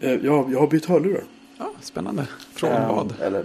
Eh, 0.00 0.10
jag, 0.12 0.52
jag 0.52 0.60
har 0.60 0.66
bytt 0.66 0.86
hörlurar. 0.86 1.24
Ja, 1.58 1.72
spännande. 1.80 2.26
Från 2.52 2.70
Eh, 2.70 2.88
vad? 2.96 3.14
Eller, 3.20 3.44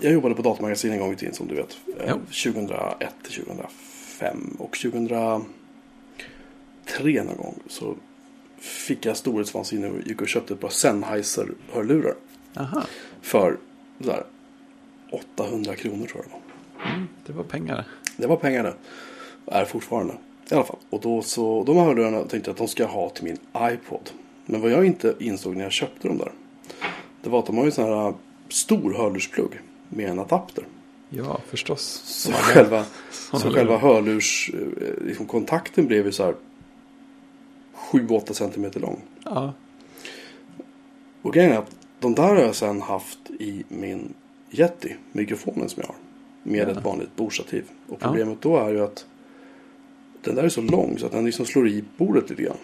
jag 0.00 0.12
jobbade 0.12 0.34
på 0.34 0.42
datamagasin 0.42 0.92
en 0.92 0.98
gång 0.98 1.12
i 1.12 1.16
tiden 1.16 1.34
som 1.34 1.48
du 1.48 1.54
vet. 1.54 1.78
Eh, 2.00 2.06
Ja. 2.08 2.14
2001 2.14 3.14
till 3.22 3.44
2005 3.44 4.56
och 4.58 4.76
2003 4.78 5.44
någon 7.24 7.36
gång 7.36 7.54
så 7.68 7.94
fick 8.58 9.06
jag 9.06 9.16
storhetsvansinne 9.16 9.88
och 9.90 10.00
gick 10.06 10.20
och 10.20 10.28
köpte 10.28 10.54
ett 10.54 10.60
par 10.60 10.68
Sennheiser-hörlurar. 10.68 12.14
Aha, 12.56 12.82
För 13.22 13.58
sådär 14.00 14.24
800 15.12 15.76
kronor 15.76 16.06
tror 16.06 16.24
jag 16.24 16.24
det 16.24 16.30
var. 16.32 17.06
det 17.26 17.32
var 17.32 17.44
pengar. 17.44 17.84
Det 18.16 18.26
var 18.26 18.36
pengar 18.36 18.62
det. 18.62 18.74
Är 19.46 19.64
fortfarande. 19.64 20.14
I 20.50 20.54
alla 20.54 20.64
fall. 20.64 20.78
Och 20.90 21.00
då 21.00 21.22
så, 21.22 21.64
de 21.64 21.76
här 21.76 21.84
hörlurarna 21.84 22.18
tänkte 22.18 22.48
jag 22.50 22.52
att 22.52 22.58
de 22.58 22.68
ska 22.68 22.84
ha 22.86 23.10
till 23.10 23.24
min 23.24 23.38
iPod. 23.72 24.10
Men 24.46 24.60
vad 24.60 24.70
jag 24.70 24.86
inte 24.86 25.14
insåg 25.18 25.56
när 25.56 25.62
jag 25.62 25.72
köpte 25.72 26.08
dem 26.08 26.18
där. 26.18 26.32
Det 27.22 27.30
var 27.30 27.38
att 27.38 27.46
de 27.46 27.56
har 27.56 27.64
ju 27.64 27.70
sån 27.70 27.84
här 27.84 28.14
stor 28.48 28.94
hörlursplugg. 28.94 29.60
Med 29.88 30.10
en 30.10 30.18
adapter. 30.18 30.64
Ja, 31.08 31.40
förstås. 31.46 31.82
Så 32.04 32.28
alla- 32.30 32.38
själva, 32.38 32.84
så 33.32 33.50
själva 33.50 33.78
hörlurs... 33.78 34.50
eh, 34.54 35.04
Liksom 35.06 35.26
kontakten 35.26 35.86
blev 35.86 36.06
ju 36.06 36.12
så 36.12 36.24
här 36.24 36.34
7-8 37.92 38.32
centimeter 38.32 38.80
lång. 38.80 39.00
Ja, 39.24 39.52
Och 41.22 41.32
grejen 41.34 41.52
är 41.52 41.58
att 41.58 41.76
de 42.00 42.14
där 42.14 42.22
har 42.28 42.36
jag 42.36 42.54
sen 42.54 42.82
haft 42.82 43.30
i 43.30 43.64
min 43.68 44.14
Yeti. 44.50 44.96
Mikrofonen 45.12 45.68
som 45.68 45.80
jag 45.82 45.86
har. 45.88 45.96
Med 46.42 46.68
Ja. 46.68 46.72
ett 46.78 46.84
vanligt 46.84 47.16
bordstativ. 47.16 47.64
Och 47.88 47.98
Ja. 48.00 48.06
problemet 48.06 48.40
då 48.42 48.56
är 48.56 48.70
ju 48.70 48.80
att 48.84 49.06
den 50.22 50.34
där 50.34 50.42
är 50.42 50.48
så 50.48 50.60
lång 50.60 50.98
så 50.98 51.06
att 51.06 51.12
den 51.12 51.24
liksom 51.24 51.46
slår 51.46 51.68
i 51.68 51.84
bordet 51.96 52.30
lite 52.30 52.42
grann. 52.42 52.56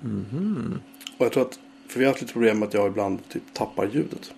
Mhm. 0.00 0.80
Och 1.20 1.26
jag 1.26 1.32
tror 1.32 1.42
att, 1.42 1.58
för 1.88 1.98
vi 1.98 2.04
har 2.04 2.12
haft 2.12 2.20
lite 2.20 2.32
problem 2.32 2.58
med 2.58 2.68
att 2.68 2.74
jag 2.74 2.86
ibland 2.86 3.28
typ 3.28 3.42
tappar 3.54 3.86
ljudet. 3.92 4.32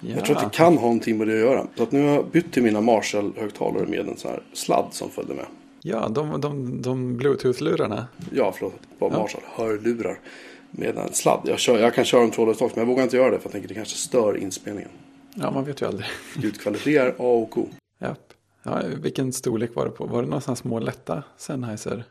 ja. 0.00 0.14
Jag 0.16 0.24
tror 0.24 0.36
att 0.36 0.52
det 0.52 0.56
kan 0.56 0.72
ha 0.74 0.80
någonting 0.80 1.18
med 1.18 1.26
det 1.28 1.32
att 1.34 1.38
göra. 1.40 1.66
Så 1.76 1.82
att 1.82 1.92
nu 1.92 2.02
har 2.06 2.14
jag 2.14 2.26
bytt 2.30 2.52
till 2.52 2.62
mina 2.62 2.80
Marshall-högtalare 2.80 3.86
med 3.86 4.08
en 4.08 4.16
sån 4.16 4.30
här 4.30 4.42
sladd 4.52 4.86
som 4.90 5.10
följde 5.10 5.34
med. 5.34 5.46
Ja, 5.82 6.08
de, 6.08 6.40
de, 6.40 6.82
de 6.82 7.16
bluetooth-lurarna. 7.20 8.04
Ja, 8.32 8.52
förlåt. 8.56 8.74
Bara 8.98 9.12
Ja. 9.12 9.18
Marshall. 9.18 9.42
Hörlurar. 9.46 10.18
Med 10.70 10.96
en 10.96 11.12
sladd. 11.12 11.40
Jag, 11.44 11.58
kör, 11.58 11.78
jag 11.78 11.94
kan 11.94 12.04
köra 12.04 12.22
en 12.22 12.30
trådlös 12.30 12.60
också, 12.60 12.76
men 12.76 12.80
jag 12.80 12.86
vågar 12.92 13.02
inte 13.02 13.16
göra 13.16 13.30
det 13.30 13.38
för 13.38 13.46
jag 13.46 13.52
tänker 13.52 13.68
det 13.68 13.74
kanske 13.74 13.96
stör 13.96 14.36
inspelningen. 14.36 14.90
Ja, 15.34 15.50
man 15.50 15.64
vet 15.64 15.82
ju 15.82 15.86
aldrig. 15.86 16.06
Ljudkvalitet 16.42 16.86
är 16.86 17.08
A 17.08 17.12
och 17.18 17.58
O. 17.58 17.68
Japp. 18.00 18.32
Ja, 18.62 18.80
vilken 19.02 19.32
storlek 19.32 19.74
var 19.74 19.84
det 19.84 19.90
på? 19.90 20.06
Var 20.06 20.22
det 20.22 20.28
några 20.28 20.40
sådana 20.40 20.56
små 20.56 20.78
lätta 20.78 21.22
Sennheiser? 21.36 22.04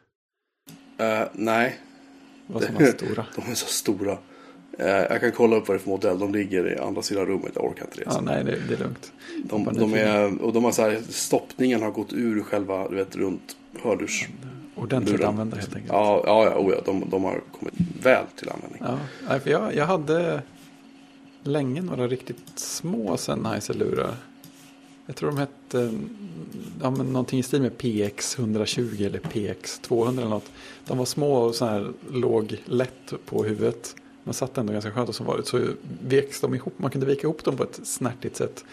Eh, 0.97 1.27
nej, 1.33 1.75
Var 2.47 2.61
sådana 2.61 2.85
stora? 2.85 3.25
de 3.35 3.51
är 3.51 3.55
så 3.55 3.67
stora. 3.67 4.17
Eh, 4.79 4.87
jag 4.87 5.21
kan 5.21 5.31
kolla 5.31 5.55
upp 5.55 5.67
vad 5.67 5.77
det 5.77 5.79
är 5.79 5.83
för 5.83 5.89
modell. 5.89 6.19
De 6.19 6.31
ligger 6.31 6.73
i 6.73 6.77
andra 6.77 7.01
sidan 7.01 7.25
rummet. 7.25 7.51
Jag 7.55 7.65
orkar 7.65 7.85
inte 7.85 7.97
det. 7.97 8.03
Ja, 8.05 8.21
nej, 8.21 8.43
det, 8.43 8.57
det 8.67 8.73
är 8.73 8.77
lugnt. 8.77 9.11
de, 9.43 9.69
de 9.73 9.93
är, 9.93 10.41
och 10.41 10.53
de 10.53 10.63
har 10.63 10.71
så 10.71 10.81
här, 10.81 11.01
stoppningen 11.09 11.81
har 11.81 11.91
gått 11.91 12.13
ur 12.13 12.43
själva, 12.43 12.89
du 12.89 12.95
vet, 12.95 13.15
runt 13.15 13.57
hörlurs... 13.83 14.27
Ordentligt 14.75 15.23
använda 15.23 15.57
helt 15.57 15.75
enkelt. 15.75 15.93
Ja, 15.93 16.23
ja, 16.25 16.45
ja, 16.45 16.59
oh 16.59 16.73
ja 16.73 16.81
de, 16.85 17.09
de 17.09 17.23
har 17.23 17.41
kommit 17.59 17.73
väl 18.03 18.25
till 18.35 18.49
användning. 18.49 18.81
Ja, 19.29 19.39
för 19.39 19.49
jag, 19.49 19.75
jag 19.75 19.85
hade 19.85 20.41
länge 21.43 21.81
några 21.81 22.07
riktigt 22.07 22.59
små 22.59 23.17
Sennheiser-lurar. 23.17 24.15
Jag 25.07 25.15
tror 25.15 25.29
de 25.29 25.37
hette 25.37 25.93
ja, 26.81 26.91
men 26.91 27.05
någonting 27.05 27.39
i 27.39 27.43
stil 27.43 27.61
med 27.61 27.77
PX 27.77 28.39
120 28.39 28.95
eller 28.99 29.19
PX 29.19 29.79
200 29.79 30.21
eller 30.21 30.29
något. 30.29 30.51
De 30.85 30.97
var 30.97 31.05
små 31.05 31.33
och 31.33 31.55
så 31.55 31.65
här 31.65 31.91
låg 32.11 32.57
lätt 32.65 33.13
på 33.25 33.43
huvudet. 33.43 33.95
Men 34.23 34.33
satt 34.33 34.57
ändå 34.57 34.73
ganska 34.73 34.91
skönt 34.91 35.09
och 35.09 35.15
som 35.15 35.25
vanligt 35.25 35.47
så 35.47 35.67
veks 36.01 36.41
de 36.41 36.55
ihop. 36.55 36.73
Man 36.77 36.91
kunde 36.91 37.07
vika 37.07 37.21
ihop 37.21 37.43
dem 37.43 37.57
på 37.57 37.63
ett 37.63 37.79
snärtigt 37.83 38.35
sätt. 38.35 38.65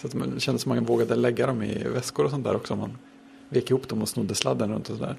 Så 0.00 0.06
att 0.06 0.14
man 0.14 0.40
kände 0.40 0.58
som 0.58 0.74
man 0.74 0.84
vågade 0.84 1.16
lägga 1.16 1.46
dem 1.46 1.62
i 1.62 1.84
väskor 1.88 2.24
och 2.24 2.30
sånt 2.30 2.44
där 2.44 2.56
också. 2.56 2.76
Man 2.76 2.98
vek 3.48 3.70
ihop 3.70 3.88
dem 3.88 4.02
och 4.02 4.08
snodde 4.08 4.34
sladden 4.34 4.72
runt 4.72 4.90
och 4.90 4.96
sådär. 4.96 5.16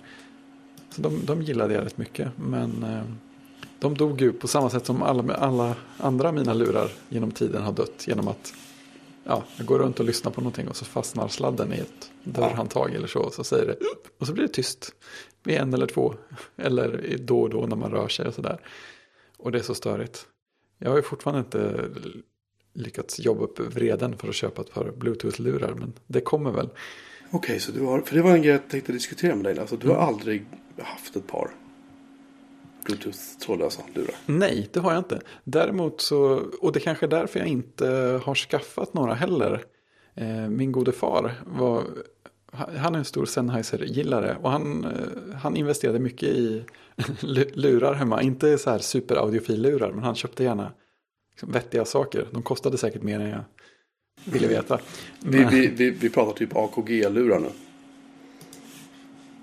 Så 0.89 1.01
de, 1.01 1.25
de 1.25 1.41
gillade 1.41 1.73
jag 1.73 1.85
rätt 1.85 1.97
mycket. 1.97 2.31
Men 2.35 2.83
eh, 2.83 3.03
de 3.79 3.97
dog 3.97 4.22
ju 4.22 4.31
på 4.31 4.47
samma 4.47 4.69
sätt 4.69 4.85
som 4.85 5.01
alla, 5.03 5.33
alla 5.33 5.75
andra 5.97 6.31
mina 6.31 6.53
lurar 6.53 6.91
genom 7.09 7.31
tiden 7.31 7.62
har 7.62 7.72
dött. 7.72 8.07
Genom 8.07 8.28
att 8.28 8.53
ja, 9.23 9.44
jag 9.57 9.66
går 9.66 9.79
runt 9.79 10.00
och 10.00 10.06
lyssnar 10.06 10.31
på 10.31 10.41
någonting 10.41 10.67
och 10.67 10.75
så 10.75 10.85
fastnar 10.85 11.28
sladden 11.28 11.73
i 11.73 11.78
ett 11.78 12.11
dörrhandtag 12.23 12.94
eller 12.95 13.07
så. 13.07 13.19
Och 13.19 13.34
så 13.34 13.44
säger 13.44 13.66
det 13.66 13.78
och 14.19 14.28
så 14.28 14.34
blir 14.34 14.44
det 14.44 14.53
tyst. 14.53 14.95
med 15.44 15.61
en 15.61 15.73
eller 15.73 15.88
två. 15.88 16.16
Eller 16.57 17.17
då 17.19 17.41
och 17.41 17.50
då 17.50 17.66
när 17.66 17.75
man 17.75 17.91
rör 17.91 18.07
sig 18.07 18.28
och 18.28 18.33
sådär. 18.33 18.59
Och 19.38 19.51
det 19.51 19.57
är 19.57 19.63
så 19.63 19.75
störigt. 19.75 20.28
Jag 20.79 20.89
har 20.89 20.97
ju 20.97 21.03
fortfarande 21.03 21.39
inte 21.39 21.89
lyckats 22.73 23.19
jobba 23.19 23.44
upp 23.44 23.59
vreden 23.59 24.17
för 24.17 24.28
att 24.29 24.35
köpa 24.35 24.62
ett 24.62 24.72
par 24.73 24.91
bluetooth-lurar. 24.97 25.73
Men 25.73 25.94
det 26.07 26.22
kommer 26.22 26.51
väl. 26.51 26.69
Okej, 27.31 27.59
så 27.59 27.72
du 27.72 27.81
har, 27.81 28.01
för 28.01 28.16
det 28.16 28.22
var 28.22 28.31
en 28.31 28.41
grej 28.41 28.51
jag 28.51 28.69
tänkte 28.69 28.91
diskutera 28.91 29.35
med 29.35 29.45
dig. 29.45 29.59
Alltså, 29.59 29.78
du 29.78 29.88
har 29.88 29.95
Mm. 29.95 30.07
aldrig 30.07 30.45
haft 30.81 31.16
ett 31.16 31.28
par 31.28 31.51
Bluetooth 32.85 33.17
trådlösa 33.45 33.81
lurar? 33.95 34.16
Nej, 34.25 34.69
det 34.73 34.79
har 34.79 34.91
jag 34.91 34.99
inte. 34.99 35.21
Däremot 35.44 36.01
så, 36.01 36.41
och 36.61 36.71
det 36.71 36.79
kanske 36.79 37.05
är 37.05 37.09
därför 37.09 37.39
jag 37.39 37.47
inte 37.47 37.88
har 38.23 38.35
skaffat 38.35 38.94
några 38.94 39.13
heller. 39.13 39.63
Eh, 40.16 40.27
min 40.49 40.71
gode 40.71 40.91
far 40.91 41.33
var, 41.45 41.83
han 42.77 42.95
är 42.95 42.99
en 42.99 43.05
stor 43.05 43.25
Sennheiser-gillare 43.25 44.38
och 44.41 44.51
han, 44.51 44.83
eh, 44.83 45.35
han 45.35 45.55
investerade 45.57 45.99
mycket 45.99 46.29
i 46.29 46.63
lu- 47.21 47.51
lurar 47.53 47.94
hemma. 47.94 48.21
Inte 48.21 48.57
så 48.57 48.69
här 48.69 48.79
super-audiofil-lurar, 48.79 49.91
men 49.91 50.03
han 50.03 50.15
köpte 50.15 50.44
gärna 50.44 50.71
liksom 51.31 51.51
vettiga 51.51 51.85
saker. 51.85 52.27
De 52.31 52.41
kostade 52.44 52.77
säkert 52.77 53.01
mer 53.03 53.19
än 53.19 53.29
jag 53.29 53.44
ville 54.25 54.47
veta. 54.47 54.79
Vi, 55.19 55.44
vi, 55.51 55.67
vi, 55.67 55.89
vi 55.89 56.09
pratar 56.09 56.33
typ 56.33 56.55
AKG-lurar 56.55 57.39
nu. 57.39 57.50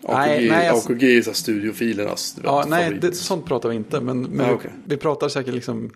AKG, 0.02 0.14
Nej, 0.16 0.48
nej, 0.48 0.68
alltså- 0.68 0.92
AKG 0.92 1.02
är 1.18 1.22
så 1.22 1.34
studiofilernas 1.34 2.38
vet, 2.38 2.44
Ja, 2.44 2.64
nej, 2.68 2.98
det, 3.00 3.14
sånt 3.14 3.46
pratar 3.46 3.68
vi 3.68 3.76
inte. 3.76 4.00
Men, 4.00 4.22
men 4.22 4.46
Ja, 4.46 4.52
vi, 4.52 4.58
okej. 4.58 4.70
vi 4.84 4.96
pratar 4.96 5.28
säkert 5.28 5.54
liksom 5.54 5.90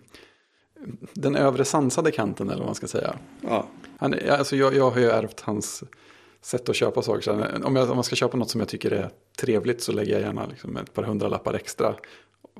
den 1.13 1.35
övre 1.35 1.65
sansade 1.65 2.11
kanten 2.11 2.47
eller 2.49 2.59
vad 2.59 2.65
man 2.65 2.75
ska 2.75 2.87
säga. 2.87 3.15
Ja. 3.41 3.67
Han, 3.97 4.15
alltså 4.29 4.55
jag, 4.55 4.75
jag 4.75 4.91
har 4.91 4.99
ju 4.99 5.09
ärvt 5.09 5.41
hans 5.41 5.83
sätt 6.41 6.69
att 6.69 6.75
köpa 6.75 7.01
saker. 7.01 7.65
Om, 7.65 7.75
jag, 7.75 7.89
om 7.89 7.95
man 7.97 8.03
ska 8.03 8.15
köpa 8.15 8.37
något 8.37 8.49
som 8.49 8.61
jag 8.61 8.67
tycker 8.67 8.91
är 8.91 9.09
trevligt 9.37 9.81
så 9.81 9.91
lägger 9.91 10.13
jag 10.13 10.21
gärna 10.21 10.45
liksom 10.45 10.77
ett 10.77 10.93
par 10.93 11.03
hundralappar 11.03 11.53
extra. 11.53 11.95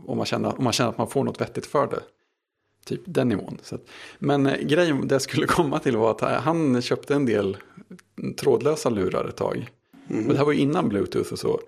Om 0.05 0.17
man, 0.17 0.25
känner, 0.25 0.57
om 0.57 0.63
man 0.63 0.73
känner 0.73 0.89
att 0.89 0.97
man 0.97 1.07
får 1.09 1.23
något 1.23 1.41
vettigt 1.41 1.65
för 1.65 1.87
det. 1.87 1.99
Typ 2.85 3.01
den 3.05 3.29
nivån. 3.29 3.57
Att, 3.71 3.81
men 4.19 4.45
eh, 4.47 4.57
grejen 4.57 5.07
det 5.07 5.15
jag 5.15 5.21
skulle 5.21 5.47
komma 5.47 5.79
till 5.79 5.97
var 5.97 6.11
att 6.11 6.43
han 6.43 6.81
köpte 6.81 7.15
en 7.15 7.25
del 7.25 7.57
trådlösa 8.37 8.89
lurar 8.89 9.25
ett 9.25 9.35
tag. 9.35 9.69
Mm. 10.09 10.21
Men 10.21 10.27
det 10.31 10.37
här 10.37 10.45
var 10.45 10.53
ju 10.53 10.59
innan 10.59 10.89
Bluetooth 10.89 11.33
och 11.33 11.39
så. 11.39 11.59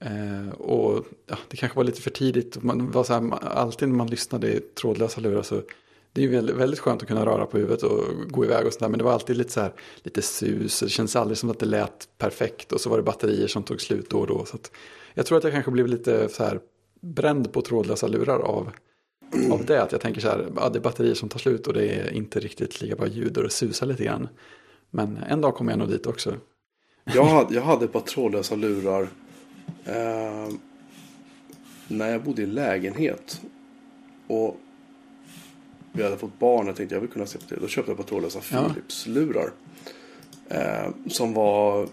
Eh, 0.00 0.50
och 0.58 1.04
ja, 1.26 1.36
det 1.48 1.56
kanske 1.56 1.76
var 1.76 1.84
lite 1.84 2.02
för 2.02 2.10
tidigt. 2.10 2.62
Man 2.62 2.90
var 2.90 3.04
så 3.04 3.12
här, 3.12 3.20
man- 3.20 3.38
alltid 3.42 3.88
när 3.88 3.96
man 3.96 4.06
lyssnade 4.06 4.52
i 4.52 4.60
trådlösa 4.60 5.20
lurar 5.20 5.42
så 5.42 5.62
det 6.12 6.20
är 6.20 6.24
ju 6.26 6.30
väldigt, 6.30 6.56
väldigt 6.56 6.80
skönt 6.80 7.02
att 7.02 7.08
kunna 7.08 7.26
röra 7.26 7.46
på 7.46 7.58
huvudet 7.58 7.82
och 7.82 8.04
gå 8.28 8.44
iväg 8.44 8.66
och 8.66 8.72
sådär. 8.72 8.88
Men 8.88 8.98
det 8.98 9.04
var 9.04 9.12
alltid 9.12 9.36
lite 9.36 9.52
så 9.52 9.60
här, 9.60 9.72
lite 10.02 10.22
sus. 10.22 10.82
och 10.82 10.86
Det 10.88 10.92
kändes 10.92 11.16
aldrig 11.16 11.38
som 11.38 11.50
att 11.50 11.58
det 11.58 11.66
lät 11.66 12.08
perfekt. 12.18 12.72
Och 12.72 12.80
så 12.80 12.90
var 12.90 12.96
det 12.96 13.02
batterier 13.02 13.46
som 13.46 13.62
tog 13.62 13.80
slut 13.80 14.10
då 14.10 14.18
och 14.18 14.26
då. 14.26 14.44
Så 14.44 14.56
att 14.56 14.70
jag 15.14 15.26
tror 15.26 15.38
att 15.38 15.44
jag 15.44 15.52
kanske 15.52 15.70
blev 15.70 15.86
lite 15.86 16.28
så 16.28 16.44
här 16.44 16.60
bränd 17.00 17.52
på 17.52 17.62
trådlösa 17.62 18.06
lurar 18.06 18.38
av, 18.38 18.70
av 19.50 19.64
det. 19.66 19.82
Att 19.82 19.92
jag 19.92 20.00
tänker 20.00 20.20
så 20.20 20.28
här, 20.28 20.46
ja, 20.56 20.68
det 20.68 20.78
är 20.78 20.82
batterier 20.82 21.14
som 21.14 21.28
tar 21.28 21.38
slut 21.38 21.66
och 21.66 21.72
det 21.72 21.88
är 21.88 22.12
inte 22.12 22.40
riktigt 22.40 22.80
lika 22.80 22.96
bra 22.96 23.06
ljud 23.06 23.36
och 23.36 23.42
det 23.42 23.50
susar 23.50 23.86
lite 23.86 24.04
grann. 24.04 24.28
Men 24.90 25.16
en 25.16 25.40
dag 25.40 25.54
kommer 25.54 25.72
jag 25.72 25.78
nog 25.78 25.88
dit 25.88 26.06
också. 26.06 26.34
Jag, 27.14 27.24
hade, 27.24 27.54
jag 27.54 27.62
hade 27.62 27.84
ett 27.84 27.92
par 27.92 28.00
trådlösa 28.00 28.54
lurar. 28.54 29.08
Eh, 29.84 30.48
när 31.88 32.10
jag 32.12 32.22
bodde 32.22 32.42
i 32.42 32.46
lägenhet. 32.46 33.40
Och 34.26 34.56
vi 35.92 36.02
hade 36.02 36.16
fått 36.18 36.38
barn. 36.38 36.66
Jag 36.66 36.76
tänkte 36.76 36.94
jag 36.94 37.00
vill 37.00 37.10
kunna 37.10 37.26
se 37.26 37.38
på 37.38 37.44
det. 37.54 37.60
Då 37.60 37.68
köpte 37.68 37.90
jag 37.90 38.00
ett 38.00 38.06
par 38.06 38.08
trådlösa. 38.10 38.40
Philips-lurar. 38.40 39.50
Eh, 40.48 40.88
som 41.08 41.32
var... 41.34 41.82
eh, 41.82 41.88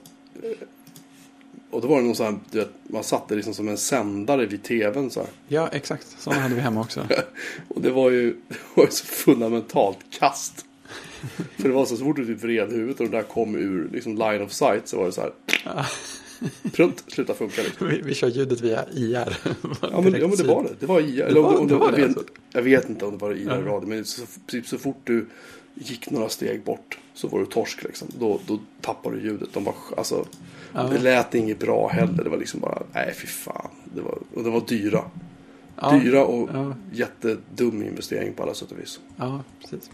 Och 1.72 1.82
då 1.82 1.88
var 1.88 1.98
det 1.98 2.06
någon 2.06 2.16
sån 2.16 2.26
här, 2.26 2.36
du 2.52 2.60
vet, 2.60 2.72
man 2.84 3.04
satte 3.04 3.36
liksom 3.36 3.54
som 3.54 3.68
en 3.68 3.78
sändare 3.78 4.46
vid 4.46 4.64
tvn 4.64 5.10
så 5.10 5.20
här. 5.20 5.30
Ja, 5.48 5.68
exakt. 5.68 6.16
Sådana 6.20 6.42
hade 6.42 6.56
vi 6.56 6.62
hemma 6.62 6.82
också. 6.82 7.08
Och 7.68 7.82
det 7.82 7.92
var 7.92 8.12
ju, 8.12 8.32
det 8.48 8.56
var 8.76 8.86
ju 8.86 8.92
så 8.92 9.06
fundamentalt 9.06 9.98
kast. 10.10 10.66
För 11.58 11.70
det 11.70 11.76
var 11.76 11.86
så, 11.86 11.98
så 11.98 12.04
fort 12.04 12.16
du 12.16 12.26
typ 12.26 12.44
vred 12.44 12.72
huvudet 12.72 13.00
och 13.00 13.06
det 13.10 13.18
där 13.18 13.24
kom 13.24 13.56
ur 13.56 13.90
liksom 13.94 14.16
line 14.18 14.42
of 14.42 14.52
sight 14.52 14.88
så 14.88 14.98
var 14.98 15.06
det 15.06 15.12
så 15.12 15.22
här. 15.22 15.32
Prunt, 16.74 17.04
sluta 17.08 17.34
funka 17.34 17.62
liksom. 17.62 17.88
Vi, 17.88 18.02
vi 18.02 18.14
kör 18.14 18.28
ljudet 18.28 18.62
via 18.62 18.86
IR. 18.94 19.38
Ja 19.82 20.02
men, 20.02 20.14
ja 20.14 20.28
men 20.28 20.38
det 20.38 20.44
var 20.44 20.64
det. 20.64 20.70
Det 20.80 20.86
var 20.86 21.00
IR. 21.02 21.22
Eller, 21.22 21.38
om 21.40 21.44
var- 21.46 21.60
om 21.60 21.68
det 21.68 21.76
var 21.76 21.86
jag, 21.86 21.94
det 22.00 22.08
vet, 22.08 22.18
alltså? 22.18 22.34
jag 22.52 22.62
vet 22.62 22.90
inte 22.90 23.06
om 23.06 23.12
det 23.12 23.18
var 23.18 23.32
IR 23.32 23.50
eller 23.50 23.66
Ja. 23.66 23.72
radio. 23.72 23.90
Men 23.90 24.06
så, 24.06 24.22
typ, 24.48 24.68
så 24.68 24.78
fort 24.78 24.98
du 25.04 25.26
gick 25.76 26.10
några 26.10 26.30
steg 26.30 26.64
bort 26.64 26.98
så 27.14 27.28
var 27.28 27.40
du 27.40 27.46
torsk 27.46 27.84
liksom. 27.84 28.08
Då, 28.20 28.40
då 28.48 28.60
tappade 28.82 29.16
du 29.16 29.22
ljudet. 29.24 29.50
De 29.54 29.64
var, 29.64 29.76
alltså, 29.98 30.26
Ja. 30.74 30.84
Det 30.84 31.00
lät 31.00 31.36
inget 31.36 31.60
bra 31.60 31.88
heller. 31.88 32.24
Det 32.24 32.30
var 32.30 32.38
liksom 32.38 32.60
bara, 32.60 32.84
nej 32.94 33.14
fy 33.18 33.28
fan. 33.28 33.70
Det 33.96 34.02
var, 34.02 34.18
och 34.34 34.44
de 34.44 34.54
var 34.54 34.64
dyra. 34.68 35.02
Ja, 35.82 35.92
Dyra 36.04 36.26
och 36.26 36.50
ja. 36.54 36.76
jättedum 36.94 37.84
investering 37.84 38.34
på 38.34 38.44
alla 38.44 38.54
sätt 38.54 38.72
och 38.72 38.80
vis. 38.80 39.00
Ja, 39.18 39.44
precis. 39.62 39.90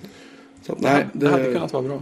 Så 0.63 0.73
att, 0.73 0.81
Nej, 0.81 0.93
nej, 0.93 1.05
det 1.13 1.29
hade 1.29 1.43
det, 1.43 1.53
kunnat 1.53 1.73
vara 1.73 1.83
bra. 1.83 2.01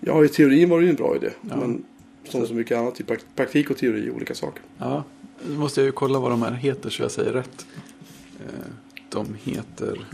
ja, 0.00 0.24
i 0.24 0.28
teorin 0.28 0.68
var 0.70 0.78
det 0.78 0.84
ju 0.84 0.90
en 0.90 0.96
bra 0.96 1.16
idé. 1.16 1.30
Ja. 1.50 1.56
Men 1.56 1.84
som 2.28 2.40
Så- 2.40 2.46
så 2.46 2.54
mycket 2.54 2.78
annat, 2.78 3.00
i 3.00 3.04
prak- 3.04 3.24
praktik 3.36 3.70
och 3.70 3.76
teori 3.76 4.06
är 4.06 4.10
olika 4.10 4.34
saker. 4.34 4.62
Ja, 4.78 5.04
nu 5.48 5.56
måste 5.56 5.80
jag 5.80 5.86
ju 5.86 5.92
kolla 5.92 6.18
vad 6.18 6.30
de 6.30 6.42
här 6.42 6.52
heter 6.52 6.90
så 6.90 7.02
jag 7.02 7.10
säger 7.10 7.32
rätt. 7.32 7.66
Eh, 8.40 8.70
De 9.08 9.26
heter, 9.42 10.06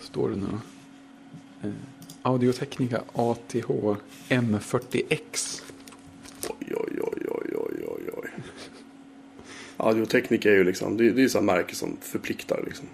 står 0.00 0.28
det 0.28 0.36
nu 0.36 0.46
då? 0.50 1.68
Eh, 1.68 1.74
Audiotechnica 2.22 3.02
ATH 3.12 3.96
M40X. 4.28 5.62
Oj, 6.48 6.74
oj, 6.76 6.98
oj, 7.02 7.26
oj, 7.28 7.56
oj, 7.56 7.84
oj, 7.88 8.10
oj. 8.22 8.30
Audioteknik 9.76 10.44
är 10.44 10.50
ju 10.52 10.64
liksom, 10.64 10.96
det, 10.96 11.04
det 11.10 11.20
är 11.20 11.22
ju 11.22 11.28
sådana 11.28 11.52
märken 11.52 11.76
som 11.76 11.96
förpliktar 12.00 12.62
liksom. 12.66 12.86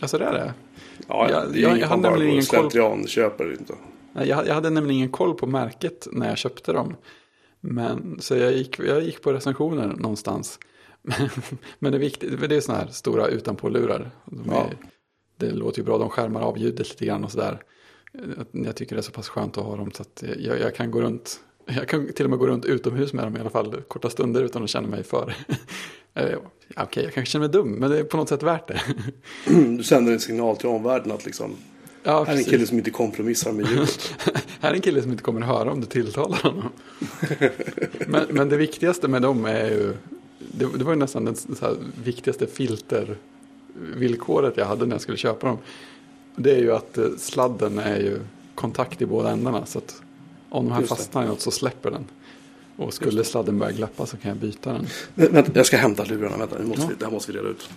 Alltså 0.00 0.18
det 0.18 0.24
är 0.24 0.32
det? 0.32 0.54
Ja, 1.08 1.30
jag- 1.54 1.86
hade 1.88 2.02
nämligen 2.02 2.32
ingen 2.32 2.44
koll- 2.44 2.58
slentrian 2.70 3.06
köper 3.06 3.52
inte. 3.52 3.74
Jag, 4.12 4.46
jag 4.46 4.54
hade 4.54 4.70
nämligen 4.70 4.96
ingen 4.96 5.10
koll 5.12 5.34
på 5.34 5.46
märket 5.46 6.08
när 6.12 6.28
jag 6.28 6.38
köpte 6.38 6.72
dem. 6.72 6.96
Men, 7.60 8.16
så 8.20 8.36
jag 8.36 8.52
gick, 8.52 8.78
jag 8.78 9.02
gick 9.02 9.22
på 9.22 9.32
recensioner 9.32 9.86
någonstans. 9.86 10.58
Men, 11.02 11.28
men 11.78 11.92
det 11.92 11.98
är 11.98 12.00
viktigt, 12.00 12.48
det 12.48 12.56
är 12.56 12.60
sådana 12.60 12.84
här 12.84 12.90
stora 12.90 13.26
utanpålurar. 13.26 14.10
De 14.26 14.50
är, 14.50 14.54
Ja. 14.54 14.66
Det 15.36 15.50
låter 15.50 15.78
ju 15.78 15.84
bra, 15.84 15.98
de 15.98 16.08
skärmar 16.08 16.40
av 16.40 16.58
ljudet 16.58 16.88
lite 16.88 17.06
grann 17.06 17.24
och 17.24 17.30
sådär. 17.32 17.62
Jag 18.52 18.76
tycker 18.76 18.96
det 18.96 19.00
är 19.00 19.02
så 19.02 19.12
pass 19.12 19.28
skönt 19.28 19.58
att 19.58 19.64
ha 19.64 19.76
dem 19.76 19.90
så 19.92 20.02
att 20.02 20.24
jag, 20.38 20.60
jag 20.60 20.74
kan 20.74 20.90
gå 20.90 21.00
runt. 21.02 21.40
Jag 21.76 21.88
kan 21.88 22.12
till 22.12 22.24
och 22.24 22.30
med 22.30 22.38
gå 22.38 22.46
runt 22.46 22.64
utomhus 22.64 23.12
med 23.12 23.24
dem 23.24 23.36
i 23.36 23.40
alla 23.40 23.50
fall 23.50 23.76
korta 23.88 24.10
stunder 24.10 24.42
utan 24.42 24.64
att 24.64 24.70
känna 24.70 24.88
mig 24.88 25.02
för. 25.02 25.34
Eh, 26.14 26.38
Okej, 26.76 27.04
jag 27.04 27.14
kanske 27.14 27.32
känner 27.32 27.46
mig 27.46 27.52
dum, 27.52 27.72
men 27.72 27.90
det 27.90 27.98
är 27.98 28.04
på 28.04 28.16
något 28.16 28.28
sätt 28.28 28.42
värt 28.42 28.68
det. 28.68 28.80
Du 29.76 29.82
sänder 29.82 30.12
en 30.12 30.20
signal 30.20 30.56
till 30.56 30.68
omvärlden 30.68 31.12
att 31.12 31.26
liksom, 31.26 31.56
Ja, 32.02 32.24
här 32.24 32.34
är 32.34 32.38
en 32.38 32.44
kille 32.44 32.66
som 32.66 32.78
inte 32.78 32.90
kompromissar 32.90 33.52
med 33.52 33.66
ljudet. 33.66 34.14
Här 34.60 34.70
är 34.70 34.74
en 34.74 34.80
kille 34.80 35.02
som 35.02 35.10
inte 35.10 35.22
kommer 35.22 35.40
höra 35.40 35.72
om 35.72 35.80
du 35.80 35.86
tilltalar 35.86 36.42
honom. 36.42 36.68
men, 38.06 38.26
men 38.30 38.48
det 38.48 38.56
viktigaste 38.56 39.08
med 39.08 39.22
dem 39.22 39.44
är 39.44 39.70
ju, 39.70 39.94
det, 40.38 40.66
det 40.78 40.84
var 40.84 40.92
ju 40.92 40.98
nästan 40.98 41.24
det 41.24 41.34
viktigaste 42.04 42.46
filtervillkoret 42.46 44.56
jag 44.56 44.66
hade 44.66 44.86
när 44.86 44.94
jag 44.94 45.00
skulle 45.00 45.18
köpa 45.18 45.46
dem. 45.46 45.58
Det 46.36 46.50
är 46.50 46.58
ju 46.58 46.72
att 46.72 46.98
eh, 46.98 47.08
sladden 47.18 47.78
är 47.78 47.98
ju 47.98 48.18
kontakt 48.54 49.02
i 49.02 49.06
båda 49.06 49.30
ändarna. 49.30 49.66
Så 49.66 49.78
att 49.78 50.02
om 50.50 50.64
de 50.64 50.72
här 50.72 50.80
Just 50.80 50.90
det. 50.92 50.96
fastnar 50.96 51.24
i 51.24 51.26
något 51.26 51.40
så 51.40 51.50
släpper 51.50 51.90
den. 51.90 52.04
Och 52.76 52.94
skulle 52.94 53.24
sladden 53.24 53.58
börja 53.58 53.72
glappa 53.72 54.06
så 54.06 54.16
kan 54.16 54.28
jag 54.28 54.38
byta 54.38 54.72
den. 54.72 54.86
Vä- 55.14 55.32
vänta, 55.32 55.50
jag 55.54 55.66
ska 55.66 55.76
hämta 55.76 56.04
lurarna. 56.04 56.36
Vänta, 56.36 56.58
nu 56.58 56.64
måste 56.64 56.82
Ja. 56.82 56.88
vi, 56.88 56.94
det 56.94 57.04
här 57.04 57.12
måste 57.12 57.32
vi 57.32 57.38
reda 57.38 57.48
ut. 57.48 57.68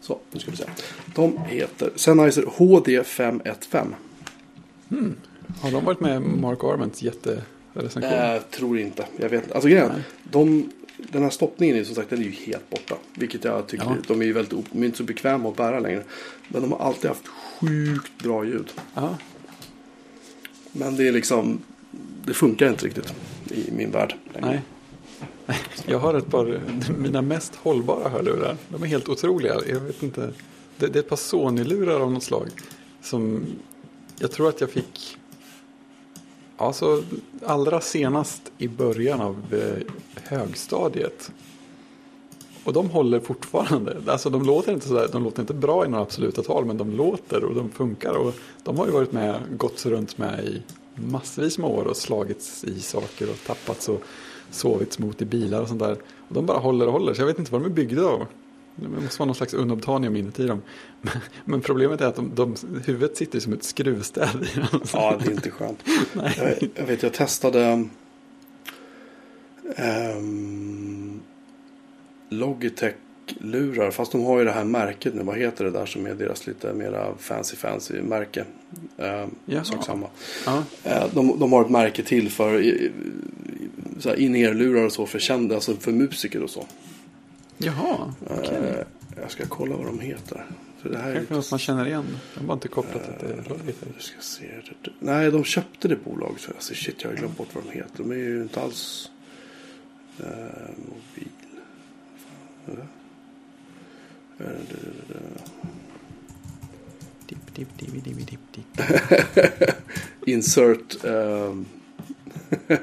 Så, 0.00 0.18
nu 0.30 0.40
ska 0.40 0.50
vi 0.50 0.56
se. 0.56 0.64
De 1.14 1.38
heter 1.46 1.90
Sennheiser 1.96 2.42
HD515. 2.42 3.94
Har 5.60 5.70
de 5.70 5.84
varit 5.84 6.00
med 6.00 6.22
Mark 6.22 6.64
Arments 6.64 7.02
jätterecension? 7.02 8.02
Jag 8.12 8.50
tror 8.50 8.78
inte. 8.78 9.06
Jag 9.16 9.28
vet 9.28 9.42
inte. 9.42 9.54
Alltså 9.54 9.68
grejen, 9.68 9.90
de, 10.24 10.70
den 10.96 11.22
här 11.22 11.30
stoppningen 11.30 11.76
är 11.76 11.84
som 11.84 11.94
sagt 11.94 12.10
den 12.10 12.18
är 12.18 12.22
ju 12.24 12.30
helt 12.30 12.70
borta. 12.70 12.94
Vilket 13.14 13.44
jag 13.44 13.66
tycker, 13.66 13.84
Ja. 13.84 13.96
de 14.08 14.20
är 14.22 14.24
ju 14.26 14.32
väldigt, 14.32 14.66
de 14.72 14.82
är 14.82 14.86
inte 14.86 14.98
så 14.98 15.04
bekväma 15.04 15.48
att 15.48 15.56
bära 15.56 15.80
längre. 15.80 16.02
Men 16.48 16.62
de 16.62 16.72
har 16.72 16.78
alltid 16.78 17.08
haft 17.10 17.28
sjukt 17.28 18.12
bra 18.22 18.44
ljud. 18.44 18.72
Ja, 18.94 19.16
Men 20.72 20.96
det 20.96 21.08
är 21.08 21.12
liksom, 21.12 21.58
det 22.26 22.34
funkar 22.34 22.68
inte 22.68 22.86
riktigt 22.86 23.14
i 23.50 23.70
min 23.72 23.90
värld. 23.90 24.14
längre. 24.34 24.48
nej. 25.46 25.58
Jag 25.86 25.98
har 25.98 26.14
ett 26.14 26.30
par, 26.30 26.60
mina 26.98 27.22
mest 27.22 27.54
hållbara 27.54 28.08
hörlurar. 28.08 28.56
De 28.68 28.82
är 28.82 28.86
helt 28.86 29.08
otroliga. 29.08 29.54
Jag 29.68 29.80
vet 29.80 30.02
inte. 30.02 30.32
Det, 30.76 30.86
det 30.86 30.98
är 30.98 31.02
ett 31.02 31.08
par 31.08 31.16
Sony-lurar 31.16 32.00
av 32.00 32.12
något 32.12 32.22
slag. 32.22 32.48
Som 33.02 33.44
jag 34.18 34.32
tror 34.32 34.48
att 34.48 34.60
jag 34.60 34.70
fick. 34.70 35.16
Alltså 36.62 37.02
allra 37.46 37.80
senast 37.80 38.52
i 38.58 38.68
början 38.68 39.20
av 39.20 39.36
eh, 39.50 39.92
högstadiet. 40.22 41.32
Och 42.64 42.72
de 42.72 42.90
håller 42.90 43.20
fortfarande. 43.20 43.96
Alltså 44.06 44.30
de 44.30 44.42
låter 44.42 44.72
inte 44.72 44.88
sådär, 44.88 45.08
de 45.12 45.24
låter 45.24 45.40
inte 45.40 45.54
bra 45.54 45.86
i 45.86 45.88
några 45.88 46.02
absoluta 46.02 46.42
tal. 46.42 46.64
Men 46.64 46.76
de 46.76 46.90
låter 46.90 47.44
och 47.44 47.54
de 47.54 47.70
funkar. 47.70 48.12
Och 48.12 48.34
de 48.64 48.78
har 48.78 48.86
ju 48.86 48.92
varit 48.92 49.12
med, 49.12 49.40
gått 49.50 49.86
runt 49.86 50.18
med 50.18 50.44
i 50.44 50.62
massvis 50.94 51.58
med 51.58 51.70
år 51.70 51.84
och 51.84 51.96
slagits 51.96 52.64
i 52.64 52.80
saker 52.80 53.30
och 53.30 53.36
tappats 53.46 53.88
och 53.88 54.02
sovits 54.50 54.98
mot 54.98 55.22
i 55.22 55.24
bilar 55.24 55.62
och 55.62 55.68
sånt 55.68 55.80
där. 55.80 55.96
Och 56.28 56.34
de 56.34 56.46
bara 56.46 56.58
håller 56.58 56.86
och 56.86 56.92
håller, 56.92 57.14
så 57.14 57.20
jag 57.20 57.26
vet 57.26 57.38
inte 57.38 57.52
vad 57.52 57.62
de 57.62 57.70
är 57.70 57.74
byggda 57.74 58.04
av. 58.04 58.26
Det 58.76 58.88
måste 58.88 59.18
vara 59.18 59.26
någon 59.26 59.34
slags 59.34 59.54
unobtanium 59.54 60.16
inuti 60.16 60.46
dem. 60.46 60.62
Men, 61.44 61.60
problemet 61.60 62.00
är 62.00 62.06
att 62.06 62.16
de, 62.16 62.34
de, 62.34 62.56
huvudet 62.86 63.16
sitter 63.16 63.40
som 63.40 63.52
ett 63.52 63.64
skruvstäd 63.64 64.48
i 64.54 64.58
dem. 64.58 64.80
Ja, 64.92 65.18
det 65.20 65.30
är 65.30 65.32
inte 65.32 65.50
skönt. 65.50 65.78
Nej. 66.12 66.34
jag, 66.36 66.70
jag 66.74 66.86
vet, 66.86 67.02
jag 67.02 67.12
testade 67.12 67.84
ehm, 69.76 71.20
Logitech-lurar. 72.28 73.90
Fast 73.90 74.12
de 74.12 74.24
har 74.24 74.38
ju 74.38 74.44
det 74.44 74.52
här 74.52 74.64
märket 74.64 75.14
nu. 75.14 75.22
Vad 75.22 75.38
heter 75.38 75.64
det 75.64 75.70
där 75.70 75.86
som 75.86 76.06
är 76.06 76.14
deras 76.14 76.46
lite 76.46 76.72
mera 76.72 77.14
fancy 77.18 77.56
fancy 77.56 78.02
märke? 78.02 78.44
Jaha. 79.44 79.64
sak 79.64 79.84
samma. 79.84 80.06
Ja, 80.46 80.64
Eh, 80.84 81.06
De, 81.14 81.38
de 81.38 81.52
har 81.52 81.64
ett 81.64 81.70
märke 81.70 82.02
till 82.02 82.30
för 82.30 82.60
in-ear-lurar 84.16 84.84
och 84.84 84.92
så 84.92 85.06
för 85.06 85.18
kända, 85.18 85.54
alltså 85.54 85.76
för 85.76 85.92
musiker 85.92 86.42
och 86.42 86.50
så. 86.50 86.66
Jaha, 87.58 88.14
okej. 88.30 88.56
Eh, 88.56 88.86
Jag 89.22 89.30
ska 89.30 89.46
kolla 89.46 89.76
vad 89.76 89.86
de 89.86 90.00
heter. 90.00 90.46
För 90.82 90.90
det 90.90 90.98
här 90.98 91.10
är 91.10 91.14
Kanske 91.14 91.34
något 91.34 91.50
man 91.50 91.58
känner 91.60 91.86
igen. 91.86 92.04
De 92.34 92.46
var 92.46 92.54
inte 92.54 92.68
kopplat 92.68 93.08
att 93.08 93.20
det 93.20 93.26
är. 93.26 93.44
Vi 93.96 94.02
ska 94.02 94.20
se. 94.20 94.50
Nej, 94.98 95.30
de 95.30 95.44
köpte 95.44 95.88
det 95.88 95.96
bolaget. 96.04 96.48
Så 96.58 96.74
shit, 96.74 97.02
jag 97.02 97.10
har 97.10 97.16
glömt 97.16 97.36
bort 97.36 97.48
vad 97.52 97.64
de 97.64 97.70
heter. 97.70 97.90
De 97.96 98.10
är 98.10 98.14
ju 98.14 98.42
inte 98.42 98.60
alls 98.60 99.10
eh, 100.18 100.26
mobil. 100.78 101.28
Fan, 102.16 102.74
är 102.74 102.76
det? 102.76 102.86
Eh, 104.44 104.50
det- 104.68 104.76
det- 105.08 105.14
det- 105.14 105.42
Dipp, 107.26 107.54
dipp, 107.54 107.78
dipp, 107.78 108.04
dipp, 108.04 108.26
dipp, 108.28 108.40
dipp. 108.52 109.70
Insert. 110.26 111.04
ehm, 111.04 111.64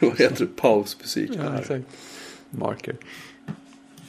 vad 0.00 0.18
heter 0.18 0.36
det? 0.44 0.56
Pausmusik. 0.56 1.30
Ja, 1.34 1.58
exakt. 1.58 1.84
Marker. 2.50 2.96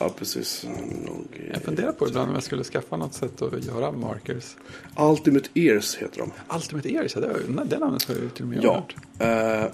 Ja, 0.02 0.10
precis. 0.18 0.66
Nog- 1.06 1.50
Jag 1.54 1.62
funderar 1.62 1.92
på 1.92 2.08
ibland 2.08 2.30
om 2.30 2.34
jag 2.34 2.44
skulle 2.44 2.64
skaffa 2.64 2.98
något 2.98 3.14
sätt 3.14 3.42
att 3.42 3.66
göra 3.66 3.92
markers. 3.92 4.56
Ultimate 5.00 5.50
Ears 5.54 5.96
heter 5.96 6.18
de. 6.20 6.32
Ultimate 6.56 6.90
Ears, 6.94 7.16
ja, 7.16 7.22
det, 7.22 7.64
det 7.66 7.80
namnet 7.80 8.04
har 8.04 8.16
jag 8.16 8.34
till 8.34 8.44
och 8.44 8.50
med 8.50 8.64
Ja. 8.64 8.74
hört. 8.74 8.96
Eh, 9.20 9.72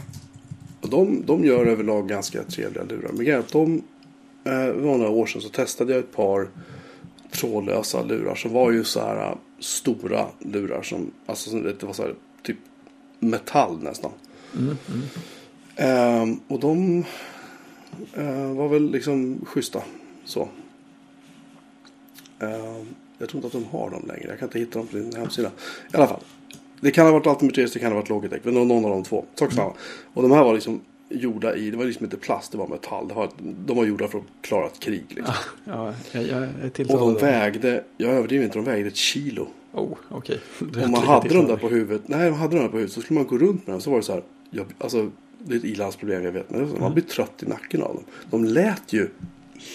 de, 0.90 1.24
de 1.26 1.46
gör 1.46 1.66
överlag 1.66 2.08
ganska 2.10 2.44
trevliga 2.44 2.84
lurar. 2.84 3.12
Men 3.14 3.26
grejen 3.26 3.44
de, 3.52 3.84
eh, 4.44 4.72
var 4.72 4.98
några 4.98 5.10
år 5.10 5.26
sedan 5.26 5.42
så 5.42 5.50
testade 5.50 5.92
jag 5.94 6.00
ett 6.00 6.14
par 6.16 6.48
trådlösa 7.32 8.04
lurar 8.04 8.36
som 8.36 8.54
var 8.54 8.72
ju 8.72 8.84
så 8.84 9.00
här 9.00 9.30
eh, 9.32 9.38
stora 9.60 10.26
lurar 10.40 10.82
som, 10.82 11.12
alltså 11.26 11.50
som 11.50 11.64
det 11.64 11.84
var 11.84 11.94
så 11.94 12.02
här 12.04 12.16
typ 12.44 12.58
metall 13.20 13.84
nästan. 13.84 14.12
Mm, 14.58 14.78
mm. 14.88 15.02
Ehm, 15.76 16.40
och 16.48 16.60
de 16.60 17.06
eh, 18.14 18.54
var 18.54 18.68
väl 18.68 18.92
liksom 18.92 19.42
schyssta 19.46 19.82
så. 20.28 20.48
Ehm, 22.40 22.86
jag 23.18 23.30
tror 23.30 23.44
inte 23.44 23.48
att 23.58 23.64
de 23.64 23.78
har 23.78 23.90
dem 23.90 24.04
längre. 24.08 24.28
Jag 24.30 24.40
kan 24.40 24.48
inte 24.48 24.60
hitta 24.60 24.80
dem 24.80 24.88
på 24.88 24.98
din 24.98 25.16
hemsida. 25.16 25.52
I 25.94 25.98
alla 25.98 26.08
fall. 26.08 26.22
Det 26.82 26.92
kan 26.92 27.06
ha 27.06 27.14
varit 27.14 27.28
Ultimate 27.28 27.62
Ears, 27.62 27.74
det 27.74 27.80
kan 27.80 27.92
ha 27.92 28.00
varit 28.00 28.10
Logitech. 28.10 28.40
Men 28.44 28.54
någon 28.54 28.86
av 28.86 28.92
de 28.92 29.04
två. 29.04 29.26
Sak 29.36 29.54
samma. 29.54 29.74
Och 30.14 30.22
de 30.22 30.32
här 30.32 30.44
var 30.44 30.54
liksom 30.54 30.82
gjorda 31.10 31.56
i, 31.56 31.72
det 31.72 31.78
var 31.78 31.86
liksom 31.86 32.06
inte 32.06 32.18
plast, 32.18 32.52
det 32.52 32.58
var 32.58 32.68
metall. 32.68 33.08
Det 33.08 33.14
var, 33.14 33.30
de 33.40 33.78
var 33.78 33.86
gjorda 33.86 34.08
för 34.08 34.18
att 34.18 34.26
klara 34.42 34.66
ett 34.66 34.80
krig. 34.80 35.06
Liksom. 35.10 35.34
Ja, 35.66 35.94
jag, 36.12 36.24
jag 36.24 36.44
är 36.44 36.94
Och 36.94 37.00
de 37.00 37.14
vägde, 37.14 37.84
jag 37.98 38.12
överdriver 38.12 38.46
inte, 38.46 38.58
de 38.58 38.66
vägde 38.66 38.88
ett 38.88 38.96
kilo. 38.96 39.48
Oh, 39.74 39.98
är 40.30 40.86
Om 40.86 40.92
man 40.92 41.04
hade 41.04 41.34
dem 41.34 41.48
där 41.48 41.58
på 41.58 41.70
huvudet, 41.70 42.08
nej 42.08 42.32
man 42.32 42.40
hade 42.40 42.56
dem 42.56 42.64
där 42.64 42.70
på 42.70 42.78
huvudet 42.78 42.94
så 42.94 43.02
skulle 43.02 43.20
man 43.20 43.28
gå 43.28 43.38
runt 43.38 43.68
med 43.68 43.74
dem 43.74 43.82
så 43.82 43.90
var 43.90 43.98
det 43.98 44.04
så 44.04 44.14
här, 44.14 44.24
jag, 44.50 44.66
alltså 44.78 45.10
det 45.40 45.54
är 45.54 45.58
ett 45.58 45.64
ilandsproblem 45.64 46.24
jag 46.24 46.32
vet 46.32 46.50
men 46.50 46.80
man 46.80 46.94
blir 46.94 47.04
trött 47.04 47.44
i 47.44 47.46
nacken 47.46 47.84
av 47.84 47.94
dem. 47.94 48.04
De 48.30 48.46
lät 48.46 48.94
ju 48.94 49.10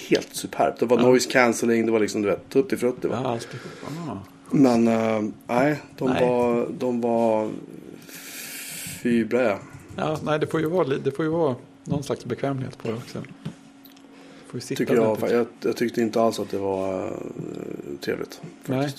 helt 0.09 0.35
superbt. 0.35 0.81
Det 0.81 0.87
var 0.87 0.99
Ja. 0.99 1.07
noise 1.07 1.31
cancelling, 1.31 1.87
det 1.87 1.93
var 1.93 2.01
liksom 2.01 2.23
du 2.23 2.29
vet, 2.29 2.49
tutti 2.49 2.77
frutti 2.77 3.09
va. 3.09 3.21
Ja. 3.25 3.39
Ah. 4.09 4.19
Men 4.51 4.89
eh, 4.89 5.23
nej, 5.47 5.81
de 5.99 6.11
Nej. 6.11 6.29
var, 6.29 6.69
de 6.79 7.01
var 7.01 7.51
fybräga. 9.03 9.59
Ja, 9.97 10.19
nej, 10.23 10.39
det 10.39 10.47
får 10.47 10.61
ju 10.61 10.67
vara, 10.67 10.89
det 10.89 11.11
får 11.11 11.25
ju 11.25 11.31
vara 11.31 11.57
någon 11.85 12.03
slags 12.03 12.25
bekvämlighet 12.25 12.79
på 12.79 12.89
det 12.89 12.95
också. 12.95 13.23
Tycker 14.61 14.95
jag, 14.95 15.19
jag, 15.31 15.47
jag 15.61 15.77
tyckte 15.77 16.01
inte 16.01 16.23
alls 16.23 16.41
att 16.41 16.51
det 16.51 16.59
var 16.59 17.07
uh, 17.07 17.13
trevligt. 18.01 18.41
Nej. 18.67 18.95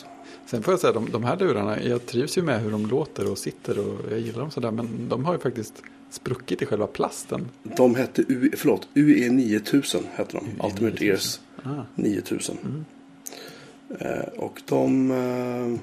Sen 0.45 0.63
får 0.63 0.73
jag 0.73 0.79
säga, 0.79 0.93
de, 0.93 1.09
de 1.11 1.23
här 1.23 1.37
lurarna, 1.37 1.83
jag 1.83 2.05
trivs 2.05 2.37
ju 2.37 2.41
med 2.41 2.61
hur 2.61 2.71
de 2.71 2.87
låter 2.87 3.31
och 3.31 3.37
sitter 3.37 3.79
och 3.79 3.99
jag 4.11 4.19
gillar 4.19 4.39
dem 4.39 4.51
sådär. 4.51 4.71
Men 4.71 5.09
de 5.09 5.25
har 5.25 5.33
ju 5.33 5.39
faktiskt 5.39 5.83
spruckit 6.13 6.61
i 6.61 6.65
själva 6.65 6.87
plasten. 6.87 7.49
De 7.63 7.95
hette 7.95 8.21
U, 8.27 8.51
förlåt, 8.57 8.87
UE 8.93 9.29
9000 9.29 10.03
hette 10.13 10.37
de. 10.37 10.45
UE 10.45 10.65
Ultimate 10.65 11.03
9000. 11.03 11.07
Ears 11.09 11.39
Ah, 11.65 11.83
9000. 11.95 12.57
Mm. 12.63 12.85
Eh, 13.99 14.27
och 14.37 14.61
de... 14.65 15.11
Eh, 15.11 15.79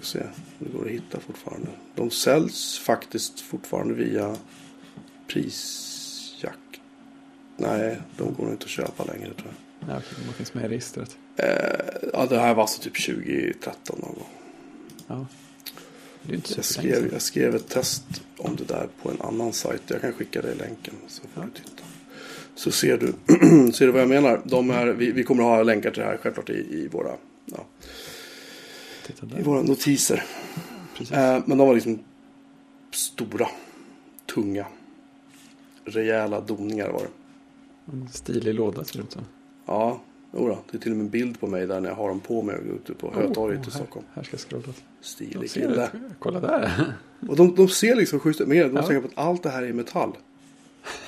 ska 0.00 0.18
se, 0.18 0.26
det 0.58 0.72
går 0.78 0.84
att 0.84 0.90
hitta 0.90 1.20
fortfarande. 1.20 1.68
De 1.94 2.10
säljs 2.10 2.78
faktiskt 2.78 3.40
fortfarande 3.40 3.94
via 3.94 4.36
prisjakt. 5.26 6.58
Nej, 7.56 8.00
de 8.16 8.34
går 8.34 8.50
inte 8.50 8.64
att 8.64 8.70
köpa 8.70 9.04
längre 9.04 9.34
tror 9.34 9.48
jag. 9.80 9.88
ja, 9.90 9.96
okej, 9.98 10.24
de 10.26 10.32
finns 10.32 10.54
med 10.54 10.64
i 10.64 10.68
registret. 10.68 11.16
Eh, 11.36 12.08
ja, 12.12 12.26
det 12.26 12.38
här 12.38 12.54
var 12.54 12.62
alltså 12.62 12.82
typ 12.82 13.06
2013 13.06 13.96
någon 14.02 14.14
gång. 14.14 14.28
Ja. 15.06 15.14
Det 15.14 15.16
är 15.16 15.16
ju 15.16 15.22
inte 15.22 16.09
Jag 16.26 16.64
skrev, 16.64 17.12
jag 17.12 17.22
skrev 17.22 17.54
ett 17.54 17.68
test 17.68 18.04
om 18.36 18.56
det 18.56 18.64
där 18.64 18.88
på 19.02 19.10
en 19.10 19.20
annan 19.20 19.52
sajt. 19.52 19.82
Jag 19.86 20.00
kan 20.00 20.12
skicka 20.12 20.42
dig 20.42 20.54
länken 20.56 20.94
så 21.08 21.22
får 21.22 21.42
Ja. 21.42 21.48
du 21.54 21.60
titta. 21.60 21.82
Så 22.54 22.70
ser 22.72 22.96
du, 22.98 23.06
ser 23.72 23.86
du 23.86 23.92
vad 23.92 24.02
jag 24.02 24.08
menar. 24.08 24.40
De 24.44 24.70
är, 24.70 24.86
vi, 24.86 25.10
vi 25.12 25.24
kommer 25.24 25.42
att 25.42 25.48
ha 25.48 25.62
länkar 25.62 25.90
till 25.90 26.00
det 26.00 26.06
här 26.06 26.16
självklart 26.22 26.50
i, 26.50 26.52
i, 26.52 26.88
våra, 26.92 27.16
ja, 27.44 27.64
i 29.38 29.42
våra 29.42 29.62
notiser. 29.62 30.24
Eh, 31.12 31.38
men 31.46 31.58
de 31.58 31.58
var 31.58 31.74
liksom 31.74 31.98
stora, 32.92 33.48
tunga, 34.34 34.66
rejäla 35.84 36.40
doningar 36.40 36.88
var 36.88 37.00
det. 37.02 37.08
En 37.92 38.08
stilig 38.12 38.54
låda 38.54 38.84
ser 38.84 38.98
det 38.98 39.02
ut 39.04 39.12
som. 39.12 39.22
Ja, 39.66 40.00
jodå, 40.32 40.58
det 40.70 40.76
är 40.76 40.80
till 40.80 40.90
och 40.92 40.96
med 40.96 41.04
en 41.04 41.10
bild 41.10 41.40
på 41.40 41.46
mig 41.46 41.66
där 41.66 41.80
när 41.80 41.88
jag 41.88 41.96
har 41.96 42.08
dem 42.08 42.20
på 42.20 42.42
mig 42.42 42.56
ute 42.74 42.94
på 42.94 43.12
Hötorget 43.14 43.60
i 43.60 43.64
här, 43.64 43.70
Stockholm. 43.70 44.06
Här 44.14 44.22
ska 44.22 44.34
jag 44.34 44.40
scrolla. 44.40 44.74
Stilig 45.00 45.50
kille. 45.50 45.90
Kolla 46.18 46.40
där. 46.40 46.92
Och 47.28 47.36
de, 47.36 47.54
de 47.54 47.68
ser 47.68 47.96
liksom 47.96 48.20
schyssta 48.20 48.42
ut. 48.42 48.48
Men 48.48 48.58
de 48.58 48.76
Ja. 48.76 48.82
tänker 48.82 49.00
på 49.00 49.06
att 49.06 49.26
allt 49.28 49.42
det 49.42 49.50
här 49.50 49.62
är 49.62 49.72
metall. 49.72 50.12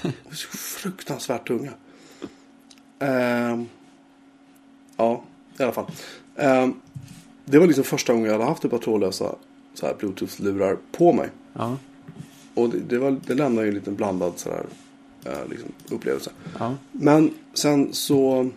De 0.02 0.08
är 0.08 0.34
så 0.34 0.48
fruktansvärt 0.48 1.48
tunga. 1.48 1.72
Ehm, 2.98 3.66
ja, 4.96 5.22
i 5.58 5.62
alla 5.62 5.72
fall. 5.72 5.86
Ehm, 6.36 6.74
det 7.44 7.58
var 7.58 7.66
liksom 7.66 7.84
första 7.84 8.12
gången 8.12 8.26
jag 8.26 8.32
hade 8.32 8.44
haft 8.44 8.64
ett 8.64 8.70
par 8.70 8.78
trådlösa 8.78 9.34
så 9.74 9.86
här 9.86 9.94
bluetooth-lurar 9.98 10.76
på 10.92 11.12
mig. 11.12 11.28
Ja, 11.52 11.76
Och 12.54 12.68
det, 12.70 12.78
det, 12.88 12.98
var, 12.98 13.16
det 13.26 13.34
lämnar 13.34 13.62
ju 13.62 13.68
en 13.68 13.74
liten 13.74 13.94
blandad 13.94 14.32
så 14.36 14.50
här, 14.50 14.64
eh, 15.24 15.48
liksom, 15.50 15.68
upplevelse. 15.90 16.30
ja. 16.58 16.74
Men 16.92 17.30
sen 17.54 17.92
så 17.92 18.50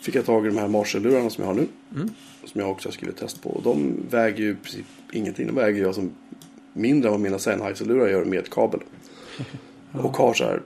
fick 0.00 0.14
jag 0.14 0.26
tag 0.26 0.46
i 0.46 0.48
de 0.48 0.58
här 0.58 0.68
Marshall-lurarna 0.68 1.30
som 1.30 1.44
jag 1.44 1.50
har 1.50 1.54
nu. 1.54 1.66
Mm. 1.94 2.10
Som 2.44 2.60
jag 2.60 2.70
också 2.70 2.88
har 2.88 2.92
skrivit 2.92 3.16
test 3.16 3.42
på. 3.42 3.50
Och 3.50 3.62
de 3.62 3.96
väger 4.10 4.44
ju 4.44 4.50
i 4.50 4.54
princip 4.54 4.86
ingenting. 5.12 5.46
De 5.46 5.54
väger 5.54 5.78
ju 5.78 5.86
alltså 5.86 6.08
mindre 6.72 7.08
än 7.08 7.12
vad 7.12 7.20
mina 7.20 7.38
Sennheiser-lurar 7.38 8.08
gör 8.08 8.24
med 8.24 8.50
kabel. 8.50 8.80
Och 9.92 10.16
har 10.16 10.34
så 10.34 10.44
här, 10.44 10.62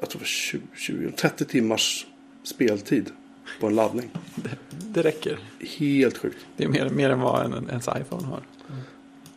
jag 0.00 0.10
tror 0.10 0.18
det 0.18 0.22
var 0.22 0.26
20, 0.26 0.60
20, 0.74 1.10
30 1.10 1.44
timmars 1.44 2.06
speltid 2.42 3.10
på 3.60 3.66
en 3.66 3.74
laddning. 3.74 4.10
Det 4.70 5.02
räcker. 5.02 5.38
Helt 5.78 6.18
sjukt. 6.18 6.46
Det 6.56 6.64
är 6.64 6.68
mer, 6.68 6.90
mer 6.90 7.10
än 7.10 7.20
vad 7.20 7.44
en, 7.44 7.68
ens 7.68 7.88
iPhone 7.88 8.26
har. 8.26 8.42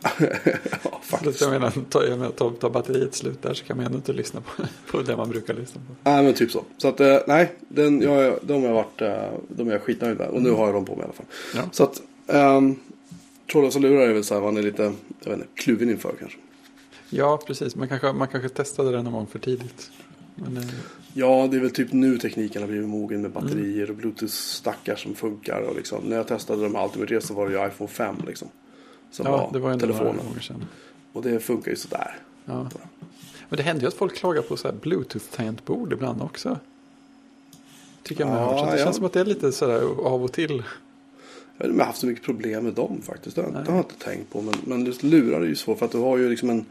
ja, 0.82 1.00
faktiskt. 1.02 1.40
jag 1.40 1.50
menar, 1.50 1.72
tar, 1.88 2.08
menar, 2.08 2.30
tar, 2.30 2.50
tar 2.50 2.70
batteriet 2.70 3.14
slut 3.14 3.42
där 3.42 3.54
så 3.54 3.64
kan 3.64 3.76
man 3.76 3.86
ändå 3.86 3.98
inte 3.98 4.12
lyssna 4.12 4.40
på, 4.40 4.62
på 4.90 5.02
det 5.02 5.16
man 5.16 5.30
brukar 5.30 5.54
lyssna 5.54 5.80
på. 5.88 6.10
Nej 6.10 6.24
men 6.24 6.34
typ 6.34 6.50
så. 6.50 6.64
Så 6.78 6.88
att 6.88 7.00
eh, 7.00 7.18
nej, 7.26 7.52
den, 7.68 8.02
jag, 8.02 8.38
de 8.42 8.62
har 8.62 8.68
jag 8.68 8.74
varit, 8.74 9.00
eh, 9.00 9.38
de 9.48 9.68
är 9.68 9.72
jag 9.72 9.82
skitnöjd 9.82 10.18
med. 10.18 10.28
Och 10.28 10.42
nu 10.42 10.50
har 10.50 10.66
jag 10.66 10.74
dem 10.74 10.84
på 10.84 10.96
mig 10.96 11.02
i 11.02 11.04
alla 11.04 11.12
fall. 11.12 11.26
Ja. 11.54 11.62
Så 11.72 11.84
att 11.84 12.02
um, 12.26 12.80
trådlösa 13.52 13.78
lurar 13.78 14.08
är 14.08 14.12
väl 14.12 14.24
så 14.24 14.34
här, 14.34 14.40
man 14.40 14.56
är 14.56 14.62
lite, 14.62 14.82
jag 15.22 15.30
vet 15.30 15.38
inte, 15.38 15.48
kluven 15.54 15.90
inför 15.90 16.14
kanske. 16.20 16.38
Ja, 17.10 17.40
precis. 17.46 17.76
Man 17.76 17.88
kanske, 17.88 18.12
man 18.12 18.28
kanske 18.28 18.48
testade 18.48 18.90
det 18.92 19.02
någon 19.02 19.12
gång 19.12 19.26
för 19.26 19.38
tidigt. 19.38 19.90
Men, 20.34 20.56
eh, 20.56 20.64
Ja, 21.14 21.48
det 21.50 21.56
är 21.56 21.60
väl 21.60 21.70
typ 21.70 21.92
nu 21.92 22.18
tekniken 22.18 22.62
har 22.62 22.68
blivit 22.68 22.88
mogen 22.88 23.22
med 23.22 23.30
batterier 23.30 23.90
och 23.90 23.96
bluetooth-stackar 23.96 24.96
som 24.96 25.14
funkar. 25.14 25.60
Och 25.60 25.76
liksom, 25.76 26.04
när 26.04 26.16
jag 26.16 26.28
testade 26.28 26.62
de 26.62 26.74
här 26.74 26.84
Ultimate 26.84 27.14
Ears 27.14 27.24
så 27.24 27.34
var 27.34 27.48
det 27.48 27.58
ju 27.58 27.66
iPhone 27.66 27.88
5 27.88 28.16
liksom. 28.26 28.48
Som 29.10 29.26
ja, 29.26 29.32
var, 29.32 29.50
det 29.52 29.58
var 29.58 29.78
telefonen. 29.78 30.20
Och 31.12 31.22
det 31.22 31.40
funkar 31.40 31.70
ju 31.70 31.76
sådär. 31.76 32.16
Ja. 32.44 32.68
Men 33.48 33.56
det 33.56 33.62
händer 33.62 33.82
ju 33.82 33.88
att 33.88 33.94
folk 33.94 34.16
klagar 34.16 34.42
på 34.42 34.56
så 34.56 34.68
Bluetooth-tangentbord 34.72 35.92
ibland 35.92 36.22
också. 36.22 36.58
Tycker 38.02 38.24
jag 38.26 38.32
Ja, 38.32 38.70
det 38.72 38.78
ja. 38.78 38.84
känns 38.84 38.96
som 38.96 39.04
att 39.04 39.12
det 39.12 39.20
är 39.20 39.24
lite 39.24 39.52
sådär 39.52 39.82
av 40.06 40.24
och 40.24 40.32
till. 40.32 40.62
Jag 41.58 41.68
inte 41.70 41.80
har 41.82 41.86
haft 41.86 42.00
så 42.00 42.06
mycket 42.06 42.24
problem 42.24 42.64
med 42.64 42.72
dem 42.74 43.00
faktiskt. 43.02 43.36
Det, 43.36 43.42
har- 43.42 43.64
jag 43.66 43.76
inte 43.76 43.94
tänkt 43.98 44.32
på. 44.32 44.42
Men, 44.42 44.54
men 44.64 44.86
just 44.86 45.02
lurar 45.02 45.40
är 45.40 45.46
ju 45.46 45.54
svårt 45.56 45.78
för 45.78 45.86
att 45.86 45.92
du 45.92 45.98
har 45.98 46.16
ju 46.18 46.28
liksom 46.30 46.50
en 46.50 46.64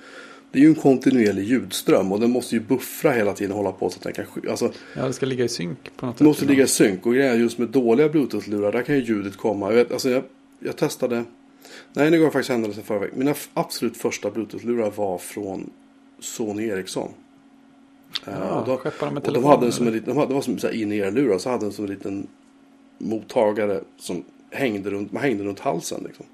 det 0.52 0.60
är 0.60 0.64
ju 0.64 0.68
en 0.70 0.76
kontinuerlig 0.76 1.44
ljudström 1.44 2.12
och 2.12 2.20
den 2.20 2.32
måste 2.32 2.56
ju 2.56 2.62
buffra 2.62 3.12
hela 3.12 3.34
tiden 3.34 3.52
och 3.52 3.58
hålla 3.58 3.72
på 3.72 3.90
så 3.90 3.98
att 3.98 4.04
den 4.04 4.14
kan 4.14 4.26
alltså, 4.50 4.72
Ja, 4.96 5.06
det 5.08 5.14
ska 5.14 5.26
ligga 5.26 5.46
i 5.46 5.50
synk 5.50 5.78
på 5.98 6.06
något 6.06 6.18
Det 6.18 6.24
måste 6.24 6.40
sätt. 6.40 6.50
ligga 6.50 6.64
i 6.64 6.68
synk 6.68 7.06
och 7.06 7.14
grejen 7.14 7.40
just 7.40 7.58
med 7.58 7.68
dåliga 7.70 8.10
bluetooth-lurar 8.10 8.72
där 8.72 8.82
kan 8.84 8.96
ju 8.96 9.02
ljudet 9.04 9.38
komma. 9.38 9.68
Jag, 9.70 9.76
vet, 9.76 9.92
alltså 9.92 10.10
jag, 10.10 10.24
jag 10.60 10.78
testade, 10.78 11.24
nej 11.94 12.12
nu 12.12 12.18
går 12.18 12.26
jag 12.26 12.34
faktiskt 12.34 12.50
händelsen 12.50 13.00
veckan. 13.00 13.20
Mina 13.20 13.34
absolut 13.54 13.98
första 13.98 14.30
bluetooth-lurar 14.30 14.92
var 14.92 15.18
från 15.18 15.70
Sony 16.20 16.68
Ericsson. 16.68 17.10
Eh, 18.28 18.34
Ja, 18.40 18.60
och 18.60 18.66
då, 18.68 18.82
de 19.00 19.06
med 19.06 19.08
och 19.08 19.14
de 19.14 19.22
telefon, 19.22 19.52
hade 19.52 19.66
en 19.66 19.72
som 19.72 19.84
en 19.84 19.88
eller? 19.88 20.00
liten, 20.00 20.14
de 20.16 20.20
hade, 20.20 20.30
det 20.30 20.34
var 20.34 20.42
som 20.42 20.74
in-ear-lurar 20.74 21.38
så 21.38 21.50
hade 21.50 21.66
en 21.66 21.72
som 21.72 21.86
en 21.86 21.92
liten 21.92 22.28
mottagare 22.98 23.82
som 23.98 24.24
hängde 24.52 24.90
runt, 24.90 25.12
man 25.12 25.24
hängde 25.24 25.44
runt 25.44 25.60
halsen 25.60 26.04
liksom. 26.08 26.26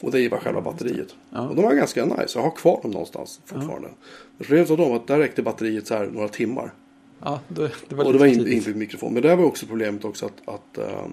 Och 0.00 0.10
det 0.10 0.28
var 0.28 0.38
själva 0.38 0.60
batteriet. 0.60 1.14
Ja. 1.30 1.48
Och 1.48 1.56
de 1.56 1.64
var 1.64 1.74
ganska 1.74 2.04
nice. 2.04 2.38
Jag 2.38 2.42
har 2.42 2.50
kvar 2.50 2.82
dem 2.82 2.90
någonstans 2.90 3.40
fortfarande. 3.44 3.88
Men 4.36 4.46
problemet 4.46 4.70
var 4.70 4.76
dem 4.76 4.92
att 4.92 5.06
där 5.06 5.18
räckte 5.18 5.42
batteriet 5.42 5.86
så 5.86 5.94
här 5.94 6.06
några 6.06 6.28
timmar. 6.28 6.72
Ja, 7.20 7.40
det, 7.48 7.70
det 7.88 7.94
var 7.94 8.04
Och 8.04 8.12
det 8.12 8.18
var 8.18 8.26
in, 8.26 8.52
inbyggd 8.52 8.76
mikrofon. 8.76 9.12
Men 9.14 9.22
där 9.22 9.36
var 9.36 9.44
också 9.44 9.66
problemet 9.66 10.04
också 10.04 10.26
att, 10.26 10.48
att 10.54 10.78
eh, 10.78 11.06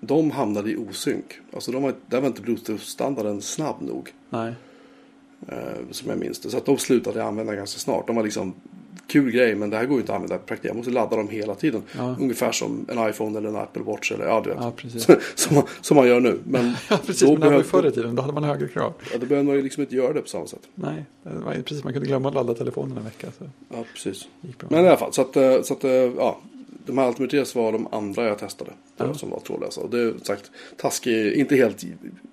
de 0.00 0.30
hamnade 0.30 0.70
i 0.70 0.76
osynk. 0.76 1.24
Alltså 1.52 1.72
de 1.72 1.82
var, 1.82 1.94
där 2.06 2.20
var 2.20 2.26
inte 2.28 2.42
bluetooth-standarden 2.42 3.40
snabb 3.42 3.76
nog. 3.82 4.12
Nej. 4.30 4.52
Eh, 5.48 5.56
som 5.90 6.10
jag 6.10 6.18
minns 6.18 6.38
det. 6.40 6.50
Så 6.50 6.56
att 6.56 6.66
de 6.66 6.78
slutade 6.78 7.24
använda 7.24 7.54
ganska 7.54 7.78
snart. 7.78 8.06
De 8.06 8.16
var 8.16 8.22
liksom 8.22 8.54
kul 9.06 9.30
grej 9.30 9.54
men 9.54 9.70
det 9.70 9.76
här 9.76 9.84
går 9.84 9.94
ju 9.94 10.00
inte 10.00 10.12
att 10.12 10.16
använda 10.16 10.36
i 10.36 10.38
praktiken. 10.38 10.68
Jag 10.68 10.76
måste 10.76 10.90
ladda 10.92 11.16
dem 11.16 11.28
hela 11.28 11.54
tiden. 11.54 11.82
Ja. 11.98 12.16
Ungefär 12.20 12.52
som 12.52 12.86
en 12.88 13.08
iPhone 13.10 13.38
eller 13.38 13.48
en 13.48 13.56
Apple 13.56 13.82
Watch 13.82 14.12
eller 14.12 14.24
ja 14.26 14.40
du 14.44 14.50
vet. 14.50 14.58
Ja, 14.60 14.70
precis. 14.76 15.06
som, 15.34 15.54
man, 15.56 15.64
som 15.80 15.96
man 15.96 16.06
gör 16.08 16.20
nu. 16.20 16.38
Men 16.44 16.72
Ja, 16.90 16.98
precis. 17.06 17.20
då 17.22 17.32
Men 17.32 17.40
det 17.40 17.46
här 17.46 17.52
var 17.52 17.58
ju 17.58 17.62
behöv- 17.62 17.82
förr 17.82 17.88
i 17.88 17.92
tiden. 17.92 18.14
Då 18.14 18.22
hade 18.22 18.34
man 18.34 18.44
högre 18.44 18.68
krav. 18.68 18.92
ja, 19.12 19.18
då 19.18 19.26
behöver 19.26 19.46
man 19.46 19.56
ju 19.56 19.62
liksom 19.62 19.80
inte 19.82 19.96
göra 19.96 20.12
det 20.12 20.20
på 20.20 20.28
samma 20.28 20.46
sätt. 20.46 20.68
Nej, 20.74 21.04
precis. 21.64 21.84
Man 21.84 21.92
kunde 21.92 22.08
glömma 22.08 22.28
att 22.28 22.34
ladda 22.34 22.54
telefonen 22.54 22.96
en 22.98 23.04
vecka. 23.04 23.26
Så 23.38 23.44
Ja, 23.68 23.84
precis. 23.94 24.28
Men 24.68 24.84
i 24.84 24.88
alla 24.88 24.96
fall, 24.96 25.12
så 25.12 25.22
att, 25.22 25.36
eh, 25.36 25.62
så 25.62 25.74
att 25.74 25.84
eh, 25.84 25.90
ja. 25.92 26.40
De 26.90 26.98
här 26.98 27.34
Ears 27.34 27.54
var 27.54 27.72
de 27.72 27.86
andra 27.92 28.24
jag 28.28 28.38
testade. 28.38 28.70
Ja. 28.96 29.14
Som 29.14 29.30
var 29.30 29.40
trådlösa. 29.40 29.80
Och 29.80 29.90
det 29.90 30.00
är 30.00 30.14
sagt 30.22 30.50
taskig, 30.76 31.32
inte 31.32 31.56
helt 31.56 31.84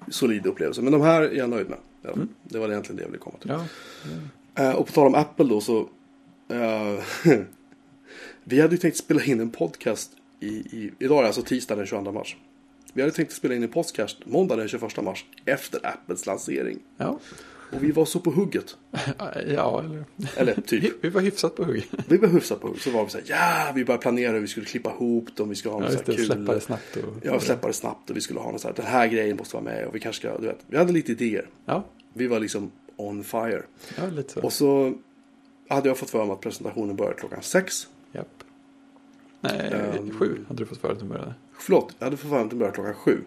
solid 0.10 0.46
upplevelse. 0.46 0.82
Men 0.82 0.92
de 0.92 1.02
här 1.02 1.22
är 1.22 1.32
jag 1.36 1.50
nöjd 1.50 1.70
med. 1.70 1.78
Ja, 2.02 2.10
Mm. 2.12 2.30
Det 2.44 2.60
var 2.60 2.70
egentligen 2.70 2.98
det 2.98 3.02
jag 3.04 3.08
ville 3.10 3.20
komma 3.20 3.38
till. 3.42 3.52
Ja, 3.52 3.66
Eh, 4.64 4.72
och 4.76 4.86
på 4.88 4.92
tal 4.94 5.08
om 5.08 5.16
Apple 5.16 5.46
då 5.46 5.62
så. 5.62 5.80
eh, 6.50 7.04
vi 8.44 8.62
hade 8.62 8.74
ju 8.76 8.78
tänkt 8.78 8.98
spela 8.98 9.24
in 9.24 9.40
en 9.40 9.50
podcast. 9.50 10.12
I, 10.40 10.48
i, 10.48 10.92
idag 11.00 11.18
är 11.18 11.22
det 11.22 11.28
alltså 11.28 11.42
tisdag 11.42 11.76
den 11.76 11.86
22 11.86 12.12
mars. 12.12 12.38
Vi 12.94 13.02
hade 13.02 13.14
tänkt 13.14 13.34
spela 13.34 13.56
in 13.56 13.64
en 13.64 13.70
podcast 13.70 14.18
måndag 14.26 14.56
den 14.56 14.68
21 14.68 15.04
mars. 15.04 15.26
Efter 15.46 15.86
Apples 15.88 16.26
lansering. 16.26 16.80
ja. 16.98 17.20
Och 17.72 17.84
vi 17.84 17.92
var 17.92 18.06
så 18.06 18.20
på 18.20 18.32
hugget. 18.32 18.78
ja 19.48 19.84
eller... 19.84 20.06
Eller 20.36 20.62
typ. 20.62 20.94
Vi 21.04 21.10
var 21.10 21.22
hyfsat 21.22 21.56
på 21.56 21.64
hugg. 21.64 21.88
Vi 22.08 22.18
var 22.18 22.28
hyfsat 22.28 22.62
på 22.62 22.68
hugget. 22.68 22.82
Så 22.84 22.92
var 22.92 23.04
vi 23.04 23.10
så 23.10 23.18
här. 23.18 23.26
Ja, 23.30 23.72
vi 23.76 23.86
började 23.86 24.02
planera 24.02 24.32
hur 24.34 24.40
vi 24.40 24.48
skulle 24.48 24.66
klippa 24.66 24.90
ihop 24.92 25.36
dem. 25.36 25.50
Vi 25.50 25.56
skulle 25.56 25.74
ha 25.74 25.82
Ja, 25.82 25.90
något 25.90 26.06
så 26.06 26.12
här 26.12 26.18
kul. 26.18 26.26
Släppa 26.26 26.54
det 26.54 26.60
snabbt. 26.62 26.96
Och... 26.96 27.04
Ja, 27.24 27.40
släppa 27.40 27.68
det 27.68 27.74
snabbt. 27.74 28.10
Och 28.10 28.16
vi 28.16 28.22
skulle 28.22 28.40
ha 28.40 28.52
något 28.52 28.62
så 28.62 28.68
här. 28.68 28.76
Den 28.76 28.86
här 28.86 29.08
grejen 29.08 29.38
måste 29.38 29.56
vara 29.56 29.64
med. 29.64 29.86
Och 29.88 29.96
vi 29.96 30.00
kanske 30.00 30.28
ska, 30.28 30.38
du 30.38 30.48
vet. 30.48 30.60
Vi 30.68 30.78
hade 30.78 30.92
lite 30.94 31.12
idéer. 31.12 31.50
Ja, 31.66 31.86
Vi 32.14 32.28
var 32.28 32.40
liksom 32.40 32.72
on 32.96 33.24
fire. 33.24 33.62
ja 33.98 34.06
lite 34.10 34.34
så. 34.34 34.42
Och 34.42 34.54
så 34.54 34.94
hade 35.70 35.88
jag 35.90 35.98
fått 35.98 36.10
för 36.10 36.26
mig 36.26 36.34
att 36.34 36.42
presentationen 36.42 36.96
började 36.96 37.18
klockan 37.20 37.42
sex. 37.42 37.88
Japp. 38.12 38.28
Nej, 39.42 39.72
Ehm. 39.98 40.20
sju 40.20 40.38
hade 40.48 40.60
du 40.64 40.66
fått 40.66 40.78
för 40.78 40.92
att 40.92 41.00
de 41.00 41.10
började. 41.10 41.34
Förlåt, 41.60 41.96
jag 42.00 42.06
hade 42.06 42.18
fått 42.18 42.30
för 42.30 42.36
mig 42.36 42.44
att 42.44 42.50
den 42.50 42.60
började 42.60 42.76
klockan 42.76 42.94
sju. 42.94 43.18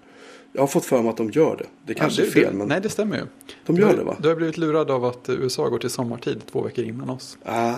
Jag 0.52 0.62
har 0.62 0.66
fått 0.66 0.84
för 0.84 1.02
mig 1.02 1.10
att 1.10 1.16
de 1.16 1.30
gör 1.30 1.56
det. 1.56 1.66
Det 1.86 1.94
kanske 1.94 2.22
Ja, 2.22 2.26
är 2.26 2.26
det- 2.26 2.40
fel, 2.40 2.52
det- 2.52 2.58
men 2.58 2.68
Nej, 2.68 2.80
det 2.80 2.88
stämmer 2.88 3.16
ju. 3.16 3.22
de 3.66 3.76
Du 3.76 3.82
gör 3.82 3.88
har- 3.88 3.96
det 3.96 4.02
va? 4.04 4.16
Du 4.22 4.28
har 4.28 4.36
blivit 4.36 4.58
lurad 4.58 4.90
av 4.90 5.04
att 5.04 5.28
USA 5.28 5.68
går 5.68 5.78
till 5.78 5.90
sommartid 5.90 6.42
två 6.52 6.62
veckor 6.62 6.84
innan 6.84 7.10
oss. 7.10 7.38
Ah. 7.44 7.74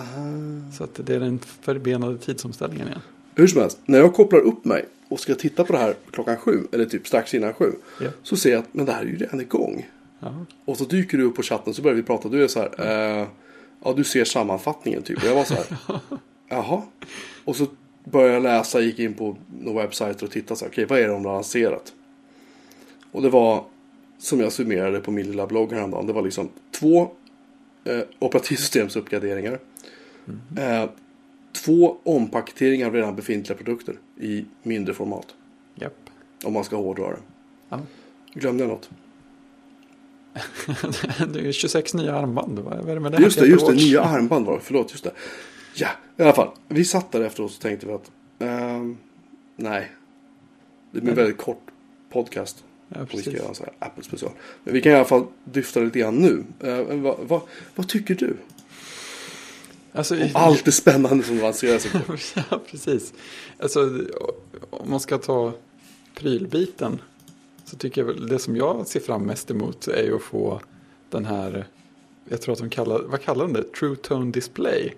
Så 0.77 0.83
att 0.83 0.99
det 1.05 1.15
är 1.15 1.19
den 1.19 1.39
förbenade 1.39 2.17
tidsomställningen 2.17 2.87
igen. 2.87 2.99
Hur 3.35 3.47
som 3.47 3.61
helst, 3.61 3.79
när 3.85 3.99
jag 3.99 4.13
kopplar 4.13 4.39
upp 4.39 4.65
mig 4.65 4.85
och 5.09 5.19
ska 5.19 5.35
titta 5.35 5.63
på 5.63 5.73
det 5.73 5.79
här 5.79 5.95
klockan 6.11 6.37
sju, 6.37 6.59
eller 6.71 6.85
typ 6.85 7.07
strax 7.07 7.33
innan 7.33 7.53
sju, 7.53 7.71
Ja. 8.01 8.07
så 8.23 8.35
ser 8.37 8.51
jag 8.51 8.59
att 8.59 8.73
men 8.73 8.85
det 8.85 8.91
här 8.91 9.01
är 9.01 9.05
ju 9.05 9.17
redan 9.17 9.41
igång. 9.41 9.89
Ja. 10.19 10.45
Och 10.65 10.77
så 10.77 10.83
dyker 10.83 11.17
du 11.17 11.23
upp 11.23 11.35
på 11.35 11.41
chatten 11.43 11.73
så 11.73 11.81
börjar 11.81 11.95
vi 11.95 12.03
prata. 12.03 12.29
Du 12.29 12.43
är 12.43 12.47
så 12.47 12.59
här, 12.59 12.71
eh, 13.21 13.27
ja 13.83 13.93
du 13.97 14.03
ser 14.03 14.25
sammanfattningen 14.25 15.01
typ. 15.03 15.17
Och 15.17 15.23
jag 15.29 15.35
var 15.35 15.43
så 15.43 15.53
här, 15.53 15.65
jaha. 16.49 16.81
Och 17.45 17.55
så 17.55 17.67
började 18.03 18.39
läsa, 18.39 18.81
gick 18.81 18.99
in 18.99 19.13
på 19.13 19.37
några 19.59 19.81
webbsajter 19.81 20.25
och 20.25 20.31
tittade 20.31 20.59
så 20.59 20.65
här, 20.65 20.71
okej 20.71 20.85
vad 20.85 20.99
är 20.99 21.07
det 21.07 21.13
de 21.13 21.25
har 21.25 21.33
lanserat? 21.33 21.93
Och 23.11 23.21
det 23.21 23.29
var, 23.29 23.65
som 24.17 24.39
jag 24.39 24.51
summerade 24.51 24.99
på 24.99 25.11
min 25.11 25.27
lilla 25.27 25.47
blogg 25.47 25.73
häromdagen, 25.73 26.07
det 26.07 26.13
var 26.13 26.21
liksom 26.21 26.49
två 26.79 27.01
eh, 27.83 27.99
operativsystemsuppgraderingar. 28.19 29.59
Eh, 30.57 30.89
två 31.51 31.97
ompaketeringar 32.03 32.87
av 32.87 32.93
redan 32.93 33.15
befintliga 33.15 33.57
produkter 33.57 33.95
i 34.19 34.45
mindre 34.63 34.93
format. 34.93 35.27
Japp. 35.75 36.09
Om 36.43 36.53
man 36.53 36.63
ska 36.63 36.75
hårdra 36.75 37.09
det. 37.09 37.19
Ja. 37.69 37.79
Glömde 38.33 38.63
jag 38.63 38.69
något? 38.69 38.89
det 41.33 41.47
är 41.47 41.51
26 41.51 41.93
nya 41.93 42.15
armband. 42.15 42.59
Vad 42.59 42.77
vad 42.77 42.89
är 42.89 42.93
det 42.93 42.99
med 42.99 43.11
det? 43.11 43.21
Just 43.21 43.39
det, 43.39 43.47
just 43.47 43.67
det, 43.67 43.73
nya 43.73 44.01
armband 44.01 44.45
var 44.45 44.53
det. 44.53 44.59
Förlåt, 44.63 44.91
just 44.91 45.03
det. 45.03 45.11
Ja, 45.73 45.87
i 46.17 46.23
alla 46.23 46.33
fall. 46.33 46.49
Vi 46.67 46.85
satt 46.85 47.11
där 47.11 47.21
efteråt 47.21 47.51
och 47.51 47.59
tänkte 47.59 47.85
vi 47.87 47.93
att 47.93 48.11
ehm, 48.39 48.97
nej. 49.55 49.91
Det 50.91 51.01
blir 51.01 51.11
en 51.11 51.17
väldigt 51.17 51.37
kort 51.37 51.61
podcast. 52.09 52.63
Ja, 52.87 53.05
vi 53.11 53.21
ska 53.21 53.31
göra 53.31 53.47
en 53.47 53.69
Apple 53.79 54.03
special. 54.03 54.31
Men 54.63 54.73
vi 54.73 54.81
kan 54.81 54.91
i 54.91 54.95
alla 54.95 55.05
fall 55.05 55.25
dyfta 55.43 55.79
lite 55.79 55.99
grann 55.99 56.15
nu. 56.15 56.43
Eh, 56.59 56.97
vad, 56.97 57.17
vad, 57.19 57.41
vad 57.75 57.87
tycker 57.89 58.15
du? 58.15 58.37
Alltså, 59.91 60.15
Om 60.15 60.29
allt 60.33 60.65
det 60.65 60.71
spännande 60.71 61.23
som 61.23 61.37
lanseras. 61.37 61.85
igår? 61.85 62.19
ja, 62.49 62.61
precis. 62.71 63.13
Alltså, 63.59 63.99
om 64.69 64.89
man 64.89 64.99
ska 64.99 65.17
ta 65.17 65.53
prylbiten 66.15 67.01
så 67.65 67.77
tycker 67.77 68.01
jag 68.01 68.05
väl 68.05 68.27
det 68.27 68.39
som 68.39 68.55
jag 68.55 68.87
ser 68.87 68.99
fram 68.99 69.23
mest 69.23 69.51
emot 69.51 69.87
är 69.87 70.03
ju 70.03 70.15
att 70.15 70.21
få 70.21 70.61
den 71.09 71.25
här, 71.25 71.67
jag 72.29 72.41
tror 72.41 72.53
att 72.53 72.59
de 72.59 72.69
kallar, 72.69 72.99
vad 72.99 73.21
kallar 73.21 73.45
de 73.45 73.53
det? 73.53 73.73
True 73.73 73.95
Tone 73.95 74.31
Display. 74.31 74.93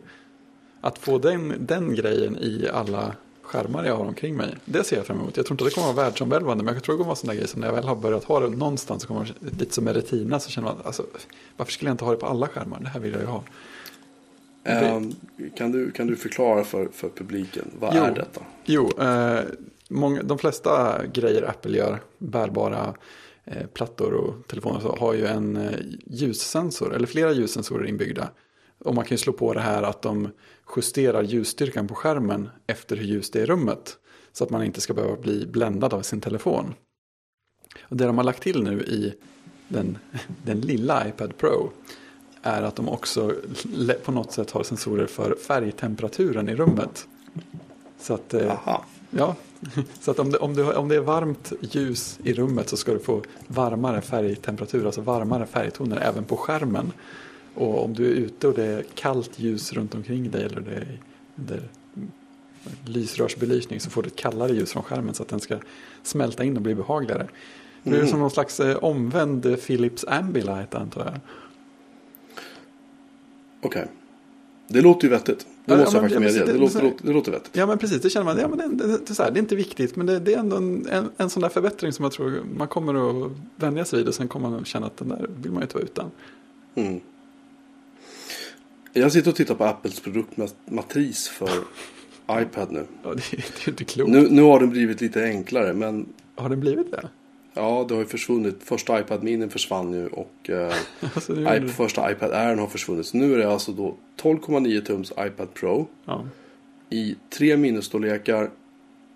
Att 0.86 0.98
få 0.98 1.18
den, 1.18 1.54
den 1.60 1.96
grejen 1.96 2.38
i 2.38 2.68
alla 2.74 3.16
skärmar 3.42 3.86
jag 3.86 3.96
har 3.96 4.06
omkring 4.06 4.36
mig. 4.36 4.56
Det 4.66 4.84
ser 4.84 4.98
jag 4.98 5.06
fram 5.06 5.20
emot. 5.20 5.38
Jag 5.38 5.46
tror 5.46 5.54
inte 5.54 5.64
att 5.64 5.70
det 5.70 5.76
kommer 5.76 5.90
att 5.90 5.96
vara 5.96 6.06
världsomvälvande 6.06 6.64
men 6.64 6.74
jag 6.74 6.84
tror 6.84 6.94
det 6.94 6.98
kommer 6.98 7.04
att 7.04 7.08
vara 7.08 7.16
sådana 7.16 7.34
grejer 7.34 7.48
som 7.48 7.62
när 7.62 7.68
jag 7.68 7.76
väl 7.76 7.84
har 7.84 7.96
börjat 7.96 8.24
ha 8.24 8.40
det 8.40 8.50
någonstans 8.50 9.02
så 9.02 9.08
kommer 9.08 9.20
man, 9.20 9.52
lite 9.60 9.74
som 9.74 9.84
med 9.84 9.96
retina 9.96 10.40
så 10.40 10.50
känner 10.50 10.68
man 10.68 10.78
alltså, 10.84 11.06
varför 11.58 11.72
skulle 11.72 11.90
jag 11.90 11.94
inte 11.94 12.04
ha 12.06 12.12
det 12.12 12.18
på 12.18 12.26
alla 12.26 12.48
skärmar? 12.48 12.80
Det 12.80 12.88
här 12.88 13.00
vill 13.00 13.12
jag 13.12 13.22
ju 13.22 13.28
ha. 13.28 13.44
Ehm, 14.64 15.16
kan, 15.58 15.72
du, 15.72 15.92
kan 15.92 16.08
du 16.08 16.16
förklara 16.16 16.64
för, 16.64 16.90
för 16.94 17.10
publiken, 17.10 17.72
vad 17.80 17.96
Jo. 17.96 18.04
är 18.04 18.12
detta? 18.16 18.42
Jo, 18.66 18.92
eh, 19.00 19.40
många, 19.90 20.24
de 20.24 20.38
flesta 20.38 21.02
grejer 21.14 21.50
Apple 21.50 21.78
gör, 21.78 22.00
bärbara 22.18 22.94
eh, 23.46 23.68
plattor 23.74 24.14
och 24.14 24.48
telefoner, 24.48 24.80
så 24.80 24.96
har 24.96 25.14
ju 25.14 25.26
en 25.26 25.58
eh, 25.58 25.80
ljussensor, 26.06 26.96
eller 26.96 27.08
flera 27.08 27.32
ljussensorer 27.32 27.88
inbyggda. 27.88 28.30
Och 28.80 28.96
man 28.96 29.06
kan 29.06 29.16
ju 29.16 29.18
slå 29.18 29.34
på 29.34 29.54
det 29.54 29.60
här 29.62 29.84
att 29.84 30.02
de 30.02 30.30
justerar 30.76 31.24
ljusstyrkan 31.24 31.88
på 31.88 31.96
skärmen 31.96 32.50
efter 32.68 32.96
hur 32.96 33.06
ljust 33.06 33.34
det 33.34 33.40
är 33.40 33.44
i 33.44 33.46
rummet. 33.46 33.98
Så 34.32 34.44
att 34.44 34.50
man 34.50 34.64
inte 34.64 34.82
ska 34.82 34.94
behöva 34.94 35.16
bli 35.16 35.46
bländad 35.46 35.94
av 35.94 36.02
sin 36.02 36.22
telefon. 36.22 36.74
Och 37.82 37.98
det 37.98 38.06
de 38.06 38.18
har 38.18 38.26
lagt 38.26 38.44
till 38.44 38.64
nu 38.64 38.82
i 38.82 39.14
den, 39.68 39.98
den 40.44 40.62
lilla 40.62 41.08
iPad 41.08 41.38
Pro 41.38 41.72
är 42.42 42.62
att 42.62 42.76
de 42.76 42.90
också 42.90 43.34
på 44.04 44.12
något 44.12 44.32
sätt 44.32 44.52
har 44.52 44.64
sensorer 44.64 45.08
för 45.08 45.36
färgtemperaturen 45.36 46.50
i 46.50 46.56
rummet. 46.56 47.08
Så 48.00 48.14
att, 48.14 48.34
eh, 48.34 48.52
Aha. 48.52 48.86
ja, 49.10 49.36
så 50.02 50.12
att 50.12 50.20
om 50.20 50.32
det, 50.32 50.38
om, 50.38 50.56
det, 50.56 50.76
om 50.76 50.88
det 50.88 50.96
är 50.96 51.00
varmt 51.00 51.54
ljus 51.62 52.20
i 52.24 52.34
rummet 52.34 52.70
så 52.70 52.78
ska 52.78 52.94
du 52.94 53.00
få 53.00 53.24
varmare 53.48 54.02
färgtemperatur, 54.02 54.86
alltså 54.86 55.02
varmare 55.02 55.46
färgtoner 55.46 55.98
även 55.98 56.24
på 56.24 56.38
skärmen. 56.38 56.92
Och 57.56 57.84
om 57.86 57.94
du 57.94 58.06
är 58.06 58.12
ute 58.16 58.48
och 58.48 58.54
det 58.54 58.66
är 58.66 58.84
kallt 58.96 59.40
ljus 59.40 59.74
runt 59.74 59.96
omkring 59.96 60.32
dig 60.32 60.44
eller 60.44 60.62
det 60.62 60.76
är, 60.76 61.00
det 61.36 61.54
är 61.54 61.64
lysrörsbelysning 62.86 63.80
så 63.80 63.90
får 63.90 64.04
du 64.04 64.08
ett 64.08 64.16
kallare 64.16 64.52
ljus 64.54 64.72
från 64.72 64.84
skärmen 64.84 65.14
så 65.14 65.24
att 65.24 65.30
den 65.30 65.40
ska 65.40 65.58
smälta 66.04 66.44
in 66.44 66.56
och 66.56 66.62
bli 66.64 66.76
behagligare. 66.76 67.28
Det 67.84 67.90
är 67.90 67.96
Mm. 67.96 68.08
som 68.08 68.20
någon 68.20 68.32
slags 68.32 68.60
eh, 68.60 68.78
omvänd 68.78 69.62
Philips 69.68 70.06
Ambilight 70.08 70.76
antar 70.76 71.06
jag. 71.06 71.20
Okej. 73.62 73.88
Det 74.68 74.82
låter 74.82 75.04
ju 75.08 75.10
vettigt. 75.10 75.48
Det 75.66 75.74
Ja, 75.74 75.78
måste 75.78 75.98
ja, 75.98 76.02
jag 76.04 76.12
faktiskt 76.12 76.36
det- 76.36 76.40
medge. 76.40 76.52
det- 76.52 76.54
Det, 76.54 76.60
låter, 76.60 76.94
det- 77.04 77.14
låter, 77.14 77.32
vettigt. 77.32 77.56
Ja 77.56 77.66
men 77.66 77.78
precis, 77.78 78.02
det 78.02 78.10
känner 78.10 78.26
man. 78.26 78.38
Ja, 78.40 78.48
men 78.48 78.78
det, 78.78 78.86
det, 79.08 79.20
här, 79.20 79.32
det 79.32 79.38
är 79.38 79.42
inte 79.42 79.56
viktigt 79.56 79.96
men 79.96 80.06
det, 80.06 80.20
det 80.20 80.34
är 80.34 80.38
ändå 80.40 80.56
en, 80.58 80.88
en, 80.88 81.10
en 81.18 81.30
sån 81.30 81.42
där 81.42 81.50
förbättring 81.50 81.94
som 81.94 82.04
jag 82.04 82.12
tror 82.12 82.44
man 82.58 82.68
kommer 82.68 83.26
att 83.26 83.32
vänja 83.56 83.86
sig 83.86 84.00
vid 84.00 84.08
och 84.08 84.14
sen 84.16 84.28
kommer 84.28 84.50
man 84.50 84.60
att 84.60 84.68
känna 84.68 84.86
att 84.88 84.98
den 84.98 85.10
där 85.10 85.30
vill 85.42 85.52
man 85.52 85.60
ju 85.62 85.64
inte 85.64 85.76
vara 85.76 85.84
utan. 85.86 86.12
Mm. 86.76 87.00
Jag 88.98 89.12
sitter 89.12 89.30
och 89.32 89.36
tittar 89.36 89.56
på 89.56 89.64
Apples 89.64 90.00
produktmatris 90.00 91.28
för 91.28 91.50
iPad 92.42 92.72
nu. 92.72 92.86
Ja, 93.04 93.10
det, 93.14 93.22
det 93.32 93.38
är 93.68 93.70
inte 93.70 93.84
klokt. 93.84 94.12
nu. 94.12 94.28
Nu 94.30 94.42
har 94.42 94.60
den 94.60 94.70
blivit 94.70 95.02
lite 95.02 95.24
enklare 95.24 95.74
men 95.74 96.06
Har 96.36 96.50
den 96.50 96.60
blivit 96.60 96.92
det? 96.92 97.10
ja, 97.54 97.86
det 97.88 97.94
har 97.94 98.02
ju 98.02 98.08
försvunnit. 98.08 98.64
Första 98.64 99.00
iPad 99.00 99.24
Mini 99.24 99.50
försvann 99.50 99.94
ju 99.94 100.08
och 100.08 100.50
eh, 100.50 100.74
Alltså, 101.16 101.34
är 101.46 101.60
det, 101.60 101.68
första 101.68 102.12
iPad 102.12 102.32
Air 102.32 102.56
har 102.56 102.68
försvunnit. 102.68 103.06
Så 103.06 103.18
nu 103.18 103.34
är 103.34 103.38
det 103.38 103.52
alltså 103.52 103.72
då 103.72 103.96
12,9 104.22 104.82
tums 104.82 105.12
iPad 105.12 105.54
Pro 105.54 105.88
ja. 106.06 106.26
i 106.90 107.16
tre 107.30 107.58
minusstorlekar 107.58 108.44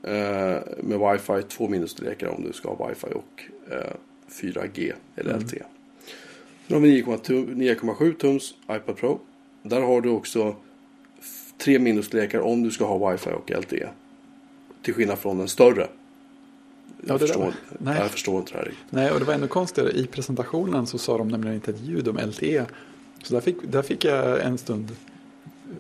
eh, 0.04 0.58
med 0.84 1.00
wifi, 1.12 1.44
två 1.50 1.68
minusstorlekar 1.68 2.28
om 2.28 2.44
du 2.44 2.54
ska 2.54 2.74
ha 2.76 2.88
wifi 2.88 3.08
och 3.14 3.44
eh, 3.74 3.94
4G 4.42 4.94
eller 5.16 5.32
Mm. 5.34 5.44
LTE. 5.44 5.64
Sen 6.68 6.74
har 6.76 6.80
vi 6.82 7.02
9,2 7.04 7.56
9,7 7.56 8.14
tums 8.18 8.54
iPad 8.72 8.96
Pro. 8.98 9.20
Där 9.64 9.82
har 9.82 10.02
du 10.02 10.10
också 10.10 10.56
tre 11.58 11.80
minusstorlekar 11.80 12.40
om 12.40 12.64
du 12.64 12.72
ska 12.72 12.86
ha 12.86 13.12
wifi 13.12 13.30
och 13.30 13.52
LTE. 13.52 13.90
Till 14.82 14.94
skillnad 14.94 15.20
från 15.20 15.38
den 15.38 15.48
större. 15.48 15.82
Ja, 15.82 17.06
Jag, 17.08 17.20
där 17.20 17.28
förstår, 17.28 17.54
nej. 17.78 17.98
jag 18.00 18.12
förstår 18.12 18.40
inte 18.40 18.52
det 18.52 18.58
här 18.58 18.66
riktigt. 18.66 18.86
Nej, 18.90 19.12
och 19.12 19.20
det 19.20 19.26
var 19.26 19.34
ännu 19.34 19.48
konstigare. 19.48 19.92
I 19.92 20.08
presentationen 20.08 20.88
så 20.88 20.98
sa 20.98 21.18
de 21.18 21.28
nämligen 21.28 21.56
inte 21.56 21.72
ett 21.72 21.82
ljud 21.82 22.08
om 22.08 22.18
LTE. 22.18 22.66
Så 23.24 23.34
där 23.34 23.42
fick, 23.42 23.56
där 23.64 23.82
fick 23.82 24.06
jag 24.06 24.42
en 24.46 24.58
stund 24.58 24.96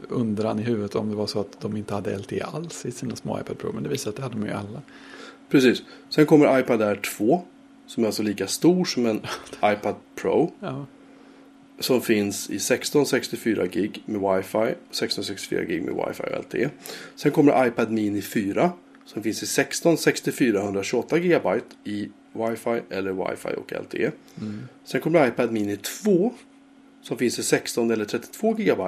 undran 0.09 0.59
i 0.59 0.61
huvudet 0.63 0.95
om 0.95 1.09
det 1.09 1.15
var 1.15 1.27
så 1.27 1.39
att 1.39 1.61
de 1.61 1.77
inte 1.77 1.93
hade 1.93 2.17
LTE 2.17 2.43
alls 2.43 2.85
i 2.85 2.91
sina 2.91 3.15
små 3.15 3.39
iPad 3.39 3.57
Pro. 3.57 3.71
Men 3.73 3.83
det 3.83 3.89
visade 3.89 4.03
sig 4.03 4.09
att 4.09 4.15
det 4.15 4.21
hade 4.21 4.35
de 4.35 4.45
ju 4.45 4.53
alla. 4.53 4.81
Precis. 5.49 5.83
Sen 6.09 6.25
kommer 6.25 6.59
iPad 6.59 6.81
Air 6.81 6.95
2. 6.95 7.41
Som 7.87 8.03
är 8.03 8.07
alltså 8.07 8.23
lika 8.23 8.47
stor 8.47 8.85
som 8.85 9.05
en 9.05 9.21
iPad 9.63 9.95
Pro. 10.15 10.51
Ja, 10.59 10.85
Som 11.79 12.01
finns 12.01 12.49
i 12.49 12.55
1664 12.55 13.67
gig 13.67 14.03
med 14.05 14.21
wifi, 14.21 14.57
1664 14.57 15.63
gig 15.63 15.83
med 15.83 15.93
wifi 15.93 16.23
och 16.23 16.39
LTE. 16.39 16.69
Sen 17.15 17.31
kommer 17.31 17.67
iPad 17.67 17.91
Mini 17.91 18.21
4 18.21 18.71
som 19.05 19.23
finns 19.23 19.43
i 19.43 19.47
16, 19.47 19.97
64, 19.97 20.61
128 20.61 21.19
GB 21.19 21.49
i 21.83 22.09
wifi 22.33 22.81
eller 22.89 23.11
wifi 23.11 23.49
och 23.57 23.73
LTE. 23.83 24.11
Sen 24.83 25.01
kommer 25.01 25.27
iPad 25.27 25.51
Mini 25.51 25.77
2 25.77 26.33
som 27.01 27.17
finns 27.17 27.39
i 27.39 27.43
16 27.43 27.91
eller 27.91 28.05
32 28.05 28.53
GB 28.53 28.83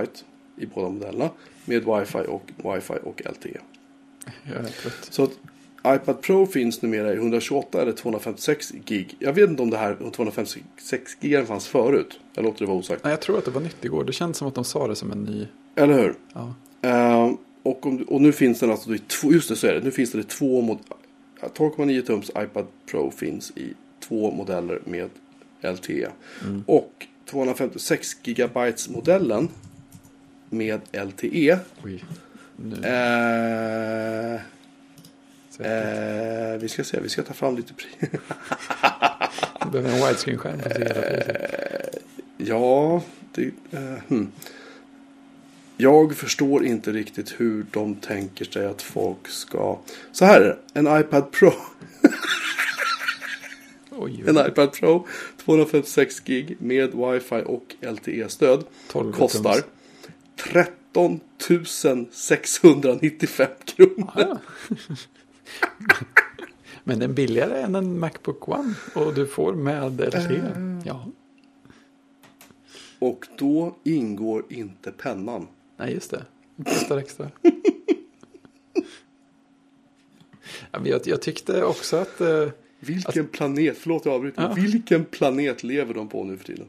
i 0.57 0.65
båda 0.65 0.89
modellerna 0.89 1.29
med 1.65 1.85
wifi 1.85 2.17
och, 2.27 2.51
wifi 2.57 2.93
och 3.03 3.21
LTE. 3.25 3.59
Så 5.09 5.29
iPad 5.87 6.21
Pro 6.21 6.45
finns 6.45 6.81
numera 6.81 7.13
i 7.13 7.15
128 7.15 7.81
eller 7.81 7.91
256 7.91 8.71
gig. 8.85 9.15
Jag 9.19 9.33
vet 9.33 9.49
inte 9.49 9.63
om 9.63 9.69
det 9.69 9.77
här 9.77 9.97
256 10.11 11.17
gig 11.21 11.47
fanns 11.47 11.67
förut. 11.67 12.19
Jag 12.33 12.43
låter 12.43 12.59
det 12.59 12.65
vara 12.65 12.77
osagt. 12.77 13.03
Nej, 13.03 13.11
jag 13.11 13.21
tror 13.21 13.37
att 13.37 13.45
det 13.45 13.51
var 13.51 13.61
nytt 13.61 13.85
igår. 13.85 14.03
Det 14.03 14.13
känns 14.13 14.37
som 14.37 14.47
att 14.47 14.55
de 14.55 14.63
sa 14.63 14.87
det 14.87 14.95
som 14.95 15.11
en 15.11 15.23
ny. 15.23 15.47
Eller 15.75 15.93
hur? 15.93 16.13
Ja, 16.33 16.53
Eh, 16.83 17.31
och, 17.63 17.85
om, 17.85 18.01
och 18.01 18.21
nu 18.21 18.31
finns 18.31 18.59
den 18.59 18.71
alltså 18.71 18.95
i 18.95 18.99
två, 18.99 19.31
just 19.33 19.49
det 19.49 19.55
så 19.55 19.67
är 19.67 19.73
det, 19.73 19.81
nu 19.83 19.91
finns 19.91 20.11
det 20.11 20.19
i 20.19 20.23
två 20.23 20.61
mod, 20.61 20.79
12,9 21.41 22.01
tums 22.01 22.29
iPad 22.29 22.67
Pro 22.91 23.11
finns 23.11 23.51
i 23.55 23.73
två 23.99 24.31
modeller 24.31 24.81
med 24.85 25.09
LTE. 25.61 26.07
Och 26.65 27.07
256 27.29 28.07
gigabytes 28.23 28.89
modellen 28.89 29.49
med 30.49 30.81
LTE. 30.91 31.59
oj. 31.83 32.03
Nu. 32.55 32.75
Så 32.75 32.81
eh, 35.65 36.57
vi 36.59 36.69
ska 36.69 36.83
se, 36.83 36.99
vi 36.99 37.09
ska 37.09 37.23
ta 37.23 37.33
fram 37.33 37.55
lite 37.57 37.73
pri- 37.73 38.19
jag 39.59 39.71
behöver 39.71 39.89
en 39.89 40.07
widescreen-skärm. 40.07 40.59
för 40.59 40.69
att 40.69 40.75
se 40.75 40.83
hela 40.83 40.93
priset. 40.93 41.97
Ja, 42.37 43.03
det, 43.31 43.51
eh, 43.71 43.93
hmm. 44.07 44.31
Jag 45.77 46.15
förstår 46.15 46.65
inte 46.65 46.91
riktigt 46.91 47.33
hur 47.37 47.65
de 47.71 47.95
tänker 47.95 48.45
sig 48.45 48.65
att 48.65 48.81
folk 48.81 49.27
ska... 49.27 49.79
Så 50.11 50.25
här. 50.25 50.57
En 50.73 50.99
iPad 50.99 51.31
Pro. 51.31 51.53
Oj, 53.91 54.23
En 54.27 54.37
iPad 54.47 54.73
Pro. 54.73 55.07
256 55.45 56.19
gig 56.25 56.57
med 56.59 56.89
wifi 56.93 57.43
och 57.45 57.75
LTE-stöd. 57.81 58.63
12 58.91 59.13
Kostar 59.13 59.53
tums. 59.53 59.63
13 60.35 61.19
695 62.11 63.47
kronor. 63.65 64.37
Ah. 65.61 65.93
Men 66.83 66.99
den 66.99 67.09
är 67.09 67.13
billigare 67.13 67.61
än 67.61 67.75
en 67.75 67.99
Macbook 67.99 68.47
One. 68.49 68.73
Och 68.95 69.13
du 69.13 69.27
får 69.27 69.53
med 69.55 69.91
LTE. 69.91 70.35
Eh. 70.35 70.79
Ja, 70.85 71.07
Och 72.99 73.27
då 73.37 73.75
ingår 73.83 74.45
inte 74.49 74.91
pennan. 74.91 75.47
nej 75.77 75.93
just 75.93 76.11
det. 76.11 76.25
Kostar 76.65 76.97
extra. 76.97 77.31
Ja, 80.71 80.79
men 80.79 80.85
Jag, 80.91 81.01
jag 81.07 81.21
tyckte 81.21 81.63
också 81.63 81.95
att... 81.97 82.21
eh, 82.21 82.47
Vilken 82.79 83.27
planet, 83.27 83.77
förlåt 83.77 84.05
jag 84.05 84.13
avbryter, 84.15 84.41
Ja. 84.41 84.53
vilken 84.53 85.05
planet 85.05 85.63
lever 85.63 85.93
de 85.93 86.07
på 86.09 86.23
nu 86.23 86.37
för 86.37 86.45
tiden? 86.45 86.67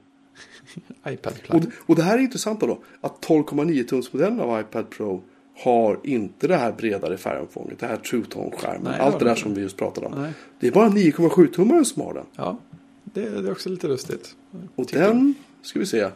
iPad 1.08 1.32
Och, 1.48 1.60
Plus. 1.62 1.74
och 1.86 1.96
det 1.96 2.02
här 2.02 2.18
är 2.18 2.22
intressant 2.22 2.60
då, 2.60 2.82
att 3.00 3.26
12,9 3.26 3.84
tumsmodellen 3.84 4.40
av 4.40 4.60
iPad 4.60 4.90
Pro 4.90 5.22
har 5.56 6.00
inte 6.04 6.46
det 6.48 6.56
här 6.56 6.72
bredare 6.72 7.16
färgomfånget, 7.16 7.78
det 7.78 7.86
här 7.86 7.96
True 7.96 8.24
Tone-skärmen, 8.28 8.82
Nej, 8.92 9.00
allt 9.00 9.18
det 9.18 9.24
där 9.24 9.34
som 9.34 9.54
vi 9.54 9.60
just 9.60 9.76
pratade 9.76 10.06
om. 10.06 10.12
Nej. 10.22 10.32
Det 10.60 10.66
är 10.66 10.70
bara 10.72 10.88
9,7 10.88 11.46
tummaren 11.52 11.84
som 11.84 12.02
har 12.02 12.14
den. 12.14 12.24
Ja, 12.36 12.58
det, 13.04 13.20
det 13.42 13.48
är 13.48 13.52
också 13.52 13.68
lite 13.68 13.88
lustigt. 13.88 14.36
Och 14.74 14.88
Tycker- 14.88 15.00
den, 15.00 15.34
ska 15.62 15.78
vi 15.78 15.86
se, 15.86 16.08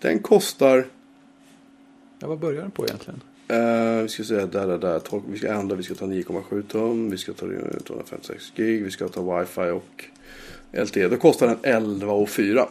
den 0.00 0.18
kostar, 0.18 0.86
Ja, 2.18 2.28
vad 2.28 2.38
börjar 2.38 2.62
den 2.62 2.70
på 2.70 2.84
egentligen? 2.84 3.20
eh, 3.48 4.02
vi 4.02 4.08
ska 4.08 4.24
se, 4.24 4.34
där, 4.46 4.66
där, 4.66 4.78
där, 4.78 4.98
12, 4.98 5.22
vi 5.26 5.38
ska 5.38 5.52
ändra, 5.52 5.76
vi 5.76 5.82
ska 5.82 5.94
ta 5.94 6.06
9,7 6.06 6.62
tum, 6.62 7.10
vi 7.10 7.16
ska 7.18 7.32
ta 7.32 7.46
256 7.86 8.52
gig, 8.56 8.84
vi 8.84 8.90
ska 8.90 9.08
ta 9.08 9.38
wifi 9.40 9.70
och 9.70 10.04
LTE. 10.72 11.08
Då 11.08 11.16
kostar 11.16 11.46
den 11.46 11.56
11 11.62 12.12
och 12.12 12.28
4. 12.28 12.66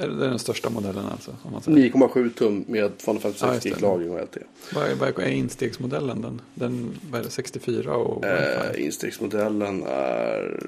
Är 0.00 0.08
det 0.08 0.24
är 0.26 0.28
den 0.30 0.38
största 0.38 0.70
modellen 0.70 1.04
alltså? 1.06 1.36
Om 1.42 1.52
man 1.52 1.62
säger. 1.62 1.78
9,7 1.78 2.30
tum 2.30 2.64
med 2.68 2.80
Ja, 2.84 2.88
256 2.98 3.52
just 3.54 3.62
det. 3.62 3.70
gig 3.70 3.80
lagring 3.82 4.10
och 4.10 4.20
LTE. 4.22 4.40
Vad 4.74 4.90
är, 4.90 4.94
vad 4.94 5.18
är 5.18 5.26
instegsmodellen? 5.30 6.22
Den, 6.22 6.40
den 6.54 6.94
vad 7.10 7.20
är 7.20 7.24
det, 7.24 7.30
64 7.30 7.96
och 7.96 8.24
Eh, 8.24 8.70
wifi? 8.70 8.82
Instegsmodellen 8.84 9.82
är 9.86 10.60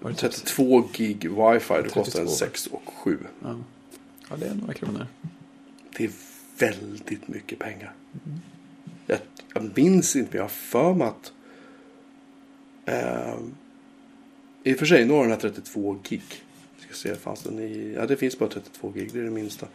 Var 0.00 0.10
det 0.10 0.16
32 0.16 0.88
gig 0.92 1.30
wifi. 1.30 1.74
Det 1.82 1.88
kostar 1.88 2.20
en 2.20 2.26
32. 2.26 2.28
6 2.28 2.66
och 2.66 2.82
7. 2.94 3.18
Ja. 3.42 3.56
ja, 4.30 4.36
det 4.36 4.46
är 4.46 4.54
några 4.54 4.74
kronor. 4.74 5.06
Det 5.96 6.04
är 6.04 6.10
väldigt 6.58 7.28
mycket 7.28 7.58
pengar. 7.58 7.92
Jag, 9.06 9.18
jag 9.54 9.70
minns 9.76 10.16
inte 10.16 10.28
men 10.30 10.36
jag 10.36 10.44
har 10.44 10.48
för 10.48 10.94
mig 10.94 11.06
att 11.08 11.32
eh, 12.86 13.34
I 14.64 14.74
och 14.74 14.78
för 14.78 14.86
sig 14.86 15.04
nu 15.04 15.12
har 15.12 15.22
den 15.22 15.30
här 15.30 15.38
32 15.38 15.98
gig. 16.08 16.22
Ska 16.94 17.08
se, 17.08 17.14
fanns 17.14 17.42
den 17.42 17.58
i, 17.58 17.94
ja 17.96 18.06
det 18.06 18.16
finns 18.16 18.38
bara 18.38 18.48
32 18.48 18.90
gig, 18.90 19.10
det 19.12 19.18
är 19.18 19.22
det 19.22 19.30
minsta. 19.30 19.66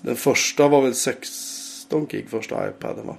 Den 0.00 0.16
första 0.16 0.68
var 0.68 0.82
väl 0.82 0.94
16 0.94 2.06
gig, 2.06 2.28
första 2.28 2.68
iPaden 2.68 3.06
va? 3.06 3.16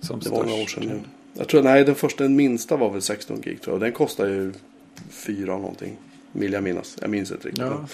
Som 0.00 0.20
Det 0.20 0.30
var 0.30 0.44
några 0.44 0.62
år 0.62 0.66
sedan 0.66 0.86
nu. 0.86 1.00
Jag 1.34 1.48
tror, 1.48 1.62
nej 1.62 1.84
den 1.84 1.94
första, 1.94 2.22
den 2.22 2.36
minsta 2.36 2.76
var 2.76 2.90
väl 2.90 3.02
16 3.02 3.40
gig 3.40 3.60
tror 3.60 3.74
jag. 3.74 3.80
Den 3.80 3.92
kostar 3.92 4.26
ju 4.26 4.52
4 5.10 5.46
någonting. 5.46 5.96
Vill 6.32 6.52
jag 6.52 6.62
minnas. 6.62 6.96
Jag 7.00 7.10
minns 7.10 7.30
inte 7.30 7.48
riktigt. 7.48 7.64
Ja, 7.64 7.86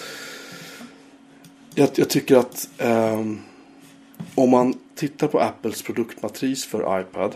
Jag, 1.75 1.89
jag 1.95 2.09
tycker 2.09 2.37
att 2.37 2.69
ehm, 2.77 3.39
om 4.35 4.49
man 4.49 4.73
tittar 4.95 5.27
på 5.27 5.39
Apples 5.39 5.81
produktmatris 5.81 6.65
för 6.65 7.01
iPad. 7.01 7.35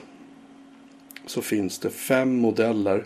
Så 1.26 1.42
finns 1.42 1.80
det 1.80 1.90
fem 1.90 2.36
modeller 2.36 3.06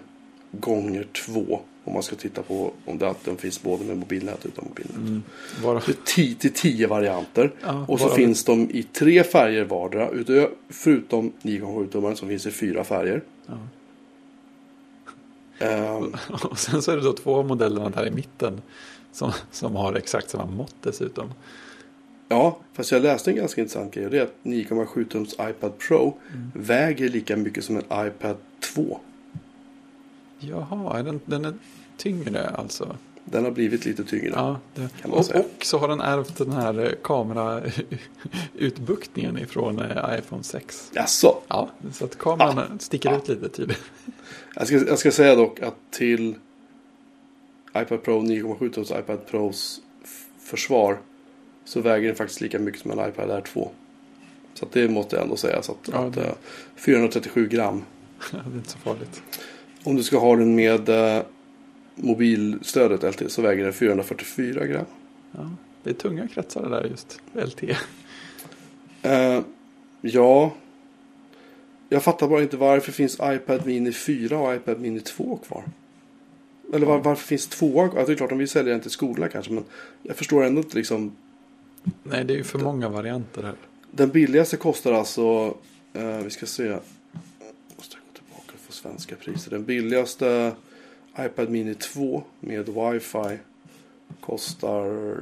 gånger 0.52 1.08
två. 1.14 1.62
Om 1.84 1.94
man 1.94 2.04
ska 2.04 2.16
titta 2.16 2.42
på 2.44 2.72
om 2.86 2.98
det 2.98 3.10
att 3.10 3.26
den 3.26 3.38
finns 3.38 3.62
både 3.62 3.84
med 3.86 3.98
mobilnät 3.98 4.40
och 4.40 4.46
utan 4.46 4.66
mobilnät. 4.70 4.96
mm. 4.98 5.24
Bara, 5.64 5.80
Det 5.80 5.92
är 5.92 5.96
tio 6.06 6.36
till 6.36 6.54
tio 6.54 6.88
varianter. 6.88 7.52
Ja, 7.62 7.86
och 7.88 8.00
så 8.00 8.06
bara- 8.06 8.16
finns 8.16 8.44
de 8.44 8.70
i 8.72 8.84
tre 8.84 9.24
färger 9.24 9.64
vardera. 9.66 10.10
Utö- 10.10 10.50
Förutom 10.70 11.32
9,7 11.42 11.88
tummaren 11.88 12.16
som 12.16 12.28
finns 12.28 12.46
i 12.46 12.52
fyra 12.52 12.84
färger. 12.84 13.24
ja. 13.48 13.54
Ehm, 15.60 16.16
Och 16.50 16.60
sen 16.60 16.82
så 16.82 16.92
är 16.92 16.96
det 16.96 17.04
då 17.04 17.14
två 17.14 17.44
modellerna 17.44 17.90
där 17.90 18.08
i 18.08 18.12
mitten. 18.12 18.62
Som, 19.12 19.32
som 19.52 19.76
har 19.76 19.94
exakt 19.94 20.30
samma 20.30 20.46
mått 20.46 20.76
dessutom. 20.82 21.30
Ja, 22.30 22.58
fast 22.74 22.92
jag 22.92 23.02
läste 23.02 23.32
en 23.32 23.36
ganska 23.38 23.62
intressant 23.62 23.94
grej. 23.94 24.10
Det 24.10 24.18
är 24.18 24.24
att 24.24 24.36
9,7 24.44 25.04
tums 25.10 25.34
iPad 25.34 25.78
Pro 25.88 26.18
väger 26.56 27.10
lika 27.10 27.38
mycket 27.38 27.64
som 27.64 27.76
en 27.78 28.08
iPad 28.08 28.36
2. 28.76 29.00
Jaha, 30.42 31.04
den, 31.04 31.20
den 31.26 31.46
är 31.46 31.54
tyngre 31.98 32.50
alltså? 32.50 32.96
Den 33.26 33.44
har 33.44 33.52
blivit 33.52 33.86
lite 33.86 34.04
tyngre. 34.04 34.32
Ja, 34.36 34.60
det, 34.76 34.90
och, 35.06 35.18
och 35.18 35.26
så 35.62 35.78
har 35.78 35.88
den 35.88 36.02
ärvt 36.02 36.38
den 36.38 36.52
här 36.52 36.80
eh, 36.86 36.92
kamerautbuktningen 37.04 39.38
ifrån 39.38 39.80
eh, 39.80 40.18
iPhone 40.20 40.44
6. 40.44 40.92
Jaså? 40.94 41.38
Ja, 41.48 41.70
så 41.94 42.06
att 42.06 42.18
kameran 42.18 42.80
sticker 42.80 43.18
ut 43.18 43.28
lite 43.28 43.50
tydligt. 43.50 43.82
Jag 44.56 44.68
ska, 44.68 44.88
jag 44.88 45.00
ska 45.00 45.12
säga 45.12 45.36
dock 45.36 45.60
att 45.60 45.76
till 45.92 46.36
iPad 47.78 48.04
Pro 48.04 48.22
9,7 48.22 48.72
tums 48.74 48.92
iPad 48.92 49.26
Pros 49.28 49.82
försvar 50.40 51.00
så 51.66 51.82
väger 51.82 52.08
den 52.08 52.16
faktiskt 52.16 52.42
lika 52.42 52.60
mycket 52.60 52.82
som 52.82 52.92
en 52.92 53.10
iPad 53.10 53.32
Air 53.32 53.42
2. 53.42 53.72
Så 54.54 54.66
det 54.72 54.90
måste 54.90 55.16
jag 55.16 55.24
ändå 55.24 55.36
säga. 55.36 55.62
Så 55.62 55.72
att, 55.72 55.90
Ja, 55.92 55.98
att, 55.98 56.14
det- 56.14 56.24
eh, 56.24 56.34
437 56.76 57.48
gram. 57.48 57.84
Det 58.32 58.38
är 58.38 58.44
inte 58.56 58.70
så 58.70 58.78
farligt. 58.78 59.22
Om 59.84 59.96
du 59.96 60.04
ska 60.04 60.18
ha 60.18 60.36
den 60.36 60.56
med 60.56 60.90
eh, 60.90 61.24
mobilstödet 61.96 63.04
LTE 63.04 63.30
så 63.30 63.42
väger 63.42 63.64
den 63.64 63.74
444 63.74 64.66
gram. 64.66 64.86
Ja, 65.32 65.50
det 65.84 65.90
är 65.90 65.94
tunga 65.94 66.28
kretsar 66.28 66.64
det 66.64 66.70
där 66.70 66.84
just. 66.84 67.22
LT. 67.34 67.64
Eh, 69.02 69.42
ja. 70.02 70.54
Jag 71.90 72.04
fattar 72.04 72.28
bara 72.28 72.42
inte 72.42 72.58
varför 72.58 72.92
finns 72.92 73.20
iPad 73.24 73.66
Mini 73.66 73.92
4 73.92 74.38
och 74.38 74.56
iPad 74.56 74.80
Mini 74.80 75.00
2 75.00 75.40
kvar. 75.48 75.64
Eller 76.74 76.86
var, 76.86 77.00
varför 77.00 77.28
finns 77.28 77.48
tvåa 77.48 77.90
kvar? 77.90 78.06
Det 78.06 78.12
är 78.12 78.16
klart, 78.16 78.32
om 78.32 78.38
vi 78.38 78.48
säljer 78.48 78.72
den 78.72 78.82
till 78.82 78.92
skolorna 78.92 79.30
kanske. 79.30 79.52
Men 79.54 79.64
jag 80.04 80.16
förstår 80.16 80.44
ändå 80.44 80.62
inte 80.62 80.78
liksom. 80.78 81.16
Nej, 82.04 82.26
det 82.26 82.34
är 82.34 82.38
ju 82.38 82.44
för 82.44 82.60
många 82.60 82.90
varianter 82.90 83.44
här. 83.44 83.56
Den 83.92 84.10
billigaste 84.10 84.58
kostar 84.58 84.94
alltså. 84.94 85.56
Eh, 85.94 86.18
vi 86.18 86.30
ska 86.30 86.46
se. 86.46 86.78
Svenska 88.82 89.16
priser. 89.16 89.52
Den 89.52 89.66
billigaste 89.66 90.56
iPad 91.20 91.50
Mini 91.50 91.76
2 91.76 92.24
med 92.40 92.70
wifi. 92.70 93.38
Kostar 94.20 95.16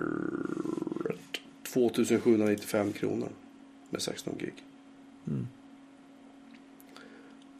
2795 1.74 2.94
kronor. 2.94 3.30
Med 3.90 4.02
16 4.02 4.34
gig. 4.40 4.54
Mm. 5.28 5.48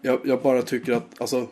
Jag, 0.02 0.20
jag 0.24 0.42
bara 0.42 0.62
tycker 0.62 0.94
att, 0.94 1.22
alltså. 1.22 1.48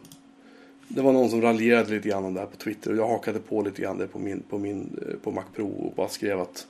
Det 0.90 1.02
var 1.02 1.14
någon 1.14 1.30
som 1.30 1.42
raljerade 1.42 1.92
lite 1.92 2.10
grann 2.10 2.26
om 2.26 2.34
det 2.34 2.40
här 2.40 2.48
på 2.48 2.58
Twitter. 2.58 2.92
Och 2.92 2.98
jag 2.98 3.08
hakade 3.08 3.40
på 3.40 3.62
lite 3.62 3.82
grann 3.82 3.98
det 3.98 4.08
på 4.08 4.20
min, 4.20 4.44
på 4.50 4.58
min, 4.58 5.00
eh, 5.08 5.18
på 5.18 5.32
Mac 5.32 5.44
Pro. 5.56 5.68
Och 5.68 5.94
bara 5.96 6.10
skrev 6.10 6.40
att. 6.40 6.68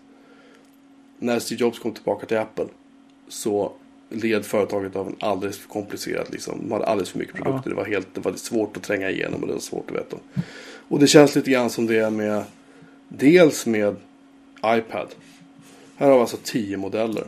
När 1.19 1.39
Steve 1.39 1.61
Jobs 1.61 1.79
kom 1.79 1.91
tillbaka 1.91 2.25
till 2.25 2.37
Apple. 2.37 2.67
Så 3.27 3.73
led 4.09 4.45
företaget 4.45 4.95
av 4.95 5.07
en 5.07 5.15
alldeles 5.19 5.57
för 5.57 5.69
komplicerad, 5.69 6.27
liksom. 6.31 6.59
De 6.61 6.71
hade 6.71 6.85
alldeles 6.85 7.09
för 7.09 7.19
mycket 7.19 7.35
produkter. 7.35 7.69
Det 7.69 7.75
var 7.75 7.85
helt, 7.85 8.07
det 8.13 8.21
var 8.21 8.33
svårt 8.33 8.77
att 8.77 8.83
tränga 8.83 9.09
igenom 9.09 9.41
och 9.41 9.47
det 9.47 9.53
var 9.53 9.59
svårt 9.59 9.91
att 9.91 9.97
veta. 9.97 10.17
Och 10.87 10.99
det 10.99 11.07
känns 11.07 11.35
lite 11.35 11.51
grann 11.51 11.69
som 11.69 11.87
det 11.87 11.97
är 11.97 12.09
med. 12.09 12.43
Dels 13.07 13.65
med 13.65 13.95
iPad. 14.65 15.07
Här 15.95 16.07
har 16.07 16.15
vi 16.15 16.21
alltså 16.21 16.37
tio 16.43 16.77
modeller. 16.77 17.23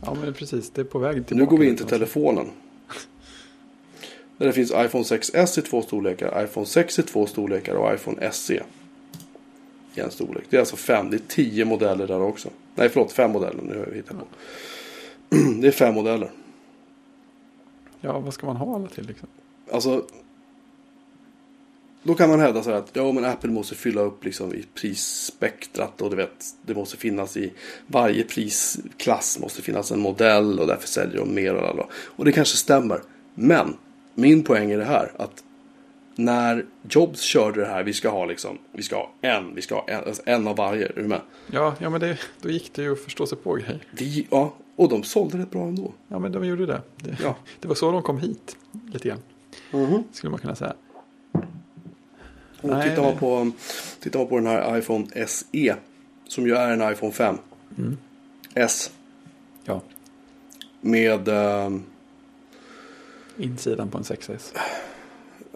Ja, 0.00 0.16
men 0.22 0.34
precis. 0.34 0.70
Det 0.70 0.80
är 0.80 0.84
på 0.84 0.98
väg 0.98 1.14
tillbaka. 1.14 1.34
Nu 1.34 1.44
går 1.44 1.58
vi 1.58 1.68
in 1.68 1.76
till 1.76 1.86
telefonen. 1.86 2.46
Där 4.38 4.46
det 4.46 4.52
finns 4.52 4.70
iPhone 4.70 5.04
6S 5.04 5.58
i 5.58 5.62
två 5.62 5.82
storlekar, 5.82 6.44
iPhone 6.44 6.66
6 6.66 6.98
i 6.98 7.02
två 7.02 7.26
storlekar 7.26 7.74
och 7.74 7.94
iPhone 7.94 8.32
SE 8.32 8.62
i 9.94 10.00
en 10.00 10.10
storlek. 10.10 10.44
Det 10.50 10.56
är 10.56 10.60
alltså 10.60 10.76
fem, 10.76 11.10
det 11.10 11.16
är 11.16 11.22
tio 11.28 11.64
modeller 11.64 12.06
där 12.06 12.22
också. 12.22 12.50
Nej, 12.74 12.88
förlåt, 12.88 13.12
fem 13.12 13.30
modeller. 13.30 13.62
Nu 13.62 13.78
har 13.78 13.86
jag 13.86 13.94
hittat 13.94 14.18
på. 14.18 14.26
Det 15.60 15.66
är 15.66 15.72
fem 15.72 15.94
modeller. 15.94 16.30
Ja, 18.00 18.18
vad 18.18 18.34
ska 18.34 18.46
man 18.46 18.56
ha 18.56 18.74
alla 18.74 18.86
till 18.86 19.06
liksom? 19.06 19.28
Alltså. 19.72 20.06
Då 22.02 22.14
kan 22.14 22.30
man 22.30 22.40
hävda 22.40 22.62
så 22.62 22.70
här 22.70 22.76
att 22.76 22.90
ja, 22.92 23.12
men 23.12 23.24
Apple 23.24 23.50
måste 23.50 23.74
fylla 23.74 24.00
upp 24.00 24.24
liksom 24.24 24.54
i 24.54 24.64
prisspektrat 24.74 26.02
och 26.02 26.10
du 26.10 26.16
vet, 26.16 26.44
det 26.62 26.74
måste 26.74 26.96
finnas 26.96 27.36
i 27.36 27.52
varje 27.86 28.22
prisklass 28.22 29.38
måste 29.38 29.62
finnas 29.62 29.92
en 29.92 30.00
modell 30.00 30.60
och 30.60 30.66
därför 30.66 30.88
säljer 30.88 31.18
de 31.18 31.34
mer 31.34 31.54
och 31.54 31.68
alla. 31.68 31.86
Och 31.92 32.24
det 32.24 32.32
kanske 32.32 32.56
stämmer. 32.56 33.00
Men 33.34 33.76
min 34.14 34.42
poäng 34.42 34.70
är 34.70 34.78
det 34.78 34.84
här 34.84 35.12
att 35.16 35.44
när 36.16 36.66
Jobs 36.88 37.20
körde 37.20 37.60
det 37.60 37.66
här, 37.66 37.82
vi 37.82 37.92
ska 37.92 38.08
ha 38.08 38.24
liksom, 38.24 38.58
vi 38.72 38.82
ska 38.82 38.96
ha 38.96 39.12
en, 39.20 39.54
vi 39.54 39.62
ska 39.62 39.74
ha 39.74 39.84
en, 39.88 40.04
alltså 40.04 40.22
en 40.26 40.48
av 40.48 40.56
varje, 40.56 40.86
är 40.86 40.92
du 40.96 41.02
med? 41.02 41.20
Ja, 41.46 41.74
ja 41.78 41.90
men 41.90 42.00
det, 42.00 42.18
då 42.40 42.50
gick 42.50 42.74
det 42.74 42.82
ju 42.82 42.92
att 42.92 43.00
förstå 43.00 43.26
sig 43.26 43.38
på 43.38 43.54
grejer. 43.54 43.86
Det, 43.92 44.24
ja, 44.30 44.54
och 44.76 44.88
de 44.88 45.02
sålde 45.02 45.38
rätt 45.38 45.50
bra 45.50 45.62
ändå. 45.68 45.92
Ja, 46.08 46.18
men 46.18 46.32
de 46.32 46.44
gjorde 46.46 46.66
det. 46.66 46.82
Det, 46.96 47.16
Ja. 47.22 47.36
det 47.60 47.68
var 47.68 47.74
så 47.74 47.92
de 47.92 48.02
kom 48.02 48.18
hit, 48.18 48.56
lite 48.92 49.08
grann. 49.08 50.02
Skulle 50.12 50.30
man 50.30 50.40
kunna 50.40 50.54
säga. 50.54 50.74
Och 52.60 52.68
Nej, 52.70 52.90
det- 52.90 53.16
på, 53.20 53.50
tittar 54.00 54.18
man 54.18 54.28
på 54.28 54.36
den 54.36 54.46
här 54.46 54.78
iPhone 54.78 55.26
SE. 55.26 55.76
Som 56.28 56.46
ju 56.46 56.54
är 56.54 56.70
en 56.70 56.92
iPhone 56.92 57.12
5. 57.12 57.38
Mm. 57.78 57.96
S. 58.54 58.90
Ja, 59.64 59.80
Med, 60.80 61.28
ehm, 61.28 61.82
insidan 63.36 63.88
på 63.90 63.98
en 63.98 64.04
6S. 64.04 64.54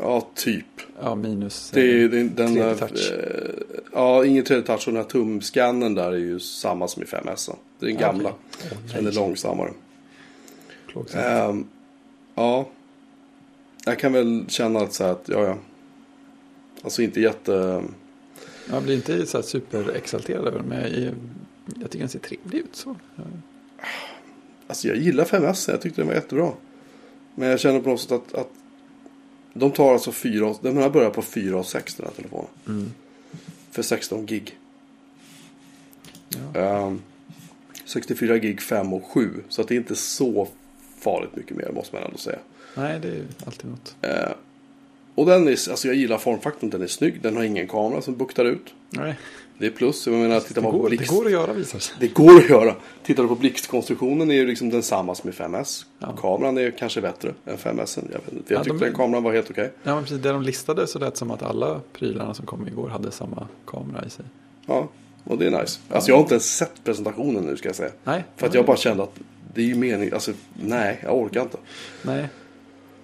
Ja 0.01 0.29
typ. 0.35 0.67
Ja, 1.03 1.15
minus. 1.15 1.71
Det 1.71 1.81
är, 1.81 2.05
eh, 2.05 2.11
den, 2.11 2.35
den, 2.35 2.49
3D 2.49 2.71
eh, 2.71 2.77
touch. 2.77 3.13
eh, 3.13 3.51
ja, 3.93 4.25
ingen 4.25 4.45
3D-touch. 4.45 4.89
Och 4.89 4.93
den 4.93 4.97
här 4.97 5.11
tumskannen 5.11 5.95
där 5.95 6.13
är 6.13 6.17
ju 6.17 6.41
samma 6.41 6.89
som 6.89 7.03
i 7.03 7.07
5S. 7.07 7.55
Det 7.79 7.87
är 7.87 7.91
den 7.91 7.99
gamla. 8.01 8.33
okej. 8.57 8.79
Den 8.95 9.07
är 9.07 9.13
långsammare. 9.13 9.71
Ehm, 11.15 11.67
ja. 12.35 12.69
jag 13.85 13.99
kan 13.99 14.13
väl 14.13 14.45
känna 14.49 14.81
att 14.81 14.93
så 14.93 15.05
här 15.05 15.11
att, 15.13 15.25
ja 15.27 15.45
ja. 15.45 15.57
Alltså 16.83 17.03
inte 17.03 17.21
jätte... 17.21 17.83
Jag 18.71 18.83
blir 18.83 18.95
inte 18.95 19.27
så 19.27 19.39
här 19.39 19.43
superexalterad 19.43 20.47
över 20.47 20.59
den, 20.59 20.69
men 20.69 20.81
jag, 20.81 21.15
jag 21.81 21.91
tycker 21.91 21.99
den 21.99 22.09
ser 22.09 22.19
trevlig 22.19 22.59
ut. 22.59 22.77
Så. 22.77 22.97
Alltså 24.67 24.89
jag 24.89 24.97
gillar 24.97 25.25
5S, 25.25 25.71
jag 25.71 25.81
tyckte 25.81 26.01
den 26.01 26.09
var 26.09 26.15
jättebra. 26.15 26.53
Men 27.35 27.49
jag 27.49 27.61
känner 27.61 27.81
på 27.81 27.89
något 27.89 28.01
sätt 28.01 28.13
att, 28.13 28.35
att 28.35 28.51
de 29.53 29.71
tar 29.71 29.93
alltså 29.93 30.13
4, 30.13 30.55
den 30.61 30.77
här 30.77 30.91
börjar 30.91 31.11
på 31.11 31.23
4 31.23 31.59
och 31.59 31.67
6 31.67 31.95
den 31.95 32.07
här 32.07 32.15
telefonen. 32.15 32.49
Mm. 32.69 32.93
För 33.71 33.83
16 33.83 34.27
gig. 34.27 34.59
Ja. 36.29 36.61
Ehm, 36.61 37.03
64 37.85 38.39
gig 38.39 38.61
5 38.61 38.93
och 38.93 39.05
7. 39.05 39.43
Så 39.49 39.63
att 39.63 39.69
det 39.69 39.75
är 39.75 39.77
inte 39.77 39.97
så 39.97 40.49
farligt 40.99 41.37
mycket 41.37 41.57
mer 41.57 41.71
måste 41.75 41.97
man 41.97 42.05
ändå 42.05 42.19
säga. 42.19 42.39
Nej, 42.75 43.01
det 43.01 43.09
är 43.09 43.15
ju 43.15 43.27
alltid 43.47 43.71
något. 43.71 43.97
Eh, 44.03 44.33
och 45.15 45.27
den 45.27 45.49
är, 45.49 45.51
alltså 45.51 45.89
jag 45.89 45.97
gillar 45.97 46.19
formfaktorn, 46.19 46.71
den 46.71 46.83
är 46.83 46.87
snygg. 46.87 47.23
Den 47.23 47.37
har 47.37 47.45
ingen 47.45 47.69
kamera 47.69 48.03
som 48.03 48.17
buktar 48.17 48.45
ut. 48.45 48.75
Nej, 48.91 49.19
Det 49.61 49.67
är 49.67 49.71
plus. 49.71 50.07
Jag 50.07 50.17
menar, 50.17 50.41
tittar 50.41 50.63
man 50.63 50.71
på 50.73 50.79
går, 50.79 50.91
det 50.91 50.97
blixt. 50.97 51.13
går 51.13 51.27
att 51.27 51.33
göra 51.33 51.53
visar 51.53 51.79
sig. 51.79 51.97
Det 52.01 52.09
går 52.15 52.37
att 52.37 52.49
göra. 52.49 52.75
Tittar 53.03 53.23
du 53.23 53.29
på 53.29 53.35
blixtkonstruktionen 53.35 54.31
är 54.31 54.35
ju 54.35 54.47
liksom 54.47 54.71
densamma 54.71 55.15
som 55.15 55.31
i 55.31 55.33
5S. 55.33 55.85
Ja. 55.99 56.17
Kameran 56.21 56.59
är 56.59 56.71
kanske 56.71 57.01
bättre 57.01 57.35
än 57.47 57.57
5S. 57.57 57.99
Jag, 58.13 58.19
vet 58.25 58.33
inte. 58.33 58.53
jag 58.55 58.61
Ja, 58.61 58.65
tyckte 58.65 58.79
de- 58.79 58.85
den 58.85 58.95
kameran 58.95 59.23
var 59.23 59.33
helt 59.33 59.51
okej. 59.51 59.73
Ja, 59.83 59.95
men 59.95 60.05
precis. 60.05 60.19
Det 60.23 60.33
de 60.33 60.43
listade 60.43 60.87
så 60.87 60.99
lät 60.99 61.17
som 61.17 61.31
att 61.31 61.43
alla 61.43 61.81
prylarna 61.93 62.35
som 62.35 62.47
kom 62.47 62.69
igår 62.69 62.89
hade 62.89 63.11
samma 63.11 63.49
kamera 63.67 64.05
i 64.07 64.11
sig. 64.11 64.25
Ja, 64.67 64.89
och 65.25 65.39
det 65.39 65.47
är 65.47 65.51
nice. 65.51 65.81
Alltså 65.91 66.11
jag 66.11 66.17
har 66.17 66.23
inte 66.23 66.35
ens 66.35 66.57
sett 66.57 66.85
presentationen 66.85 67.45
nu 67.45 67.57
ska 67.57 67.69
jag 67.69 67.77
säga. 67.77 67.91
Nej, 68.05 68.25
För 68.37 68.47
att 68.47 68.55
jag 68.55 68.67
bara 68.67 68.77
kände 68.77 69.03
att 69.03 69.15
det 69.55 69.61
är 69.63 69.67
ju 69.67 69.75
mening, 69.75 70.11
alltså 70.13 70.33
nej, 70.63 71.01
jag 71.03 71.17
orkar 71.19 71.43
inte. 71.43 71.57
Nej. 72.03 72.27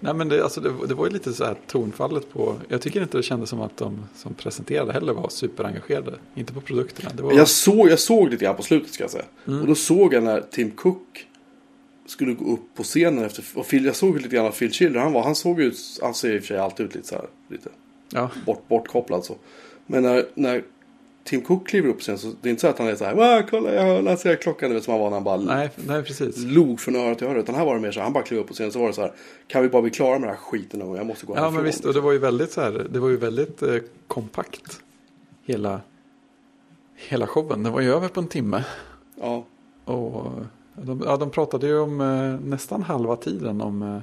Nej 0.07 0.15
men 0.15 0.29
det, 0.29 0.43
alltså 0.43 0.61
det, 0.61 0.87
det 0.89 0.95
var 0.95 1.07
ju 1.07 1.13
lite 1.13 1.33
så 1.33 1.45
här 1.45 1.57
tonfallet 1.67 2.33
på. 2.33 2.57
Jag 2.69 2.81
tycker 2.81 3.03
inte 3.03 3.17
det 3.17 3.23
kändes 3.23 3.51
som 3.51 3.61
att 3.61 3.77
de 3.77 4.05
som 4.15 4.35
presenterade 4.35 4.93
heller 4.93 5.13
var 5.13 5.29
superengagerade. 5.29 6.13
Inte 6.35 6.53
på 6.53 6.61
produkterna. 6.61 7.11
Var, 7.23 7.33
Jag 7.33 7.49
såg, 7.49 7.89
jag 7.89 7.99
såg 7.99 8.31
lite 8.31 8.45
grann 8.45 8.57
på 8.57 8.63
slutet 8.63 8.93
ska 8.93 9.05
jag 9.05 9.11
säga. 9.11 9.25
Mm. 9.47 9.61
Och 9.61 9.67
då 9.67 9.75
såg 9.75 10.15
jag 10.15 10.23
när 10.23 10.41
Tim 10.41 10.71
Cook 10.71 11.27
skulle 12.07 12.33
gå 12.35 12.53
upp 12.53 12.75
på 12.75 12.83
scenen 12.83 13.25
efter. 13.25 13.45
Och 13.55 13.69
Phil, 13.69 13.85
jag 13.85 13.97
såg 13.97 14.17
lite 14.17 14.37
grann 14.37 14.47
av 14.47 14.51
Phil 14.51 14.73
Schiller. 14.73 15.01
Han, 15.01 15.13
var, 15.13 15.23
han 15.23 15.35
såg 15.35 15.61
ut, 15.61 15.79
han 16.03 16.15
ser 16.15 16.35
i 16.35 16.39
och 16.39 16.41
för 16.41 16.47
sig 16.47 16.59
alltid 16.59 16.87
ut 16.87 16.95
lite 16.95 17.09
så 17.09 17.15
här. 17.15 17.27
Lite 17.49 17.69
ja, 18.11 18.31
bort, 18.47 18.69
bortkopplad 18.69 19.25
så. 19.25 19.37
Men 19.87 20.03
när, 20.03 20.27
när 20.35 20.63
Tim 21.27 21.41
Cook 21.41 21.69
kliver 21.69 21.89
upp 21.89 22.03
sen 22.03 22.19
så 22.19 22.33
det 22.41 22.49
är 22.49 22.51
inte 22.51 22.61
så 22.61 22.67
att 22.67 22.79
han 22.79 22.89
är 22.89 22.95
så 22.97 23.05
här. 23.05 23.15
"Wow, 23.15 23.49
kolla 23.51 23.75
jag 23.75 23.83
hör, 23.83 24.03
jag 24.03 24.19
ser 24.19 24.37
klockan. 24.37 24.69
Du 24.69 24.75
vet 24.75 24.85
som 24.85 24.93
han 24.93 25.01
var 25.01 25.11
när 25.11 25.17
han 25.17 25.25
bara 25.25 25.37
nej, 25.37 25.71
nej 25.87 26.03
precis. 26.03 26.37
log 26.45 26.81
från 26.81 26.97
öra 26.97 27.15
till 27.15 27.27
öra. 27.27 27.39
Utan 27.41 27.55
här 27.55 27.65
var 27.65 27.75
det 27.75 27.81
mer 27.81 27.93
så 27.93 27.99
här. 28.01 28.05
Han 28.05 28.13
bara 28.13 28.25
klev 28.25 28.41
upp 28.41 28.47
på 28.47 28.55
scenen 28.55 28.73
så 28.73 28.79
var 28.79 28.87
det 28.87 28.93
så 28.95 29.01
här. 29.01 29.13
Kan 29.47 29.63
vi 29.63 29.69
bara 29.69 29.83
bli 29.83 29.91
klara 29.91 30.11
med 30.19 30.21
den 30.21 30.29
här 30.29 30.37
skiten 30.37 30.79
någon 30.81 30.89
gång? 30.89 30.97
Jag 30.97 31.07
måste 31.07 31.27
gå 31.27 31.33
Ja 31.33 31.37
härifrån." 31.41 31.55
men 31.55 31.65
visst, 31.65 31.85
och 31.85 31.95
det 31.95 32.01
var 32.01 32.13
ju 32.13 32.19
väldigt 32.19 32.51
så 32.53 32.61
här. 32.61 32.87
Det 32.91 32.99
var 32.99 33.09
ju 33.09 33.17
väldigt 33.17 33.63
eh, 33.63 33.77
kompakt. 34.07 34.81
Hela, 35.45 35.81
hela 37.09 37.27
showen. 37.27 37.63
Det 37.63 37.71
var 37.71 37.81
ju 37.81 37.93
över 37.95 38.09
på 38.09 38.21
en 38.21 38.29
timme. 38.29 38.65
Ja, 39.21 39.45
Och 39.85 40.33
de, 40.75 41.03
ja, 41.07 41.17
de 41.17 41.31
pratade 41.31 41.67
ju 41.67 41.79
om 41.79 42.01
eh, 42.01 42.49
nästan 42.49 42.83
halva 42.83 43.17
tiden 43.17 43.61
om, 43.61 43.83
eh, 43.83 43.99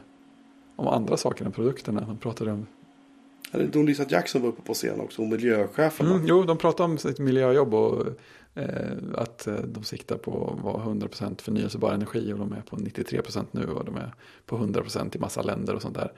om 0.76 0.88
andra 0.88 1.18
saker 1.18 1.46
än 1.46 1.52
produkterna. 1.52 2.02
De 2.08 2.18
pratade 2.18 2.52
om 2.52 2.68
Don 3.54 3.86
Lisa 3.86 4.06
Jackson 4.10 4.42
var 4.42 4.50
uppe 4.50 4.62
på 4.62 4.74
scen 4.74 5.00
också. 5.00 5.22
Och 5.22 5.28
miljöchefen. 5.28 6.08
Mm, 6.08 6.26
jo, 6.26 6.44
de 6.44 6.58
pratar 6.58 6.84
om 6.84 6.98
sitt 6.98 7.20
miljöjobb 7.20 7.74
och 7.74 8.08
eh, 8.54 8.98
att 9.16 9.48
eh, 9.48 9.56
de 9.56 9.84
siktar 9.84 10.18
på 10.18 10.54
att 10.58 10.64
vara 10.64 10.84
100% 10.84 11.42
förnyelsebar 11.42 11.94
energi 11.94 12.34
och 12.34 12.40
de 12.40 12.54
är 12.54 12.62
på 12.62 12.76
93% 12.76 13.46
nu 13.52 13.66
och 13.66 13.86
de 13.86 13.96
är 13.96 14.14
på 14.46 14.58
100% 14.58 15.16
i 15.16 15.20
massa 15.20 15.42
länder 15.42 15.76
och 15.76 15.82
sånt 15.82 15.96
där. 15.96 16.12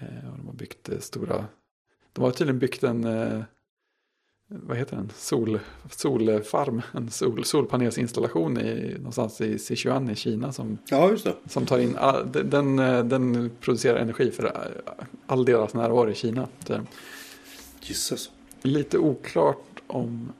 Eh, 0.00 0.30
och 0.30 0.38
de 0.38 0.46
har 0.46 0.54
byggt 0.54 0.88
eh, 0.88 0.98
stora, 0.98 1.44
de 2.12 2.24
har 2.24 2.30
tydligen 2.30 2.58
byggt 2.58 2.82
en, 2.82 3.04
eh, 3.04 3.42
vad 4.52 4.76
heter 4.76 4.96
den, 4.96 5.10
Sol, 5.16 5.60
solfarm, 5.90 6.82
en 6.92 7.10
sol, 7.10 7.44
solpanelsinstallation 7.44 8.58
i, 8.58 8.94
någonstans 8.96 9.40
i 9.40 9.58
Sichuan 9.58 10.10
i 10.10 10.14
Kina 10.14 10.52
som, 10.52 10.78
Ja, 10.88 11.16
som 11.46 11.66
tar 11.66 11.78
in, 11.78 11.96
den, 12.32 12.76
den, 13.08 13.34
eh, 13.44 13.50
producerar 13.60 13.98
energi 13.98 14.30
för 14.30 14.44
eh, 14.44 15.04
all 15.26 15.44
deras 15.44 15.74
närvaro 15.74 16.10
i 16.10 16.14
Kina. 16.14 16.48
Gisses. 17.80 18.30
Lite 18.62 18.98
oklart 18.98 19.82
om... 19.86 20.32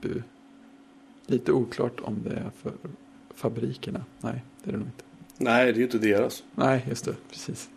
Bu. 0.00 0.22
Lite 1.26 1.52
oklart 1.52 2.00
om 2.00 2.22
det 2.24 2.30
är 2.30 2.50
för 2.62 2.72
fabrikerna. 3.34 4.04
Nej, 4.20 4.44
det 4.64 4.70
är 4.70 4.72
det 4.72 4.78
nog 4.78 4.88
inte. 4.88 5.04
Nej, 5.38 5.64
det 5.64 5.70
är 5.70 5.78
ju 5.78 5.84
inte 5.84 5.98
deras. 5.98 6.42
Nej, 6.54 6.84
just 6.88 7.04
det. 7.04 7.14
Precis. 7.30 7.70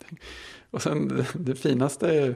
Och 0.71 0.81
sen 0.81 1.07
det, 1.07 1.27
det 1.33 1.55
finaste 1.55 2.09
är... 2.09 2.35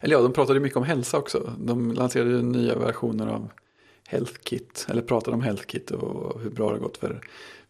Eller 0.00 0.16
ja, 0.16 0.22
de 0.22 0.32
pratade 0.32 0.60
mycket 0.60 0.76
om 0.76 0.84
hälsa 0.84 1.18
också. 1.18 1.52
De 1.58 1.92
lanserade 1.92 2.42
nya 2.42 2.78
versioner 2.78 3.26
av 3.26 3.48
HealthKit. 4.08 4.86
Eller 4.88 5.02
pratade 5.02 5.34
om 5.34 5.42
HealthKit 5.42 5.90
och 5.90 6.40
hur 6.40 6.50
bra 6.50 6.72
det 6.72 6.78
gått 6.78 6.96
för 6.96 7.20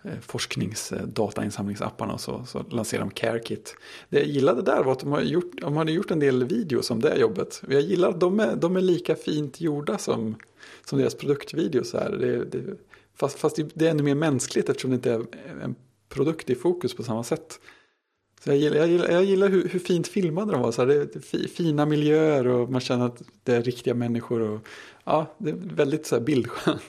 eh, 0.03 0.13
forskningsdatainsamlingsapparna. 0.21 2.13
och 2.13 2.21
så, 2.21 2.45
så 2.47 2.65
lanserade 2.71 3.09
de 3.09 3.15
CareKit. 3.15 3.77
Det 4.09 4.19
jag 4.19 4.29
gillade 4.29 4.63
där 4.63 4.83
var 4.83 4.93
att 4.93 5.01
de, 5.01 5.13
har 5.13 5.21
gjort, 5.21 5.61
de 5.61 5.77
hade 5.77 5.93
gjort 5.93 6.11
en 6.11 6.21
del 6.21 6.45
videos 6.45 6.91
om 6.91 7.01
det 7.01 7.17
jobbet. 7.17 7.63
Jag 7.69 7.81
gillar 7.81 8.09
att 8.09 8.21
de 8.21 8.41
är, 8.41 8.57
de 8.57 8.77
är 8.77 8.81
lika 8.81 9.15
fint 9.15 9.61
gjorda 9.61 9.99
som, 9.99 10.37
som 10.85 10.99
deras 10.99 11.15
produktvideos. 11.15 11.95
är. 11.95 12.11
Det, 12.11 12.45
det, 12.45 12.77
fast, 13.15 13.39
fast 13.39 13.59
det 13.75 13.87
är 13.87 13.91
ännu 13.91 14.03
mer 14.03 14.15
mänskligt 14.15 14.69
eftersom 14.69 14.91
det 14.91 14.95
inte 14.95 15.13
är 15.13 15.25
en 15.63 15.75
produkt 16.09 16.51
i 16.51 16.55
fokus 16.55 16.95
på 16.95 17.03
samma 17.03 17.25
sätt. 17.25 17.61
Så 18.45 18.51
jag 18.51 18.57
gillar, 18.57 18.77
jag 18.77 18.89
gillar, 18.89 19.09
jag 19.11 19.25
gillar 19.25 19.49
hur, 19.49 19.69
hur 19.69 19.79
fint 19.79 20.09
filmade 20.09 20.53
de 20.53 20.61
var. 20.63 20.73
Så 20.73 20.83
här, 20.87 20.89
det 21.13 21.21
fi- 21.21 21.49
fina 21.49 21.87
miljöer 21.87 22.47
och 22.47 22.71
man 22.71 22.81
känner 22.81 23.07
att 23.07 23.23
det 23.45 23.55
är 23.57 23.63
riktiga 23.63 23.95
människor. 23.95 24.41
Och, 24.41 24.67
ja, 25.05 25.35
det 25.39 25.51
är 25.51 25.57
väldigt 25.75 26.07
så 26.07 26.17
här 26.17 26.23
bildskönt. 26.23 26.83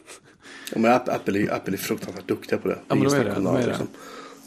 Ja, 0.74 0.80
men 0.80 0.92
App- 0.92 1.10
Apple, 1.10 1.40
är, 1.40 1.54
Apple 1.54 1.74
är 1.74 1.78
fruktansvärt 1.78 2.28
duktiga 2.28 2.60
på 2.60 2.68
det. 2.68 2.80
Ja, 2.88 2.96
men 2.96 3.04
de 3.04 3.14
är 3.16 3.24
det, 3.26 3.34
de 3.36 3.48
är 3.48 3.60
det. 3.60 3.66
liksom. 3.68 3.88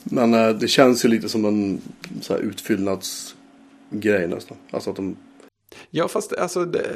Men 0.04 0.34
eh, 0.34 0.48
det 0.48 0.68
känns 0.68 1.04
ju 1.04 1.08
lite 1.08 1.28
som 1.28 1.44
en 1.44 1.80
så 2.20 2.32
här, 2.32 2.40
utfyllnadsgrej 2.40 4.28
nästan. 4.28 4.56
Alltså 4.70 4.90
att 4.90 4.96
de... 4.96 5.16
Ja, 5.90 6.08
fast 6.08 6.32
alltså, 6.32 6.64
det, 6.64 6.86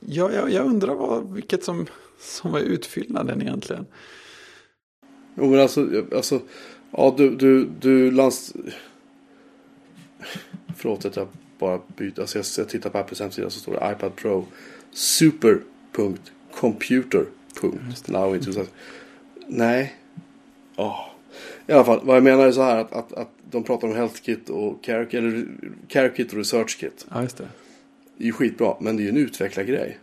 ja, 0.00 0.32
jag, 0.32 0.50
jag 0.50 0.66
undrar 0.66 0.94
vad, 0.94 1.32
vilket 1.34 1.64
som, 1.64 1.86
som 2.20 2.52
var 2.52 2.60
utfyllnaden 2.60 3.42
egentligen. 3.42 3.86
Jo 5.34 5.50
men 5.50 5.60
alltså, 5.60 5.88
alltså 6.14 6.40
ja 6.90 7.14
du, 7.16 7.36
du, 7.36 7.68
du 7.80 8.10
lands... 8.10 8.52
Förlåt 10.76 11.04
att 11.04 11.16
jag 11.16 11.28
bara 11.58 11.80
byter. 11.96 12.20
Alltså 12.20 12.38
jag, 12.38 12.46
jag 12.58 12.68
tittar 12.68 12.90
på 12.90 12.98
Apples 12.98 13.20
hemsida 13.20 13.50
så 13.50 13.60
står 13.60 13.72
det 13.72 13.92
iPad 13.92 14.16
Pro 14.16 14.46
super.computer. 14.92 17.26
Now 18.06 18.34
into 18.34 18.52
that. 18.52 18.70
Nej. 19.46 19.94
Ja. 20.76 21.10
I 21.66 21.72
alla 21.72 21.84
fall, 21.84 22.00
vad 22.02 22.16
jag 22.16 22.24
menar 22.24 22.46
är 22.46 22.52
så 22.52 22.62
här 22.62 22.76
att, 22.76 22.92
att, 22.92 23.12
att 23.12 23.30
de 23.50 23.64
pratar 23.64 23.88
om 23.88 23.94
Health 23.94 24.22
Kit 24.22 24.50
och 24.50 24.84
Care, 24.84 25.06
eller 25.10 25.46
Care 25.88 26.08
Kit 26.08 26.32
och 26.32 26.38
Research 26.38 26.78
Kit. 26.80 27.06
Ja, 27.10 27.22
just 27.22 27.36
det. 27.36 27.48
Det 28.16 28.24
är 28.24 28.26
ju 28.26 28.32
skitbra, 28.32 28.76
men 28.80 28.96
det 28.96 29.02
är 29.02 29.04
ju 29.04 29.10
en 29.10 29.16
utvecklargrej. 29.16 29.98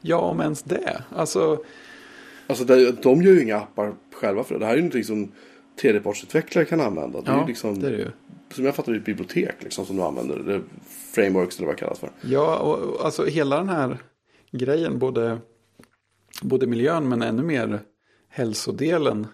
Ja, 0.00 0.18
om 0.18 0.40
ens 0.40 0.62
det. 0.62 1.02
Alltså, 1.16 1.64
Alltså 2.48 2.64
de, 2.64 2.96
de 3.02 3.22
gör 3.22 3.32
ju 3.32 3.42
inga 3.42 3.56
appar 3.56 3.92
själva 4.12 4.44
för 4.44 4.54
det. 4.54 4.60
Det 4.60 4.66
här 4.66 4.72
är 4.72 4.76
ju 4.76 4.82
någonting 4.82 5.04
som 5.04 5.32
tredjepartsutvecklare 5.80 6.64
kan 6.64 6.80
använda. 6.80 7.20
Det 7.20 7.30
är 7.30 7.34
ja, 7.34 7.40
ju 7.40 7.46
liksom, 7.46 7.80
det 7.80 7.86
är 7.86 7.90
det 7.90 7.98
ju 7.98 8.10
som 8.54 8.64
jag 8.64 8.74
fattar 8.74 8.92
det 8.92 8.98
är 8.98 9.00
ett 9.00 9.06
bibliotek 9.06 9.54
liksom 9.62 9.86
som 9.86 9.96
du 9.96 10.02
använder. 10.02 10.38
Det 10.38 10.54
är 10.54 10.62
frameworks 11.14 11.56
eller 11.56 11.66
vad 11.66 11.76
det 11.76 11.80
kallas 11.80 11.98
för. 11.98 12.10
Ja, 12.20 12.58
och 12.58 12.78
och 12.78 13.04
alltså 13.04 13.24
hela 13.24 13.56
den 13.56 13.68
här 13.68 13.98
grejen, 14.50 14.98
både, 14.98 15.38
både 16.42 16.66
miljön 16.66 17.08
men 17.08 17.22
ännu 17.22 17.42
mer 17.42 17.80
hälsodelen. 18.28 19.26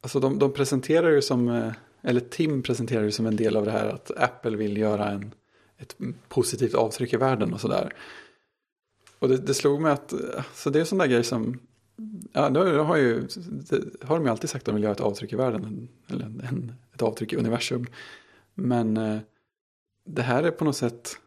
Alltså 0.00 0.20
de, 0.20 0.38
de 0.38 0.52
presenterar 0.52 1.10
ju 1.10 1.22
som, 1.22 1.48
eh, 1.48 1.72
eller 2.02 2.20
Tim 2.20 2.62
presenterar 2.62 3.02
ju 3.02 3.10
som 3.10 3.26
en 3.26 3.36
del 3.36 3.56
av 3.56 3.64
det 3.64 3.70
här 3.70 3.88
att 3.88 4.10
Apple 4.16 4.56
vill 4.56 4.76
göra 4.76 5.10
en, 5.10 5.34
ett 5.78 5.96
positivt 6.28 6.74
avtryck 6.74 7.12
i 7.12 7.16
världen 7.16 7.52
och 7.52 7.60
sådär. 7.60 7.92
Och 9.18 9.28
det, 9.28 9.36
det 9.36 9.54
slog 9.54 9.80
mig 9.80 9.92
att, 9.92 10.12
eh, 10.12 10.44
så 10.54 10.70
det 10.70 10.78
är 10.78 10.80
en 10.80 10.86
sån 10.86 10.98
där 10.98 11.06
grej 11.06 11.24
som, 11.24 11.60
ja, 12.32 12.50
det 12.50 12.60
har, 12.60 12.96
ju, 12.96 13.28
har 14.02 14.16
de 14.16 14.24
ju 14.24 14.30
alltid 14.30 14.50
sagt 14.50 14.62
att 14.62 14.66
de 14.66 14.74
vill 14.74 14.84
göra 14.84 14.92
ett 14.92 15.00
avtryck 15.00 15.32
i 15.32 15.36
världen, 15.36 15.88
eller 16.08 16.24
en, 16.24 16.42
en, 16.48 16.72
ett 16.94 17.02
avtryck 17.02 17.32
i 17.32 17.36
universum. 17.36 17.86
Men 18.54 18.96
eh, 18.96 19.18
det 20.06 20.22
här 20.22 20.42
är 20.42 20.50
på 20.50 20.64
något 20.64 20.76
sätt, 20.76 21.18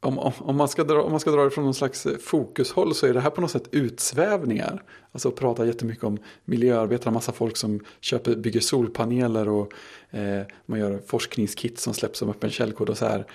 om, 0.00 0.18
om, 0.18 0.32
om, 0.38 0.56
man 0.56 0.68
ska 0.68 0.84
dra, 0.84 1.02
om 1.02 1.10
man 1.10 1.20
ska 1.20 1.30
dra 1.30 1.44
det 1.44 1.50
från 1.50 1.64
någon 1.64 1.74
slags 1.74 2.06
fokushåll 2.20 2.94
så 2.94 3.06
är 3.06 3.14
det 3.14 3.20
här 3.20 3.30
på 3.30 3.40
något 3.40 3.50
sätt 3.50 3.68
utsvävningar. 3.70 4.82
Alltså 5.12 5.28
att 5.28 5.36
prata 5.36 5.66
jättemycket 5.66 6.04
om 6.04 6.18
miljöarbetare, 6.44 7.14
massa 7.14 7.32
folk 7.32 7.56
som 7.56 7.84
köper, 8.00 8.36
bygger 8.36 8.60
solpaneler 8.60 9.48
och 9.48 9.72
eh, 10.10 10.42
man 10.66 10.78
gör 10.78 11.02
forskningskit 11.06 11.78
som 11.78 11.94
släpps 11.94 12.18
som 12.18 12.30
öppen 12.30 12.50
källkod 12.50 12.90
och 12.90 12.98
så 12.98 13.06
här. 13.06 13.26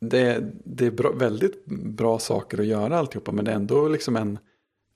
Det, 0.00 0.52
det 0.64 0.86
är 0.86 0.90
bra, 0.90 1.12
väldigt 1.12 1.66
bra 1.66 2.18
saker 2.18 2.60
att 2.60 2.66
göra 2.66 2.98
alltihopa 2.98 3.32
men 3.32 3.44
det 3.44 3.50
är 3.50 3.56
ändå 3.56 3.88
liksom 3.88 4.16
en, 4.16 4.38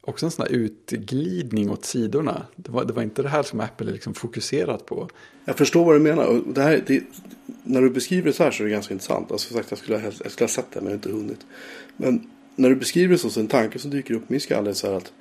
också 0.05 0.27
en 0.27 0.31
sån 0.31 0.47
här 0.47 0.53
utglidning 0.53 1.71
åt 1.71 1.85
sidorna. 1.85 2.47
Det 2.57 2.73
var, 2.73 2.85
det 2.85 2.93
var 2.93 3.03
inte 3.03 3.23
det 3.23 3.29
här 3.29 3.43
som 3.43 3.61
Apple 3.61 3.89
är 3.89 3.93
liksom 3.93 4.15
fokuserat 4.15 4.87
på. 4.87 5.09
Jag 5.45 5.57
förstår 5.57 5.85
vad 5.85 5.95
du 5.95 6.01
menar. 6.01 6.43
Det 6.47 6.63
här, 6.63 6.85
det, 6.87 7.03
när 7.63 7.83
du 7.83 7.91
beskriver 7.91 8.27
det 8.27 8.33
så 8.33 8.43
här 8.45 8.51
så 8.51 8.63
är 8.63 8.65
det 8.65 8.73
ganska 8.73 8.95
intressant. 8.95 9.33
Alltså, 9.33 9.55
sagt, 9.55 9.71
jag, 9.71 9.79
skulle 9.79 9.99
ha, 9.99 10.05
jag 10.05 10.33
skulle 10.33 10.45
ha 10.45 10.49
sett 10.49 10.71
det 10.73 10.81
men 10.81 10.85
jag 10.85 10.91
har 10.91 10.95
inte 10.95 11.11
hunnit. 11.11 11.47
Men 11.97 12.31
när 12.57 12.69
du 12.69 12.77
beskriver 12.77 13.13
det 13.13 13.19
så, 13.19 13.31
så 13.31 13.41
är 13.41 13.43
en 13.43 13.49
tanke 13.49 13.79
som 13.79 13.91
dyker 13.91 14.15
upp 14.15 14.23
i 14.23 14.33
min 14.33 14.41
skalle 14.41 14.75
så 14.75 14.87
här 14.87 14.95
att 14.95 15.13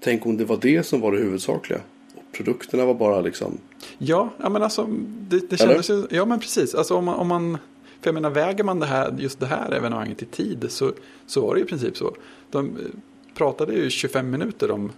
tänk 0.00 0.26
om 0.26 0.36
det 0.36 0.44
var 0.44 0.58
det 0.60 0.86
som 0.86 1.00
var 1.00 1.12
det 1.12 1.18
huvudsakliga. 1.18 1.80
Och 2.14 2.32
produkterna 2.32 2.84
var 2.84 2.94
bara 2.94 3.20
liksom 3.20 3.58
Ja, 3.98 4.30
ja 4.38 4.48
men 4.48 4.62
alltså 4.62 4.86
det, 5.28 5.50
det 5.50 5.56
kändes 5.56 5.90
ju, 5.90 6.06
ja 6.10 6.24
men 6.24 6.40
precis. 6.40 6.74
Alltså 6.74 6.94
om 6.94 7.04
man, 7.04 7.14
om 7.14 7.28
man, 7.28 7.58
för 8.00 8.08
jag 8.08 8.14
menar 8.14 8.30
väger 8.30 8.64
man 8.64 8.80
det 8.80 8.86
här, 8.86 9.16
just 9.18 9.40
det 9.40 9.46
här 9.46 9.72
evenemanget 9.72 10.22
i 10.22 10.26
tid 10.26 10.66
så, 10.68 10.92
så 11.26 11.40
var 11.40 11.54
det 11.54 11.60
i 11.60 11.64
princip 11.64 11.96
så. 11.96 12.16
De 12.50 12.78
pratade 13.34 13.74
ju 13.74 13.90
25 13.90 14.30
minuter 14.30 14.70
om, 14.70 14.92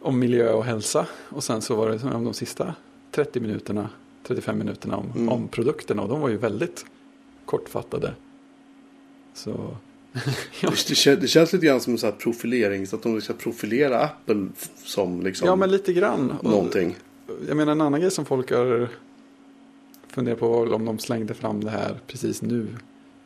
om 0.00 0.18
miljö 0.18 0.52
och 0.52 0.64
hälsa 0.64 1.06
och 1.28 1.44
sen 1.44 1.62
så 1.62 1.74
var 1.76 1.90
det 1.90 1.98
som 1.98 2.12
om 2.12 2.24
de 2.24 2.34
sista 2.34 2.74
30 3.10 3.40
minuterna, 3.40 3.88
35 4.26 4.58
minuterna 4.58 4.96
om, 4.96 5.10
Mm. 5.16 5.28
om 5.28 5.48
produkterna 5.48 6.02
och 6.02 6.08
de 6.08 6.20
var 6.20 6.28
ju 6.28 6.36
väldigt 6.36 6.84
kortfattade. 7.44 8.14
Så, 9.34 9.50
ja. 10.60 10.70
Det, 10.70 10.88
det, 10.88 10.94
kän- 10.94 11.16
det 11.20 11.28
känns 11.28 11.52
lite 11.52 11.66
grann 11.66 11.80
som 11.80 11.92
en 12.04 12.12
profilering. 12.18 12.86
Så 12.86 12.96
att 12.96 13.02
de 13.02 13.20
ska 13.20 13.32
profilera 13.32 14.00
Apple 14.00 14.48
som 14.84 15.22
liksom 15.22 15.48
ja 15.48 15.56
men 15.56 15.70
lite 15.70 15.92
grann. 15.92 16.30
Och- 16.30 16.44
någonting. 16.50 16.96
Jag 17.48 17.56
menar 17.56 17.72
en 17.72 17.80
annan 17.80 18.00
grej 18.00 18.10
som 18.10 18.24
folk 18.24 18.50
har 18.52 18.88
funderat 20.08 20.38
på 20.38 20.48
var 20.48 20.72
om 20.72 20.84
de 20.84 20.98
slängde 20.98 21.34
fram 21.34 21.64
det 21.64 21.70
här 21.70 22.00
precis 22.06 22.42
nu. 22.42 22.66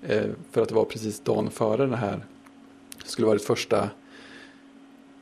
Eh, 0.02 0.24
för 0.50 0.62
att 0.62 0.68
det 0.68 0.74
var 0.74 0.84
precis 0.84 1.20
dagen 1.20 1.50
före 1.50 1.86
det 1.86 1.96
här. 1.96 2.24
Skulle 3.04 3.26
vara 3.26 3.38
det 3.38 3.44
första, 3.44 3.90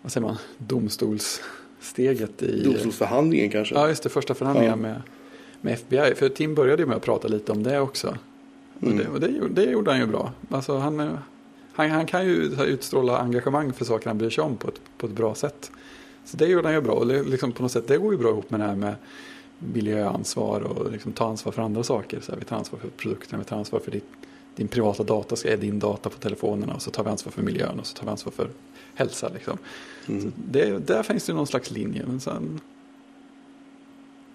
vad 0.02 0.12
säger 0.12 0.26
man, 0.26 0.36
domstolssteget 0.58 2.42
i... 2.42 2.62
Domstolsförhandlingen 2.64 3.50
kanske. 3.50 3.74
Ja, 3.74 3.88
just 3.88 4.02
det, 4.02 4.08
första 4.08 4.34
förhandlingar 4.34 4.72
Ja. 4.72 4.76
med, 4.76 5.02
med 5.60 5.72
FBI. 5.74 6.14
För 6.14 6.28
Tim 6.28 6.54
började 6.54 6.82
ju 6.82 6.86
med 6.88 6.96
att 6.96 7.02
prata 7.02 7.28
lite 7.28 7.52
om 7.52 7.62
det 7.62 7.80
också. 7.80 8.16
Och, 8.80 8.82
Mm. 8.86 8.98
det, 8.98 9.08
och 9.08 9.20
det, 9.20 9.28
gjorde- 9.28 9.54
det 9.64 9.70
gjorde 9.70 9.90
han 9.90 10.00
ju 10.00 10.06
bra. 10.06 10.32
Alltså 10.50 10.76
han, 10.76 11.18
han, 11.72 11.90
han 11.90 12.06
kan 12.06 12.24
ju 12.26 12.34
utstråla 12.66 13.18
engagemang 13.18 13.72
för 13.72 13.84
saker 13.84 14.06
han 14.06 14.18
bryr 14.18 14.30
sig 14.30 14.44
om 14.44 14.56
på 14.56 14.68
ett, 14.68 14.80
på 14.98 15.06
ett 15.06 15.12
bra 15.12 15.34
sätt. 15.34 15.70
Så 16.24 16.36
det 16.36 16.46
gjorde 16.46 16.68
han 16.68 16.74
ju 16.74 16.80
bra. 16.80 16.92
Och 16.94 17.06
det, 17.06 17.22
liksom 17.22 17.52
på 17.52 17.62
något 17.62 17.72
sätt, 17.72 17.88
det 17.88 17.96
går 17.98 18.12
ju 18.12 18.18
bra 18.18 18.30
ihop 18.30 18.50
med 18.50 18.60
det 18.60 18.66
här 18.66 18.76
med 18.76 18.94
miljöansvar 19.58 20.60
och 20.60 20.92
liksom 20.92 21.12
ta 21.12 21.28
ansvar 21.28 21.52
för 21.52 21.62
andra 21.62 21.82
saker. 21.82 22.20
Så 22.20 22.32
här, 22.32 22.38
vi 22.38 22.44
tar 22.44 22.56
ansvar 22.56 22.78
för 22.78 22.88
produkterna, 22.88 23.38
vi 23.38 23.44
tar 23.44 23.56
ansvar 23.56 23.80
för 23.80 23.90
ditt, 23.90 24.08
din 24.56 24.68
privata 24.68 25.02
data, 25.02 25.36
ska 25.36 25.52
är 25.52 25.56
din 25.56 25.78
data 25.78 26.10
på 26.10 26.18
telefonerna 26.18 26.74
och 26.74 26.82
så 26.82 26.90
tar 26.90 27.04
vi 27.04 27.10
ansvar 27.10 27.32
för 27.32 27.42
miljön 27.42 27.80
och 27.80 27.86
så 27.86 27.96
tar 27.96 28.04
vi 28.04 28.10
ansvar 28.10 28.32
för 28.32 28.50
hälsa. 28.94 29.28
Liksom. 29.34 29.58
Mm. 30.08 30.32
Det, 30.50 30.86
där 30.86 31.02
finns 31.02 31.26
det 31.26 31.32
någon 31.32 31.46
slags 31.46 31.70
linje. 31.70 32.04
Men 32.06 32.20
sen, 32.20 32.60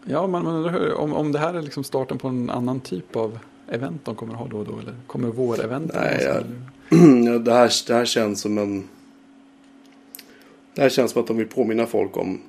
ja, 0.05 0.27
man, 0.27 0.43
man 0.43 0.55
undrar 0.55 0.93
om, 0.93 1.13
om 1.13 1.31
det 1.31 1.39
här 1.39 1.53
är 1.53 1.61
liksom 1.61 1.83
starten 1.83 2.17
på 2.17 2.27
en 2.27 2.49
annan 2.49 2.79
typ 2.79 3.15
av 3.15 3.39
event 3.69 4.05
de 4.05 4.15
kommer 4.15 4.33
ha 4.33 4.47
då 4.47 4.57
och 4.57 4.65
då. 4.65 4.79
Eller 4.79 4.95
kommer 5.07 5.27
vår-event? 5.27 5.91
Nej, 5.93 6.21
sånt? 6.21 6.45
Ja, 7.25 7.39
det, 7.39 7.53
här, 7.53 7.71
det 7.87 7.93
här 7.93 8.05
känns 8.05 8.41
som 8.41 8.57
en... 8.57 8.87
Det 10.73 10.81
här 10.81 10.89
känns 10.89 11.11
som 11.11 11.21
att 11.21 11.27
de 11.27 11.37
vill 11.37 11.47
påminna 11.47 11.85
folk 11.85 12.17
om 12.17 12.41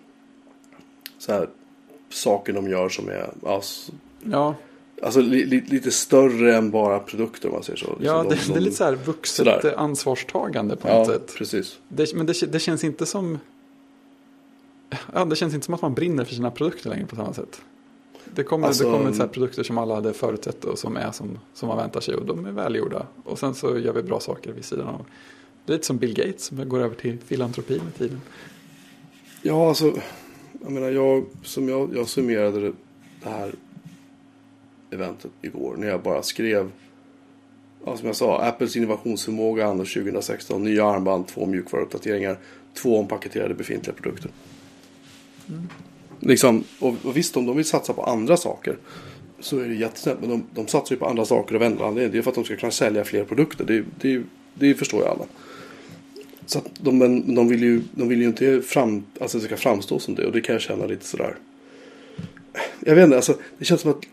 så 1.19 1.33
här, 1.33 1.49
saker 2.11 2.53
de 2.53 2.69
gör 2.69 2.89
som 2.89 3.09
är 3.09 3.31
alltså, 3.47 3.93
Ja, 4.25 4.55
alltså, 5.03 5.21
li, 5.21 5.45
li, 5.45 5.61
lite 5.67 5.91
större 5.91 6.57
än 6.57 6.71
bara 6.71 6.99
produkter 6.99 7.49
om 7.49 7.55
man 7.55 7.63
säger 7.63 7.77
så. 7.79 7.97
ja 8.01 8.23
Liksom 8.23 8.31
det, 8.31 8.37
de- 8.47 8.53
det 8.53 8.59
är 8.59 8.65
lite 8.65 8.77
så 8.77 8.85
här 8.85 8.95
vuxet 8.95 9.37
Sådär. 9.47 9.75
ansvarstagande 9.77 10.77
på 10.77 10.89
något 10.89 11.09
Ja, 11.09 11.13
sätt. 11.15 11.35
precis. 11.39 11.79
Det, 11.89 12.15
men 12.15 12.27
det, 12.27 12.53
det 12.53 12.59
känns 12.59 12.85
inte 12.85 13.07
som... 13.07 13.39
Ja, 15.15 15.25
det 15.25 15.37
känns 15.37 15.55
inte 15.55 15.65
som 15.65 15.75
att 15.75 15.83
man 15.83 15.95
brinner 15.95 16.25
för 16.25 16.35
sina 16.35 16.51
produkter 16.51 16.91
längre 16.91 17.07
på 17.07 17.17
samma 17.17 17.33
sätt. 17.33 17.61
Det 18.35 18.43
kommer, 18.43 18.67
Alltså- 18.67 18.85
det 18.85 18.99
kommer 18.99 19.13
så 19.13 19.29
produkter 19.29 19.63
som 19.63 19.79
alla 19.79 19.95
hade 19.95 20.13
förutsett 20.13 20.65
och 20.65 20.79
som 20.79 20.97
är 20.97 21.11
som, 21.13 21.39
som 21.55 21.69
man 21.69 21.77
väntar 21.79 22.01
sig 22.01 22.15
och 22.15 22.27
de 22.27 22.47
är 22.47 22.53
välgjorda. 22.53 23.07
Och 23.25 23.39
sen 23.39 23.55
så 23.55 23.79
gör 23.79 23.93
vi 23.93 24.03
bra 24.03 24.21
saker 24.21 24.53
vid 24.53 24.65
sidan 24.65 24.89
av. 24.89 25.05
Det 25.65 25.73
är 25.73 25.75
lite 25.77 25.87
som 25.87 25.97
Bill 25.99 26.15
Gates 26.15 26.45
som 26.45 26.69
går 26.69 26.81
över 26.81 26.95
till 26.95 27.19
filantropi 27.27 27.81
med 27.85 27.95
tiden. 27.99 28.21
Ja, 29.43 29.69
alltså. 29.69 29.95
Jag 30.63 30.73
menar, 30.73 30.91
jag, 30.91 31.25
som 31.43 31.69
jag, 31.69 31.97
jag 31.97 32.09
summerade 32.09 32.61
det 33.23 33.29
här 33.29 33.55
eventet 34.91 35.31
igår. 35.43 35.77
När 35.77 35.89
jag 35.89 36.03
bara 36.03 36.23
skrev. 36.23 36.71
Ja, 37.85 37.97
som 37.97 38.07
jag 38.07 38.17
sa, 38.17 38.43
Apples 38.43 38.77
innovationsförmåga 38.77 39.67
anno 39.67 39.85
2016. 39.85 40.65
Nya 40.65 40.87
armband, 40.87 41.27
två 41.27 41.47
mjukvaruuppdateringar. 41.47 42.39
Två 42.75 42.99
ompaketerade 42.99 43.55
befintliga 43.55 43.95
produkter. 43.95 44.31
Liksom, 46.21 46.65
och, 46.81 46.95
och 47.05 47.17
visst, 47.17 47.37
om 47.37 47.47
de 47.47 47.57
vill 47.57 47.65
satsa 47.65 47.93
på 47.93 48.03
andra 48.03 48.37
saker. 48.37 48.77
Så 49.41 49.59
är 49.59 49.69
det 49.69 49.75
jättesnällt. 49.75 50.21
Men 50.21 50.31
de, 50.31 50.45
de 50.55 50.67
satsar 50.67 50.95
ju 50.95 50.99
på 50.99 51.07
andra 51.07 51.25
saker 51.25 51.55
av 51.55 51.63
en 51.63 51.83
anledning. 51.83 52.13
Det 52.13 52.19
är 52.19 52.23
för 52.23 52.31
att 52.31 52.35
de 52.35 52.45
ska 52.45 52.57
kunna 52.57 52.73
sälja 52.73 53.05
fler 53.05 53.25
produkter. 53.25 53.65
Det, 53.65 53.85
det, 54.01 54.23
det 54.55 54.75
förstår 54.75 55.01
ju 55.01 55.09
alla. 55.09 55.25
Så 56.47 56.59
att 56.59 56.71
de, 56.81 56.99
men 56.99 57.35
de, 57.35 57.49
vill 57.49 57.63
ju, 57.63 57.83
de 57.93 58.09
vill 58.09 58.21
ju 58.21 58.27
inte 58.27 58.63
fram, 58.63 59.05
alltså 59.21 59.39
det 59.39 59.45
ska 59.45 59.57
framstå 59.57 59.99
som 59.99 60.15
det. 60.15 60.27
Och 60.27 60.33
det 60.33 60.41
kan 60.41 60.53
jag 60.53 60.63
känna 60.63 60.87
lite 60.87 61.05
sådär. 61.05 61.37
Jag 62.81 62.95
vet 62.95 63.05
inte, 63.05 63.17
alltså, 63.17 63.37
det 63.59 63.65
känns 63.65 63.81
som 63.81 63.91
att 63.91 64.05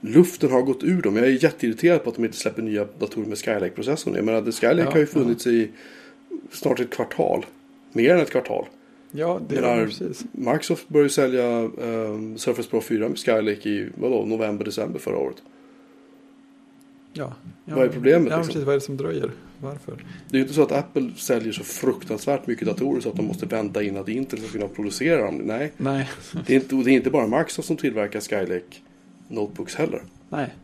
luften 0.00 0.50
har 0.50 0.62
gått 0.62 0.84
ur 0.84 1.02
dem. 1.02 1.16
Jag 1.16 1.26
är 1.26 1.44
jätteirriterad 1.44 2.04
på 2.04 2.10
att 2.10 2.16
de 2.16 2.24
inte 2.24 2.36
släpper 2.36 2.62
nya 2.62 2.84
datorer 2.98 3.26
med 3.26 3.38
Skylake-processorn. 3.38 4.14
Jag 4.14 4.24
menar, 4.24 4.42
Skylake 4.52 4.80
Ja, 4.82 4.90
har 4.90 4.98
ju 4.98 5.06
funnits 5.06 5.46
i 5.46 5.70
snart 6.52 6.80
ett 6.80 6.90
kvartal. 6.90 7.46
Mer 7.92 8.14
än 8.14 8.20
ett 8.20 8.30
kvartal. 8.30 8.66
Ja, 9.10 9.40
det 9.48 9.54
Menar- 9.54 9.76
är 9.78 9.86
precis. 9.86 10.24
Microsoft 10.32 10.88
började 10.88 11.10
sälja 11.10 11.60
eh, 11.62 12.34
Surface 12.36 12.68
Pro 12.70 12.80
4 12.80 13.08
med 13.08 13.18
Skylake 13.18 13.68
i 13.68 13.88
vadå, 13.94 14.24
november, 14.26 14.64
december 14.64 14.98
förra 14.98 15.16
året. 15.18 15.36
Ja, 17.12 17.34
ja, 17.64 17.74
Vad 17.76 17.84
är 17.84 17.88
problemet, 17.88 18.30
Ja, 18.30 18.36
liksom? 18.36 18.52
precis. 18.52 18.66
Vad 18.66 18.74
är 18.74 18.78
det 18.78 18.84
som 18.84 18.96
dröjer? 18.96 19.30
Varför? 19.60 19.92
Det 20.30 20.36
är 20.36 20.38
ju 20.38 20.42
inte 20.42 20.54
så 20.54 20.62
att 20.62 20.72
Apple 20.72 21.10
säljer 21.16 21.52
så 21.52 21.64
fruktansvärt 21.64 22.46
mycket 22.46 22.68
datorer 22.68 23.00
så 23.00 23.08
att 23.08 23.16
de 23.16 23.26
måste 23.26 23.46
vänta 23.46 23.82
in 23.82 23.96
att 23.96 24.08
Intel 24.08 24.38
ska 24.38 24.48
kunna 24.48 24.68
producera 24.68 25.24
dem. 25.26 25.34
Nej, 25.36 25.72
Nej, 25.76 26.08
det 26.46 26.52
är 26.52 26.56
inte, 26.56 26.76
det 26.76 26.90
är 26.90 26.94
inte 26.94 27.10
bara 27.10 27.26
Microsoft 27.26 27.68
som 27.68 27.76
tillverkar 27.76 28.20
Skylake 28.20 28.76
Notebooks 29.28 29.74
heller. 29.74 30.02
nej. 30.28 30.54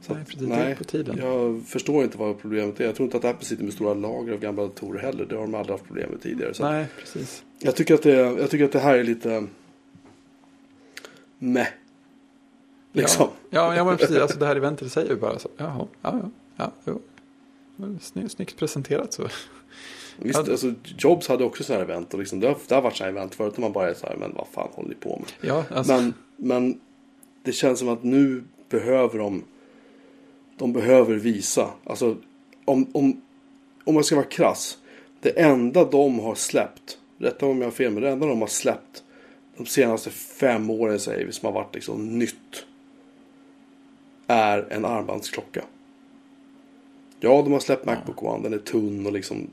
Så 0.00 0.14
nej, 0.14 0.24
precis. 0.24 0.48
Det 0.48 0.54
är 0.54 0.74
på 0.74 0.84
tiden. 0.84 1.18
Jag 1.18 1.62
förstår 1.66 2.04
inte 2.04 2.18
vad 2.18 2.38
problemet 2.40 2.80
är. 2.80 2.84
Jag 2.84 2.94
tror 2.94 3.04
inte 3.04 3.16
att 3.16 3.24
Apple 3.24 3.46
sitter 3.46 3.64
med 3.64 3.72
stora 3.72 3.94
lager 3.94 4.32
av 4.32 4.38
gamla 4.38 4.62
datorer 4.62 5.00
heller. 5.00 5.24
Det 5.24 5.34
har 5.34 5.42
de 5.42 5.54
aldrig 5.54 5.74
haft 5.74 5.86
problem 5.86 6.10
med 6.10 6.20
tidigare. 6.22 6.54
Så 6.54 6.62
Nej, 6.70 6.86
precis. 6.98 7.44
jag, 7.58 7.76
tycker 7.76 7.94
att 7.94 8.02
det, 8.02 8.10
jag 8.14 8.50
tycker 8.50 8.64
att 8.64 8.72
det 8.72 8.78
här 8.78 8.98
är 8.98 9.04
lite 9.04 9.46
meh. 11.38 11.66
Liksom. 12.92 13.28
Ja, 13.50 13.74
ja, 13.76 13.90
ja 13.90 13.96
precis. 13.96 14.16
Alltså 14.16 14.38
det 14.38 14.46
här 14.46 14.56
eventet 14.56 14.92
säger 14.92 15.10
ju 15.10 15.16
bara 15.16 15.38
så. 15.38 15.48
Jaha, 15.56 15.86
ja, 16.02 16.20
ja, 16.22 16.30
ja. 16.56 16.72
Jo. 16.84 17.00
Men 17.76 18.00
Snyggt, 18.00 18.56
presenterat 18.58 19.12
så. 19.12 19.22
Visst, 20.18 20.38
Ja. 20.46 20.50
alltså, 20.52 20.74
Jobs 20.98 21.28
hade 21.28 21.44
också 21.44 21.64
sådana 21.64 21.84
här 21.84 21.90
event. 21.90 22.12
Och 22.14 22.20
liksom, 22.20 22.40
det, 22.40 22.46
har, 22.46 22.56
det 22.68 22.74
har 22.74 22.82
varit 22.82 22.96
sådana 22.96 23.12
här 23.12 23.18
event 23.18 23.34
förut. 23.34 23.54
Och 23.54 23.58
man 23.60 23.72
bara 23.72 23.90
är 23.90 23.94
så 23.94 24.06
här, 24.06 24.16
men 24.16 24.32
vad 24.34 24.46
fan 24.52 24.68
håller 24.72 24.88
ni 24.88 24.94
på 24.94 25.16
med? 25.18 25.50
Ja, 25.50 25.64
alltså. 25.70 25.92
Men, 25.92 26.14
men 26.36 26.80
det 27.46 27.52
känns 27.52 27.78
som 27.78 27.88
att 27.88 28.04
nu 28.04 28.44
behöver 28.68 29.18
de 29.18 29.44
de 30.56 30.72
behöver 30.72 31.14
visa. 31.14 31.70
Alltså 31.84 32.16
om, 32.64 32.86
om, 32.92 33.22
om 33.84 33.94
man 33.94 34.04
ska 34.04 34.16
vara 34.16 34.26
krass. 34.26 34.78
Det 35.20 35.40
enda 35.40 35.84
de 35.84 36.18
har 36.18 36.34
släppt. 36.34 36.98
Rätta 37.18 37.46
om 37.46 37.58
jag 37.58 37.66
har 37.66 37.72
fel. 37.72 37.92
Men 37.92 38.02
det 38.02 38.10
enda 38.10 38.26
de 38.26 38.40
har 38.40 38.48
släppt. 38.48 39.02
De 39.56 39.66
senaste 39.66 40.10
fem 40.10 40.70
åren 40.70 41.00
säger 41.00 41.26
vi. 41.26 41.32
Som 41.32 41.46
har 41.46 41.52
varit 41.52 41.74
liksom 41.74 42.18
nytt. 42.18 42.66
Är 44.26 44.72
en 44.72 44.84
armbandsklocka. 44.84 45.64
Ja, 47.20 47.42
de 47.42 47.52
har 47.52 47.60
släppt 47.60 47.84
Macbook 47.84 48.22
One. 48.22 48.42
Den 48.42 48.52
är 48.52 48.58
tunn 48.58 49.06
och 49.06 49.12
liksom. 49.12 49.50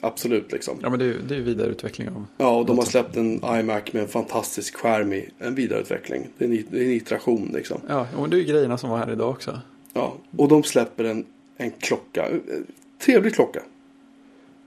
Absolut 0.00 0.52
liksom. 0.52 0.78
Ja, 0.82 0.90
men 0.90 0.98
det 0.98 1.04
är 1.04 1.08
ju 1.08 1.18
det 1.28 1.36
är 1.36 1.40
vidareutveckling 1.40 2.08
av. 2.08 2.26
Ja, 2.36 2.56
och 2.56 2.66
de 2.66 2.78
har 2.78 2.84
släppt 2.84 3.16
en 3.16 3.34
iMac 3.44 3.92
med 3.92 4.02
en 4.02 4.08
fantastisk 4.08 4.76
skärm 4.76 5.12
i. 5.12 5.28
En 5.38 5.54
vidareutveckling. 5.54 6.28
Det 6.38 6.44
är 6.44 6.48
en, 6.48 6.64
det 6.70 6.78
är 6.78 6.84
en 6.84 6.90
iteration 6.90 7.50
liksom. 7.54 7.80
Ja, 7.88 8.06
och 8.16 8.28
det 8.28 8.36
är 8.36 8.38
ju 8.38 8.44
grejerna 8.44 8.78
som 8.78 8.90
var 8.90 8.98
här 8.98 9.12
idag 9.12 9.30
också. 9.30 9.60
Ja, 9.92 10.14
och 10.36 10.48
de 10.48 10.62
släpper 10.62 11.04
en, 11.04 11.24
en 11.56 11.70
klocka. 11.70 12.26
Eh, 12.28 12.38
Trevlig 12.98 13.34
klocka. 13.34 13.62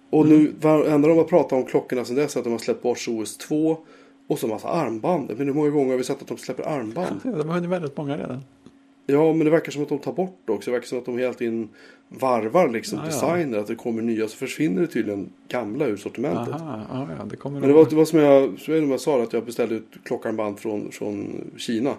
Och 0.10 0.28
nu, 0.28 0.54
varenda 0.62 1.08
de 1.08 1.18
har 1.18 1.24
pratat 1.24 1.52
om 1.54 1.66
klockorna 1.66 2.06
sedan 2.06 2.16
dess 2.16 2.36
är 2.36 2.40
att 2.40 2.44
de 2.44 2.52
har 2.52 2.60
släppt 2.60 2.86
Watch 2.86 3.08
OS 3.08 3.38
2. 3.38 3.78
Och 4.28 4.40
så 4.40 4.48
massa 4.48 4.68
armband. 4.68 5.32
Men 5.38 5.48
hur 5.48 5.54
många 5.54 5.70
gånger 5.70 5.92
har 5.92 5.98
vi 5.98 6.04
sett 6.04 6.22
att 6.22 6.28
de 6.28 6.38
släpper 6.38 6.64
armband? 6.64 7.20
Ja, 7.24 7.32
de 7.32 7.48
har 7.50 7.56
hunnit 7.56 7.70
väldigt 7.70 7.98
många 7.98 8.18
redan. 8.18 8.44
Ja, 9.12 9.34
men 9.34 9.45
det 9.45 9.51
verkar 9.51 9.72
som 9.72 9.84
att 9.84 9.89
de 9.89 9.99
tar 9.99 10.14
bort 10.14 10.39
det 10.45 10.51
också. 10.51 10.72
Det 10.72 10.74
verkar 10.74 10.88
som 10.88 10.97
att 10.97 11.05
de 11.05 11.18
hela 11.18 11.34
tiden 11.34 11.70
varvar 12.09 12.70
liksom 12.70 12.97
Ja, 12.97 13.03
ja. 13.05 13.12
designer. 13.12 13.57
Att 13.57 13.68
det 13.68 13.76
kommer 13.76 14.01
nya. 14.01 14.28
Så 14.28 14.38
försvinner 14.38 14.82
det 14.82 14.88
tydligen 14.88 15.30
gamla 15.47 15.86
ur 15.86 15.97
sortimentet. 15.97 16.53
Aha, 16.53 16.82
ja, 16.91 17.07
ja, 17.20 17.26
det 17.26 17.36
kommer 17.36 17.59
Men 17.59 17.70
det 17.70 17.76
var, 17.76 17.86
det 17.89 17.95
var 17.95 18.05
som 18.05 18.20
jag, 18.20 18.59
som 18.59 18.91
jag 18.91 18.99
sa 18.99 19.24
att 19.24 19.34
jag 19.34 19.45
beställde 19.45 19.76
ut 19.76 19.88
klockarmband 20.03 20.59
från, 20.59 20.91
från 20.91 21.45
Kina. 21.57 21.93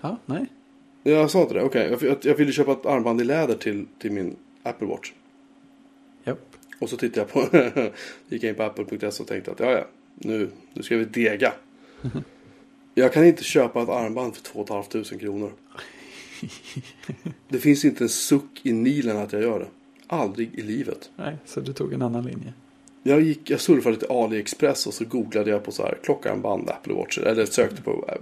Ja, 0.00 0.16
nej. 0.26 0.46
Jag 1.02 1.30
sa 1.30 1.42
inte 1.42 1.54
det, 1.54 1.62
okej. 1.62 1.88
Jag, 1.90 2.02
jag, 2.02 2.16
jag 2.22 2.34
ville 2.34 2.52
köpa 2.52 2.72
ett 2.72 2.86
armband 2.86 3.20
i 3.20 3.24
läder 3.24 3.54
till, 3.54 3.86
till 3.98 4.12
min 4.12 4.36
Apple 4.62 4.86
Watch. 4.86 5.12
Japp. 6.24 6.38
Och 6.78 6.88
så 6.88 6.96
tittade 6.96 7.20
jag 7.20 7.50
på, 7.50 7.56
gick 8.28 8.42
jag 8.42 8.50
in 8.50 8.54
på 8.54 8.62
apple.se 8.62 9.22
och 9.22 9.28
tänkte 9.28 9.50
att 9.50 9.60
ja, 9.60 9.70
ja, 9.70 9.84
nu, 10.14 10.48
nu 10.72 10.82
ska 10.82 10.96
vi 10.96 11.04
dega. 11.04 11.52
Jag 12.98 13.12
kan 13.12 13.24
inte 13.24 13.44
köpa 13.44 13.82
ett 13.82 13.88
armband 13.88 14.36
för 14.36 14.42
2 14.42 14.64
500 14.64 15.18
kronor. 15.20 15.52
Det 17.48 17.58
finns 17.58 17.84
inte 17.84 18.04
en 18.04 18.08
suck 18.08 18.60
i 18.62 18.72
Nilen 18.72 19.16
att 19.16 19.32
jag 19.32 19.42
gör 19.42 19.58
det. 19.58 19.66
Aldrig 20.06 20.50
i 20.54 20.62
livet. 20.62 21.10
Nej, 21.16 21.36
så 21.44 21.60
du 21.60 21.72
tog 21.72 21.92
en 21.92 22.02
annan 22.02 22.24
linje. 22.24 22.52
Jag, 23.02 23.20
gick, 23.20 23.50
jag 23.50 23.60
surfade 23.60 23.96
till 23.96 24.08
AliExpress 24.10 24.86
och 24.86 24.94
så 24.94 25.04
googlade 25.04 25.50
jag 25.50 25.64
på 25.64 25.72
så 25.72 25.82
här 25.82 25.98
klockarmband, 26.02 26.70
Apple 26.70 26.94
Watch. 26.94 27.18
Eller 27.18 27.46
sökte 27.46 27.82
på... 27.82 28.04
äh, 28.08 28.14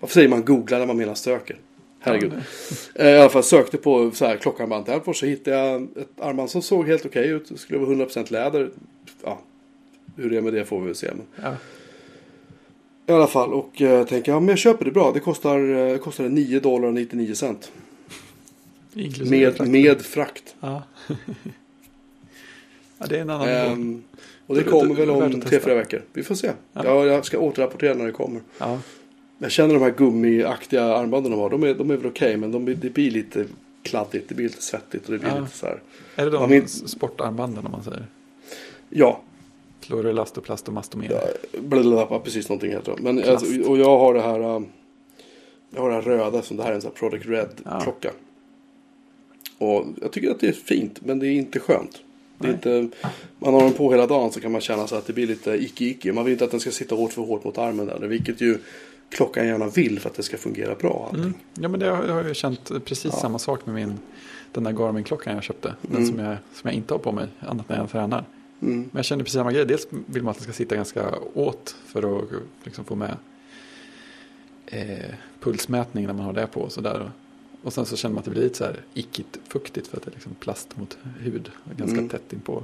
Varför 0.00 0.14
säger 0.14 0.28
man 0.28 0.44
googla 0.44 0.78
när 0.78 0.86
man 0.86 0.96
menar 0.96 1.14
söker? 1.14 1.56
Herregud. 2.00 2.32
Ja, 2.94 3.02
Eh, 3.04 3.10
I 3.10 3.18
alla 3.18 3.28
fall 3.30 3.42
sökte 3.42 3.76
på 3.76 4.10
så 4.10 4.26
här 4.26 4.36
klockarmband 4.36 4.84
till 4.84 4.94
Apple 4.94 5.10
Watch 5.10 5.20
så 5.20 5.26
hittade 5.26 5.56
jag 5.56 5.82
ett 5.82 6.20
armband 6.20 6.50
som 6.50 6.62
såg 6.62 6.86
helt 6.86 7.06
okej 7.06 7.28
ut. 7.28 7.48
Det 7.48 7.58
skulle 7.58 7.78
vara 7.78 7.90
100% 7.90 8.32
läder. 8.32 8.70
Ja, 9.24 9.40
hur 10.16 10.30
det 10.30 10.36
är 10.36 10.40
med 10.40 10.52
det 10.52 10.64
får 10.64 10.80
vi 10.80 10.86
väl 10.86 10.94
se. 10.94 11.10
Men 11.14 11.26
Ja, 11.44 11.56
I 13.06 13.12
alla 13.12 13.26
fall 13.26 13.52
och 13.54 13.82
eh, 13.82 14.06
tänker 14.06 14.32
ja 14.32 14.40
men 14.40 14.48
jag 14.48 14.58
köper 14.58 14.84
det 14.84 14.90
bra. 14.90 15.12
Det 15.12 15.20
kostar, 15.20 15.58
eh, 15.92 15.98
kostar 15.98 16.28
9 16.28 16.60
dollar 16.60 16.88
och 16.88 16.94
99 16.94 17.34
cent. 17.34 17.72
inklusive 18.94 19.30
Med, 19.46 19.56
frakt. 19.56 19.70
med 19.70 20.02
frakt. 20.02 20.54
Ja. 20.60 20.82
ja, 22.98 23.06
det 23.08 23.16
är 23.16 23.20
en 23.20 23.30
annan. 23.30 23.48
Ehm, 23.48 24.02
och 24.46 24.54
det 24.54 24.62
det- 24.62 24.70
kommer 24.70 24.94
väl 24.94 25.10
om 25.10 25.40
tre, 25.40 25.60
fyra 25.60 25.74
veckor. 25.74 26.02
Vi 26.12 26.22
får 26.22 26.34
se. 26.34 26.50
Ja. 26.72 26.80
Ja, 26.84 27.06
jag 27.06 27.24
ska 27.24 27.38
återrapportera 27.38 27.94
när 27.94 28.06
det 28.06 28.12
kommer. 28.12 28.40
Ja, 28.58 28.78
Jag 29.38 29.50
känner 29.50 29.74
de 29.74 29.82
här 29.82 29.90
gummiaktiga 29.90 30.84
armbanden 30.84 31.32
de 31.32 31.40
har. 31.40 31.50
De 31.50 31.62
är, 31.62 31.74
de 31.74 31.90
är 31.90 31.96
väl 31.96 32.06
okej 32.06 32.36
men 32.36 32.52
de, 32.52 32.64
blir- 32.64 32.74
det 32.76 32.90
blir 32.90 33.10
lite 33.10 33.44
kladdigt. 33.82 34.28
Det 34.28 34.34
blir 34.34 34.46
lite 34.48 34.62
svettigt 34.62 35.06
och 35.06 35.12
det 35.12 35.18
blir 35.18 35.30
Ja. 35.30 35.40
lite 35.40 35.56
så 35.56 35.66
här. 35.66 35.80
är 36.16 36.24
det 36.24 36.30
de 36.30 36.50
min- 36.50 36.68
sportarmbanden 36.68 37.66
om 37.66 37.72
man 37.72 37.84
säger? 37.84 38.06
Ja, 38.90 39.20
Fluorelast 39.86 40.38
och 40.38 40.44
plastomastomer. 40.44 41.08
Ja, 41.10 41.20
blablabla, 41.60 42.18
precis 42.18 42.48
någonting 42.48 42.70
heter 42.70 42.92
det. 42.96 43.02
Men 43.02 43.16
Plast. 43.22 43.30
alltså, 43.44 43.70
och 43.70 43.78
jag 43.78 43.98
har 43.98 44.14
det 44.14 44.20
här. 44.22 44.40
um, 44.40 44.66
Jag 45.74 45.80
har 45.82 45.88
det 45.88 45.94
här 45.94 46.02
röda 46.02 46.42
som 46.42 46.56
det 46.56 46.62
här 46.62 46.70
är 46.70 46.74
en 46.74 46.80
sån 46.80 46.90
här 46.94 46.98
Product 47.08 47.26
Red 47.28 47.48
Ja. 47.64 47.80
klocka. 47.80 48.10
Och 49.58 49.84
jag 50.00 50.12
tycker 50.12 50.30
att 50.30 50.40
det 50.40 50.48
är 50.48 50.52
fint 50.52 51.00
men 51.04 51.18
det 51.18 51.26
är 51.26 51.32
inte 51.32 51.60
skönt. 51.60 52.02
Det 52.38 52.48
är 52.48 52.52
inte, 52.52 52.88
man 53.38 53.54
har 53.54 53.60
den 53.62 53.72
på 53.72 53.90
hela 53.92 54.06
dagen 54.06 54.32
så 54.32 54.40
kan 54.40 54.52
man 54.52 54.60
känna 54.60 54.86
så 54.86 54.96
att 54.96 55.06
det 55.06 55.12
blir 55.12 55.26
lite 55.26 55.50
icke-icke. 55.64 56.12
Man 56.12 56.24
vill 56.24 56.32
inte 56.32 56.44
att 56.44 56.50
den 56.50 56.60
ska 56.60 56.70
sitta 56.70 56.94
hårt 56.94 57.12
för 57.12 57.22
hårt 57.22 57.44
mot 57.44 57.58
armen 57.58 57.86
där. 57.86 57.98
Vilket 57.98 58.40
ju 58.40 58.58
klockan 59.10 59.46
gärna 59.46 59.66
vill 59.68 60.00
för 60.00 60.08
att 60.10 60.16
det 60.16 60.22
ska 60.22 60.36
fungera 60.36 60.74
bra. 60.74 61.10
Mm. 61.14 61.34
Ja, 61.60 61.68
men 61.68 61.80
det 61.80 61.86
har 61.90 62.04
jag 62.06 62.14
har 62.14 62.24
ju 62.24 62.34
känt 62.34 62.84
precis 62.84 63.12
Ja. 63.14 63.20
samma 63.20 63.38
sak 63.38 63.66
med 63.66 63.74
min, 63.74 63.94
den 64.52 64.64
där 64.64 64.72
Garmin-klockan 64.72 65.34
jag 65.34 65.42
köpte. 65.42 65.74
Den 65.82 65.96
Mm. 65.96 66.08
som, 66.08 66.18
jag, 66.18 66.36
som 66.54 66.68
jag 66.70 66.72
inte 66.74 66.94
har 66.94 66.98
på 66.98 67.12
mig, 67.12 67.26
annat 67.40 67.68
när 67.68 67.76
jag 67.76 67.90
tränar. 67.90 68.24
Mm. 68.62 68.78
Men 68.78 68.90
jag 68.92 69.04
känner 69.04 69.24
precis 69.24 69.34
samma 69.34 69.52
grej. 69.52 69.64
Dels 69.66 69.86
vill 70.06 70.22
man 70.22 70.30
att 70.30 70.36
den 70.36 70.44
ska 70.44 70.52
sitta 70.52 70.76
ganska 70.76 71.14
åt 71.34 71.76
för 71.86 72.18
att 72.18 72.28
liksom 72.64 72.84
få 72.84 72.94
med 72.94 73.16
eh, 74.66 75.14
pulsmätning 75.40 76.06
när 76.06 76.12
man 76.12 76.24
har 76.24 76.32
det 76.32 76.46
på 76.46 76.60
och 76.60 76.72
sådär. 76.72 77.10
Och 77.62 77.72
sen 77.72 77.86
så 77.86 77.96
känner 77.96 78.12
man 78.14 78.18
att 78.18 78.24
det 78.24 78.30
blir 78.30 78.42
lite 78.42 78.58
så 78.58 78.64
här 78.64 78.80
ickigt 78.94 79.38
fuktigt 79.48 79.86
för 79.86 79.96
att 79.96 80.02
det 80.02 80.10
är 80.10 80.12
liksom 80.12 80.34
plast 80.34 80.76
mot 80.76 80.98
hud. 81.20 81.50
Ganska 81.76 81.96
Mm. 81.98 82.08
tätt 82.08 82.32
inpå. 82.32 82.62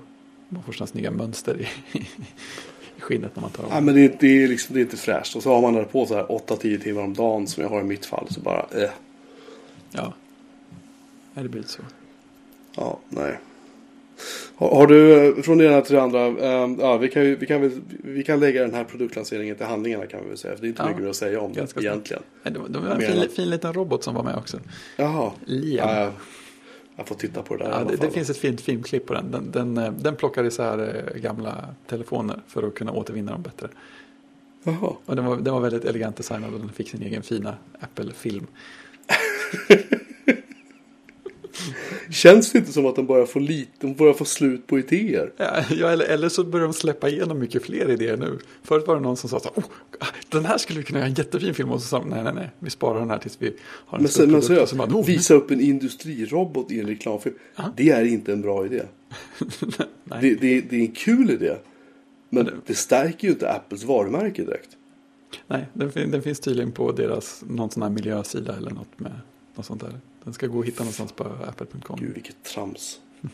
Man 0.48 0.62
får 0.62 0.72
sådana 0.72 0.86
snygga 0.86 1.10
mönster 1.10 1.60
i, 1.60 1.98
i 2.96 3.00
skinnet 3.00 3.36
när 3.36 3.40
man 3.40 3.50
tar 3.50 3.64
av. 3.64 3.70
Ja, 3.72 3.80
men 3.80 3.94
det, 3.94 4.20
det, 4.20 4.42
är 4.44 4.48
liksom, 4.48 4.74
det 4.74 4.80
är 4.80 4.82
inte 4.82 4.96
fräscht. 4.96 5.36
Och 5.36 5.42
så 5.42 5.54
har 5.54 5.62
man 5.62 5.74
det 5.74 5.84
på 5.84 6.06
så 6.06 6.14
här 6.14 6.24
8-10 6.26 6.78
timmar 6.82 7.02
om 7.02 7.14
dagen 7.14 7.46
som 7.46 7.62
jag 7.62 7.70
har 7.70 7.80
i 7.80 7.84
mitt 7.84 8.06
fall. 8.06 8.26
Så 8.30 8.40
bara, 8.40 8.66
eh. 8.70 8.90
Ja. 9.90 10.14
Nej, 11.34 11.42
det 11.42 11.48
blir 11.48 11.60
lite 11.60 11.72
så. 11.72 11.82
Ja, 12.76 12.98
nej. 13.08 13.38
Har, 14.56 14.70
har 14.76 14.86
du 14.86 15.26
eh, 15.28 15.42
från 15.42 15.58
det 15.58 15.64
ena 15.66 15.80
till 15.80 15.94
det 15.94 16.02
andra. 16.02 16.26
ehm, 16.26 16.76
ja, 16.80 16.96
vi, 16.96 17.08
kan, 17.08 17.22
vi, 17.22 17.46
kan 17.46 17.82
vi 18.04 18.22
kan 18.24 18.40
lägga 18.40 18.62
den 18.62 18.74
här 18.74 18.84
produktlanseringen 18.84 19.56
till 19.56 19.66
handlingarna 19.66 20.06
kan 20.06 20.22
vi 20.22 20.28
väl 20.28 20.38
säga. 20.38 20.54
För 20.54 20.60
det 20.60 20.66
är 20.66 20.68
inte 20.68 20.82
Ja, 20.82 20.88
mycket 20.88 21.02
mer 21.02 21.10
att 21.10 21.16
säga 21.16 21.40
om 21.40 21.52
det 21.52 21.58
ganska 21.60 21.80
egentligen. 21.80 22.22
Nej, 22.42 22.54
Det 22.54 22.60
var, 22.60 22.68
det 22.68 22.78
var 22.78 22.88
en 22.88 23.00
fin, 23.00 23.28
fin 23.36 23.50
liten 23.50 23.72
robot 23.72 24.04
som 24.04 24.14
var 24.14 24.22
med 24.22 24.36
också. 24.36 24.58
Jaha. 24.96 25.32
Liam. 25.44 25.88
Ja, 25.88 26.00
jag, 26.00 26.12
jag 26.96 27.08
får 27.08 27.14
titta 27.14 27.42
på 27.42 27.56
det 27.56 27.64
där 27.64 27.70
Ja, 27.70 27.84
det, 27.84 27.96
det 27.96 28.10
finns 28.10 28.30
ett 28.30 28.36
fint 28.36 28.60
filmklipp 28.60 29.06
på 29.06 29.14
den. 29.14 29.30
Den, 29.30 29.50
den, 29.50 29.78
eh, 29.78 29.92
den 29.92 30.16
plockar 30.16 30.44
isär 30.44 31.04
gamla 31.16 31.64
telefoner 31.88 32.40
för 32.48 32.62
att 32.62 32.74
kunna 32.74 32.92
återvinna 32.92 33.32
dem 33.32 33.42
bättre. 33.42 33.68
Jaha. 34.64 34.92
Och 35.06 35.16
den 35.16 35.24
var, 35.24 35.36
den 35.36 35.54
var 35.54 35.60
väldigt 35.60 35.84
elegant 35.84 36.16
designad 36.16 36.54
och 36.54 36.60
den 36.60 36.68
fick 36.68 36.90
sin 36.90 37.02
egen 37.02 37.22
fina 37.22 37.54
Apple-film. 37.80 38.46
Känns 42.10 42.52
det 42.52 42.58
inte 42.58 42.72
som 42.72 42.86
att 42.86 42.96
de 42.96 43.06
börjar 43.06 43.26
få 43.26 43.38
lite, 43.38 43.70
de 43.80 43.94
börjar 43.94 44.14
få 44.14 44.24
slut 44.24 44.66
på 44.66 44.78
idéer? 44.78 45.32
Ja, 45.36 45.90
eller, 45.90 46.04
eller 46.04 46.28
så 46.28 46.44
börjar 46.44 46.66
de 46.66 46.72
släppa 46.72 47.08
igenom 47.08 47.38
mycket 47.38 47.62
fler 47.62 47.90
idéer 47.90 48.16
nu. 48.16 48.38
Förut 48.62 48.86
var 48.86 48.94
det 48.94 49.00
någon 49.00 49.16
som 49.16 49.30
sa 49.30 49.40
så 49.40 49.50
här, 49.54 49.62
oh, 49.62 49.66
den 50.28 50.44
här 50.44 50.58
skulle 50.58 50.78
vi 50.78 50.84
kunna 50.84 50.98
göra 50.98 51.08
en 51.08 51.14
jättefin 51.14 51.54
film 51.54 51.70
och 51.70 51.80
så 51.82 51.86
sa 51.88 51.98
de, 51.98 52.08
nej, 52.08 52.22
nej, 52.24 52.34
nej, 52.34 52.50
vi 52.58 52.70
sparar 52.70 52.98
den 53.00 53.10
här 53.10 53.18
tills 53.18 53.36
vi 53.38 53.54
har 53.62 53.98
en 53.98 54.02
Men, 54.02 54.10
stor 54.12 54.26
men 54.26 54.40
produkt." 54.40 54.72
bara, 54.74 54.88
"Oh, 54.88 55.06
visa 55.06 55.34
upp 55.34 55.50
en 55.50 55.60
industrirobot 55.60 56.72
i 56.72 56.80
en 56.80 56.86
reklamfilm. 56.86 57.34
Ja. 57.56 57.72
Det 57.76 57.90
är 57.90 58.04
inte 58.04 58.32
en 58.32 58.40
bra 58.42 58.66
idé. 58.66 58.82
nej. 60.04 60.18
Det, 60.20 60.34
det, 60.34 60.60
det 60.60 60.76
är 60.76 60.80
en 60.80 60.92
kul 60.92 61.30
idé. 61.30 61.56
Men 62.30 62.44
Men 62.44 62.54
det- 62.54 62.60
det 62.66 62.74
stärker 62.74 63.26
ju 63.28 63.32
inte 63.32 63.50
Apples 63.50 63.84
varumärke 63.84 64.42
direkt. 64.44 64.68
Nej, 65.46 65.66
den, 65.72 66.10
den 66.10 66.22
finns 66.22 66.40
tydligen 66.40 66.72
på 66.72 66.92
deras 66.92 67.44
någon 67.48 67.70
sån 67.70 67.82
här 67.82 67.90
miljösida 67.90 68.56
eller 68.56 68.70
något 68.70 68.88
med 69.00 69.12
något 69.54 69.66
sånt 69.66 69.80
där. 69.80 69.90
Den 70.24 70.34
ska 70.34 70.46
gå 70.46 70.60
att 70.60 70.66
hitta 70.66 70.82
någonstans 70.82 71.12
på 71.12 71.24
apple.com. 71.24 71.96
Gud 72.00 72.14
vilket 72.14 72.42
trams. 72.42 73.00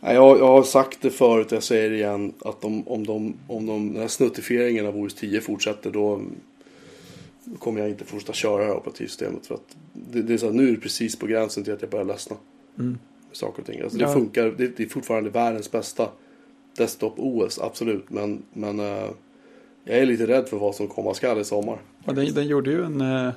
Nej, 0.00 0.14
jag, 0.14 0.38
jag 0.38 0.46
har 0.46 0.62
sagt 0.62 0.98
det 1.00 1.10
förut 1.10 1.52
jag 1.52 1.62
säger 1.62 1.90
det 1.90 1.96
igen. 1.96 2.32
Att 2.40 2.64
om, 2.64 2.88
om, 2.88 3.06
de, 3.06 3.34
om 3.46 3.66
de, 3.66 3.92
den 3.92 4.02
här 4.02 4.08
snuttifieringen 4.08 4.86
av 4.86 4.96
OS 5.00 5.14
10 5.14 5.40
fortsätter 5.40 5.90
då 5.90 6.20
kommer 7.58 7.80
jag 7.80 7.90
inte 7.90 8.04
fortsätta 8.04 8.32
köra 8.32 8.58
det 8.58 8.64
här 8.64 8.76
operativsystemet. 8.76 9.46
För 9.46 9.54
att 9.54 9.76
det, 9.92 10.22
det 10.22 10.34
är 10.34 10.38
så 10.38 10.46
här, 10.46 10.52
nu 10.52 10.68
är 10.68 10.72
det 10.72 10.80
precis 10.80 11.16
på 11.16 11.26
gränsen 11.26 11.64
till 11.64 11.72
att 11.72 11.82
jag 11.82 11.90
börjar 11.90 12.04
ledsna 12.04 12.36
Mm. 12.78 12.98
saker 13.32 13.62
och 13.62 13.66
ting. 13.66 13.80
Alltså, 13.80 13.98
Ja. 13.98 14.06
Det 14.06 14.12
funkar, 14.12 14.44
det, 14.44 14.76
det 14.76 14.82
är 14.82 14.88
fortfarande 14.88 15.30
världens 15.30 15.70
bästa 15.70 16.08
desktop-OS, 16.76 17.58
absolut. 17.62 18.10
Men, 18.10 18.42
men 18.52 18.80
eh, 18.80 19.10
jag 19.84 19.98
är 19.98 20.06
lite 20.06 20.26
rädd 20.26 20.48
för 20.48 20.56
vad 20.56 20.74
som 20.74 20.88
komma 20.88 21.14
skall 21.14 21.40
i 21.40 21.44
sommar. 21.44 21.78
Och 22.04 22.14
den, 22.14 22.34
den 22.34 22.46
gjorde 22.46 22.70
ju 22.70 22.84
en, 22.84 23.00
eh, 23.00 23.32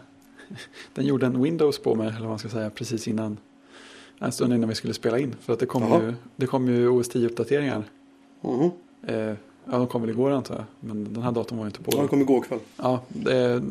den 0.94 1.06
gjorde 1.06 1.26
en 1.26 1.42
Windows 1.42 1.80
på 1.80 1.96
mig, 1.96 2.08
eller 2.08 2.20
vad 2.20 2.30
man 2.30 2.40
ska 2.40 2.50
säga, 2.50 2.70
precis 2.70 3.08
innan. 3.08 3.38
En 4.20 4.32
stund 4.32 4.54
innan 4.54 4.70
vi 4.70 4.76
skulle 4.76 4.94
spela 4.94 5.20
in. 5.20 5.36
För 5.42 5.54
att 5.54 5.60
det 5.60 5.66
kom, 5.66 5.84
Jaha. 5.84 6.02
ju, 6.02 6.14
det 6.36 6.48
kom 6.48 6.68
ju 6.68 6.88
OS 6.88 7.12
10-uppdateringar. 7.12 7.84
Mhm. 8.42 8.72
Eh, 9.08 9.16
ja, 9.66 9.78
de 9.78 9.88
kom 9.88 10.02
väl 10.02 10.10
igår 10.10 10.32
antar 10.32 10.56
jag. 10.56 10.64
Men 10.80 11.14
den 11.14 11.24
här 11.24 11.32
datorn 11.32 11.58
var 11.58 11.66
ju 11.66 11.70
inte 11.70 11.82
på. 11.82 11.92
Ja, 11.94 11.98
Den 11.98 12.08
kom 12.08 12.22
igår 12.22 12.42
kväll. 12.42 12.60
Ja, 12.78 13.02
det, 13.08 13.62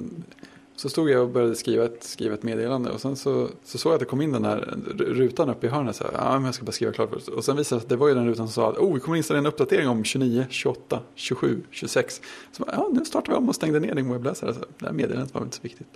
så 0.81 0.89
stod 0.89 1.11
jag 1.11 1.23
och 1.23 1.29
började 1.29 1.57
skriva 1.57 1.85
ett, 1.85 2.05
skriva 2.05 2.35
ett 2.35 2.43
meddelande 2.43 2.91
och 2.91 3.01
sen 3.01 3.17
så, 3.17 3.49
så 3.65 3.79
såg 3.79 3.91
jag 3.91 3.95
att 3.95 4.01
det 4.01 4.07
kom 4.07 4.21
in 4.21 4.33
den 4.33 4.45
här 4.45 4.79
rutan 4.99 5.51
uppe 5.51 5.67
i 5.67 5.71
hörnet. 5.71 5.97
Så 5.97 6.05
här, 6.05 6.13
ja, 6.15 6.33
men 6.33 6.45
jag 6.45 6.55
ska 6.55 6.65
bara 6.65 6.73
skriva 6.73 6.93
klart 6.93 7.11
först. 7.13 7.29
Och 7.29 7.45
sen 7.45 7.57
visade 7.57 7.77
det 7.77 7.81
sig 7.81 7.85
att 7.85 7.89
det 7.89 7.97
var 7.97 8.09
ju 8.09 8.15
den 8.15 8.27
rutan 8.27 8.49
som 8.49 8.63
sa 8.63 8.71
att 8.71 8.77
oh, 8.77 8.95
vi 8.95 9.01
kommer 9.01 9.17
installera 9.17 9.41
en 9.41 9.47
uppdatering 9.47 9.89
om 9.89 10.05
29, 10.05 10.47
28, 10.51 11.01
27, 11.15 11.63
26. 11.71 12.21
Så 12.53 12.65
bara, 12.65 12.73
ja, 12.77 12.89
nu 12.93 13.05
startar 13.05 13.33
vi 13.33 13.39
om 13.39 13.49
och 13.49 13.55
stängde 13.55 13.81
ner 13.81 13.95
din 13.95 14.13
webbläsare. 14.13 14.55
Så 14.55 14.61
det 14.79 14.87
här 14.87 14.93
meddelandet 14.93 15.35
var 15.35 15.41
väl 15.41 15.47
inte 15.47 15.57
så 15.57 15.63
viktigt. 15.63 15.89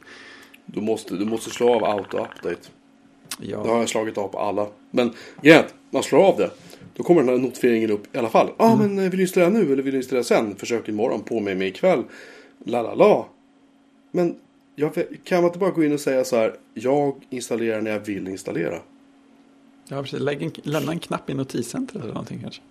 Du 0.67 0.81
måste, 0.81 1.15
du 1.17 1.25
måste 1.25 1.51
slå 1.51 1.75
av 1.75 1.85
auto-update. 1.85 2.57
Det 3.39 3.53
har 3.55 3.67
Ja, 3.67 3.79
jag 3.79 3.89
slagit 3.89 4.19
av 4.19 4.29
på 4.29 4.39
alla. 4.39 4.67
Men 4.91 5.13
grejen 5.43 5.65
man 5.91 6.03
slår 6.03 6.25
av 6.27 6.37
det. 6.37 6.51
Då 6.97 7.03
kommer 7.03 7.21
den 7.23 7.31
här 7.31 7.39
notifieringen 7.39 7.91
upp 7.91 8.15
i 8.17 8.19
alla 8.19 8.29
fall. 8.29 8.47
Ja 8.59 8.65
ah, 8.65 8.77
men 8.77 8.99
eh, 8.99 9.03
vill 9.05 9.17
du 9.17 9.23
installera 9.23 9.51
nu 9.51 9.73
eller 9.73 9.83
vill 9.83 9.93
du 9.93 9.99
installera 9.99 10.25
sen? 10.25 10.57
Försök 10.57 10.89
imorgon 10.89 11.21
på 11.21 11.41
mig 11.41 11.55
med 11.55 11.69
ikväll. 11.69 12.03
La 12.65 12.83
la 12.83 12.95
la. 12.95 13.27
Men 14.11 14.37
jag, 14.77 14.95
kan 15.25 15.43
man 15.43 15.45
inte 15.49 15.59
bara 15.59 15.71
gå 15.71 15.85
in 15.85 15.93
och 15.93 16.01
säga 16.01 16.25
så 16.25 16.37
här. 16.37 16.55
Jag 16.75 17.15
installerar 17.31 17.81
när 17.81 17.91
jag 17.91 18.01
vill 18.01 18.29
installera. 18.29 18.79
ja 19.89 20.03
precis. 20.03 20.21
Lägg 20.21 20.43
en, 20.43 20.53
lämna 20.63 20.93
en 20.93 20.99
knapp 20.99 21.31
i 21.31 21.35
notiscentret 21.35 22.03
eller 22.03 22.15
någonting 22.15 22.39
kanske. 22.43 22.63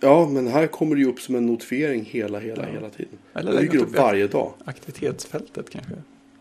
Ja 0.00 0.28
men 0.28 0.46
här 0.46 0.66
kommer 0.66 0.96
det 0.96 1.02
ju 1.02 1.08
upp 1.08 1.20
som 1.20 1.34
en 1.34 1.46
notifiering 1.46 2.04
hela 2.04 2.38
hela 2.38 2.62
Ja. 2.62 2.72
hela 2.72 2.90
tiden. 2.90 3.18
Eller 3.34 3.52
Det 3.52 3.60
dyker 3.60 3.78
upp 3.78 3.96
varje 3.98 4.26
dag. 4.26 4.52
Aktivitetsfältet 4.64 5.70
kanske. 5.70 5.92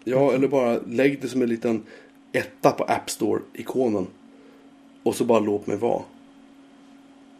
Ja 0.04 0.34
eller 0.34 0.47
bara 0.47 0.80
lägg 0.88 1.22
det 1.22 1.28
som 1.28 1.41
en 1.41 1.49
liten 1.49 1.84
etta 2.32 2.72
på 2.72 2.84
App 2.84 3.10
Store-ikonen. 3.10 4.08
Och 5.04 5.16
så 5.16 5.26
bara 5.26 5.39
låt 5.39 5.68
mig 5.68 5.78
vara. 5.78 6.01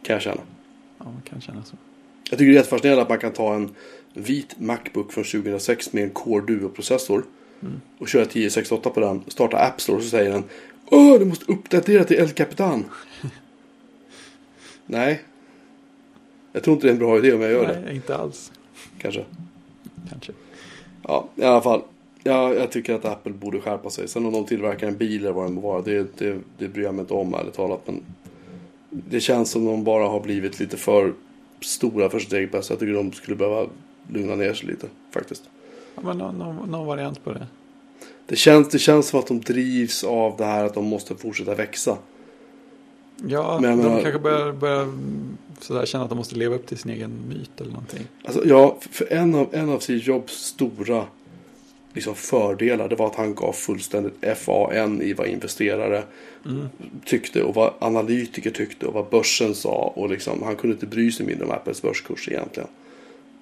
Kan 0.02 0.14
jag 0.14 0.22
känna. 0.22 0.40
Ja, 0.98 1.04
man 1.04 1.22
kan 1.24 1.40
känna 1.40 1.64
så. 1.64 1.76
Jag 2.30 2.38
tycker 2.38 2.50
det 2.50 2.52
är 2.52 2.56
jättefascinerande 2.56 3.02
att 3.02 3.08
man 3.08 3.18
kan 3.18 3.32
ta 3.32 3.54
en 3.54 3.70
vit 4.14 4.60
Macbook 4.60 5.12
från 5.12 5.24
2006 5.24 5.92
med 5.92 6.04
en 6.04 6.10
Core 6.10 6.46
Duo-processor 6.46 7.24
och 7.98 8.08
köra 8.08 8.22
1068 8.22 8.90
på 8.90 9.00
den, 9.00 9.22
starta 9.26 9.56
App 9.58 9.80
Store 9.80 9.96
och 9.96 10.02
så 10.02 10.08
säger 10.08 10.30
den 10.30 10.44
Åh, 10.86 11.18
du 11.18 11.24
måste 11.24 11.52
uppdatera 11.52 12.04
till 12.04 12.16
El 12.16 12.28
Capitan. 12.28 12.84
Nej. 14.86 15.22
Jag 16.52 16.62
tror 16.62 16.74
inte 16.74 16.86
det 16.86 16.90
är 16.90 16.92
en 16.92 16.98
bra 16.98 17.18
idé 17.18 17.32
om 17.32 17.40
jag 17.40 17.50
gör 17.50 17.66
det. 17.66 17.80
Nej, 17.80 17.96
inte 17.96 18.16
alls. 18.16 18.52
Kanske. 18.98 19.24
Kanske. 20.10 20.32
Ja, 21.02 21.28
i 21.36 21.44
alla 21.44 21.62
fall. 21.62 21.82
Ja, 22.26 22.54
jag 22.54 22.72
tycker 22.72 22.94
att 22.94 23.04
Apple 23.04 23.32
borde 23.32 23.60
skärpa 23.60 23.90
sig. 23.90 24.08
Sen 24.08 24.26
om 24.26 24.32
de 24.32 24.44
tillverkar 24.46 24.88
en 24.88 24.96
bil 24.96 25.20
eller 25.20 25.32
vad 25.32 25.46
det 25.46 25.50
må 25.52 25.60
vara, 25.60 25.82
det, 25.82 26.18
det, 26.18 26.38
det 26.58 26.68
bryr 26.68 26.84
jag 26.84 26.94
mig 26.94 27.00
inte 27.02 27.14
om 27.14 27.34
ärligt 27.34 27.54
talat. 27.54 27.80
Men 27.86 28.02
Det 28.90 29.20
känns 29.20 29.50
som 29.50 29.64
de 29.64 29.84
bara 29.84 30.08
har 30.08 30.20
blivit 30.20 30.60
lite 30.60 30.76
för 30.76 31.12
stora 31.60 32.10
för 32.10 32.18
sitt 32.18 32.32
eget 32.32 32.52
bästa. 32.52 32.74
Jag 32.74 32.80
tycker 32.80 32.92
de 32.92 33.12
skulle 33.12 33.36
behöva 33.36 33.66
lugna 34.12 34.34
ner 34.36 34.54
sig 34.54 34.68
lite 34.68 34.86
faktiskt. 35.10 35.42
Ja, 35.94 36.02
men 36.04 36.18
någon, 36.18 36.38
någon, 36.38 36.70
någon 36.70 36.86
variant 36.86 37.24
på 37.24 37.32
det. 37.32 37.46
Det 38.26 38.36
känns, 38.36 38.68
det 38.68 38.78
känns 38.78 39.08
som 39.08 39.18
att 39.20 39.26
de 39.26 39.40
drivs 39.40 40.04
av 40.04 40.36
det 40.36 40.44
här 40.44 40.64
att 40.64 40.74
de 40.74 40.84
måste 40.84 41.14
fortsätta 41.16 41.54
växa. 41.54 41.96
Ja, 43.26 43.58
Men 43.62 43.78
de 43.78 43.84
menar- 43.84 44.02
kanske 44.02 44.18
börjar, 44.20 44.52
börjar 44.52 44.92
sådär 45.60 45.86
känna 45.86 46.04
att 46.04 46.10
de 46.10 46.18
måste 46.18 46.34
leva 46.36 46.54
upp 46.54 46.66
till 46.66 46.78
sin 46.78 46.90
egen 46.90 47.10
myt 47.28 47.60
eller 47.60 47.70
någonting. 47.70 48.00
Alltså, 48.24 48.46
ja, 48.46 48.76
för 48.90 49.12
en 49.12 49.34
av, 49.34 49.48
en 49.52 49.68
av 49.70 49.78
Steve 49.78 50.00
Jobs 50.04 50.32
stora 50.32 51.04
liksom, 51.94 52.14
fördelar 52.14 52.88
det 52.88 52.96
var 52.96 53.06
att 53.06 53.14
han 53.14 53.34
gav 53.34 53.52
fullständigt 53.52 54.24
FAN 54.36 55.02
i 55.02 55.12
vad 55.12 55.26
investerare 55.26 56.02
Mm. 56.46 56.68
tyckte 57.04 57.42
och 57.42 57.54
vad 57.54 57.72
analytiker 57.78 58.50
tyckte 58.50 58.86
och 58.86 58.94
vad 58.94 59.08
börsen 59.08 59.54
sa. 59.54 59.92
Och 59.96 60.10
liksom, 60.10 60.42
han 60.42 60.56
kunde 60.56 60.74
inte 60.74 60.86
bry 60.86 61.12
sig 61.12 61.26
mindre 61.26 61.44
om 61.44 61.50
Apples 61.50 61.82
börskurs 61.82 62.28
egentligen. 62.28 62.68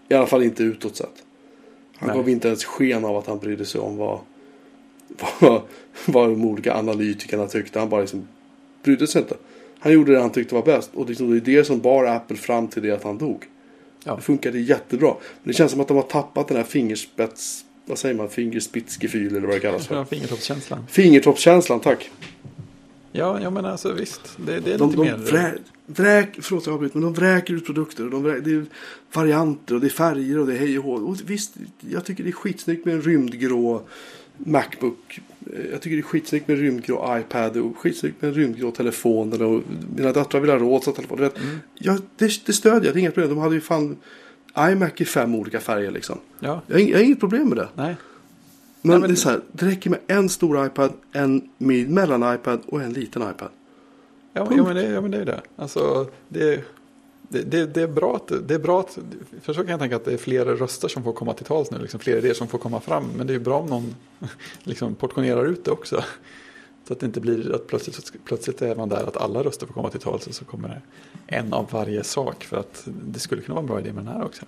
I 0.09 0.14
alla 0.14 0.26
fall 0.26 0.42
inte 0.42 0.62
utåt 0.62 0.96
sett. 0.96 1.24
Han 1.96 2.09
Nej. 2.09 2.16
gav 2.16 2.28
inte 2.28 2.48
ens 2.48 2.64
sken 2.64 3.05
av 3.05 3.16
att 3.16 3.26
han 3.26 3.38
brydde 3.38 3.64
sig 3.64 3.80
om 3.80 3.96
vad, 3.96 4.18
vad, 5.40 5.62
vad 6.07 6.28
de 6.28 6.44
olika 6.44 6.74
analytikerna 6.74 7.46
tyckte. 7.46 7.78
Han 7.78 7.88
bara 7.88 8.00
liksom 8.00 8.28
brydde 8.82 9.07
sig 9.07 9.22
inte. 9.22 9.36
Han 9.78 9.92
gjorde 9.92 10.12
det 10.12 10.20
han 10.20 10.30
tyckte 10.30 10.55
var 10.55 10.62
bäst. 10.62 10.90
Och 10.94 11.09
liksom, 11.09 11.30
det 11.30 11.36
är 11.36 11.57
det 11.57 11.64
som 11.64 11.80
bar 11.80 12.05
Apple 12.05 12.36
fram 12.36 12.68
till 12.68 12.82
det 12.82 12.90
att 12.90 13.03
han 13.03 13.18
dog. 13.18 13.44
Ja. 14.05 14.16
Det 14.16 14.22
funkade 14.22 14.61
jättebra. 14.61 15.14
Men 15.42 15.53
det 15.53 15.53
känns 15.53 15.72
som 15.72 15.80
att 15.80 15.88
de 15.88 15.96
har 15.96 16.05
tappat 16.05 16.48
den 16.48 16.57
här 16.57 16.64
fingerspets... 16.64 17.64
Vad 17.93 17.99
säger 17.99 18.14
man? 18.14 18.28
Fingerspitzgefühl 18.28 19.36
eller 19.36 19.47
vad 19.47 19.57
det 19.57 19.61
kallas 19.61 19.86
Ja, 19.90 20.05
för. 20.05 20.16
fingertoppskänslan. 20.16 20.84
Fingertoppskänslan, 20.88 21.80
tack. 21.80 22.11
Ja, 23.12 23.40
jag 23.43 23.53
menar 23.53 23.70
alltså 23.70 23.93
visst. 23.93 24.20
Det, 24.47 24.61
det 24.61 24.72
är 24.72 24.78
De, 24.78 24.90
lite 24.90 25.03
de 25.03 25.11
mer. 25.11 25.16
vrä, 25.16 25.55
vräk, 25.86 26.28
förlåt 26.40 26.66
jag 26.66 26.74
avbryter, 26.74 26.97
men 26.99 27.03
de 27.05 27.14
vräker 27.14 27.55
ut 27.55 27.66
produkter. 27.66 28.05
Och 28.05 28.11
de 28.11 28.22
vräker, 28.22 28.40
det 28.40 28.51
är 28.51 28.64
varianter 29.12 29.74
och 29.74 29.80
det 29.80 29.86
är 29.86 29.88
färger 29.88 30.38
och 30.38 30.47
det 30.47 30.53
är 30.53 30.59
hej 30.59 30.78
och 30.78 30.84
hå. 30.84 30.93
Och 30.93 31.16
visst, 31.26 31.55
jag 31.80 32.05
tycker 32.05 32.24
det 32.24 32.30
är 32.30 32.32
skitsnyggt 32.32 32.84
med 32.84 32.95
en 32.95 33.03
rymdgrå 33.03 33.82
Macbook. 34.36 35.20
Eh, 35.53 35.61
Jag 35.72 35.80
tycker 35.82 35.97
det 35.97 36.01
är 36.01 36.03
skitsnyggt 36.03 36.49
med 36.49 36.57
en 36.59 36.62
rymdgrå 36.64 37.18
iPad 37.20 37.57
och 37.57 37.76
skitsnyggt 37.78 38.22
med 38.22 38.28
en 38.28 38.34
rymdgrå 38.34 38.70
telefon. 38.70 39.43
Och 39.43 39.62
mina 39.97 40.12
döttrar 40.12 40.40
vill 40.40 40.51
ha 40.51 40.59
rosa 40.59 40.93
telefon. 40.93 41.16
Du 41.16 41.22
vet, 41.24 41.38
Mm. 41.43 41.57
ja, 41.74 41.99
det, 42.16 42.47
det 42.47 42.53
stödjer 42.53 42.84
jag, 42.84 42.95
det 42.95 42.99
är 42.99 43.01
inga 43.01 43.11
problem. 43.11 43.30
De 43.30 43.38
hade 43.38 43.55
ju 43.55 43.61
fan 43.61 43.97
iMac 44.59 44.92
i 45.00 45.05
fem 45.05 45.34
olika 45.34 45.61
färger 45.61 45.90
liksom. 45.90 46.18
Ja, 46.40 46.61
Jag 46.66 46.74
har, 46.74 46.80
jag 46.80 46.98
har 46.98 47.05
inget 47.05 47.20
problem 47.20 47.48
med 47.48 47.59
det. 47.59 47.68
nej. 47.74 47.96
Men, 48.84 48.90
Nej, 48.90 49.00
men- 49.00 49.11
det 49.11 49.14
är 49.14 49.16
så 49.16 49.28
här, 49.30 49.40
det 49.53 49.66
räcker 49.66 49.90
med 49.90 49.98
en 50.07 50.28
stor 50.28 50.66
iPad, 50.66 50.92
en 51.12 51.50
mid- 51.59 51.88
mellan 51.90 52.34
iPad 52.34 52.61
och 52.66 52.82
en 52.82 52.92
liten 52.92 53.22
iPad. 53.22 53.48
Ja, 54.32 54.48
ja, 54.57 54.64
men 54.64 54.76
det, 54.76 54.82
ja 54.84 55.00
men 55.00 55.11
det 55.11 55.18
är 55.18 55.24
det. 55.24 55.40
Alltså, 55.57 56.07
det, 56.28 56.64
det, 57.28 57.42
det, 57.42 57.66
det 57.66 57.82
är 57.82 57.86
bra 57.88 58.16
att, 58.16 58.48
det 58.48 58.55
är 58.55 58.59
bra 58.59 58.80
att, 58.80 58.98
för 59.42 59.53
så 59.53 59.61
kan 59.61 59.70
jag 59.70 59.80
tänka 59.80 59.96
att 59.96 60.05
det 60.05 60.12
är 60.12 60.16
fler 60.16 60.44
röster 60.44 60.88
som 60.88 61.05
får 61.05 61.12
komma 61.12 61.34
till 61.34 61.44
tals 61.46 61.70
nu, 61.70 61.78
liksom 61.78 62.00
fler 62.00 62.16
idéer 62.16 62.34
som 62.34 62.48
får 62.48 62.59
komma 62.59 62.80
fram. 62.80 63.05
Men 63.16 63.26
det 63.26 63.32
är 63.32 63.34
ju 63.38 63.40
bra 63.44 63.59
om 63.61 63.66
någon 63.66 63.94
liksom 64.62 64.94
portionerar 64.94 65.44
ut 65.44 65.64
det 65.64 65.70
också. 65.70 66.05
Så 66.87 66.93
att 66.93 67.01
det 67.01 67.07
inte 67.07 67.20
blir 67.20 67.55
att 67.55 67.66
plötsligt, 67.66 68.12
plötsligt 68.24 68.62
är 68.62 68.76
man 68.76 68.89
där 68.89 69.07
att 69.09 69.16
alla 69.16 69.43
röster 69.43 69.66
får 69.66 69.74
komma 69.74 69.91
till 69.91 70.01
tals 70.01 70.26
och 70.26 70.35
så 70.35 70.45
kommer 70.45 70.80
en 71.26 71.53
av 71.53 71.68
varje 71.70 72.05
sak. 72.05 72.45
För 72.45 72.57
att 72.57 72.83
det 73.07 73.18
skulle 73.18 73.43
kunna 73.43 73.55
vara 73.55 73.62
en 73.62 73.66
bra 73.66 73.80
idé 73.80 73.93
med 73.93 74.05
den 74.05 74.14
här 74.14 74.24
också. 74.24 74.45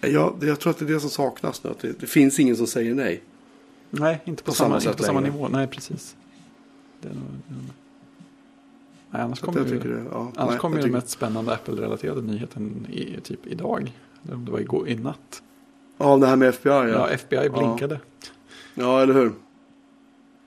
Ja, 0.00 0.34
jag 0.40 0.60
tror 0.60 0.70
att 0.70 0.78
det 0.78 0.84
är 0.84 0.88
det 0.88 1.00
som 1.00 1.10
saknas 1.10 1.64
nu. 1.64 1.70
Att 1.70 1.78
det, 1.78 2.00
det 2.00 2.06
finns 2.06 2.38
ingen 2.40 2.56
som 2.56 2.66
säger 2.66 2.94
nej. 2.94 3.22
Nej, 3.90 4.20
inte 4.24 4.42
på, 4.42 4.50
På 4.50 4.54
samma, 4.54 4.80
samma 4.80 4.90
inte 4.90 4.98
på 4.98 5.04
samma 5.04 5.20
nivå. 5.20 5.48
Nej, 5.48 5.66
precis. 5.66 6.16
Det 7.00 7.08
är 7.08 7.12
nog, 7.14 7.22
det 7.48 7.54
är 7.54 7.56
nog- 7.58 7.70
nej, 9.10 9.22
annars 9.22 9.40
kommer 9.40 9.60
ju... 9.64 9.70
tycker 9.70 9.88
det, 9.88 10.04
ja, 10.12 10.32
Annars 10.36 10.50
nej, 10.50 10.58
kom 10.58 10.72
ju 10.72 10.76
jag 10.78 10.82
den 10.84 10.88
tycker- 10.90 10.96
mest 10.96 11.08
spännande 11.10 11.52
Apple-relaterade 11.54 12.22
nyheten 12.22 12.86
i, 12.92 13.20
typ 13.22 13.46
idag. 13.46 13.92
Eller 14.24 14.34
om 14.34 14.44
det 14.44 14.50
var 14.52 14.58
igår, 14.58 14.88
i 14.88 14.94
natt. 14.96 15.42
Ja, 15.98 16.16
det 16.16 16.26
här 16.26 16.36
med 16.36 16.48
FBI. 16.48 16.70
Ja, 16.72 16.88
Ja, 16.88 16.94
ja. 16.94 17.08
FBI 17.08 17.48
blinkade. 17.48 18.00
eller 18.76 19.14
hur? 19.14 19.32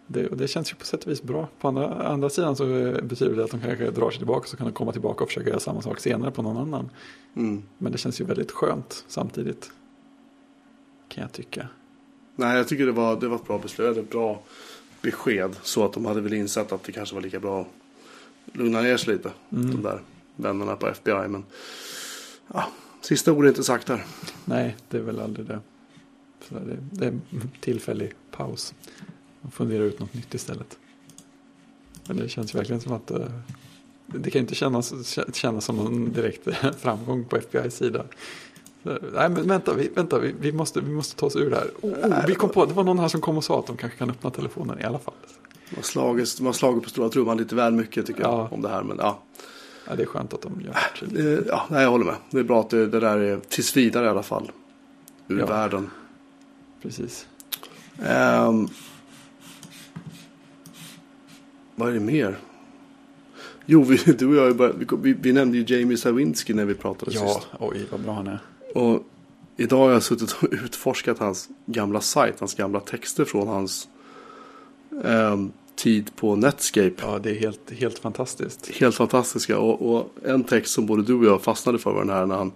Det, 0.07 0.27
och 0.27 0.37
det 0.37 0.47
känns 0.47 0.71
ju 0.71 0.75
på 0.75 0.85
sätt 0.85 1.03
och 1.03 1.11
vis 1.11 1.23
bra. 1.23 1.47
På 1.59 1.67
andra, 1.67 2.07
andra 2.07 2.29
sidan 2.29 2.55
så 2.55 2.65
betyder 3.03 3.35
det 3.35 3.43
att 3.43 3.51
de 3.51 3.59
kanske 3.59 3.91
drar 3.91 4.09
sig 4.09 4.17
tillbaka 4.17 4.47
så 4.47 4.57
kan 4.57 4.67
de 4.67 4.73
komma 4.73 4.91
tillbaka 4.91 5.23
och 5.23 5.29
försöka 5.29 5.49
göra 5.49 5.59
samma 5.59 5.81
sak 5.81 5.99
senare 5.99 6.31
på 6.31 6.41
någon 6.41 6.57
annan. 6.57 6.89
Mm. 7.35 7.63
Men 7.77 7.91
det 7.91 7.97
känns 7.97 8.21
ju 8.21 8.25
väldigt 8.25 8.51
skönt 8.51 9.05
samtidigt. 9.07 9.71
Kan 11.07 11.21
jag 11.21 11.31
tycka. 11.31 11.67
Nej, 12.35 12.57
jag 12.57 12.67
tycker 12.67 12.85
det 12.85 12.91
var, 12.91 13.19
det 13.19 13.27
var 13.27 13.35
ett 13.35 13.47
bra 13.47 13.57
beslut. 13.59 13.97
Ett 13.97 14.09
bra 14.09 14.41
besked. 15.01 15.55
Så 15.61 15.85
att 15.85 15.93
de 15.93 16.05
hade 16.05 16.21
väl 16.21 16.33
insett 16.33 16.71
att 16.71 16.83
det 16.83 16.91
kanske 16.91 17.15
var 17.15 17.21
lika 17.21 17.39
bra 17.39 17.61
att 17.61 17.67
lugna 18.57 18.81
ner 18.81 18.97
sig 18.97 19.13
lite. 19.13 19.31
Mm. 19.49 19.71
De 19.71 19.81
där 19.81 20.01
vännerna 20.35 20.75
på 20.75 20.87
FBI. 20.87 21.27
Men 21.27 21.45
ja, 22.53 22.67
sista 23.01 23.31
ordet 23.31 23.47
är 23.47 23.49
inte 23.49 23.63
sagt 23.63 23.89
här. 23.89 24.05
Nej, 24.45 24.75
det 24.89 24.97
är 24.97 25.01
väl 25.01 25.19
aldrig 25.19 25.47
det. 25.47 25.59
Så 26.47 26.55
det, 26.55 26.77
det 26.91 27.05
är 27.05 27.09
en 27.09 27.21
tillfällig 27.59 28.13
paus. 28.31 28.73
Man 29.47 29.51
funderar 29.51 29.83
ut 29.83 29.99
något 29.99 30.13
nytt 30.13 30.33
istället. 30.33 30.77
Men 32.07 32.17
det 32.17 32.29
känns 32.29 32.55
verkligen 32.55 32.81
som 32.81 32.93
att 32.93 33.11
eh, 33.11 33.19
det 34.07 34.31
kan 34.31 34.39
inte 34.41 34.55
kännas, 34.55 34.93
kännas 35.33 35.65
som 35.65 35.75
någon 35.75 36.11
direkt 36.13 36.47
framgång 36.79 37.25
på 37.25 37.37
FBI's 37.37 37.69
sida. 37.69 38.03
Så, 38.83 38.89
nej, 39.13 39.29
men 39.29 39.47
vänta, 39.47 39.73
vi, 39.73 39.89
vänta 39.95 40.19
vi, 40.19 40.35
vi, 40.39 40.51
måste, 40.51 40.81
vi 40.81 40.91
måste 40.91 41.15
ta 41.15 41.25
oss 41.25 41.35
ur 41.35 41.49
det 41.49 41.55
här. 41.55 41.67
Oh, 41.81 41.91
oh, 41.91 42.25
vi 42.27 42.35
kom 42.35 42.49
på, 42.49 42.65
det 42.65 42.73
var 42.73 42.83
någon 42.83 42.99
här 42.99 43.07
som 43.07 43.21
kom 43.21 43.37
och 43.37 43.43
sa 43.43 43.59
att 43.59 43.67
de 43.67 43.77
kanske 43.77 43.97
kan 43.97 44.09
öppna 44.09 44.29
telefonen 44.31 44.79
i 44.79 44.83
alla 44.83 44.99
fall. 44.99 45.13
De 45.69 45.75
har 45.75 46.53
slagit, 46.53 46.83
på 46.83 46.89
stora 46.89 47.09
trumman 47.09 47.37
lite 47.37 47.55
väl 47.55 47.73
mycket 47.73 48.05
tycker 48.05 48.21
Ja. 48.21 48.37
jag. 48.41 48.53
Om 48.53 48.61
det 48.61 48.69
här. 48.69 48.83
Men 48.83 48.97
ja, 48.97 49.19
Ja, 49.89 49.95
det 49.95 50.01
är 50.03 50.07
skönt 50.07 50.33
att 50.33 50.41
de 50.41 50.61
gör 50.61 50.75
det. 51.09 51.33
Eh, 51.33 51.39
ja 51.47 51.65
nej, 51.69 51.83
jag 51.83 51.89
håller 51.89 52.05
med. 52.05 52.15
Det 52.29 52.39
är 52.39 52.43
bra 52.43 52.59
att 52.59 52.69
det, 52.69 52.87
det 52.87 52.99
där 52.99 53.17
är 53.17 53.39
tills 53.49 53.77
vidare 53.77 54.05
i 54.05 54.09
alla 54.09 54.23
fall. 54.23 54.51
Ur 55.27 55.39
Ja. 55.39 55.45
världen. 55.45 55.89
Precis. 56.81 57.27
Ehm, 58.03 58.67
vad 61.77 61.89
är 61.89 61.93
det 61.93 61.99
mer? 61.99 62.37
Jo, 63.65 63.83
vi, 63.83 63.97
du 63.97 64.27
och 64.27 64.59
jag, 64.59 64.73
vi, 65.01 65.13
vi, 65.13 65.33
nämnde 65.33 65.57
ju 65.57 65.77
Jamie 65.77 65.97
Sawinski 65.97 66.53
när 66.53 66.65
vi 66.65 66.73
pratade 66.73 67.11
Ja, 67.13 67.33
sist. 67.33 67.47
oj 67.59 67.85
vad 67.91 67.99
bra 67.99 68.13
han 68.13 68.27
är. 68.27 68.39
Och 68.75 69.03
idag 69.57 69.77
har 69.77 69.91
jag 69.91 70.03
suttit 70.03 70.31
och 70.31 70.47
utforskat 70.51 71.19
hans 71.19 71.49
gamla 71.65 72.01
sajt, 72.01 72.39
hans 72.39 72.53
gamla 72.55 72.79
texter 72.79 73.25
från 73.25 73.47
hans 73.47 73.87
ehm, 75.03 75.51
tid 75.75 76.15
på 76.15 76.35
Netscape. 76.35 76.93
Ja, 77.01 77.19
det 77.19 77.29
är 77.29 77.35
helt, 77.35 77.71
helt 77.71 77.99
fantastiskt. 77.99 78.67
Helt 78.67 78.95
fantastiska. 78.95 79.57
Och, 79.59 79.95
och 79.95 80.13
en 80.25 80.43
text 80.43 80.73
som 80.73 80.85
både 80.85 81.03
du 81.03 81.13
och 81.13 81.25
jag 81.25 81.41
fastnade 81.41 81.77
för 81.77 81.91
var 81.91 81.99
den 81.99 82.09
här 82.09 82.25
när 82.25 82.35
han 82.35 82.51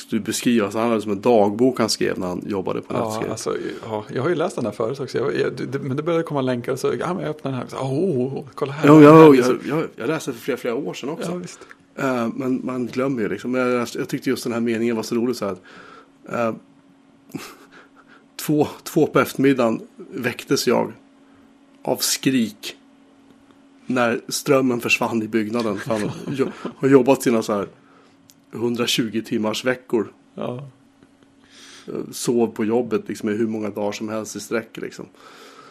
skulle 0.00 0.20
beskriva. 0.20 0.70
Så 0.70 0.78
han 0.78 0.88
hade 0.88 1.02
som 1.02 1.12
en 1.12 1.20
dagbok 1.20 1.78
han 1.78 1.88
skrev 1.88 2.18
när 2.18 2.26
han 2.26 2.42
jobbade 2.46 2.80
på 2.80 2.94
Ja, 2.94 3.24
alltså, 3.30 3.56
ja, 3.84 4.04
jag 4.14 4.22
har 4.22 4.28
ju 4.28 4.34
läst 4.34 4.56
den 4.56 4.64
här 4.64 4.72
förut 4.72 5.00
också. 5.00 5.18
Jag, 5.18 5.36
jag, 5.40 5.52
det, 5.52 5.78
men 5.78 5.96
det 5.96 6.02
började 6.02 6.24
komma 6.24 6.40
länkar 6.40 6.72
och 6.72 6.78
så, 6.78 6.94
ja 7.00 7.14
men 7.14 7.22
jag 7.22 7.30
öppnar 7.30 7.50
den 7.50 7.60
här. 7.60 7.66
Så, 7.68 7.76
oh, 7.76 8.38
oh, 8.38 8.44
kolla 8.54 8.72
här. 8.72 8.86
Ja, 8.86 9.02
ja, 9.02 9.34
jag, 9.34 9.58
jag, 9.68 9.84
jag 9.96 10.08
läste 10.08 10.32
för 10.32 10.40
flera, 10.40 10.56
flera 10.56 10.74
år 10.74 10.94
sedan 10.94 11.08
också. 11.08 11.30
ja, 11.30 11.36
visst. 11.36 11.60
Eh, 11.96 12.28
men 12.34 12.60
man 12.64 12.86
glömmer 12.86 13.22
ju 13.22 13.28
liksom. 13.28 13.50
Men 13.50 13.60
jag, 13.60 13.88
jag 13.94 14.08
tyckte 14.08 14.30
just 14.30 14.44
den 14.44 14.52
här 14.52 14.60
meningen 14.60 14.96
var 14.96 15.02
så 15.02 15.14
rolig 15.14 15.36
så 15.36 15.44
här. 15.44 15.52
att, 15.52 16.32
eh, 16.32 16.54
två, 18.46 18.68
två 18.82 19.06
på 19.06 19.20
eftermiddagen 19.20 19.80
väcktes 20.10 20.66
jag 20.66 20.92
av 21.82 21.96
skrik. 21.96 22.74
När 23.86 24.20
strömmen 24.28 24.80
försvann 24.80 25.22
i 25.22 25.28
byggnaden. 25.28 25.78
För 25.78 25.90
han 25.90 26.10
jo- 26.30 26.52
har 26.76 26.88
jobbat 26.88 27.22
sina 27.22 27.42
så 27.42 27.52
här 27.52 27.68
120 28.52 29.22
timmars 29.26 29.64
veckor. 29.64 30.12
Ja. 30.34 30.68
Eh, 31.86 31.94
Sov 32.12 32.46
på 32.46 32.64
jobbet 32.64 33.08
liksom 33.08 33.28
i 33.28 33.32
hur 33.32 33.46
många 33.46 33.70
dagar 33.70 33.92
som 33.92 34.08
helst 34.08 34.36
i 34.36 34.40
sträck 34.40 34.76
liksom. 34.76 35.06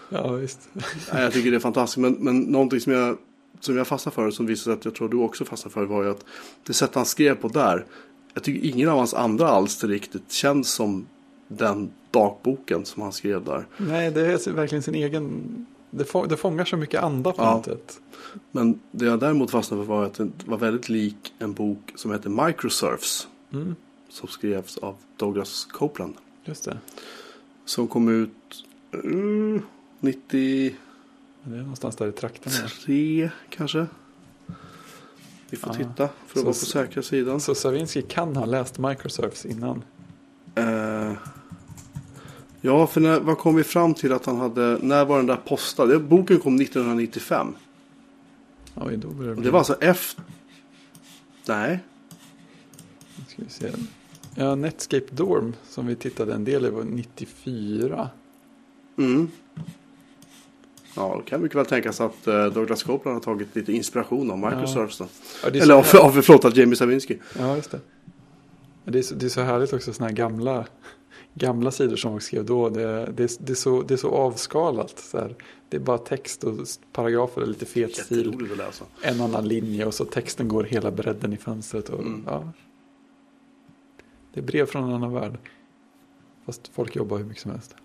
ja, 0.10 0.32
visst. 0.32 0.70
Nej, 1.14 1.24
jag 1.24 1.34
tycker 1.34 1.52
det 1.52 1.58
är 1.58 1.60
fantastiskt. 1.60 1.98
Men, 1.98 2.14
men 2.14 2.40
någonting 2.40 2.80
som 2.80 2.94
jag, 2.94 3.18
som 3.60 3.78
jag 3.78 3.88
fastnade 3.88 4.16
för, 4.16 4.32
som 4.32 4.46
visade 4.46 4.76
att 4.76 4.86
jag 4.86 4.96
tror 4.96 5.10
du 5.10 5.18
också 5.18 5.46
fastnade 5.46 5.74
för, 5.74 5.86
var 5.86 6.04
ju 6.04 6.10
att 6.10 6.26
det 6.64 6.74
sätt 6.74 6.96
han 6.96 7.06
skrev 7.06 7.36
på 7.36 7.48
där, 7.48 7.86
jag 8.34 8.44
tycker 8.44 8.70
ingen 8.70 8.90
av 8.90 8.98
hans 8.98 9.14
andra 9.14 9.48
alster 9.48 9.88
riktigt 9.88 10.32
känns 10.32 10.72
som 10.72 11.08
den 11.48 11.92
dagboken 12.12 12.86
som 12.86 13.02
han 13.02 13.12
skrev 13.12 13.44
där. 13.44 13.66
Nej, 13.78 14.12
det 14.12 14.22
är 14.22 14.52
verkligen 14.52 14.84
sin 14.84 14.96
egen... 14.96 15.66
Det, 15.90 16.06
få, 16.06 16.26
det 16.26 16.38
fångar 16.38 16.66
så 16.66 16.78
mycket 16.78 17.04
anda 17.04 17.32
på 17.32 17.42
Ja. 17.44 17.52
något 17.56 17.66
sätt. 17.66 18.00
Men 18.52 18.80
det 18.92 19.06
jag 19.06 19.20
däremot 19.20 19.52
fastnade 19.52 19.84
för 19.86 19.88
var 19.94 20.06
att 20.06 20.14
det 20.14 20.30
var 20.46 20.58
väldigt 20.58 20.90
lik 20.90 21.34
en 21.40 21.54
bok 21.54 21.92
som 21.96 22.12
heter 22.12 22.30
Microsurfs. 22.30 23.28
Mm, 23.54 23.76
Som 24.10 24.28
skrevs 24.28 24.78
av 24.78 24.96
Douglas 25.18 25.66
Copeland. 25.66 26.14
just 26.46 26.64
det. 26.66 26.78
Som 27.66 27.88
kom 27.88 28.10
ut 28.10 28.64
uh, 29.06 29.62
93 30.00 30.76
Det 31.44 31.56
är 31.56 31.60
någonstans 31.62 31.96
där 31.96 32.08
i 32.08 32.12
trakten. 32.12 32.52
kanske. 33.50 33.88
Vi 35.50 35.58
får 35.58 35.70
Ja. 35.70 35.74
titta 35.78 35.96
för 35.98 36.04
att 36.08 36.32
Så- 36.34 36.40
vara 36.44 36.46
på 36.54 36.54
säkra 36.54 37.02
sidan. 37.04 37.40
Så 37.40 37.56
Savinski 37.56 38.02
kan 38.02 38.36
ha 38.36 38.46
läst 38.46 38.78
Microsurfs 38.80 39.46
innan. 39.46 39.84
Eh, 40.56 41.12
ja, 42.62 42.88
för 42.88 43.02
när, 43.02 43.20
vad 43.20 43.38
kom 43.38 43.56
vi 43.56 43.64
fram 43.64 43.94
till 43.94 44.14
att 44.14 44.26
han 44.26 44.38
hade, 44.38 44.78
när 44.82 45.06
var 45.06 45.18
den 45.18 45.26
där 45.26 45.36
postad? 45.46 45.86
Det- 45.90 46.00
Boken 46.00 46.40
kom 46.40 46.56
1995. 46.56 47.56
Oj, 48.76 48.98
då 48.98 49.08
det 49.08 49.36
bli... 49.36 49.44
Det 49.44 49.52
var 49.52 49.60
alltså 49.60 49.78
efter, 49.82 50.24
Nej. 51.46 51.80
Nu 53.16 53.24
ska 53.28 53.42
vi 53.44 53.50
se. 53.50 53.72
Ja, 54.36 54.56
Netscape 54.56 55.06
Dorm 55.10 55.56
som 55.70 55.88
vi 55.88 55.96
tittade 55.96 56.34
en 56.34 56.44
del 56.44 56.66
i 56.66 56.70
var 56.70 56.84
94. 56.84 58.10
Mm. 58.98 59.30
Ja, 60.96 61.14
då 61.18 61.22
kan 61.22 61.42
mycket 61.42 61.58
väl 61.58 61.66
tänkas 61.66 62.02
att 62.02 62.28
uh, 62.28 62.46
Douglas 62.46 62.84
Copeland 62.84 63.16
har 63.16 63.22
tagit 63.34 63.56
lite 63.56 63.74
inspiration 63.74 64.32
av 64.32 64.38
Microsurfs. 64.38 64.98
då. 64.98 65.08
Ja, 65.44 65.50
det 65.50 65.60
är 65.60 65.64
Eller 65.64 65.74
av, 65.76 65.86
av, 66.02 66.22
förlåt, 66.22 66.46
av 66.46 66.58
Jamie 66.58 66.76
Savinsky. 66.76 67.18
ja 67.40 67.56
just 67.56 67.72
det. 67.72 67.80
Ja, 68.84 68.92
Det 68.92 68.98
är, 69.00 69.04
så, 69.04 69.16
det 69.16 69.26
är 69.26 69.30
så 69.30 69.42
härligt 69.42 69.74
också, 69.74 69.94
sådana 69.94 70.10
här 70.10 70.16
gamla, 70.16 70.66
gamla 71.38 71.72
sidor 71.72 71.96
som 71.96 72.12
folk 72.12 72.24
skrev 72.24 72.46
då. 72.46 72.70
Det, 72.70 72.82
det, 72.82 73.24
är, 73.24 73.30
det, 73.40 73.52
är, 73.52 73.56
så, 73.56 73.82
det 73.82 73.94
är 73.94 73.98
så 73.98 74.10
avskalat. 74.10 75.00
Så 75.00 75.18
här. 75.18 75.36
Det 75.70 75.78
är 75.78 75.82
bara 75.82 75.98
text 75.98 76.44
och 76.44 76.68
paragrafer 76.94 77.42
och 77.42 77.48
lite 77.48 77.66
fet 77.66 77.96
stil. 77.96 78.50
En 79.02 79.22
annan 79.22 79.48
linje 79.48 79.86
och 79.86 79.94
så 79.94 80.06
texten 80.06 80.48
går 80.48 80.64
hela 80.64 80.92
bredden 80.92 81.34
i 81.34 81.38
fönstret. 81.38 81.90
Och, 81.90 82.00
Mm. 82.00 82.24
ja. 82.28 82.52
Det 84.34 84.40
är 84.40 84.44
brev 84.44 84.66
från 84.66 84.84
en 84.84 84.94
annan 84.94 85.14
värld. 85.14 85.38
Fast 86.46 86.68
folk 86.74 86.96
jobbar 86.96 87.18
hur 87.18 87.26
mycket 87.26 87.42
som 87.44 87.52
helst. 87.52 87.76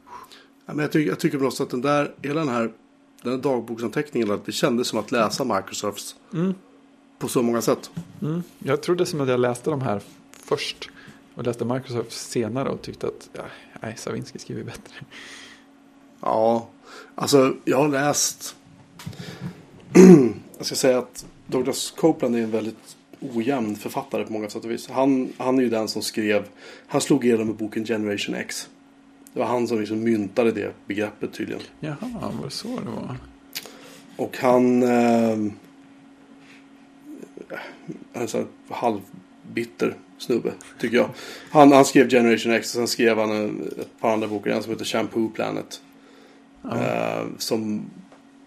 Ja, 0.66 0.72
men 0.74 0.78
jag, 0.78 0.92
tycker, 0.92 1.09
jag 1.11 1.18
tycker 1.20 1.38
väl 1.38 1.46
också 1.46 1.62
att 1.62 1.70
den 1.70 1.80
där, 1.80 2.14
hela 2.22 2.40
den 2.40 2.48
här, 2.48 2.72
den 3.22 3.32
här 3.32 3.38
dagboksanteckningen, 3.40 4.30
att 4.30 4.44
det 4.46 4.53
kändes 4.53 4.88
som 4.88 4.98
att 4.98 5.12
läsa 5.12 5.44
Microsofts 5.44 6.16
Mm. 6.32 6.55
på 7.18 7.28
så 7.28 7.42
många 7.42 7.62
sätt. 7.62 7.90
Mm. 8.22 8.42
Jag 8.59 8.82
trodde 8.82 9.07
som 9.07 9.20
att 9.20 9.28
jag 9.28 9.40
läste 9.40 9.70
de 9.70 9.80
här 9.80 10.03
först. 10.30 10.90
Och 11.34 11.44
läste 11.44 11.64
Microsoft 11.64 12.12
senare 12.12 12.68
och 12.68 12.82
tyckte 12.82 13.06
att 13.06 13.30
ja, 13.32 13.44
nej, 13.80 13.96
Savinsky 13.96 14.38
skriver 14.38 14.64
bättre. 14.64 14.94
Ja, 16.20 16.68
alltså 17.14 17.56
jag 17.64 17.76
har 17.76 17.88
läst. 17.88 18.56
jag 20.56 20.66
ska 20.66 20.74
säga 20.74 20.98
att 20.98 21.26
Douglas 21.46 21.90
Copeland 21.90 22.36
är 22.36 22.42
en 22.42 22.50
väldigt 22.50 22.96
ojämn 23.20 23.76
författare 23.76 24.24
på 24.24 24.32
många 24.32 24.50
sätt 24.50 24.64
och 24.64 24.70
vis. 24.70 24.88
Han, 24.88 25.32
han 25.38 25.58
är 25.58 25.62
ju 25.62 25.68
den 25.68 25.88
som 25.88 26.02
skrev, 26.02 26.48
han 26.86 27.00
slog 27.00 27.24
igenom 27.24 27.46
med 27.46 27.56
boken 27.56 27.84
Generation 27.84 28.34
X. 28.34 28.68
Det 29.32 29.38
var 29.38 29.46
han 29.46 29.68
som 29.68 29.80
liksom 29.80 30.02
myntade 30.02 30.52
det 30.52 30.72
begreppet 30.86 31.32
tydligen. 31.32 31.62
Jaha, 31.80 31.96
var 32.38 32.44
det 32.44 32.50
så 32.50 32.68
det 32.68 32.90
var? 32.90 33.16
Och 34.16 34.38
han... 34.38 34.82
Eh, 34.82 35.52
här 38.14 38.46
halvbitter 38.68 39.96
snubbe, 40.22 40.52
tycker 40.80 40.96
jag. 40.96 41.08
Han, 41.50 41.72
han 41.72 41.84
skrev 41.84 42.08
Generation 42.08 42.52
X 42.52 42.74
och 42.74 42.78
sen 42.78 42.88
skrev 42.88 43.18
han 43.18 43.30
en, 43.30 43.70
ett 43.80 44.00
par 44.00 44.12
andra 44.12 44.28
böcker. 44.28 44.50
En 44.50 44.62
som 44.62 44.72
heter 44.72 44.84
Shampoo 44.84 45.28
Planet. 45.28 45.80
Ja. 46.62 46.84
Eh, 46.84 47.24
som 47.38 47.90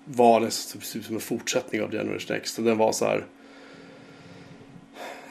var 0.06 0.40
nästan 0.40 0.82
typ 0.82 1.06
som 1.06 1.16
en 1.16 1.22
fortsättning 1.22 1.82
av 1.82 1.92
Generation 1.92 2.38
X. 2.38 2.52
Så 2.54 2.62
den 2.62 2.78
var 2.78 2.92
så 2.92 3.06
här... 3.06 3.26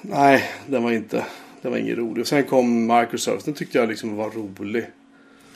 Nej, 0.02 0.44
den 0.66 0.82
var 0.82 0.92
inte... 0.92 1.24
Den 1.62 1.72
var 1.72 1.78
ingen 1.78 1.96
rolig. 1.96 2.20
Och 2.20 2.28
sen 2.28 2.44
kom 2.44 2.86
Microsoft. 2.86 3.44
Den 3.44 3.54
tyckte 3.54 3.78
jag 3.78 3.88
liksom 3.88 4.16
var 4.16 4.30
rolig. 4.30 4.86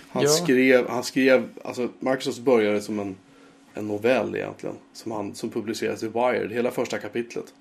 Han 0.08 0.22
Ja. 0.22 0.28
skrev... 0.28 0.88
Han 0.88 1.04
skrev... 1.04 1.48
Alltså 1.64 1.88
Microsoft 1.98 2.38
började 2.38 2.80
som 2.80 2.98
en, 2.98 3.16
en 3.74 3.88
novell 3.88 4.34
egentligen. 4.36 4.76
Som, 4.92 5.12
han, 5.12 5.34
som 5.34 5.50
publicerades 5.50 6.02
i 6.02 6.06
Wired. 6.08 6.52
Hela 6.52 6.70
första 6.70 6.98
kapitlet 6.98 7.54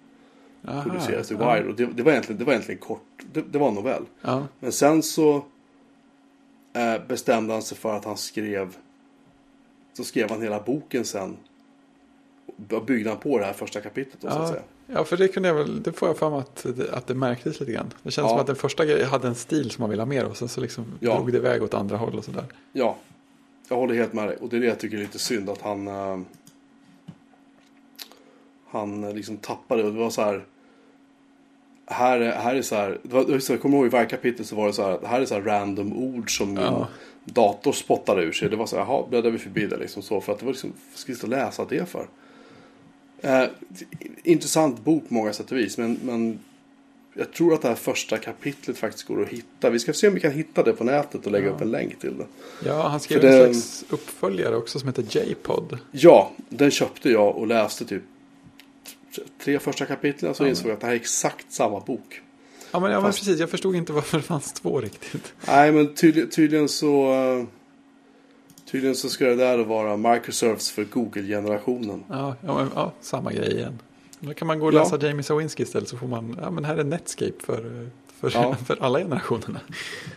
Aha, 0.66 0.84
publicerades 0.84 1.32
i 1.32 1.36
ja. 1.40 1.64
Och 1.64 1.76
det, 1.76 1.86
det, 1.86 2.04
var 2.04 2.12
egentligen, 2.12 2.40
det 2.40 2.46
var 2.46 2.54
egentligen 2.54 2.82
kort. 2.82 3.02
Det, 3.34 3.42
det 3.42 3.58
var 3.60 3.68
en 3.68 3.76
novell. 3.76 4.04
Ja, 4.22 4.48
Men 4.60 4.72
sen 4.72 5.04
så 5.04 5.36
eh, 6.74 6.96
bestämde 7.08 7.54
han 7.54 7.62
sig 7.62 7.78
för 7.78 7.94
att 7.94 8.06
han 8.06 8.18
skrev 8.18 8.76
så 9.94 10.04
skrev 10.04 10.30
han 10.30 10.42
hela 10.42 10.60
boken 10.60 11.06
sen. 11.06 11.38
Och 12.72 12.86
byggde 12.86 13.10
han 13.10 13.20
på 13.20 13.40
det 13.40 13.46
här 13.46 13.54
första 13.54 13.82
kapitlet 13.82 14.18
då, 14.22 14.30
så 14.30 14.36
att 14.36 14.42
ja, 14.42 14.48
säga. 14.50 14.62
ja, 14.88 15.04
för 15.04 15.18
det 15.18 15.28
kunde 15.28 15.50
jag 15.50 15.56
väl, 15.56 15.84
det 15.84 15.92
får 15.92 16.16
jag 16.22 16.32
mig 16.32 16.40
att, 16.40 16.66
att 16.94 17.08
det 17.08 17.14
märktes 17.16 17.60
lite 17.60 17.72
grann. 17.72 17.94
Det 18.04 18.12
känns 18.12 18.26
Ja. 18.26 18.30
som 18.30 18.40
att 18.40 18.48
den 18.48 18.56
första 18.56 18.86
grejen 18.86 19.10
hade 19.10 19.28
en 19.28 19.36
stil 19.36 19.72
som 19.72 19.82
man 19.82 19.90
ville 19.90 20.02
ha 20.02 20.08
mer 20.08 20.24
av. 20.24 20.34
Sen 20.34 20.48
så 20.48 20.62
liksom 20.62 20.86
Ja. 21.00 21.16
drog 21.16 21.32
det 21.32 21.38
iväg 21.38 21.64
åt 21.64 21.74
andra 21.74 21.98
håll 21.98 22.16
och 22.18 22.26
sådär. 22.26 22.46
Ja, 22.74 22.98
jag 23.70 23.76
håller 23.76 23.96
helt 23.96 24.14
med 24.14 24.28
dig. 24.28 24.38
Och 24.38 24.50
det 24.50 24.56
är 24.58 24.62
det 24.62 24.68
jag 24.68 24.80
tycker 24.80 24.98
är 24.98 25.02
lite 25.02 25.20
synd 25.20 25.50
att 25.50 25.62
han 25.62 25.88
eh, 25.88 26.20
han 28.70 29.04
eh, 29.04 29.14
liksom 29.14 29.38
tappade. 29.38 29.84
Och 29.84 29.94
det 29.94 30.00
var 30.00 30.10
så 30.10 30.22
här 30.22 30.46
här, 31.86 32.20
är- 32.20 32.32
här 32.32 32.56
är 32.56 32.62
så 32.62 32.76
här, 32.76 33.00
det 33.04 33.14
var, 33.14 33.42
jag 33.50 33.62
kommer 33.62 33.78
ihåg 33.78 33.86
i 33.86 33.90
varje 33.90 34.06
kapitel 34.10 34.46
så 34.46 34.56
var 34.56 34.68
det 34.68 34.74
så 34.74 34.84
här, 34.84 34.98
det 35.02 35.08
här 35.08 35.22
är 35.22 35.26
så 35.26 35.34
här 35.34 35.42
random 35.42 35.94
ord 35.94 36.38
som 36.38 36.48
min 36.54 36.64
Ja. 36.64 36.88
dator 37.26 37.72
spottade 37.72 38.24
ur 38.24 38.32
sig. 38.32 38.50
Det 38.50 38.56
var 38.56 38.66
så 38.66 38.76
här, 38.78 38.84
jaha, 38.84 39.06
bläddrar 39.10 39.32
vi 39.32 39.38
förbi 39.38 39.68
det 39.68 39.78
liksom 39.78 40.04
så. 40.04 40.22
För 40.22 40.34
att 40.34 40.40
det 40.40 40.46
var 40.46 40.52
liksom, 40.54 40.74
ska 40.96 41.14
vi 41.22 41.28
läsa 41.28 41.66
det 41.66 41.90
för? 41.90 42.08
Eh, 43.22 43.44
intressant 44.24 44.84
bok 44.84 45.08
på 45.08 45.14
många 45.14 45.34
sätt 45.34 45.52
och 45.52 45.58
vis. 45.58 45.78
Men, 45.78 46.00
men 46.04 46.40
jag 47.14 47.34
tror 47.34 47.54
att 47.54 47.62
det 47.62 47.68
här 47.68 47.76
första 47.76 48.18
kapitlet 48.18 48.78
faktiskt 48.78 49.08
går 49.08 49.22
att 49.24 49.30
hitta. 49.30 49.70
Vi 49.70 49.80
ska 49.80 49.94
se 49.94 50.08
om 50.08 50.14
vi 50.14 50.20
kan 50.20 50.32
hitta 50.32 50.64
det 50.64 50.74
på 50.74 50.84
nätet 50.84 51.26
och 51.26 51.32
lägga 51.32 51.48
Ja. 51.48 51.52
upp 51.54 51.62
en 51.62 51.72
länk 51.72 52.00
till 52.00 52.18
det. 52.18 52.26
Ja, 52.66 52.88
han 52.88 53.00
skrev 53.00 53.20
För 53.20 53.28
en 53.28 53.34
det- 53.48 53.54
slags 53.54 53.86
uppföljare 53.90 54.56
också 54.56 54.80
som 54.80 54.88
heter 54.88 55.04
J-pod. 55.18 55.78
Ja, 55.92 56.32
den 56.50 56.72
köpte 56.72 57.10
jag 57.10 57.36
och 57.38 57.48
läste 57.48 57.86
typ 57.86 58.04
tre 59.44 59.60
första 59.60 59.86
kapitlen. 59.86 60.34
Så 60.36 60.44
Ja, 60.44 60.48
insåg 60.50 60.68
jag 60.68 60.74
att 60.74 60.80
det 60.82 60.86
här 60.88 60.94
är 60.94 61.00
exakt 61.00 61.52
samma 61.52 61.80
bok. 61.80 62.22
Ja, 62.72 62.80
men, 62.80 62.92
ja, 62.92 63.02
men 63.02 63.12
precis. 63.12 63.40
Jag 63.40 63.50
förstod 63.50 63.76
inte 63.76 63.94
varför 64.00 64.18
det 64.18 64.24
fanns 64.24 64.54
två 64.54 64.82
riktigt. 64.82 65.34
Nej, 65.48 65.72
men 65.72 65.94
tydlig, 65.96 66.32
tydligen 66.32 66.70
så... 66.70 67.14
Tydligen 68.72 68.96
så 68.96 69.10
ska 69.10 69.26
det 69.26 69.36
där 69.36 69.58
vara 69.58 69.98
Microsofts 69.98 70.72
för 70.72 70.84
Google-generationen. 70.84 72.04
Ja, 72.10 72.36
ja, 72.46 72.56
men, 72.58 72.70
ja 72.76 72.92
samma 73.02 73.32
grej 73.34 73.54
igen. 73.56 73.80
Då 74.20 74.34
kan 74.34 74.48
man 74.48 74.60
gå 74.60 74.66
och 74.66 74.74
Ja. 74.74 74.80
läsa 74.80 75.08
Jamie 75.08 75.24
Sawinski 75.24 75.64
istället 75.64 75.90
så 75.90 75.98
får 75.98 76.08
man, 76.08 76.38
ja 76.42 76.52
men 76.52 76.66
här 76.66 76.78
är 76.78 76.84
Netscape 76.84 77.34
för, 77.44 77.90
för, 78.20 78.32
Ja. 78.34 78.56
för 78.66 78.78
alla 78.84 79.00
generationerna. 79.00 79.60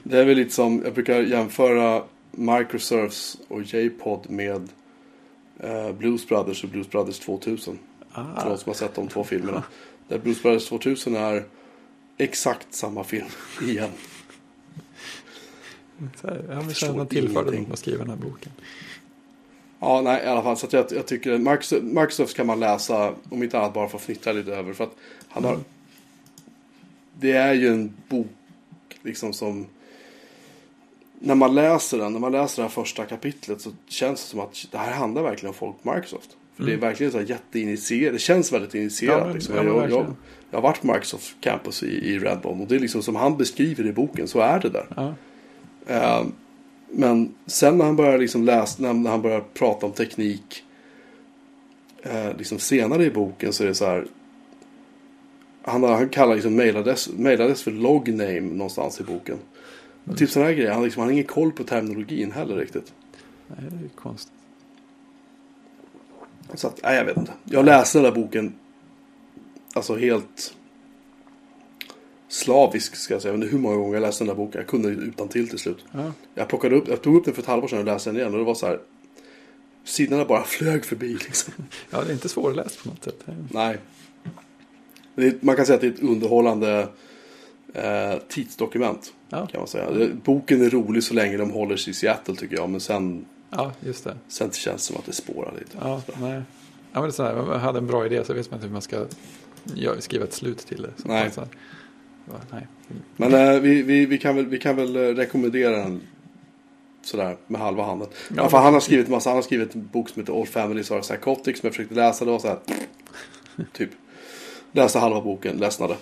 Det 0.02 0.18
är 0.18 0.24
väl 0.24 0.36
lite 0.36 0.54
som, 0.54 0.82
jag 0.84 0.94
brukar 0.94 1.20
jämföra 1.20 2.02
Microsofts 2.30 3.36
och 3.48 3.62
J-Pod 3.62 4.30
med 4.30 4.68
eh, 5.60 5.92
Blues 5.92 6.28
Brothers 6.28 6.64
och 6.64 6.70
Blues 6.70 6.90
Brothers 6.90 7.18
2000. 7.18 7.78
För 8.14 8.20
Ah, 8.36 8.48
de 8.48 8.58
som 8.58 8.70
har 8.70 8.74
sett 8.74 8.94
de 8.94 9.08
två 9.08 9.24
filmerna. 9.24 9.62
Där 10.08 10.18
Blues 10.18 10.42
Brothers 10.42 10.68
2000 10.68 11.16
är 11.16 11.44
exakt 12.18 12.74
samma 12.74 13.04
film 13.04 13.26
igen. 13.62 13.90
så 16.20 16.28
här, 16.28 16.44
ja, 16.48 16.54
men 16.54 16.68
förstår 16.68 16.86
känner 16.86 16.92
att 16.92 16.96
man 16.96 17.06
tillförde 17.06 17.60
något 17.60 17.72
att 17.72 17.78
skriva 17.78 17.98
den 17.98 18.10
här 18.10 18.16
boken. 18.16 18.52
Ja, 19.80 20.00
nej 20.00 20.22
i 20.24 20.26
alla 20.26 20.42
fall. 20.42 20.56
Så 20.56 20.66
jag, 20.70 20.86
jag 20.90 21.06
tycker 21.06 21.32
att 21.32 21.82
Microsoft, 21.82 22.36
kan 22.36 22.46
man 22.46 22.60
läsa, 22.60 23.14
om 23.30 23.42
inte 23.42 23.58
annat 23.58 23.74
bara 23.74 23.88
för 23.88 23.96
att 23.96 24.02
fnittra 24.02 24.32
lite 24.32 24.54
över. 24.54 24.72
För 24.72 24.84
att 24.84 24.96
han 25.28 25.44
har... 25.44 25.58
Det 27.20 27.32
är 27.32 27.54
ju 27.54 27.68
en 27.68 27.94
bok 28.08 28.28
liksom 29.02 29.32
som... 29.32 29.66
När 31.18 31.34
man 31.34 31.54
läser 31.54 31.98
den, 31.98 32.12
när 32.12 32.20
man 32.20 32.32
läser 32.32 32.62
det 32.62 32.68
här 32.68 32.74
första 32.74 33.06
kapitlet 33.06 33.60
så 33.60 33.70
känns 33.88 34.24
det 34.24 34.30
som 34.30 34.40
att 34.40 34.66
det 34.70 34.78
här 34.78 34.92
handlar 34.92 35.22
verkligen 35.22 35.48
om 35.48 35.54
folk 35.54 35.82
på 35.82 35.94
Microsoft. 35.94 36.36
För 36.60 36.66
det 36.66 36.72
är 36.72 36.76
Mm. 36.76 36.88
verkligen 36.88 37.12
så 37.12 37.18
här 37.18 37.26
jätteinitierat. 37.26 38.12
Det 38.14 38.18
känns 38.18 38.52
väldigt 38.52 38.74
initierat. 38.74 39.18
Ja, 39.18 39.24
men- 39.24 39.34
liksom. 39.34 39.56
ja, 39.56 39.64
jag, 39.64 39.90
jag, 39.90 40.06
jag 40.50 40.58
har 40.58 40.62
varit 40.62 40.80
på 40.80 40.86
Microsoft 40.86 41.36
Campus 41.40 41.82
i, 41.82 41.86
i 41.86 42.18
Redbone 42.18 42.62
och 42.62 42.68
det 42.68 42.74
är 42.76 42.80
liksom 42.80 43.02
som 43.02 43.16
han 43.16 43.36
beskriver 43.36 43.86
i 43.86 43.92
boken, 43.92 44.28
så 44.28 44.40
är 44.40 44.60
det 44.60 44.68
där. 44.68 44.86
Ja, 44.96 45.14
Eh, 45.86 46.24
men 46.92 47.34
sen 47.46 47.78
när 47.78 47.84
han 47.84 47.96
börjar 47.96 48.18
liksom 48.18 48.44
läsa, 48.44 48.82
när 48.82 49.10
han 49.10 49.22
börjar 49.22 49.40
prata 49.54 49.86
om 49.86 49.92
teknik 49.92 50.62
eh, 52.02 52.36
liksom 52.38 52.58
senare 52.58 53.04
i 53.04 53.10
boken 53.10 53.52
så 53.52 53.62
är 53.64 53.68
det 53.68 53.74
så 53.74 53.84
här. 53.86 54.06
Han, 55.62 55.82
han 55.82 56.08
kallar 56.08 56.34
liksom 56.34 56.56
mailadress, 56.56 57.08
mailadress 57.18 57.62
för 57.62 57.70
logname 57.70 58.40
någonstans 58.40 59.00
i 59.00 59.04
boken. 59.04 59.36
Och 60.04 60.18
typ 60.18 60.30
sådana 60.30 60.48
här 60.50 60.56
grejer. 60.56 60.72
Han, 60.72 60.84
liksom, 60.84 61.00
han 61.00 61.08
har 61.08 61.12
ingen 61.12 61.24
koll 61.24 61.52
på 61.52 61.64
terminologin 61.64 62.32
heller 62.32 62.56
riktigt. 62.56 62.92
nej, 63.46 63.58
det 63.70 63.84
är 63.84 63.88
konstigt. 63.94 64.32
Så 66.54 66.66
att, 66.66 66.80
nej 66.82 66.96
jag 66.96 67.04
vet 67.04 67.16
inte. 67.16 67.32
Jag 67.44 67.64
läste 67.64 67.98
den 67.98 68.04
där 68.04 68.22
boken. 68.22 68.54
Alltså 69.74 69.96
helt 69.96 70.54
slavisk 72.28 72.96
ska 72.96 73.14
jag 73.14 73.22
säga. 73.22 73.32
Jag 73.32 73.38
vet 73.38 73.44
inte 73.44 73.56
hur 73.56 73.62
många 73.62 73.76
gånger 73.76 73.94
jag 73.94 74.00
läste 74.00 74.24
den 74.24 74.28
där 74.28 74.44
boken. 74.44 74.60
Jag 74.60 74.68
kunde 74.68 74.88
utan 74.88 75.28
till 75.28 75.48
till 75.48 75.58
slut. 75.58 75.84
Ja, 75.92 76.12
Jag 76.34 76.48
plockade 76.48 76.76
upp, 76.76 76.88
jag 76.88 77.02
tog 77.02 77.16
upp 77.16 77.24
den 77.24 77.34
för 77.34 77.42
ett 77.42 77.48
halvår 77.48 77.68
sedan 77.68 77.78
och 77.78 77.84
läste 77.84 78.10
den 78.10 78.16
igen 78.16 78.32
och 78.32 78.38
det 78.38 78.44
var 78.44 78.54
så 78.54 78.66
här. 78.66 78.80
Sidorna 79.84 80.24
bara 80.24 80.44
flög 80.44 80.84
förbi 80.84 81.12
liksom. 81.12 81.54
ja, 81.90 82.02
det 82.02 82.10
är 82.10 82.12
inte 82.12 82.28
svårläst 82.28 82.82
på 82.82 82.88
något 82.88 83.04
sätt. 83.04 83.24
Nej. 83.52 83.78
Det 85.14 85.26
är, 85.26 85.34
man 85.40 85.56
kan 85.56 85.66
säga 85.66 85.74
att 85.74 85.80
det 85.80 85.86
är 85.86 85.92
ett 85.92 86.02
underhållande 86.02 86.88
eh, 87.74 88.14
tidsdokument. 88.28 89.12
Ja, 89.28 89.46
Kan 89.46 89.60
man 89.60 89.68
säga. 89.68 90.08
Boken 90.24 90.62
är 90.62 90.70
rolig 90.70 91.02
så 91.04 91.14
länge 91.14 91.36
de 91.36 91.50
håller 91.50 91.76
sig 91.76 91.90
i 91.90 91.94
Seattle 91.94 92.36
tycker 92.36 92.56
jag. 92.56 92.70
Men 92.70 92.80
sen, 92.80 93.24
ja 93.50 93.72
just 93.80 94.04
det. 94.04 94.16
sen 94.28 94.50
känns 94.50 94.62
det 94.62 94.78
som 94.78 94.96
att 94.96 95.06
det 95.06 95.12
spårar 95.12 95.54
lite. 95.58 95.78
Ja, 95.80 96.02
nej. 96.20 96.42
Ja, 96.92 97.00
men 97.00 97.02
det 97.02 97.08
är 97.08 97.10
så 97.10 97.22
här, 97.22 97.34
man 97.34 97.60
hade 97.60 97.78
en 97.78 97.86
bra 97.86 98.06
idé 98.06 98.24
så 98.24 98.34
vet 98.34 98.50
man 98.50 98.58
inte 98.58 98.66
hur 98.66 98.72
man 98.72 98.82
ska 98.82 99.06
skriva 99.98 100.24
ett 100.24 100.32
slut 100.32 100.58
till 100.58 100.82
det. 100.82 100.92
Nej. 101.04 101.30
va, 102.24 102.40
nej. 102.50 102.66
Men 103.16 103.34
eh, 103.34 103.60
vi, 103.60 103.82
vi, 103.82 104.06
vi, 104.06 104.18
kan 104.18 104.36
väl, 104.36 104.46
vi 104.46 104.58
kan 104.58 104.76
väl 104.76 104.96
eh, 104.96 105.00
rekommendera 105.00 105.76
den 105.76 106.00
sådär 107.02 107.36
med 107.46 107.60
halva 107.60 107.84
handen. 107.84 108.08
Ja, 108.28 108.34
Ja, 108.36 108.48
för 108.48 108.58
han 108.58 108.72
har 108.72 108.80
skrivit 108.80 109.08
massa, 109.08 109.30
han 109.30 109.36
har 109.36 109.42
skrivit 109.42 109.74
en 109.74 109.86
bok 109.92 110.08
som 110.08 110.22
heter 110.22 110.40
All 110.40 110.46
Families 110.46 110.90
Are 110.90 111.00
Psychotic 111.00 111.58
som 111.58 111.66
jag 111.66 111.74
försökte 111.74 111.94
läsa. 111.94 112.24
Var 112.24 112.38
så 112.38 112.48
här, 112.48 112.58
typ. 113.72 113.90
Läste 114.72 114.98
halva 114.98 115.20
boken, 115.20 115.56
ledsnade. 115.56 115.96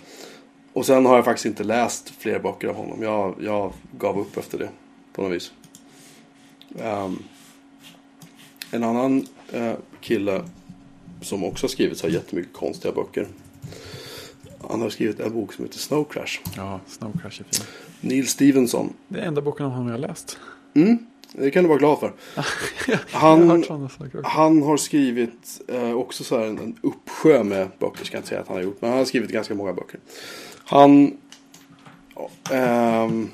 Och 0.73 0.87
sen 0.87 1.07
har 1.07 1.17
jag 1.17 1.25
faktiskt 1.25 1.47
inte 1.47 1.65
läst 1.65 2.13
fler 2.19 2.39
böcker 2.39 2.69
av 2.69 2.75
honom. 2.75 3.03
Jag, 3.03 3.35
jag 3.41 3.73
gav 3.99 4.19
upp 4.19 4.37
efter 4.37 4.59
det 4.59 4.69
på 5.13 5.23
något 5.23 5.33
vis. 5.33 5.53
Ehm, 6.81 7.23
en 8.71 8.85
annan 8.85 9.27
eh, 9.53 9.73
kille 10.01 10.45
som 11.21 11.45
också 11.45 11.65
har 11.65 11.69
skrivit 11.69 11.99
så 11.99 12.07
här 12.07 12.15
jättemycket 12.15 12.53
konstiga 12.53 12.95
böcker. 12.95 13.29
Han 14.71 14.81
har 14.81 14.91
skrivit 14.91 15.21
en 15.21 15.33
bok 15.33 15.53
som 15.53 15.65
heter 15.65 15.79
Snow 15.79 16.05
Crash. 16.05 16.41
Ja, 16.57 16.81
Snow 16.87 17.13
Crash 17.23 17.41
är 17.41 17.45
fin. 17.57 17.67
Neil 18.01 18.29
Stevenson. 18.29 18.93
Det 19.09 19.21
är 19.21 19.27
enda 19.27 19.41
boken 19.41 19.67
om 19.67 19.73
honom 19.73 19.87
jag 19.87 19.95
har 19.95 20.09
läst. 20.09 20.39
Mm, 20.75 20.99
det 21.33 21.51
kan 21.51 21.63
du 21.65 21.69
vara 21.69 21.79
glad 21.79 22.01
för. 22.01 22.13
jag 22.87 22.99
har 23.13 23.37
Han, 23.37 23.65
han 24.25 24.63
har 24.63 24.77
skrivit 24.77 25.61
eh, 25.69 25.93
också 25.93 26.25
så 26.25 26.39
här 26.39 26.47
en, 26.47 26.59
en 26.59 26.77
uppsjö 26.83 27.45
med 27.45 27.69
böcker. 27.79 28.05
Ska 28.05 28.17
jag 28.17 28.21
inte 28.21 28.29
säga 28.29 28.41
att 28.41 28.49
han 28.49 28.57
har 28.57 28.65
gjort. 28.65 28.81
Men 28.81 28.91
han 28.91 28.99
har 28.99 29.07
skrivit 29.07 29.31
ganska 29.31 29.55
många 29.55 29.73
böcker. 29.73 30.01
Han 30.65 31.17
ehm, 32.51 33.31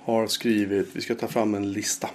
har 0.00 0.26
skrivit, 0.26 0.88
vi 0.92 1.00
ska 1.00 1.14
ta 1.14 1.28
fram 1.28 1.54
en 1.54 1.72
lista. 1.72 2.10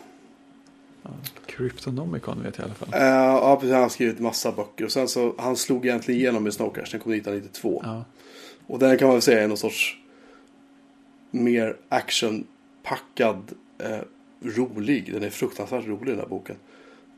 Cryptonomicon 1.45 2.43
vet 2.43 2.57
jag 2.57 2.63
i 2.63 2.65
alla 2.65 2.73
fall. 2.75 2.89
Eh, 2.93 3.07
ja, 3.07 3.55
precis, 3.55 3.73
han 3.73 3.81
har 3.81 3.89
skrivit 3.89 4.19
massa 4.19 4.51
böcker. 4.51 4.85
Och 4.85 4.91
sen 4.91 5.07
så, 5.07 5.35
han 5.37 5.55
slog 5.55 5.85
egentligen 5.85 6.21
igenom 6.21 6.43
med 6.43 6.53
Snow 6.53 6.73
Crash. 6.73 6.91
Den 6.91 6.99
kom 6.99 7.11
1992. 7.13 7.81
Ja, 7.85 8.03
Och 8.67 8.79
den 8.79 8.97
kan 8.97 9.07
man 9.07 9.15
väl 9.15 9.21
säga 9.21 9.43
är 9.43 9.47
någon 9.47 9.57
sorts 9.57 9.97
mer 11.31 11.77
actionpackad, 11.89 13.51
eh, 13.77 13.97
rolig. 14.41 15.13
Den 15.13 15.23
är 15.23 15.29
fruktansvärt 15.29 15.87
rolig 15.87 16.07
den 16.07 16.19
här 16.19 16.27
boken. 16.27 16.55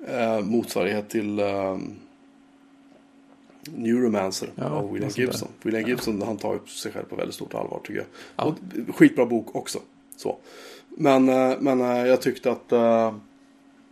Eh, 0.08 0.40
motsvarighet 0.40 1.10
till 1.10 1.40
eh, 1.40 1.78
Neuromancer 3.76 4.50
Ja, 4.56 4.64
av 4.66 4.92
William 4.94 5.12
sånt 5.12 5.16
där. 5.16 5.24
Gibson. 5.24 5.48
William 5.62 5.90
Gibson 5.90 6.22
han 6.22 6.38
tar 6.38 6.54
upp 6.54 6.70
sig 6.70 6.92
själv 6.92 7.06
på 7.06 7.16
väldigt 7.16 7.36
stort 7.36 7.54
allvar 7.54 7.80
tycker 7.84 8.00
jag. 8.00 8.08
Ja. 8.36 8.44
Och, 8.88 8.96
skitbra 8.96 9.26
bok 9.26 9.56
också. 9.56 9.80
Så. 10.16 10.38
Men, 10.90 11.26
men 11.60 11.80
jag 11.80 12.22
tyckte 12.22 12.52
att 12.52 12.74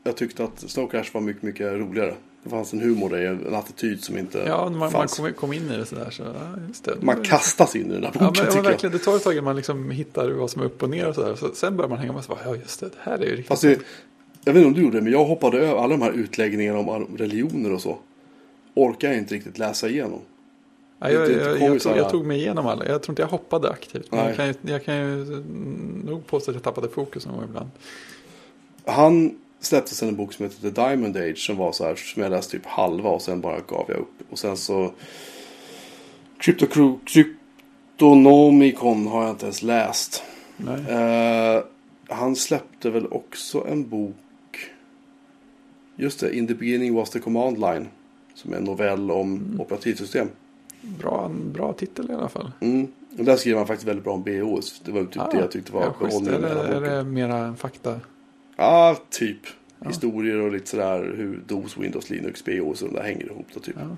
jag 0.06 0.18
tyckte 0.18 0.44
att 0.44 0.60
Snow 0.60 0.92
var 1.14 1.22
mycket, 1.22 1.44
mycket 1.44 1.74
roligare. 1.74 2.16
Det 2.44 2.50
fanns 2.50 2.74
en 2.74 2.80
humor 2.80 3.20
i 3.20 3.26
en 3.26 3.56
attityd 3.56 4.04
som 4.04 4.18
inte 4.18 4.44
ja 4.48 4.64
man, 4.64 4.78
man 4.78 4.92
fanns. 4.92 5.18
kom, 5.18 5.34
kom 5.34 5.54
in 5.54 5.72
i 5.72 5.78
det 5.78 5.86
sådär. 5.86 6.10
Så, 6.12 6.24
ja, 6.24 6.32
det. 6.84 7.02
Man 7.02 7.24
kastas 7.24 7.76
in 7.76 7.92
i 7.92 7.94
den 7.94 8.04
här 8.04 8.12
boken 8.12 8.26
Ja, 8.26 8.26
men, 8.26 8.34
tycker 8.34 8.48
men 8.56 8.56
jag. 8.56 8.72
verkligen, 8.72 8.94
det 8.94 9.00
tar 9.00 9.16
ett 9.16 9.24
tag 9.24 9.34
innan 9.34 9.44
man 9.44 9.56
liksom 9.56 9.92
hittar 9.92 10.30
vad 10.30 10.50
som 10.50 10.62
är 10.62 10.66
upp 10.66 10.84
och 10.84 10.90
ner 10.90 11.08
och 11.08 11.16
sådär. 11.16 11.36
Så 11.36 11.50
sen 11.54 11.78
börjar 11.78 11.90
man 11.90 11.98
hänga 11.98 12.12
med 12.12 12.20
och 12.20 12.26
så 12.26 12.30
bara, 12.36 12.40
ja 12.46 12.56
just 12.56 12.80
det, 12.80 12.86
det 12.86 12.98
här 13.02 13.18
är 13.18 13.26
ju 13.26 13.30
riktigt. 13.30 13.48
Fast 13.48 13.62
det, 13.62 13.80
jag 14.44 14.54
vet 14.54 14.56
inte 14.56 14.68
om 14.68 14.74
du 14.74 14.82
gjorde 14.82 14.98
det, 14.98 15.02
men 15.04 15.12
jag 15.12 15.26
hoppade 15.26 15.58
över 15.60 15.84
alla 15.84 15.98
de 15.98 16.02
här 16.02 16.12
utläggningarna 16.12 16.80
om 16.80 17.18
religioner 17.18 17.74
och 17.74 17.82
så. 17.82 17.98
Orkar 18.74 19.08
jag 19.08 19.18
inte 19.18 19.36
riktigt 19.36 19.58
läsa 19.58 19.90
igenom. 19.90 20.20
ja, 21.00 21.10
jag, 21.10 21.32
jag, 21.32 21.32
jag, 21.32 21.62
jag, 21.62 21.82
tog, 21.82 21.98
jag 21.98 22.10
tog 22.10 22.26
mig 22.26 22.38
igenom 22.38 22.68
alla. 22.68 22.86
Jag 22.86 23.04
tror 23.04 23.12
inte 23.12 23.22
jag 23.22 23.28
hoppade 23.30 23.70
aktivt. 23.70 24.12
Men 24.12 24.26
jag 24.26 24.36
kan, 24.36 24.48
ju, 24.48 24.54
jag 24.62 24.86
kan 24.86 24.96
ju 24.96 25.44
nog 26.06 26.28
påstå 26.28 26.52
att 26.52 26.56
jag 26.56 26.64
tappade 26.64 26.90
fokus 26.90 27.26
någon 27.26 27.36
gång 27.36 27.46
ibland. 27.46 27.70
Han 28.86 29.38
släppte 29.66 29.96
sen 29.96 30.10
en 30.10 30.16
bok 30.16 30.34
som 30.34 30.46
heter 30.46 30.62
The 30.62 30.70
Diamond 30.82 31.18
Age 31.18 31.38
som 31.38 31.58
var 31.58 31.72
så 31.72 31.84
här, 31.86 31.96
som 31.96 32.24
jag 32.24 32.32
läste 32.32 32.52
typ 32.52 32.66
halva 32.66 33.10
och 33.10 33.22
sen 33.22 33.42
bara 33.42 33.60
gav 33.60 33.86
jag 33.88 33.98
upp. 33.98 34.32
Och 34.32 34.40
sen 34.40 34.58
så 34.58 34.92
Crypto- 36.40 37.00
Cryptonomicon 37.06 39.08
har 39.08 39.22
jag 39.24 39.32
inte 39.32 39.46
ens 39.46 39.64
läst. 39.64 40.24
Eh, 40.90 41.64
han 42.08 42.36
släppte 42.36 42.90
väl 42.90 43.08
också 43.08 43.68
en 43.70 43.90
bok. 43.90 44.16
Just 45.96 46.20
det, 46.20 46.36
In 46.38 46.48
the 46.48 46.54
beginning 46.54 46.96
was 46.96 47.10
the 47.10 47.20
command 47.20 47.60
line. 47.60 47.88
Som 48.34 48.54
är 48.54 48.58
en 48.58 48.64
novell 48.64 49.12
om 49.12 49.58
operativsystem. 49.60 50.28
Bra, 50.82 51.32
bra 51.54 51.74
titel 51.74 52.12
i 52.12 52.14
alla 52.14 52.30
fall. 52.30 52.52
Mm. 52.62 52.88
Och 53.18 53.26
där 53.26 53.36
skriver 53.36 53.58
han 53.58 53.68
faktiskt 53.68 53.88
väldigt 53.88 54.04
bra 54.04 54.14
om 54.14 54.24
BOS. 54.24 54.82
Det 54.86 54.92
var 54.92 55.06
typ 55.06 55.32
det 55.32 55.38
jag 55.38 55.52
tyckte 55.52 55.72
var 55.74 55.82
Ah, 55.82 55.94
ja, 56.00 56.08
behållningen 56.08 56.44
Är 56.44 56.50
är 56.50 56.82
det 56.82 57.04
mera 57.04 57.56
fakta? 57.56 58.00
Ja, 58.56 58.98
typ. 59.10 59.38
Ja. 59.80 59.88
Historier 59.88 60.38
och 60.38 60.52
lite 60.52 60.70
sådär 60.70 61.14
hur 61.18 61.44
DOS, 61.48 61.78
Windows, 61.78 62.10
Linux, 62.10 62.46
BOS 62.46 62.82
och 62.82 62.90
de 62.90 62.96
där 62.96 63.04
hänger 63.04 63.26
ihop 63.26 63.48
då 63.54 63.60
typ. 63.60 63.76
Ja. 63.80 63.98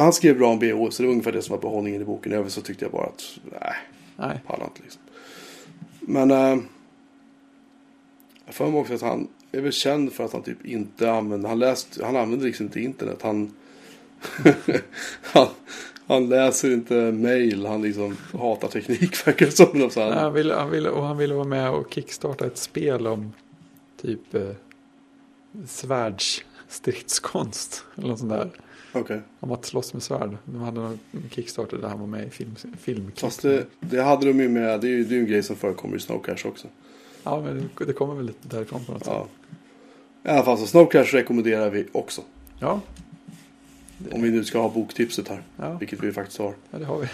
Han 0.00 0.12
skrev 0.12 0.38
bra 0.38 0.48
om 0.48 0.58
BOS, 0.58 0.96
så 0.96 1.02
det 1.02 1.06
var 1.06 1.12
ungefär 1.12 1.32
det 1.32 1.42
som 1.42 1.56
var 1.56 1.62
behållningen 1.62 2.02
i 2.02 2.04
boken. 2.04 2.32
Övrigt 2.32 2.52
så 2.52 2.60
tyckte 2.60 2.84
jag 2.84 2.92
bara 2.92 3.06
att, 3.06 3.38
nej, 3.60 3.74
Nej. 4.16 4.40
pallar 4.46 4.64
inte 4.64 4.82
liksom. 4.82 5.02
Men 6.00 6.30
äh, 6.30 6.58
jag 8.46 8.54
får 8.54 8.70
mig 8.70 8.80
också 8.80 8.94
att 8.94 9.02
han 9.02 9.28
är 9.52 9.60
väl 9.60 9.72
känd 9.72 10.12
för 10.12 10.24
att 10.24 10.32
han 10.32 10.42
typ 10.42 10.66
inte 10.66 11.12
använder, 11.12 11.48
han 11.48 11.58
läst, 11.58 12.00
han 12.02 12.16
använder 12.16 12.46
liksom 12.46 12.66
inte 12.66 12.80
internet. 12.80 13.18
Han, 13.22 13.54
han, 15.22 15.46
han 16.12 16.28
läser 16.28 16.72
inte 16.72 16.94
mail, 16.94 17.66
han 17.66 17.82
liksom 17.82 18.16
hatar 18.32 18.68
teknik 18.68 19.16
verkar 19.26 19.46
det 19.46 19.52
som. 19.52 19.90
Så 19.90 20.02
han, 20.02 20.12
Han 20.12 20.32
ville, 20.32 20.54
han 20.54 20.70
ville, 20.70 20.90
och 20.90 21.04
han 21.04 21.18
ville 21.18 21.34
vara 21.34 21.44
med 21.44 21.70
och 21.70 21.94
kickstarta 21.94 22.46
ett 22.46 22.58
spel 22.58 23.06
om 23.06 23.32
typ 24.02 24.34
eh, 24.34 24.50
svärdsstridskonst. 25.66 27.84
Eller 27.96 28.08
något 28.08 28.18
sånt 28.18 28.32
där. 28.32 28.50
Okej. 28.94 29.20
Om 29.40 29.52
att 29.52 29.64
slåss 29.64 29.92
med 29.92 30.02
svärd. 30.02 30.36
De 30.44 30.60
hade 30.60 30.80
någon 30.80 30.98
kickstarter 31.30 31.76
där 31.76 31.88
han 31.88 32.00
var 32.00 32.06
med 32.06 32.26
i 32.26 32.30
film, 32.30 32.56
film 32.80 33.12
Fast 33.16 33.42
det, 33.42 33.66
det 33.80 34.02
hade 34.02 34.26
de 34.26 34.40
ju 34.40 34.48
med, 34.48 34.80
det 34.80 34.86
är 34.86 34.90
ju 34.90 35.04
det 35.04 35.14
är 35.14 35.18
en 35.18 35.26
grej 35.26 35.42
som 35.42 35.56
förekommer 35.56 35.96
i 35.96 36.00
Snow 36.00 36.22
Crash 36.22 36.46
också. 36.46 36.68
Ja, 37.22 37.40
men 37.40 37.70
det, 37.78 37.84
det 37.84 37.92
kommer 37.92 38.14
väl 38.14 38.26
lite 38.26 38.56
därifrån 38.56 38.84
på 38.84 38.92
något 38.92 39.04
sätt. 39.04 39.14
Ja. 39.14 39.26
I 40.24 40.28
alla 40.28 40.44
fall 40.44 40.58
så 40.58 40.66
Snow 40.66 40.86
Crash 40.86 41.14
rekommenderar 41.14 41.70
vi 41.70 41.86
också. 41.92 42.22
Ja, 42.58 42.80
Om 44.10 44.22
vi 44.22 44.30
nu 44.30 44.44
ska 44.44 44.58
ha 44.60 44.68
boktipset 44.68 45.28
här. 45.28 45.42
ja, 45.56 45.72
Vilket 45.78 46.02
vi 46.02 46.12
faktiskt 46.12 46.38
har. 46.38 46.54
ja 46.70 46.78
det 46.78 46.84
har 46.84 46.98
vi. 46.98 47.06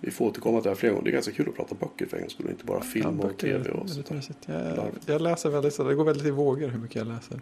Vi 0.00 0.10
får 0.10 0.26
återkomma 0.26 0.58
till 0.60 0.64
det 0.64 0.70
här 0.70 0.76
fler 0.76 0.90
gånger. 0.90 1.04
Det 1.04 1.10
är 1.10 1.12
ganska 1.12 1.32
kul 1.32 1.48
att 1.48 1.56
prata 1.56 1.74
böcker 1.74 2.06
för 2.06 2.16
en 2.16 2.22
gångs 2.22 2.32
skull. 2.32 2.50
Inte 2.50 2.64
bara 2.64 2.80
film 2.80 3.18
ja, 3.22 3.26
och 3.28 3.38
tv 3.38 3.70
och 3.70 3.86
det 3.86 3.92
så. 3.92 4.02
tar 4.02 4.20
sitt. 4.20 4.36
Jag, 4.46 4.90
jag 5.06 5.20
läser 5.22 5.50
väldigt, 5.50 5.74
så 5.74 5.84
det 5.84 5.94
går 5.94 6.04
väldigt 6.04 6.26
i 6.26 6.30
vågor 6.30 6.68
hur 6.68 6.78
mycket 6.78 6.96
jag 6.96 7.06
läser. 7.06 7.40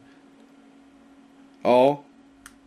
Ja, 1.62 2.02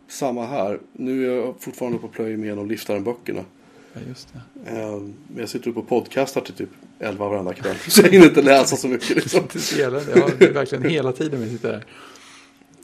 samma 0.08 0.46
här. 0.46 0.80
Nu 0.92 1.30
är 1.30 1.36
jag 1.36 1.54
fortfarande 1.60 1.98
på 1.98 2.08
plöj 2.08 2.36
med 2.36 2.46
genom 2.46 2.68
Liftaren-böckerna. 2.68 3.44
Ja, 3.92 4.00
just 4.08 4.28
det. 4.32 4.70
Eh, 4.70 4.90
Men 5.00 5.14
jag 5.36 5.48
sitter 5.48 5.70
upp 5.70 5.76
och 5.76 5.88
podcastar 5.88 6.40
till 6.40 6.54
typ 6.54 6.68
11 6.98 7.28
varenda 7.28 7.54
kväll. 7.54 7.76
Så 7.88 8.02
jag 8.02 8.10
hinner 8.10 8.26
inte 8.26 8.42
läsa 8.42 8.76
så 8.76 8.88
mycket 8.88 9.16
liksom. 9.16 9.42
Det 9.52 9.82
är 9.82 10.52
verkligen 10.52 10.84
hela 10.90 11.12
tiden 11.12 11.40
vi 11.40 11.50
sitter 11.50 11.72
här. 11.72 11.84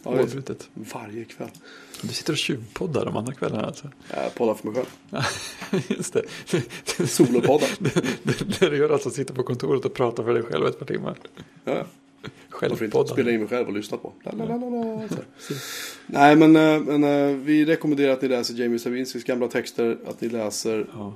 Ja, 0.03 0.11
Oavbrutet. 0.11 0.69
varje 0.75 1.25
kväll. 1.25 1.51
Du 2.03 2.09
sitter 2.09 2.33
och 2.33 2.37
tjuvpoddar 2.39 3.05
de 3.05 3.17
andra 3.17 3.33
kvällarna 3.35 3.67
alltså. 3.67 3.89
Jag 4.15 4.35
poddar 4.35 4.55
för 4.55 4.69
mig 4.69 4.75
själv. 4.75 5.25
Just 5.89 6.13
det. 6.13 7.07
Solopoddar. 7.09 7.69
Det, 8.61 8.71
det 8.71 8.77
gör 8.77 8.91
alltså 8.91 9.09
att 9.09 9.15
sitta 9.15 9.35
på 9.35 9.43
kontoret 9.43 9.85
och 9.85 9.95
prata 9.95 10.25
för 10.25 10.35
dig 10.35 10.43
själv 10.43 10.67
ett 10.67 10.79
par 10.79 10.87
timmar. 10.87 11.17
Ja, 11.65 11.73
ja. 11.73 11.85
Varför 12.51 12.67
inte 12.67 12.77
Självpodda. 12.77 13.13
spela 13.13 13.31
in 13.31 13.41
mig 13.41 13.49
själv 13.49 13.67
och 13.69 13.73
lyssna 13.75 13.97
på. 13.97 14.13
La, 14.23 14.33
la, 14.33 14.45
la, 14.45 14.57
la, 14.57 14.69
la, 14.85 15.09
så. 15.09 15.55
Nej 16.07 16.37
men, 16.37 16.57
eh, 16.57 16.81
men 16.81 17.05
eh, 17.05 17.37
vi 17.37 17.65
rekommenderar 17.65 18.13
att 18.13 18.23
ni 18.23 18.29
läser 18.29 18.55
Jamie 18.55 18.79
Savinskis 18.79 19.25
gamla 19.25 19.49
texter. 19.49 19.99
Att 20.07 20.21
ni 20.21 20.29
läser 20.29 20.87
Ja. 20.95 21.15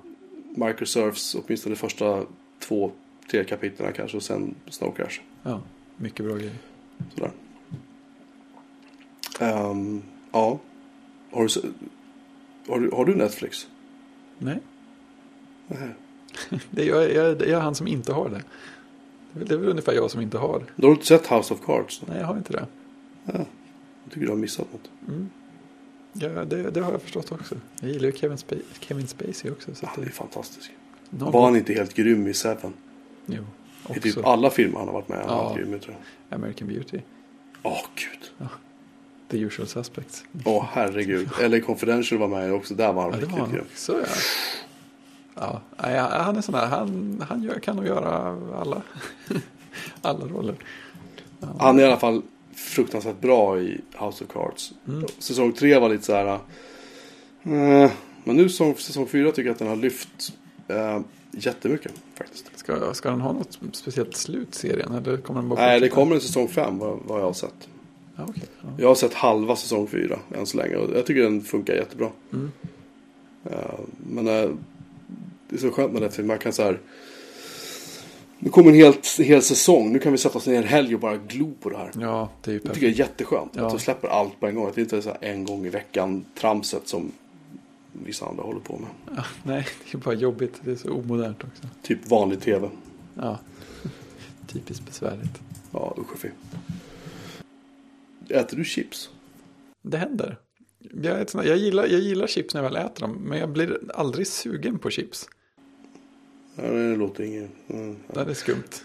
Microsurfs 0.57 1.35
åtminstone 1.35 1.74
de 1.74 1.78
första 1.78 2.22
två, 2.68 2.93
tre 3.30 3.45
kapitlen 3.45 3.93
kanske. 3.93 4.16
Och 4.16 4.22
sen 4.22 4.55
Snow 4.70 4.95
Crash. 4.97 5.20
ja, 5.43 5.62
mycket 5.97 6.26
bra 6.26 6.35
grejer. 6.37 6.53
Sådär. 7.14 7.30
Ehm, 9.41 10.03
ja. 10.32 10.59
Har 11.30 11.43
du, 11.49 11.72
har, 12.72 12.80
du, 12.80 12.91
har 12.91 13.05
du 13.05 13.14
Netflix? 13.14 13.68
Nej, 14.39 14.59
Nej. 15.66 15.89
det 16.70 16.82
är, 16.82 16.87
jag, 16.89 17.12
jag, 17.12 17.43
är 17.43 17.61
han 17.61 17.74
som 17.74 17.87
inte 17.89 18.12
har 18.12 18.28
det. 18.28 18.43
Det 19.32 19.39
är 19.39 19.39
väl- 19.39 19.49
Det 19.49 19.55
är 19.55 19.59
väl 19.59 19.68
ungefär 19.68 19.93
jag 19.93 20.11
som 20.11 20.20
inte 20.20 20.39
har. 20.39 20.62
Då 20.76 20.87
har 20.87 20.91
du 20.91 20.95
inte 20.95 21.07
sett 21.07 21.26
House 21.32 21.55
of 21.55 21.61
Cards? 21.66 22.03
Nej, 22.07 22.18
jag 22.20 22.26
har 22.26 22.37
inte 22.37 22.53
det. 22.53 22.66
Jag 23.24 23.47
tycker 24.11 24.26
du 24.26 24.28
har 24.32 24.37
missat 24.39 24.66
något. 24.72 24.91
Mm. 25.09 25.30
Ja, 26.12 26.45
det, 26.45 26.70
det 26.70 26.80
har 26.80 26.93
jag 26.93 27.03
förstått 27.03 27.32
också. 27.32 27.55
Jag 27.80 27.91
gillar 27.91 28.07
ju 28.07 28.12
Kevin, 28.12 28.37
Spa- 28.39 28.55
Kevin 28.80 29.07
Spacey 29.07 29.51
också. 29.51 29.74
Så 29.74 29.87
att 29.87 29.93
Han 29.95 30.03
är 30.05 30.07
det, 30.09 30.12
fantastisk. 30.12 30.70
någon 31.11 31.32
Var 31.32 31.45
han 31.45 31.57
inte 31.57 31.72
helt 31.74 31.95
grym 31.95 32.26
i 32.26 32.35
Seven? 32.35 32.72
Jo, 33.26 33.35
I 33.43 33.47
också. 33.89 34.01
typ 34.01 34.24
alla 34.26 34.51
filmer 34.51 34.78
han 34.78 34.89
har 34.89 34.95
varit 34.95 35.09
med 35.09 35.18
i. 35.18 35.22
Ja. 35.26 35.55
grym 35.57 35.74
i, 35.74 35.78
tror 35.78 35.97
jag. 36.28 36.37
American 36.37 36.68
Beauty. 36.68 37.01
Åh 37.62 37.80
gud. 37.95 38.49
The 39.31 39.39
usual 39.39 39.68
suspects. 39.68 40.25
Åh 40.45 40.64
herregud. 40.72 41.29
Eller 41.43 41.61
Confidential 41.61 42.20
var 42.20 42.29
med 42.29 42.53
också. 42.53 42.75
Där 42.75 42.93
var 42.93 43.03
han 43.03 43.12
Ja, 43.12 43.18
riktigt 43.18 43.39
var 43.39 43.47
han 43.47 43.61
också. 43.61 44.01
Ja. 45.35 45.61
Ja, 45.77 46.09
han 46.22 46.37
är 46.37 46.41
sån 46.41 46.55
här. 46.55 46.66
Han, 46.66 47.25
han 47.29 47.43
gör, 47.43 47.59
kan 47.59 47.77
nog 47.77 47.87
göra 47.87 48.39
alla, 48.61 48.83
alla 50.03 50.27
roller. 50.27 50.55
Ja. 51.41 51.49
Han 51.59 51.79
är 51.79 51.83
i 51.83 51.87
alla 51.87 51.97
fall 51.97 52.22
fruktansvärt 52.55 53.20
bra 53.20 53.61
i 53.61 53.81
House 53.99 54.25
of 54.25 54.33
Cards. 54.33 54.72
Mm. 54.89 55.05
Säsong 55.18 55.53
tre 55.53 55.79
var 55.79 55.89
lite 55.89 56.05
så 56.05 56.12
här. 56.12 56.27
eh, 57.43 57.91
men 58.25 58.37
nu 58.37 58.49
säsong, 58.49 58.75
säsong 58.75 59.07
fyra 59.07 59.31
tycker 59.31 59.43
jag 59.43 59.53
att 59.53 59.59
den 59.59 59.68
har 59.68 59.77
lyft 59.77 60.33
eh, 60.68 61.01
jättemycket 61.31 61.93
faktiskt. 62.14 62.51
Ska, 62.59 62.95
ska 62.95 63.11
den 63.11 63.20
ha 63.20 63.33
något 63.33 63.59
speciellt 63.72 64.16
slut 64.16 64.55
serien? 64.55 64.93
Eller 64.93 65.16
kommer 65.16 65.41
den 65.41 65.49
bara 65.49 65.61
Nej, 65.61 65.81
det 65.81 65.89
kommer 65.89 66.14
en 66.14 66.20
säsong 66.20 66.49
fem 66.49 66.79
vad, 66.79 66.99
vad 67.05 67.20
jag 67.20 67.25
har 67.25 67.33
sett. 67.33 67.68
Ja. 68.17 68.29
Jag 68.79 68.89
har 68.89 68.95
sett 68.95 69.15
halva 69.15 69.57
säsong 69.57 69.87
fyra 69.87 70.19
än 70.35 70.47
så 70.47 70.57
länge 70.57 70.77
och 70.77 70.97
jag 70.97 71.07
tycker 71.07 71.23
den 71.23 71.43
funkar 71.43 71.75
jättebra. 71.75 72.11
Mm. 72.33 72.53
Eh, 73.45 73.81
men 74.11 74.29
eh, 74.29 74.51
det 75.49 75.57
är 75.57 75.61
så 75.61 75.71
skönt 75.71 75.93
med 75.93 76.03
det. 76.03 76.11
För 76.11 76.23
man 76.23 76.39
kan 76.39 76.53
så 76.53 76.62
här. 76.62 76.81
Nu 78.39 78.51
kommer 78.51 78.71
en 78.71 78.77
hel, 78.77 78.95
hel 79.19 79.43
säsong. 79.43 79.93
Nu 79.93 79.99
kan 79.99 80.12
vi 80.12 80.19
sätta 80.19 80.39
oss 80.39 80.47
ner 80.47 80.59
en 80.59 80.69
helg 80.69 80.95
och 80.95 81.01
bara 81.01 81.17
glo 81.17 81.53
på 81.61 81.71
det 81.71 81.77
här. 81.77 81.91
Ja, 82.01 82.29
det 82.43 82.51
är 82.51 82.55
Det 82.55 82.61
tycker 82.61 82.87
jag 82.87 82.95
är 82.95 82.99
jätteskönt. 82.99 83.53
Ja. 83.55 83.67
Att 83.67 83.73
de 83.73 83.79
släpper 83.79 84.09
allt 84.09 84.41
på 84.41 84.47
en 84.47 84.55
gång. 84.55 84.67
Att 84.67 84.75
det 84.75 84.81
inte 84.81 84.97
är 84.97 85.01
så 85.01 85.09
här 85.09 85.19
en 85.21 85.45
gång 85.45 85.67
i 85.67 85.69
veckan 85.69 86.25
tramset 86.35 86.89
som 86.89 87.12
vissa 87.93 88.27
andra 88.27 88.43
håller 88.43 88.61
på 88.61 88.79
med. 88.79 89.17
Ja, 89.17 89.25
nej, 89.43 89.67
det 89.91 89.99
är 89.99 90.01
bara 90.01 90.15
jobbigt. 90.15 90.55
Det 90.65 90.71
är 90.71 90.77
så 90.77 90.91
omodernt 90.91 91.45
också. 91.45 91.62
Typ 91.83 92.09
vanlig 92.09 92.41
tv. 92.41 92.69
Ja, 93.15 93.39
typiskt 94.47 94.87
besvärligt. 94.87 95.41
Ja, 95.71 95.95
usch 95.99 96.12
och 96.12 96.19
fy. 96.19 96.29
Äter 98.29 98.57
du 98.57 98.64
chips? 98.64 99.11
Det 99.83 99.97
händer. 99.99 100.39
Jag, 101.03 101.31
sånt- 101.31 101.47
jag, 101.47 101.57
gillar, 101.57 101.87
jag 101.87 102.01
gillar 102.01 102.27
chips 102.27 102.55
när 102.55 102.62
jag 102.62 102.70
väl 102.70 102.87
äter 102.87 103.01
dem, 103.01 103.12
men 103.12 103.39
jag 103.39 103.49
blir 103.49 103.79
aldrig 103.95 104.27
sugen 104.27 104.79
på 104.79 104.91
chips. 104.91 105.29
Ja, 106.57 106.62
det 106.62 106.97
låter 106.97 107.25
inget. 107.25 107.51
Mm. 107.68 107.97
Det 108.14 108.20
är 108.20 108.35
skumt. 108.35 108.83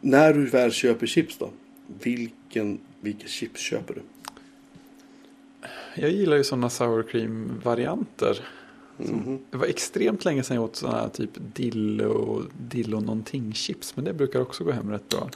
När 0.00 0.34
du 0.34 0.46
väl 0.46 0.72
köper 0.72 1.06
chips 1.06 1.38
då? 1.38 1.50
Vilken, 2.02 2.80
vilka 3.00 3.26
chips 3.26 3.60
köper 3.60 3.94
du? 3.94 4.00
Jag 5.94 6.10
gillar 6.10 6.36
ju 6.36 6.44
sådana 6.44 6.70
sour 6.70 7.02
cream-varianter. 7.02 8.40
Mhm. 8.96 9.38
Det 9.50 9.56
var 9.56 9.66
extremt 9.66 10.24
länge 10.24 10.42
sedan 10.42 10.54
jag 10.54 10.64
åt 10.64 10.76
sådana 10.76 10.98
här 10.98 11.08
typ 11.08 11.30
dill 11.54 12.00
och, 12.00 12.42
dill 12.68 12.94
och 12.94 13.02
någonting 13.02 13.52
chips, 13.54 13.96
men 13.96 14.04
det 14.04 14.12
brukar 14.12 14.40
också 14.40 14.64
gå 14.64 14.70
hem 14.70 14.90
rätt 14.90 15.08
bra. 15.08 15.30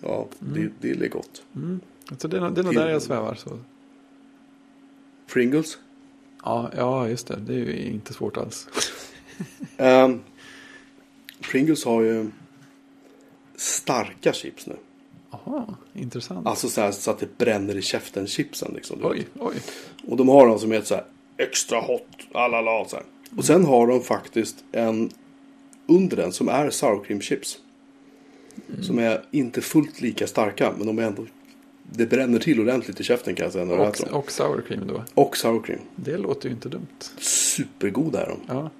Ja, 0.00 0.28
det, 0.38 0.68
det 0.80 0.90
är 0.90 1.08
gott. 1.08 1.42
Mm. 1.56 1.80
Så 2.18 2.28
det 2.28 2.36
är, 2.36 2.50
det 2.50 2.60
är 2.60 2.64
nog 2.64 2.74
där 2.74 2.88
jag 2.88 3.02
svävar. 3.02 3.34
Så. 3.34 3.58
Pringles? 5.32 5.78
Ja, 6.44 6.70
ja, 6.76 7.08
just 7.08 7.26
det. 7.26 7.36
Det 7.36 7.54
är 7.54 7.58
ju 7.58 7.90
inte 7.90 8.12
svårt 8.12 8.36
alls. 8.36 8.68
Ehm, 9.76 10.20
Pringles 11.40 11.84
har 11.84 12.02
ju 12.02 12.30
starka 13.56 14.32
chips 14.32 14.66
nu. 14.66 14.76
Jaha, 15.30 15.74
intressant. 15.94 16.46
Alltså 16.46 16.68
så, 16.68 16.80
här, 16.80 16.92
så 16.92 17.10
att 17.10 17.18
det 17.18 17.38
bränner 17.38 17.76
i 17.76 17.82
käften 17.82 18.26
chipsen 18.26 18.72
liksom. 18.74 19.00
du 19.00 19.02
vet. 19.02 19.12
Oj, 19.12 19.26
oj. 19.38 19.54
Och 20.06 20.16
de 20.16 20.28
har 20.28 20.46
de 20.46 20.58
som 20.58 20.72
heter 20.72 20.86
så 20.86 20.94
här 20.94 21.04
extra 21.36 21.80
hot, 21.80 22.06
alala 22.32 22.84
så 22.88 22.96
här. 22.96 23.04
Och 23.36 23.44
sen 23.44 23.64
har 23.64 23.86
de 23.86 24.00
faktiskt 24.00 24.64
en 24.72 25.10
under 25.86 26.16
den 26.16 26.32
som 26.32 26.48
är 26.48 26.70
sour 26.70 27.04
cream 27.04 27.20
chips. 27.20 27.58
Som 28.82 28.98
är 28.98 29.24
inte 29.30 29.60
fullt 29.60 30.00
lika 30.00 30.26
starka 30.26 30.72
men 30.76 30.86
de 30.86 30.98
är 30.98 31.02
ändå 31.02 31.26
det 31.96 32.06
bränner 32.06 32.38
till 32.38 32.60
ordentligt 32.60 33.00
i 33.00 33.04
käften 33.04 33.34
kan 33.34 33.44
jag 33.44 33.52
säga 33.52 33.64
du 33.64 33.72
äter 33.74 33.86
Och, 33.88 34.10
dem. 34.10 34.18
och 34.18 34.30
sour 34.32 34.62
cream 34.68 34.86
då. 34.86 35.02
Och 35.14 35.36
sour 35.36 35.62
cream. 35.62 35.80
Det 35.96 36.16
låter 36.16 36.48
ju 36.48 36.54
inte 36.54 36.68
dumt. 36.68 36.86
Supergoda 37.18 38.22
är 38.22 38.28
de. 38.28 38.38
Ja, 38.54 38.70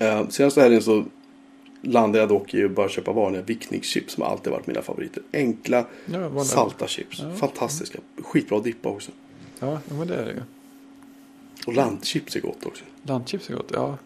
Eh, 0.00 0.28
senaste 0.28 0.60
helgen 0.60 0.82
så 0.82 1.04
landade 1.82 2.18
jag 2.18 2.28
dock 2.28 2.54
i 2.54 2.64
att 2.64 2.70
bara 2.70 2.88
köpa 2.88 3.12
vanliga 3.12 3.42
vickningschips 3.42 4.12
som 4.14 4.22
alltid 4.22 4.52
varit 4.52 4.66
mina 4.66 4.82
favoriter. 4.82 5.22
Enkla, 5.32 5.84
ja, 6.12 6.44
salta 6.44 6.86
chips. 6.86 7.20
Ja. 7.22 7.34
Fantastiska. 7.36 7.98
Skitbra 8.22 8.58
att 8.58 8.64
dippa 8.64 8.88
också. 8.88 9.10
ja 9.60 9.80
men 9.88 10.06
det 10.08 10.14
är 10.14 10.24
det 10.24 10.32
ju. 10.32 10.40
Och 11.66 11.74
lantchips 11.74 12.36
är 12.36 12.40
gott 12.40 12.66
också. 12.66 12.84
Landchips 13.02 13.50
är 13.50 13.54
gott. 13.54 13.70
Ja, 13.74 13.98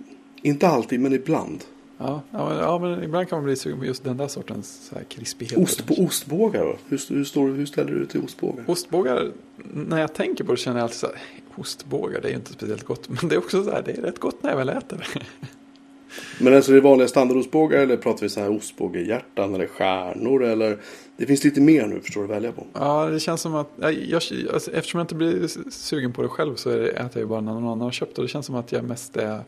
Inte 0.42 0.68
alltid 0.68 1.00
men 1.00 1.12
ibland. 1.12 1.64
Ja, 2.02 2.22
ja, 2.30 2.48
men, 2.48 2.58
ja, 2.58 2.78
men 2.78 3.04
ibland 3.04 3.28
kan 3.28 3.38
man 3.38 3.44
bli 3.44 3.56
sugen 3.56 3.78
på 3.78 3.84
just 3.84 4.04
den 4.04 4.16
där 4.16 4.28
sortens 4.28 4.88
så 4.88 4.94
här 4.94 5.04
krispigheter. 5.04 5.62
Ost 5.62 5.86
på 5.86 5.94
ostbågar? 5.94 6.78
Hur, 6.88 7.00
hur, 7.08 7.24
står, 7.24 7.48
hur 7.48 7.66
ställer 7.66 7.92
du 7.92 7.98
dig 7.98 8.08
till 8.08 8.24
ostbågar? 8.24 8.64
Ostbågar, 8.66 9.30
när 9.72 10.00
jag 10.00 10.14
tänker 10.14 10.44
på 10.44 10.52
det 10.52 10.58
känner 10.58 10.78
jag 10.78 10.84
alltid 10.84 10.98
så 10.98 11.06
här, 11.06 11.16
ostbågar, 11.56 12.20
det 12.20 12.28
är 12.28 12.30
ju 12.30 12.36
inte 12.36 12.52
speciellt 12.52 12.84
gott. 12.84 13.08
Men 13.08 13.28
det 13.28 13.34
är 13.34 13.38
också 13.38 13.64
så 13.64 13.70
här, 13.70 13.82
det 13.82 13.92
är 13.92 14.02
rätt 14.02 14.18
gott 14.18 14.42
när 14.42 14.50
jag 14.50 14.56
väl 14.56 14.68
äter 14.68 14.96
det. 15.14 15.20
Men 16.40 16.54
alltså 16.54 16.70
är 16.70 16.74
det 16.74 16.80
vanliga 16.80 17.08
standardostbågar 17.08 17.78
eller 17.78 17.96
pratar 17.96 18.20
vi 18.22 18.28
så 18.28 18.40
här 18.40 18.50
ostbågehjärtan 18.56 19.54
eller 19.54 19.66
stjärnor 19.66 20.44
eller? 20.44 20.78
Det 21.16 21.26
finns 21.26 21.44
lite 21.44 21.60
mer 21.60 21.86
nu 21.86 22.00
förstår 22.00 22.20
du 22.20 22.24
att 22.24 22.36
välja 22.36 22.52
på. 22.52 22.66
Ja, 22.72 23.06
det 23.06 23.20
känns 23.20 23.40
som 23.40 23.54
att, 23.54 23.70
jag, 23.80 23.92
jag, 23.92 24.22
alltså, 24.52 24.72
eftersom 24.72 24.98
jag 24.98 25.04
inte 25.04 25.14
blir 25.14 25.70
sugen 25.70 26.12
på 26.12 26.22
det 26.22 26.28
själv 26.28 26.54
så 26.54 26.70
är 26.70 26.78
det, 26.78 26.88
äter 26.88 27.10
jag 27.12 27.20
ju 27.20 27.26
bara 27.26 27.40
när 27.40 27.52
någon 27.52 27.64
annan 27.64 27.80
har 27.80 27.90
köpt 27.90 28.16
det. 28.16 28.22
Det 28.22 28.28
känns 28.28 28.46
som 28.46 28.54
att 28.54 28.72
jag 28.72 28.84
mest 28.84 29.16
är 29.16 29.40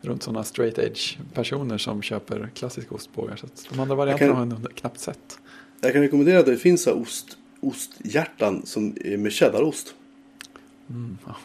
runt 0.00 0.22
sådana 0.22 0.44
straight 0.44 0.78
edge 0.78 1.18
personer 1.34 1.78
som 1.78 2.02
köper 2.02 2.50
klassiska 2.54 2.94
ostbågar. 2.94 3.36
Så 3.36 3.46
de 3.70 3.80
andra 3.80 3.94
varianterna 3.94 4.34
har 4.34 4.46
jag 4.46 4.74
knappt 4.74 5.00
sett. 5.00 5.38
Jag 5.80 5.92
kan 5.92 6.02
rekommendera 6.02 6.38
att 6.38 6.46
det 6.46 6.56
finns 6.56 6.86
ost, 6.86 7.38
osthjärtan 7.60 8.66
som 8.66 8.96
är 9.04 9.16
med 9.16 9.32
cheddarost. 9.32 9.94
Mm, 10.90 11.18
ja, 11.26 11.36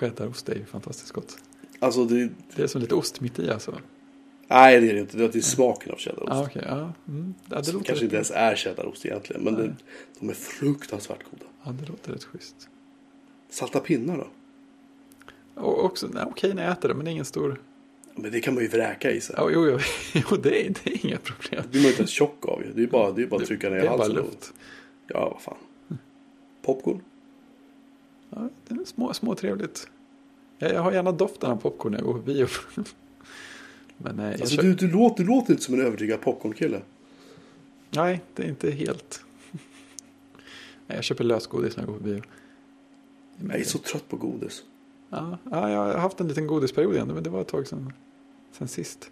Cheddarost 0.00 0.48
är 0.48 0.54
ju 0.54 0.64
fantastiskt 0.64 1.12
gott. 1.12 1.36
Alltså 1.78 2.04
det, 2.04 2.28
Det 2.56 2.62
är 2.62 2.66
som 2.66 2.80
lite 2.80 2.94
ost 2.94 3.20
mitt 3.20 3.38
i 3.38 3.50
alltså. 3.50 3.78
nej 4.48 4.80
det 4.80 4.90
är 4.90 4.94
det 4.94 5.00
inte. 5.00 5.16
Det 5.16 5.34
är 5.34 5.40
smaken 5.40 5.92
av 5.92 5.98
cheddarost. 5.98 6.32
Ja, 6.32 6.44
okej. 6.44 6.62
ja, 6.66 6.92
mm, 7.08 7.34
ja, 7.50 7.60
det 7.60 7.72
kanske 7.84 8.04
inte 8.04 8.16
ens 8.16 8.30
är 8.30 8.56
cheddarost 8.56 9.06
egentligen. 9.06 9.42
Men 9.44 9.54
det, 9.54 9.74
de 10.20 10.28
är 10.30 10.34
fruktansvärt 10.34 11.24
goda. 11.30 11.44
ja, 11.64 11.72
det 11.72 11.88
låter 11.88 12.12
rätt 12.12 12.24
schysst. 12.24 12.68
Salta 13.50 13.80
pinnar 13.80 14.16
då? 14.16 14.26
Och 15.62 15.84
också, 15.84 16.08
nej, 16.12 16.24
okej 16.26 16.54
när 16.54 16.62
jag 16.62 16.72
äter 16.72 16.88
det, 16.88 16.94
men 16.94 17.04
det 17.04 17.10
är 17.10 17.12
ingen 17.12 17.24
stor... 17.24 17.60
Men 18.16 18.32
det 18.32 18.40
kan 18.40 18.54
man 18.54 18.62
ju 18.62 18.68
vräka 18.68 19.10
i 19.10 19.20
sig. 19.20 19.34
Ja, 19.38 19.50
jo, 19.52 19.66
jo, 19.70 19.78
jo 20.30 20.36
det, 20.36 20.66
är, 20.66 20.74
det 20.84 20.90
är 20.90 21.06
inga 21.06 21.18
problem. 21.18 21.62
Det 21.62 21.68
blir 21.70 21.80
man 21.80 21.88
inte 21.88 22.00
ens 22.00 22.10
tjock 22.10 22.46
av 22.48 22.62
ju. 22.62 22.72
Det 22.72 22.82
är 22.82 22.86
bara, 22.86 23.12
det 23.12 23.22
är 23.22 23.26
bara 23.26 23.40
att 23.40 23.46
trycka 23.46 23.70
ner 23.70 23.76
det 23.76 23.82
i 23.82 23.86
är 23.86 23.90
bara 23.90 23.98
halsen. 23.98 24.18
och- 24.18 24.24
luft. 24.24 24.52
Ja, 25.06 25.30
vad 25.30 25.42
fan. 25.42 25.98
Popcorn? 26.62 27.00
Ja, 28.30 28.48
det 28.68 28.74
är 28.74 28.84
små, 28.84 29.14
små 29.14 29.34
trevligt. 29.34 29.88
Jag, 30.58 30.72
jag 30.72 30.80
har 30.82 30.92
gärna 30.92 31.12
doften 31.12 31.50
av 31.50 31.56
popcorn 31.56 31.92
när 31.92 31.98
jag 31.98 32.06
går 32.06 32.14
på 32.14 32.20
bio. 32.20 32.46
Men 33.96 34.16
nej, 34.16 34.30
jag 34.32 34.40
Alltså 34.40 34.56
du, 34.62 34.74
du, 34.74 34.90
låter, 34.90 35.24
du 35.24 35.28
låter 35.30 35.52
inte 35.52 35.62
som 35.64 35.74
en 35.74 35.80
övertygad 35.86 36.20
popcornkille. 36.20 36.80
nej, 37.90 38.20
det 38.34 38.42
är 38.42 38.48
inte 38.48 38.70
helt. 38.70 39.24
Nej, 40.86 40.96
jag 40.96 41.04
köper 41.04 41.24
lösgodis 41.24 41.76
när 41.76 41.82
jag 41.84 41.92
går 41.92 41.98
på 41.98 42.04
bio. 42.04 42.22
Jag 43.48 43.60
är 43.60 43.64
så 43.64 43.78
trött 43.78 44.08
på 44.08 44.16
godis. 44.16 44.62
Ja, 45.14 45.38
ja, 45.50 45.70
jag 45.70 45.78
har 45.78 45.94
haft 45.94 46.20
en 46.20 46.28
liten 46.28 46.46
godisperiod 46.46 46.94
igen, 46.94 47.10
men 47.14 47.22
det 47.22 47.30
var 47.30 47.40
ett 47.40 47.48
tag 47.48 47.66
sedan, 47.66 47.92
sedan 48.52 48.68
sist. 48.68 49.10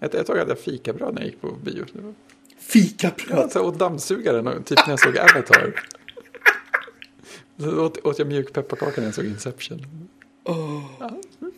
Ett, 0.00 0.14
ett 0.14 0.26
tag 0.26 0.36
hade 0.36 0.50
jag 0.50 0.58
fikabröd 0.58 1.14
när 1.14 1.20
jag 1.20 1.30
gick 1.30 1.40
på 1.40 1.52
bio. 1.64 1.84
Det 1.92 2.00
var, 2.00 2.08
jag 2.08 2.14
Fikabröd! 2.58 3.52
så 3.52 3.58
här 3.58 3.66
åt 3.66 3.78
dammsugaren, 3.78 4.62
typ 4.62 4.78
när 4.86 4.92
jag 4.92 5.00
såg 5.00 5.18
Avatar. 5.18 5.84
Så 7.58 7.84
åt, 7.84 8.06
åt 8.06 8.18
jag 8.18 8.28
mjuk 8.28 8.52
pepparkaka 8.52 9.00
när 9.00 9.08
jag 9.08 9.14
såg 9.14 9.24
Inception. 9.24 9.86
Oh. 10.44 10.84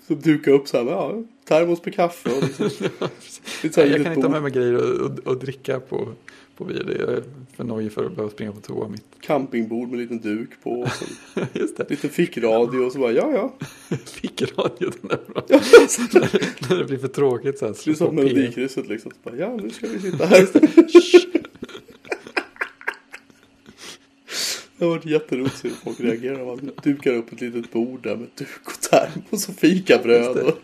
Som 0.06 0.20
dukar 0.20 0.52
upp 0.52 0.68
så 0.68 0.76
här 0.76 0.84
ja, 0.84 1.22
termos 1.44 1.84
med 1.84 1.94
kaffe 1.94 2.30
och 2.36 2.42
liksom, 2.42 2.70
så 3.72 3.80
här 3.80 3.88
jag 3.88 4.04
kan 4.04 4.12
inte 4.12 4.26
ha 4.26 4.32
med 4.32 4.42
mig 4.42 4.52
grejer 4.52 4.74
och, 4.74 5.10
och, 5.10 5.18
och 5.18 5.36
dricka 5.36 5.80
på, 5.80 6.12
på 6.56 6.64
bio. 6.64 6.82
Det 6.82 6.94
är 6.94 7.22
för 7.56 7.64
nojig 7.64 7.92
för 7.92 8.06
att 8.06 8.14
behöva 8.16 8.30
springa 8.30 8.52
på 8.52 8.60
toa 8.60 8.88
mitt. 8.88 9.04
campingbord 9.20 9.88
med 9.88 9.94
en 9.94 10.02
liten 10.02 10.20
duk 10.20 10.50
på. 10.62 10.70
Och 10.70 10.88
Just 11.52 11.76
det, 11.76 11.90
lite 11.90 12.08
fickradio 12.08 12.78
och 12.78 12.92
så 12.92 12.98
bara 12.98 13.12
ja 13.12 13.32
ja. 13.32 13.54
fick 14.04 14.42
radio 14.42 14.90
den 15.00 15.10
är 15.10 15.32
bra. 15.32 15.42
det 15.48 16.68
när 16.70 16.78
det 16.78 16.84
blir 16.84 16.98
för 16.98 17.08
tråkigt 17.08 17.58
så 17.58 17.64
här. 17.64 17.72
är 17.72 17.76
slå 17.76 17.94
som 17.94 18.06
på 18.06 18.12
P1. 18.12 18.24
melodikrysset 18.24 18.88
liksom. 18.88 19.10
Så 19.10 19.30
bara, 19.30 19.36
ja 19.36 19.56
nu 19.56 19.70
ska 19.70 19.86
vi 19.86 20.00
sitta 20.00 20.26
här. 20.26 20.46
Det 24.78 24.84
har 24.84 24.90
varit 24.90 25.06
jätteroligt 25.06 25.64
hur 25.64 25.70
folk 25.70 26.00
reagerar. 26.00 26.44
Man 26.44 26.70
dukar 26.82 27.12
upp 27.12 27.32
ett 27.32 27.40
litet 27.40 27.72
bord 27.72 28.02
där 28.02 28.16
med 28.16 28.28
duk 28.38 28.48
och 28.64 28.80
termos 28.80 29.48
och 29.48 29.54
fikabröd. 29.54 30.36
Och, 30.36 30.58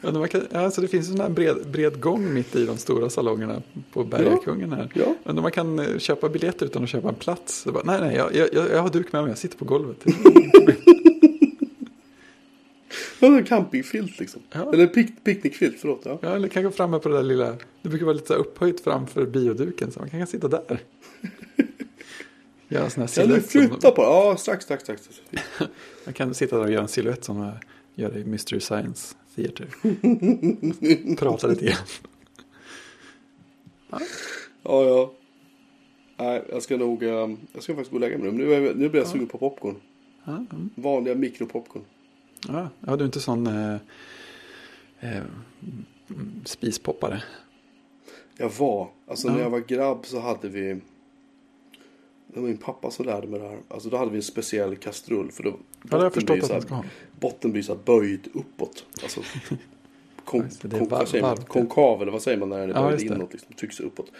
Ja, 0.00 0.26
kan, 0.26 0.42
alltså 0.52 0.80
det 0.80 0.88
finns 0.88 1.08
en 1.08 1.16
sån 1.16 1.34
bred, 1.34 1.56
bred 1.70 2.00
gång 2.00 2.34
mitt 2.34 2.56
i 2.56 2.66
de 2.66 2.76
stora 2.76 3.10
salongerna 3.10 3.62
på 3.92 4.04
Bergakungen 4.04 4.72
här. 4.72 4.92
ja. 4.94 5.04
Undrar 5.04 5.40
om 5.40 5.42
man 5.42 5.52
kan 5.52 5.78
eh, 5.78 5.98
köpa 5.98 6.28
biljetter 6.28 6.66
utan 6.66 6.82
att 6.82 6.88
köpa 6.88 7.08
en 7.08 7.14
plats. 7.14 7.64
Bara, 7.64 7.82
nej, 7.84 8.00
nej, 8.00 8.16
jag, 8.16 8.34
jag, 8.52 8.70
jag 8.70 8.82
har 8.82 8.90
duk 8.90 9.12
med 9.12 9.22
mig, 9.22 9.30
jag 9.30 9.38
sitter 9.38 9.58
på 9.58 9.64
golvet. 9.64 10.04
Ja, 13.22 13.26
en 13.36 13.44
campingfilt 13.44 14.18
liksom. 14.18 14.42
Ja. 14.52 14.72
Eller 14.72 14.86
pick, 14.86 15.24
picknickfilt, 15.24 15.76
förlåt. 15.80 16.00
Ja. 16.04 16.18
Ja, 16.22 16.28
eller 16.28 16.48
kan 16.48 16.64
gå 16.64 16.70
framme 16.70 16.98
på 16.98 17.08
det 17.08 17.14
där 17.14 17.22
lilla, 17.22 17.56
det 17.82 17.88
brukar 17.88 18.06
vara 18.06 18.16
lite 18.16 18.34
upphöjt 18.34 18.80
framför 18.80 19.26
bioduken, 19.26 19.92
så 19.92 20.00
man 20.00 20.10
kan 20.10 20.26
sitta 20.26 20.48
där. 20.48 20.80
Göra 22.68 22.90
sån 22.90 23.00
här 23.00 23.08
silhuett. 23.08 23.50
flytta 23.50 23.80
Som, 23.80 23.94
på? 23.94 24.02
Ja, 24.02 24.36
strax, 24.38 24.64
strax, 24.64 24.82
strax. 24.82 25.10
man 26.04 26.14
kan 26.14 26.34
sitta 26.34 26.56
där 26.56 26.64
och 26.64 26.70
göra 26.72 26.82
en 26.82 26.88
silhuett 26.88 27.24
som 27.24 27.38
jag 27.38 27.54
gör 27.94 28.18
i 28.18 28.24
Mystery 28.24 28.60
Science 28.60 29.14
Theater. 29.36 29.68
Prata 31.16 31.46
lite 31.46 31.64
grann. 31.64 31.76
Ja, 34.62 34.84
ja. 34.84 35.12
Nej, 36.16 36.44
jag 36.48 36.62
ska 36.62 36.76
nog, 36.76 37.02
ehm, 37.02 37.36
jag 37.52 37.62
ska 37.62 37.72
faktiskt 37.74 37.90
gå 37.90 37.96
och 37.96 38.00
lägga 38.00 38.18
mig 38.18 38.32
nu. 38.32 38.38
Nu, 38.44 38.52
är 38.54 38.60
jag- 38.60 38.76
nu 38.76 38.88
blir 38.88 39.00
jag 39.00 39.08
sugen 39.08 39.26
på 39.26 39.38
popcorn. 39.38 39.76
Ja, 40.24 40.32
mm. 40.32 40.70
Vanliga 40.74 41.14
mikropopcorn. 41.14 41.82
ja, 42.48 42.68
ja, 42.80 42.96
du 42.96 43.02
är 43.02 43.06
inte 43.06 43.20
sån 43.20 43.46
eh, 43.46 43.74
eh, 45.00 45.22
spispoppare. 46.44 47.22
Jag 48.36 48.50
var, 48.58 48.88
alltså 49.06 49.28
Ja. 49.28 49.34
när 49.34 49.40
jag 49.40 49.50
var 49.50 49.60
grabb 49.60 50.06
så 50.06 50.20
hade 50.20 50.48
vi 50.48 50.80
Det 52.34 52.40
var 52.40 52.48
min 52.48 52.56
pappa 52.56 52.90
som 52.90 53.06
lärde 53.06 53.26
mig 53.26 53.40
det 53.40 53.48
här. 53.48 53.58
Alltså 53.68 53.88
då 53.90 53.96
hade 53.96 54.10
vi 54.10 54.16
en 54.16 54.22
speciell 54.22 54.76
kastrull. 54.76 55.30
För 55.32 55.42
då, 55.42 55.56
Ja, 55.90 55.98
botten 55.98 56.24
blir 56.26 56.40
så 56.40 56.52
här-. 56.52 56.84
Botten 57.20 57.52
blir 57.52 57.62
så 57.62 57.74
här 57.74 57.80
böjd 57.84 58.28
uppåt. 58.32 58.84
Alltså, 59.02 59.20
kon, 60.24 60.48
det 60.62 60.76
är 60.76 60.78
kon, 60.78 60.88
vad 60.88 61.08
säger 61.08 61.22
man? 61.24 61.36
konkav 61.36 62.02
eller 62.02 62.12
vad 62.12 62.22
säger 62.22 62.38
man 62.38 62.48
när 62.48 62.58
den 62.66 62.70
är 62.70 62.74
Ja, 62.82 62.88
böjd 62.88 63.08
det. 63.10 63.14
inåt? 63.14 63.32
Liksom, 63.32 63.52
trycks 63.52 63.80
uppåt. 63.80 64.12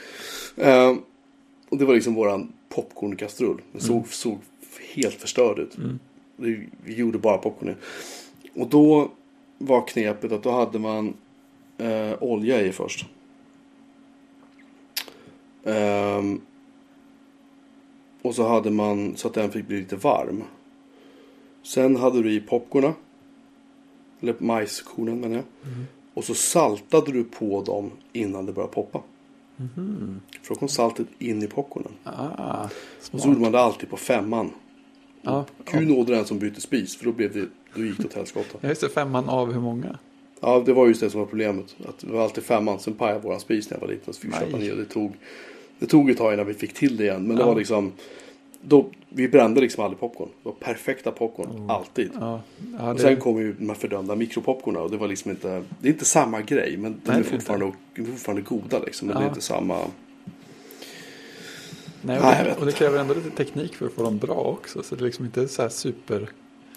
Eh, 0.57 0.97
och 1.69 1.79
det 1.79 1.85
var 1.85 1.95
liksom 1.95 2.15
våran 2.15 2.53
popcornkastrull. 2.69 3.63
Den 3.73 3.81
såg, 3.81 3.97
Mm. 3.97 4.09
såg 4.09 4.39
helt 4.95 5.15
förstörd 5.15 5.59
ut. 5.59 5.77
Det- 6.37 6.67
Vi 6.85 6.95
gjorde 6.95 7.19
bara 7.19 7.39
popcorn. 7.39 7.75
Och 8.55 8.69
då 8.69 9.11
var 9.59 9.87
knepet 9.87 10.33
att 10.33 10.43
då 10.43 10.51
hade 10.51 10.79
man 10.79 11.15
eh, 11.79 12.13
olja 12.23 12.61
i 12.61 12.73
först. 12.73 13.07
Ehm, 15.65 16.41
och 18.23 18.35
så 18.35 18.49
hade 18.49 18.71
man 18.71 19.17
så 19.17 19.29
att 19.29 19.35
den 19.35 19.51
fick 19.51 19.67
bli 19.67 19.79
lite 19.81 19.97
varm. 19.97 20.43
Sen 21.63 21.97
hade 21.97 22.23
du 22.23 22.33
i 22.33 22.41
popcornen. 22.41 22.93
Eller 24.21 24.35
majskornen 24.39 25.21
menar 25.21 25.35
jag. 25.37 25.45
Och 26.15 26.25
så 26.25 26.35
saltade 26.35 27.13
du 27.13 27.25
på 27.25 27.63
dem 27.63 27.91
innan 28.13 28.47
det 28.47 28.53
började 28.53 28.73
poppa. 28.73 29.03
För 30.43 30.55
då 30.55 30.55
kom 30.55 30.69
saltet 30.69 31.07
in 31.19 31.43
i 31.43 31.47
popcornen. 31.47 31.93
Ah, 32.05 32.69
Och 33.13 33.21
så 33.21 33.29
gjorde 33.29 33.41
man 33.41 33.53
det 33.53 33.61
alltid 33.61 33.91
på 33.91 33.97
femman. 33.97 34.51
Ja, 35.23 35.45
Kul 35.65 35.89
nådde 35.89 36.15
den 36.15 36.25
som 36.25 36.39
bytte 36.39 36.61
spis. 36.61 36.97
För 36.97 37.05
då, 37.05 37.13
blev 37.13 37.33
det, 37.33 37.49
då 37.75 37.85
gick 37.85 37.99
det 37.99 38.05
åt 38.05 38.15
helskotta. 38.15 38.59
ja, 38.61 38.69
just 38.69 38.81
det. 38.81 38.89
Femman 38.89 39.29
av 39.29 39.53
hur 39.53 39.61
många? 39.61 39.99
Ja, 40.41 40.63
det 40.67 40.73
var 40.73 40.87
just 40.87 41.01
det 41.01 41.11
som 41.11 41.21
var 41.21 41.27
problemet. 41.27 41.77
Att 41.89 41.99
det 41.99 42.13
var 42.13 42.23
alltid 42.23 42.45
femman. 42.45 42.79
Sen 42.79 42.95
pajade 42.95 43.21
våran 43.21 43.41
spis 43.41 43.71
när 43.71 43.77
jag 43.77 43.81
var 43.81 43.89
liten. 43.89 44.15
Så 44.15 44.21
fick 44.21 44.31
vi 44.35 44.39
köpa 44.39 44.57
nya. 44.57 44.75
Det 44.75 44.85
tog, 44.85 45.17
det 45.81 45.87
tog 45.87 46.11
ett 46.11 46.19
tag 46.19 46.35
innan 46.35 46.47
vi 46.47 46.55
fick 46.55 46.75
till 46.75 46.97
det 46.97 47.05
igen. 47.05 47.23
Men 47.27 47.37
det 47.37 47.45
var 47.45 47.55
liksom. 47.55 47.93
Då, 48.63 48.91
vi 49.09 49.29
brände 49.29 49.61
liksom 49.61 49.85
aldrig 49.85 50.01
popcorn. 50.01 50.29
Det 50.43 50.49
var 50.49 50.53
perfekta 50.57 51.11
popcorn. 51.11 51.71
Alltid. 51.71 52.11
Ja, 52.21 52.41
ja 52.79 52.89
Och 52.89 52.95
det, 52.95 53.01
sen 53.01 53.17
kom 53.17 53.39
ju 53.39 53.53
de 53.53 53.69
här 53.69 53.77
fördömda 53.77 54.15
mikropopcornen. 54.17 54.83
Och 54.83 54.91
det 54.91 54.97
var 54.97 55.09
liksom 55.09 55.31
inte. 55.31 55.63
Det 55.81 55.89
är 55.89 55.93
inte 55.93 56.05
samma 56.05 56.41
grej. 56.41 56.77
Men 56.77 57.01
de 57.05 57.11
är 57.11 57.15
det 57.15 57.21
är 57.21 57.23
fortfarande, 57.25 57.73
fortfarande 57.97 58.43
goda 58.43 58.79
liksom. 58.79 59.09
Men 59.09 59.15
Ja. 59.17 59.21
det 59.21 59.27
är 59.27 59.29
inte 59.29 59.41
samma. 59.41 59.79
nej, 62.03 62.19
och, 62.19 62.25
Nej, 62.25 62.45
det, 62.45 62.55
och 62.61 62.67
det 62.67 62.73
kräver 62.73 62.99
ändå 62.99 63.15
lite 63.15 63.31
teknik 63.31 63.75
för 63.75 63.87
att 63.87 63.93
få 63.93 64.03
dem 64.03 64.19
bra 64.19 64.35
också. 64.35 64.83
Så 64.83 64.95
det 64.95 65.03
är 65.03 65.07
liksom 65.07 65.25
inte 65.25 65.49
så 65.49 65.63
här 65.63 65.69
super... 65.69 66.29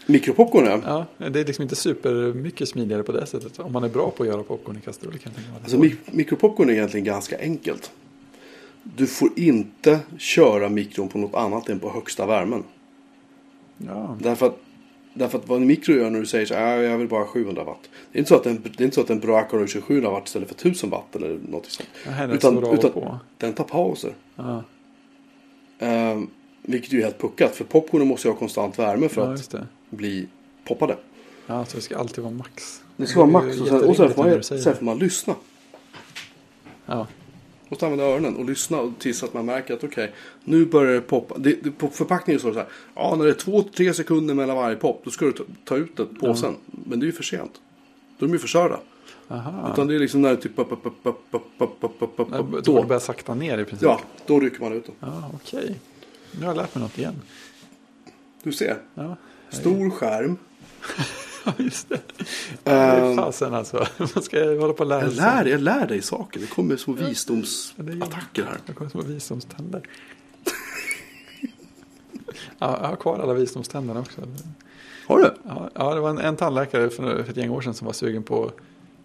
Mikropopcorn 0.06 0.66
ja. 0.66 1.06
Ja, 1.18 1.30
det 1.30 1.40
är 1.40 1.46
liksom 1.46 1.64
inte 1.64 1.76
super 1.76 2.34
mycket 2.34 2.70
smidigare 2.70 3.04
på 3.04 3.12
det 3.12 3.26
sättet. 3.26 3.60
Om 3.60 3.72
man 3.74 3.84
är 3.84 3.90
bra 3.90 4.12
på 4.12 4.24
att 4.24 4.30
göra 4.30 4.44
popcorn 4.44 4.78
i 4.78 4.82
kastrull 4.82 5.12
kan 5.18 5.20
jag 5.24 5.36
tänka 5.36 5.52
mig. 5.52 5.60
Alltså 5.64 5.78
mik- 5.78 6.12
mikropopcorn 6.16 6.70
är 6.70 6.74
egentligen 6.74 7.04
ganska 7.06 7.40
enkelt. 7.40 7.92
Du 8.84 9.08
får 9.08 9.30
inte 9.36 10.00
köra 10.18 10.70
mikron 10.70 11.08
på 11.10 11.18
något 11.18 11.36
annat 11.36 11.70
än 11.70 11.80
på 11.80 11.90
högsta 11.90 12.26
värmen. 12.26 12.64
Ja, 13.78 14.18
Därför 14.22 14.46
att, 14.46 14.58
därför 15.14 15.38
att 15.38 15.48
vad 15.48 15.62
en 15.62 15.68
mikro 15.68 15.94
gör 15.96 16.10
när 16.10 16.20
du 16.20 16.26
säger 16.26 16.46
så 16.46 16.54
här, 16.54 16.78
"Ah, 16.78 16.82
jag 16.82 16.98
vill 16.98 17.08
bara 17.08 17.20
ha 17.20 17.28
700 17.28 17.64
watt. 17.64 17.90
Det 18.12 18.18
är 18.18 18.20
inte 18.20 18.30
så 18.30 18.36
att 18.36 18.44
den, 18.44 18.62
det 18.78 18.80
är 18.84 18.86
inte 18.86 18.96
så 18.96 19.02
att 19.02 19.08
den 19.08 19.20
brakar 19.20 19.68
kör 19.68 19.82
700 19.82 20.10
watt 20.10 20.28
istället 20.28 20.48
för 20.48 20.56
1000 20.56 20.90
watt 20.90 21.16
eller 21.16 21.40
något 21.50 21.66
sånt. 21.66 21.90
Utan- 22.36 22.58
utan- 22.74 22.92
på. 22.92 23.18
Den 23.38 23.54
tar 23.54 23.64
pauser. 23.64 24.14
Ja, 24.36 24.64
Ehm, 25.80 26.30
vilket 26.62 26.94
ju 26.94 27.00
är 27.00 27.04
helt 27.04 27.20
puckat. 27.22 27.56
För 27.56 27.64
popcornen 27.66 28.08
måste 28.08 28.28
ju 28.28 28.32
ha 28.32 28.40
konstant 28.40 28.80
värme 28.80 29.10
för 29.10 29.34
att 29.34 29.56
bli 29.90 30.28
poppade. 30.66 30.98
Ja, 31.48 31.66
så 31.66 31.76
det 31.78 31.82
ska 31.84 31.98
alltid 31.98 32.24
vara 32.24 32.34
max. 32.34 32.82
Det 32.98 33.08
ska 33.08 33.20
vara 33.20 33.30
max 33.30 33.62
och 33.62 33.68
sen, 33.68 33.84
och 33.90 33.96
sen, 33.96 34.14
får, 34.14 34.24
man, 34.24 34.44
sen 34.44 34.76
får 34.76 34.86
man 34.86 34.98
lyssna. 34.98 35.36
Ja, 36.86 37.08
måste 37.70 37.86
använda 37.86 38.06
öronen 38.06 38.36
och 38.36 38.46
lyssna 38.46 38.80
och 38.80 38.92
tills 39.00 39.24
att 39.24 39.34
man 39.34 39.46
märker 39.46 39.74
att 39.74 39.84
okej, 39.84 40.04
okay, 40.04 40.16
nu 40.44 40.66
börjar 40.66 40.94
det 40.94 41.02
poppa. 41.02 41.38
Det, 41.38 41.64
det, 41.64 41.72
på 41.72 41.88
förpackningen 41.88 42.40
står 42.40 42.50
det 42.50 42.54
så 42.54 42.60
här, 42.60 42.70
ja 42.96 43.16
när 43.16 43.26
det 43.26 43.32
är 43.32 43.36
två, 43.36 43.64
tre 43.64 43.94
sekunder 43.94 44.34
mellan 44.34 44.56
varje 44.56 44.76
pop, 44.76 45.02
då 45.04 45.12
ska 45.12 45.26
du 45.26 45.32
ta, 45.32 45.44
ta 45.66 45.76
ut 45.76 45.98
det, 45.98 46.06
påsen. 46.06 46.50
Mm. 46.50 46.60
Men 46.86 47.00
det 47.00 47.04
är 47.04 47.08
ju 47.08 47.14
för 47.14 47.24
sent. 47.24 47.62
Då 48.18 48.26
är 48.26 48.28
de 48.28 48.34
ju 48.34 48.40
förstörda. 48.40 48.80
Aha. 49.28 49.72
Utan 49.74 49.88
det 49.88 49.96
är 49.96 50.00
liksom 50.00 50.22
när 50.22 50.30
det 50.30 50.38
typ... 50.38 50.56
Då. 50.56 50.82
då 52.64 52.84
börjar 52.84 53.00
sakta 53.00 53.36
ner 53.36 53.58
i 53.58 53.66
princip? 53.66 53.84
Ja, 53.84 54.02
då 54.26 54.40
rycker 54.40 54.60
man 54.60 54.74
ut 54.74 54.86
dem. 54.86 54.96
Ja, 55.00 55.32
Okej, 55.34 55.60
okay. 55.60 55.76
nu 56.32 56.40
har 56.40 56.48
jag 56.48 56.58
lärt 56.58 56.76
mig 56.76 56.84
något 56.84 56.98
igen. 56.98 57.22
Du 58.44 58.52
ser. 58.52 58.78
Ja, 58.96 59.16
Stor 59.50 59.90
skärm. 59.90 60.38
ja 61.46 61.54
just 61.58 61.90
det. 61.90 62.02
Ehm, 62.72 63.10
Uh, 63.10 63.16
Fasen 63.16 63.54
alltså. 63.54 63.78
Man 63.98 64.24
ska 64.24 64.46
hålla 64.60 64.74
på 64.74 64.84
och 64.84 64.90
lära 64.90 65.02
Jag 65.02 65.12
sig. 65.12 65.22
lär, 65.22 65.46
jag 65.46 65.62
lär 65.62 65.88
dig 65.88 66.02
saker. 66.02 66.40
Det 66.40 66.48
kommer 66.48 66.78
små 66.78 66.94
Ja, 66.94 67.02
det 67.02 67.10
visdomsattacker 67.10 68.44
här. 68.44 68.58
Jag 68.66 68.76
kommer 68.76 68.92
små 68.92 69.02
visdomständer. 69.02 69.82
ja, 72.60 72.78
jag 72.82 72.88
har 72.88 72.96
kvar 72.96 73.20
alla 73.20 73.34
visdomständerna 73.34 74.00
också. 74.00 74.22
Har 75.08 75.18
du? 75.20 75.34
Ja, 75.76 75.94
det 75.94 76.00
var 76.02 76.10
en, 76.10 76.18
en 76.18 76.36
tandläkare 76.36 76.90
för, 76.90 77.24
för 77.24 77.30
ett 77.32 77.38
gäng 77.38 77.50
år 77.50 77.62
sedan 77.62 77.74
som 77.74 77.86
var 77.86 77.94
sugen 77.94 78.24
på, 78.24 78.52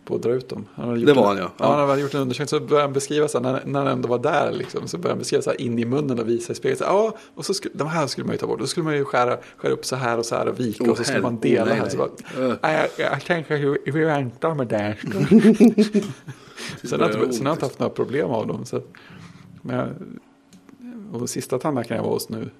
på 0.08 0.14
att 0.14 0.22
dra 0.22 0.30
ut 0.30 0.48
dem. 0.48 0.66
Det 1.06 1.12
var 1.12 1.26
han, 1.26 1.36
ja. 1.36 1.52
ja. 1.56 1.76
Han 1.76 1.88
hade 1.88 2.00
gjort 2.02 2.14
en 2.14 2.20
undersökning 2.20 2.48
så 2.48 2.66
började 2.66 2.82
han 2.82 2.92
beskriva 2.92 3.28
så 3.28 3.38
här, 3.42 3.52
när, 3.52 3.62
när 3.64 3.78
han 3.78 3.88
ändå 3.88 4.08
var 4.08 4.18
där 4.18 4.52
liksom, 4.52 4.88
så 4.88 4.98
började 4.98 5.12
han 5.12 5.18
beskriva 5.18 5.42
så 5.42 5.50
här 5.50 5.60
in 5.60 5.78
i 5.78 5.84
munnen 5.84 6.18
och 6.18 6.28
visa 6.28 6.52
i 6.52 6.56
spegeln. 6.56 6.78
Så 6.78 6.84
här, 6.84 6.92
Ja, 6.92 7.16
och 7.34 7.44
så 7.44 7.54
skulle, 7.54 7.74
de 7.74 7.88
här 7.88 8.06
skulle 8.06 8.26
man 8.26 8.34
ju 8.34 8.38
ta 8.38 8.46
bort. 8.46 8.60
Då 8.60 8.66
skulle 8.66 8.84
man 8.84 8.96
ju 8.96 9.04
skära, 9.04 9.38
skära 9.56 9.72
upp 9.72 9.84
så 9.84 9.96
här 9.96 10.18
och 10.18 10.26
så 10.26 10.34
här 10.34 10.48
och 10.48 10.60
vika 10.60 10.84
Åh, 10.84 10.90
och 10.90 10.96
så 10.96 11.04
skulle 11.04 11.20
man 11.22 11.38
dela 11.40 11.74
här. 11.74 11.82
nej, 11.82 11.90
Så 11.90 11.96
bara, 11.96 12.08
nej. 12.38 12.56
Nej, 12.62 12.90
jag, 12.98 13.12
jag 13.12 13.24
tänker 13.24 13.54
att 13.54 13.78
vi 13.94 14.04
väntar 14.04 14.54
med 14.54 14.66
det. 14.66 14.96
Sen 16.84 17.00
har, 17.00 17.08
inte, 17.08 17.32
sen 17.36 17.46
har 17.46 17.52
jag 17.52 17.54
inte 17.56 17.64
haft 17.64 17.78
några 17.78 17.94
problem 17.94 18.30
av 18.30 18.46
dem. 18.46 18.64
Så 18.64 18.82
men 19.62 19.76
jag, 19.76 19.88
och 21.12 21.30
sista 21.30 21.58
tandläkaren 21.58 21.96
jag 21.96 22.04
var 22.04 22.12
hos 22.12 22.28
nu, 22.28 22.50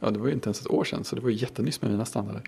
ja 0.00 0.10
det 0.10 0.18
var 0.18 0.26
ju 0.26 0.32
inte 0.32 0.46
ens 0.46 0.60
ett 0.60 0.70
år 0.70 0.84
sedan, 0.84 1.04
så 1.04 1.16
det 1.16 1.22
var 1.22 1.30
ju 1.30 1.36
jättenyss 1.36 1.82
med 1.82 1.90
mina 1.90 2.04
standarder. 2.04 2.42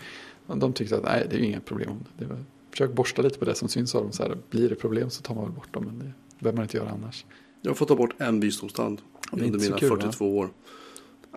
De 0.47 0.73
tyckte 0.73 0.97
att 0.97 1.05
nej, 1.05 1.27
det 1.31 1.37
är 1.37 1.41
ju 1.41 1.47
inga 1.47 1.61
problem. 1.61 2.05
det 2.19 2.25
var, 2.25 2.39
försök 2.77 2.93
borsta 2.95 3.23
lite 3.23 3.39
på 3.39 3.45
det 3.45 3.55
som 3.55 3.69
syns 3.69 3.95
av 3.95 4.03
dem. 4.03 4.13
Så 4.13 4.23
här, 4.23 4.37
blir 4.51 4.69
det 4.69 4.75
problem 4.75 5.11
så 5.11 5.23
tar 5.23 5.35
man 5.35 5.45
väl 5.45 5.53
bort 5.53 5.75
dem, 5.75 5.85
men 5.85 5.99
det 5.99 6.13
behöver 6.39 6.57
man 6.57 6.65
inte 6.65 6.77
göra 6.77 6.91
annars. 6.91 7.25
Jag 7.63 7.71
har 7.71 7.75
fått 7.75 7.89
ta 7.89 7.97
bort 7.97 8.15
en 8.19 8.41
visdomstand 8.41 9.01
under 9.33 9.59
mina 9.59 9.79
kul, 9.79 9.91
va? 9.91 9.97
42 9.97 10.37
år. 10.39 10.49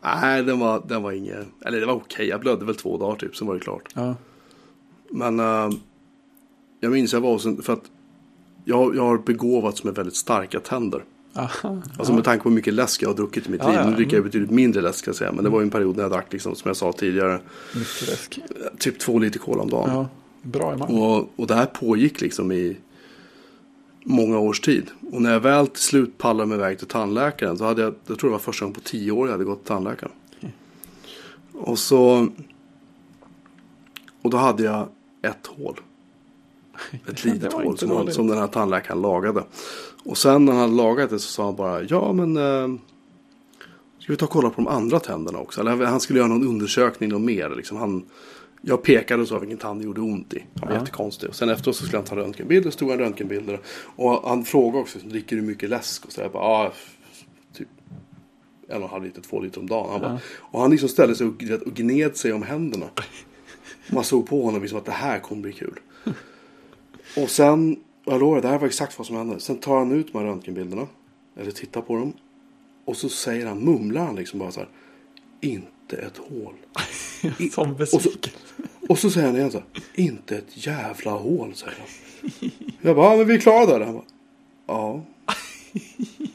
Nej, 0.03 0.43
den 0.43 0.59
var, 0.59 0.83
den 0.87 1.03
var 1.03 1.11
inget... 1.11 1.47
Eller 1.65 1.79
det 1.79 1.85
var 1.85 1.93
okej. 1.93 2.27
Jag 2.27 2.39
blödde 2.41 2.65
väl 2.65 2.75
två 2.75 2.97
dagar 2.97 3.15
typ, 3.15 3.35
sen 3.35 3.47
var 3.47 3.53
det 3.53 3.59
klart. 3.59 3.83
Ja, 3.93 4.15
Men 5.11 5.39
eh, 5.39 5.69
jag 6.79 6.91
minns 6.91 7.13
jag 7.13 7.21
var 7.21 7.31
hos 7.31 7.45
en... 7.45 7.61
För 7.61 7.73
att 7.73 7.83
jag, 8.65 8.95
jag 8.95 9.03
har 9.03 9.17
begåvats 9.17 9.83
med 9.83 9.95
väldigt 9.95 10.15
starka 10.15 10.59
tänder. 10.59 11.03
Aha, 11.35 11.81
Alltså 11.97 12.13
med 12.13 12.23
tanke 12.23 12.43
på 12.43 12.49
hur 12.49 12.55
mycket 12.55 12.73
läsk 12.73 13.03
jag 13.03 13.09
har 13.09 13.15
druckit 13.15 13.47
i 13.47 13.51
mitt 13.51 13.61
Ja, 13.63 13.67
liv. 13.69 13.79
ja. 13.79 13.89
Nu 13.89 13.95
dricker 13.95 14.11
jag 14.11 14.19
Mm. 14.19 14.27
betydligt 14.27 14.51
mindre 14.51 14.81
läsk 14.81 14.99
ska 14.99 15.09
jag 15.09 15.15
säga. 15.15 15.31
Men 15.31 15.43
det 15.43 15.49
var 15.49 15.59
ju 15.59 15.63
en 15.63 15.69
period 15.69 15.95
när 15.95 16.03
jag 16.03 16.11
drack, 16.11 16.33
liksom, 16.33 16.55
som 16.55 16.69
jag 16.69 16.75
sa 16.77 16.91
tidigare, 16.91 17.39
mycket 17.75 18.07
läsk. 18.09 18.39
typ 18.79 18.99
två 18.99 19.19
liter 19.19 19.39
cola 19.39 19.61
om 19.61 19.69
dagen. 19.69 20.05
Bra 20.41 20.75
i. 20.75 20.77
Och, 20.81 21.29
och 21.35 21.47
det 21.47 21.55
här 21.55 21.65
pågick 21.65 22.21
liksom 22.21 22.51
i 22.51 22.77
många 24.03 24.39
års 24.39 24.59
tid. 24.59 24.91
Och 25.11 25.21
när 25.21 25.33
jag 25.33 25.39
väl 25.39 25.67
till 25.67 25.83
slut 25.83 26.17
pallade 26.17 26.45
mig 26.49 26.57
iväg 26.57 26.77
till 26.77 26.87
tandläkaren. 26.87 27.57
Så 27.57 27.65
hade 27.65 27.81
jag, 27.81 27.95
jag 28.07 28.19
tror 28.19 28.29
det 28.29 28.31
var 28.31 28.39
första 28.39 28.65
gången 28.65 28.75
på 28.75 28.81
tio 28.81 29.11
år 29.11 29.27
jag 29.27 29.31
hade 29.31 29.43
gått 29.43 29.59
till 29.59 29.67
tandläkaren. 29.67 30.11
Och 31.53 31.79
så. 31.79 32.27
Och 34.21 34.29
då 34.29 34.37
hade 34.37 34.63
jag 34.63 34.87
ett 35.21 35.47
hål. 35.47 35.79
Ett 37.07 37.25
litet 37.25 37.53
hål 37.53 37.77
som, 37.77 37.89
dåligt. 37.89 38.15
som 38.15 38.27
den 38.27 38.37
här 38.37 38.47
tandläkaren 38.47 39.01
lagade. 39.01 39.43
Och 40.03 40.17
sen 40.17 40.45
när 40.45 40.53
han 40.53 40.61
hade 40.61 40.73
lagat 40.73 41.09
det 41.09 41.19
så 41.19 41.27
sa 41.27 41.45
han 41.45 41.55
bara. 41.55 41.83
Ja 41.83 42.13
men. 42.13 42.37
Eh, 42.37 42.79
ska 43.99 44.13
vi 44.13 44.17
ta 44.17 44.25
och 44.25 44.31
kolla 44.31 44.49
på 44.49 44.55
de 44.55 44.67
andra 44.67 44.99
tänderna 44.99 45.39
också? 45.39 45.61
Eller 45.61 45.85
han 45.85 45.99
skulle 45.99 46.19
göra 46.19 46.29
någon 46.29 46.47
undersökning 46.47 47.13
och 47.13 47.21
mer. 47.21 47.49
Liksom. 47.49 47.77
Han, 47.77 48.05
jag 48.61 48.83
pekade 48.83 49.21
och 49.21 49.27
sa 49.27 49.39
vilken 49.39 49.57
tand 49.57 49.81
det 49.81 49.85
gjorde 49.85 50.01
ont 50.01 50.33
i. 50.33 50.45
Han 50.59 50.67
var 50.69 50.75
Ja. 50.75 50.79
jättekonstig. 50.81 51.29
Och 51.29 51.35
sen 51.35 51.49
efteråt 51.49 51.75
så 51.75 51.83
skulle 51.83 51.97
han 51.97 52.05
ta 52.05 52.15
röntgenbilder. 52.15 52.71
Stod 52.71 52.89
han 52.89 52.99
röntgenbilder. 52.99 53.59
Och 53.95 54.29
han 54.29 54.45
frågade 54.45 54.77
också. 54.81 54.99
Dricker 54.99 55.35
du 55.35 55.41
mycket 55.41 55.69
läsk? 55.69 56.05
Och 56.05 56.11
så 56.11 56.21
jag 56.21 56.31
bara. 56.31 56.43
Ja, 56.43 56.73
typ 57.53 57.67
en 58.67 58.77
och 58.77 58.83
en 58.83 58.89
halv 58.89 59.03
liter, 59.03 59.21
två 59.21 59.39
liter 59.39 59.59
om 59.59 59.67
dagen. 59.67 59.89
Han 59.91 60.01
bara, 60.01 60.13
Ja. 60.13 60.19
Och 60.39 60.61
han 60.61 60.71
liksom 60.71 60.89
ställde 60.89 61.15
sig 61.15 61.27
och, 61.27 61.33
och 61.65 61.73
gned 61.73 62.17
sig 62.17 62.33
om 62.33 62.43
händerna. 62.43 62.85
Man 63.91 64.03
såg 64.03 64.27
på 64.27 64.43
honom 64.43 64.61
liksom 64.61 64.77
att 64.79 64.85
det 64.85 64.91
här 64.91 65.19
kommer 65.19 65.41
bli 65.41 65.53
kul. 65.53 65.79
Och 67.17 67.29
sen, 67.29 67.79
och 68.05 68.13
jag 68.13 68.19
lovar, 68.19 68.41
det 68.41 68.47
här 68.47 68.59
var 68.59 68.67
exakt 68.67 68.97
vad 68.97 69.07
som 69.07 69.15
hände. 69.15 69.39
Sen 69.39 69.57
tar 69.57 69.77
han 69.77 69.91
ut 69.91 70.11
de 70.13 70.17
här 70.19 70.25
röntgenbilderna. 70.25 70.87
Eller 71.37 71.51
tittar 71.51 71.81
på 71.81 71.95
dem. 71.95 72.13
Och 72.85 72.97
så 72.97 73.09
säger 73.09 73.45
han, 73.45 73.59
mumlar 73.59 74.05
han 74.05 74.15
liksom 74.15 74.39
bara 74.39 74.51
så 74.51 74.59
här. 74.59 74.69
Inte 75.41 75.67
ett 75.97 76.17
hål. 76.17 76.53
I- 77.37 77.49
Som 77.49 77.75
besviken. 77.75 78.33
och 78.89 78.99
så 78.99 79.09
säger 79.09 79.27
han 79.27 79.35
igen 79.35 79.51
så 79.51 79.57
här. 79.57 79.67
Inte 79.93 80.35
ett 80.37 80.67
jävla 80.67 81.11
hål, 81.11 81.53
säger 81.55 81.77
han. 81.79 81.87
Jag 82.81 82.95
bara, 82.95 83.11
ja 83.11 83.17
men 83.17 83.27
vi 83.27 83.33
är 83.35 83.39
klara 83.39 83.65
där. 83.65 83.85
Han 83.85 83.93
bara, 83.93 84.05
ja. 84.67 85.03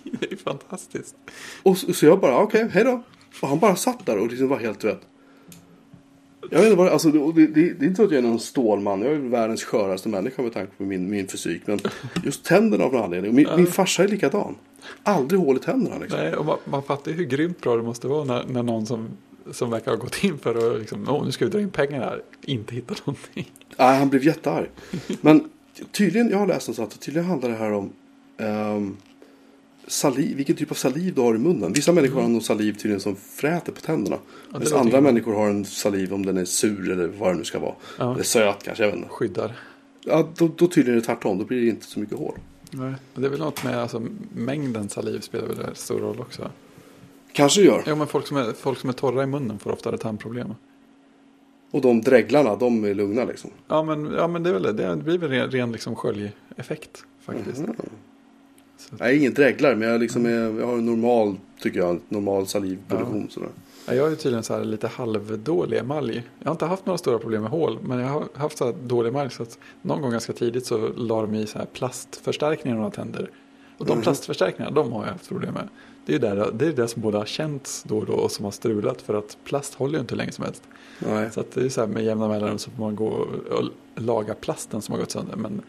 Det 0.21 0.33
är 0.33 0.37
fantastiskt. 0.37 1.15
Och 1.63 1.79
så, 1.79 1.93
så 1.93 2.07
jag 2.07 2.21
bara, 2.21 2.39
okej, 2.39 2.69
hej 2.73 2.85
då. 2.85 3.03
Och 3.43 3.49
han 3.49 3.59
bara 3.59 3.77
satt 3.77 4.07
där 4.07 4.19
och 4.19 4.29
liksom 4.31 4.49
var 4.49 4.59
helt, 4.59 4.81
du 4.81 4.87
vet. 4.87 5.01
Jag 6.51 6.59
vet 6.59 6.67
inte 6.67 6.77
vad, 6.77 6.89
alltså, 6.89 7.09
det, 7.11 7.33
det, 7.33 7.47
det, 7.47 7.73
det 7.73 7.85
är 7.85 7.87
inte 7.89 7.97
så 7.97 8.05
att 8.05 8.11
jag 8.11 8.19
är 8.19 8.23
någon 8.29 8.41
stålman. 8.41 9.03
Jag 9.03 9.13
är 9.13 9.17
världens 9.19 9.65
sköraste 9.65 10.09
människa 10.09 10.43
med 10.43 10.53
tanke 10.53 10.73
på 10.77 10.83
min, 10.83 11.11
min 11.11 11.29
fysik. 11.29 11.63
Men 11.67 11.81
just 12.25 12.45
tänderna 12.45 12.85
av 12.85 12.93
någon 12.93 13.03
anledning. 13.03 13.35
Min, 13.35 13.47
min 13.57 13.67
farsa 13.67 14.05
är 14.05 14.09
likadan. 14.09 14.55
Aldrig 15.03 15.41
hål 15.41 15.57
i 15.57 15.59
tänderna 15.59 15.99
liksom. 15.99 16.21
Nej, 16.21 16.35
och 16.35 16.45
man, 16.45 16.59
man 16.65 16.83
fattar 16.83 17.11
ju 17.11 17.17
hur 17.17 17.25
grymt 17.25 17.61
bra 17.61 17.77
det 17.77 17.83
måste 17.83 18.09
vara 18.09 18.25
när, 18.25 18.45
när 18.47 18.63
någon 18.63 18.87
som, 18.87 19.09
som 19.53 19.71
verkar 19.71 19.91
ha 19.91 19.99
gått 19.99 20.25
in 20.25 20.39
för 20.39 20.75
att 20.75 20.81
liksom, 20.81 21.23
nu 21.25 21.33
ska 21.33 21.45
vi 21.45 21.51
dra 21.51 21.61
in 21.61 21.71
pengar 21.71 22.01
här, 22.01 22.23
inte 22.43 22.75
hittar 22.75 22.99
någonting. 23.05 23.53
Nej, 23.79 23.99
han 23.99 24.09
blev 24.09 24.25
jättearg. 24.25 24.71
Men 25.21 25.51
tydligen, 25.93 26.31
jag 26.31 26.39
har 26.39 26.47
läst 26.47 26.69
någonstans 26.69 26.95
att 26.95 27.01
tydligen 27.01 27.29
handlar 27.29 27.49
det 27.49 27.57
här 27.57 27.73
om 27.73 27.93
ehm, 28.39 28.97
saliv, 29.87 30.37
vilken 30.37 30.57
typ 30.57 30.71
av 30.71 30.75
saliv 30.75 31.15
du 31.15 31.21
har 31.21 31.35
i 31.35 31.39
munnen. 31.39 31.73
Vissa 31.73 31.93
människor 31.93 32.21
har 32.21 32.29
någon 32.29 32.41
saliv 32.41 32.73
tydligen 32.73 33.01
som 33.01 33.17
fräter 33.17 33.73
på 33.73 33.81
tänderna. 33.81 34.17
det 34.53 34.59
Medan 34.59 34.81
andra 34.81 35.01
människor 35.01 35.35
har 35.35 35.49
en 35.49 35.65
saliv 35.65 36.15
om 36.15 36.27
den 36.27 36.37
är 36.37 36.45
sur 36.45 36.91
eller 36.91 37.07
vad 37.07 37.35
det 37.35 37.39
nu 37.39 37.45
ska 37.45 37.59
vara. 37.59 37.75
Ja. 37.99 38.15
Eller 38.15 38.25
söt 38.25 38.63
kanske, 38.63 38.85
jag 38.85 38.91
vet 38.91 38.97
inte. 38.97 39.09
Skyddar. 39.09 39.53
Ja, 40.05 40.29
då, 40.37 40.51
då 40.57 40.67
tydligen 40.67 40.99
är 40.99 41.01
det 41.01 41.07
tvärtom, 41.07 41.39
då 41.39 41.45
blir 41.45 41.61
det 41.61 41.67
inte 41.67 41.87
så 41.87 42.01
mycket 42.01 42.19
hål. 42.19 42.39
Nej. 42.71 42.95
Det 43.15 43.27
är 43.27 43.31
väl 43.31 43.39
något 43.39 43.65
med 43.65 43.79
alltså, 43.79 44.03
mängden 44.35 44.89
saliv 44.89 45.21
spelar 45.21 45.47
väl 45.47 45.57
stor 45.75 45.99
roll 45.99 46.21
också. 46.21 46.51
Kanske 47.35 47.61
gör. 47.63 47.83
Ja, 47.87 47.95
men 47.95 48.07
folk 48.07 48.27
som, 48.27 48.37
är, 48.37 48.53
folk 48.53 48.79
som 48.79 48.89
är 48.91 48.95
torra 48.95 49.23
i 49.23 49.27
munnen 49.27 49.59
får 49.59 49.73
oftare 49.73 49.99
tandproblem. 49.99 50.55
Och 51.71 51.81
de 51.81 52.01
dreglarna, 52.01 52.57
de 52.57 52.85
är 52.85 52.95
lugna 52.95 53.25
liksom. 53.25 53.51
Ja, 53.69 53.83
men, 53.83 54.13
ja, 54.17 54.29
men 54.29 54.43
det, 54.43 54.51
är 54.51 54.55
väl 54.55 54.63
det. 54.63 54.73
det 54.73 54.97
blir 54.97 55.19
väl 55.19 55.31
ren, 55.31 55.51
ren 55.51 55.73
liksom 55.73 55.97
sköljeffekt 55.97 57.05
faktiskt. 57.21 57.59
Mhm. 57.61 57.75
Så, 58.77 58.95
Jag 58.99 59.09
är 59.11 59.17
ingen 59.17 59.35
dreglar, 59.35 59.75
men 59.75 59.89
jag, 59.89 60.01
liksom 60.01 60.27
är, 60.27 60.61
jag 60.61 60.67
har 60.67 60.75
en 60.75 60.87
normal, 60.87 61.37
tycker 61.61 61.79
jag, 61.81 62.01
normal 62.09 62.47
salivproduktion. 62.47 63.29
Sådär. 63.31 63.49
ja, 63.87 63.95
jag 63.95 64.13
är 64.13 64.17
tydligen 64.17 64.43
så 64.43 64.55
här 64.55 64.65
lite 64.65 64.89
halvdålig 64.89 65.79
emalj. 65.79 66.23
Jag 66.39 66.47
har 66.47 66.53
inte 66.53 66.67
haft 66.67 66.87
några 66.87 66.99
stora 66.99 67.19
problem 67.19 67.43
med 67.43 67.51
hål, 67.51 67.79
men 67.83 67.99
jag 67.99 68.09
har 68.09 68.25
haft 68.35 68.59
så 68.59 68.65
här 68.65 68.75
dålig 68.85 69.09
emalj. 69.11 69.31
Så 69.31 69.43
att 69.43 69.59
någon 69.83 70.03
gång 70.03 70.11
ganska 70.11 70.33
tidigt 70.33 70.67
så 70.67 70.89
la 70.89 71.21
de 71.23 71.35
i 71.35 71.47
så 71.47 71.59
här 71.59 71.67
plastförstärkningar 71.67 72.77
i 72.77 72.79
några 72.79 72.91
tänder. 72.91 73.31
Och 73.79 73.87
de 73.87 73.93
Mhm. 73.93 74.03
plastförstärkningarna, 74.03 74.75
de 74.75 74.93
har 74.93 75.05
jag 75.05 75.13
haft 75.13 75.29
problem 75.29 75.55
med. 75.55 75.69
Det 76.07 76.15
är 76.15 76.19
där, 76.19 76.51
det, 76.53 76.67
är 76.67 76.73
det 76.73 76.89
som 76.89 77.03
både 77.03 77.19
har 77.19 77.25
känts 77.25 77.83
då 77.83 77.99
och 77.99 78.07
då 78.07 78.13
och 78.13 78.31
som 78.31 78.45
har 78.45 78.53
strulat. 78.53 79.03
För 79.03 79.15
att 79.15 79.37
plast 79.45 79.75
håller 79.75 79.95
ju 79.95 80.01
inte 80.01 80.15
hur 80.15 80.19
länge 80.19 80.33
som 80.33 80.45
helst. 80.45 80.63
Nej. 80.99 81.31
Så 81.33 81.45
det 81.55 81.61
är 81.61 81.69
så 81.69 81.81
här 81.81 81.89
med 81.89 82.05
jämna 82.05 82.29
mellanrum 82.29 82.59
så 82.59 82.71
får 82.71 82.83
man 82.83 82.97
gå 82.97 83.07
och 83.07 83.65
laga 83.95 84.35
plasten 84.35 84.83
som 84.83 84.93
har 84.93 85.01
gått 85.01 85.11
sönder. 85.11 85.37
Men 85.37 85.63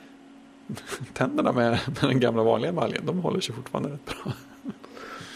tänderna 1.14 1.52
med, 1.52 1.80
med 1.86 1.98
den 2.10 2.20
gamla 2.20 2.44
vanliga 2.44 2.72
emaljen, 2.72 3.06
de 3.06 3.20
håller 3.20 3.40
sig 3.40 3.56
fortfarande 3.56 3.90
rätt 3.90 4.06
bra. 4.06 4.34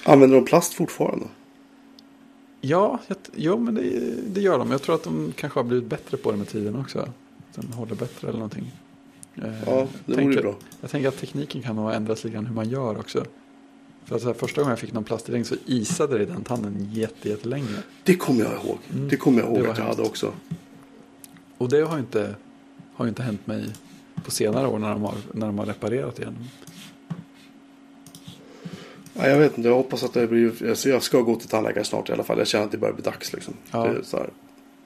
Använder 0.05 0.35
de 0.37 0.45
plast 0.45 0.73
fortfarande? 0.73 1.25
Ja, 2.61 2.99
jag, 3.07 3.17
jo, 3.35 3.57
men 3.57 3.75
det, 3.75 3.81
det 4.27 4.41
gör 4.41 4.59
de. 4.59 4.71
Jag 4.71 4.81
tror 4.81 4.95
att 4.95 5.03
de 5.03 5.33
kanske 5.35 5.59
har 5.59 5.63
blivit 5.63 5.89
bättre 5.89 6.17
på 6.17 6.31
det 6.31 6.37
med 6.37 6.47
tiden 6.47 6.75
också. 6.75 7.09
Den 7.55 7.73
håller 7.73 7.95
bättre 7.95 8.27
eller 8.27 8.39
någonting. 8.39 8.71
Eh, 9.35 9.63
Ja, 9.65 9.87
det 10.05 10.21
vore 10.23 10.41
bra. 10.41 10.55
Jag 10.81 10.89
tänker 10.89 11.07
att 11.07 11.17
tekniken 11.17 11.61
kan 11.61 11.75
nog 11.75 11.93
ändras 11.93 12.23
lite 12.23 12.33
grann 12.33 12.45
hur 12.45 12.55
man 12.55 12.69
gör 12.69 12.99
också. 12.99 13.25
För 14.05 14.15
att 14.15 14.21
så 14.21 14.33
första 14.33 14.61
gången 14.61 14.69
jag 14.69 14.79
fick 14.79 14.93
någon 14.93 15.03
plastring 15.03 15.45
så 15.45 15.55
isade 15.65 16.17
det 16.17 16.23
i 16.23 16.25
den 16.25 16.43
tanden 16.43 16.89
jätte, 16.93 17.29
jättelänge. 17.29 17.67
Det 18.03 18.15
kommer 18.15 18.43
jag 18.43 18.53
ihåg. 18.53 18.77
Mm. 18.93 19.07
Det 19.07 19.15
kommer 19.15 19.41
jag 19.41 19.49
ihåg 19.49 19.67
att 19.67 19.77
jag 19.77 19.85
hade 19.85 20.01
också. 20.01 20.33
Och 21.57 21.69
det 21.69 21.81
har 21.81 21.93
ju 21.93 21.99
inte, 21.99 22.35
har 22.93 23.07
inte 23.07 23.23
hänt 23.23 23.47
mig 23.47 23.65
på 24.25 24.31
senare 24.31 24.67
år 24.67 24.79
när 24.79 24.89
de 24.89 25.01
har, 25.01 25.15
när 25.31 25.47
de 25.47 25.59
har 25.59 25.65
reparerat 25.65 26.19
igen. 26.19 26.35
Ja, 29.13 29.27
jag 29.27 29.37
vet 29.37 29.57
inte, 29.57 29.69
jag 29.69 29.75
hoppas 29.75 30.03
att 30.03 30.13
det 30.13 30.27
blir... 30.27 30.69
Alltså 30.69 30.89
jag 30.89 31.03
ska 31.03 31.21
gå 31.21 31.35
till 31.35 31.49
tandläkare 31.49 31.83
snart 31.83 32.09
i 32.09 32.13
alla 32.13 32.23
fall. 32.23 32.37
Jag 32.37 32.47
känner 32.47 32.65
att 32.65 32.71
det 32.71 32.77
börjar 32.77 32.93
bli 32.93 33.03
dags 33.03 33.33
liksom. 33.33 33.53
Ja. 33.71 33.83
Det, 33.83 33.89
är 33.89 34.01
så 34.03 34.17
här, 34.17 34.29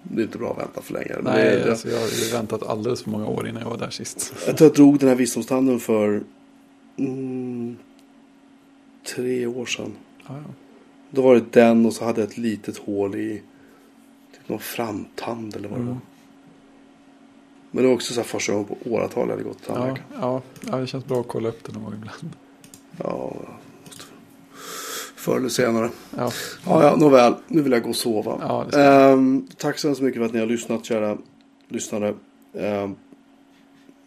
det 0.04 0.22
är 0.22 0.26
inte 0.26 0.38
bra 0.38 0.52
att 0.52 0.58
vänta 0.58 0.82
för 0.82 0.94
länge. 0.94 1.16
Nej, 1.22 1.62
det, 1.64 1.70
alltså 1.70 1.90
jag 1.90 2.00
har 2.00 2.34
väntat 2.34 2.64
alldeles 2.64 3.04
för 3.04 3.10
många 3.10 3.28
år 3.28 3.48
innan 3.48 3.62
jag 3.62 3.70
var 3.70 3.78
där 3.78 3.90
sist. 3.90 4.34
Jag 4.48 4.58
tror 4.58 4.70
jag 4.70 4.76
drog 4.76 5.00
den 5.00 5.10
här 5.10 5.16
visdomstanden 5.16 5.80
för 5.80 6.24
mm, 6.98 7.78
tre 9.16 9.46
år 9.48 9.66
sedan. 9.66 9.92
Ja, 10.28 10.34
ja. 10.38 10.54
Då 11.10 11.22
var 11.22 11.36
det 11.36 11.52
den 11.52 11.86
och 11.86 11.94
så 11.94 12.06
hade 12.06 12.22
jag 12.22 12.30
ett 12.30 12.38
litet 12.38 12.78
hål 12.78 13.16
i 13.16 13.42
typ 14.32 14.50
någon 14.50 14.60
framtand 14.60 15.56
eller 15.56 15.70
vad 15.70 15.78
det 15.78 15.82
Mm. 15.84 15.94
var. 15.94 16.02
Men 17.72 17.84
det 17.84 17.88
var 17.88 17.96
också 17.96 18.14
så 18.14 18.20
här 18.20 18.28
första 18.28 18.52
gången 18.54 18.68
på 18.68 18.78
åratal 18.90 19.28
jag 19.28 19.32
hade 19.36 19.44
gått 19.44 19.58
till 19.58 19.66
Ja, 19.68 19.74
tandläkaren. 19.76 20.08
ja, 20.22 20.42
ja, 20.72 20.78
det 20.78 20.88
känns 20.88 21.06
bra 21.06 21.20
att 21.22 21.28
kolla 21.28 21.50
upp 21.50 21.64
det 21.64 21.72
någon 21.74 21.84
gång 21.84 21.94
ibland. 21.94 22.30
Ja, 22.98 23.36
förr 25.16 25.38
eller 25.38 25.50
senare. 25.50 25.90
Ja, 26.18 26.32
Ja, 26.66 26.84
ja, 26.84 26.96
nåväl. 26.96 27.34
Nu 27.48 27.62
vill 27.62 27.72
jag 27.72 27.84
gå 27.84 27.90
och 27.90 27.96
sova. 27.96 28.38
Ja, 28.42 28.66
det 28.72 28.84
Ehm, 28.84 29.48
tack 29.58 29.78
så 29.80 29.88
hemskt 29.88 30.02
mycket 30.02 30.20
för 30.20 30.26
att 30.26 30.34
ni 30.34 30.40
har 30.40 30.46
lyssnat, 30.48 30.86
kära 30.86 31.18
lyssnare. 31.68 32.14
Ehm, 32.54 32.96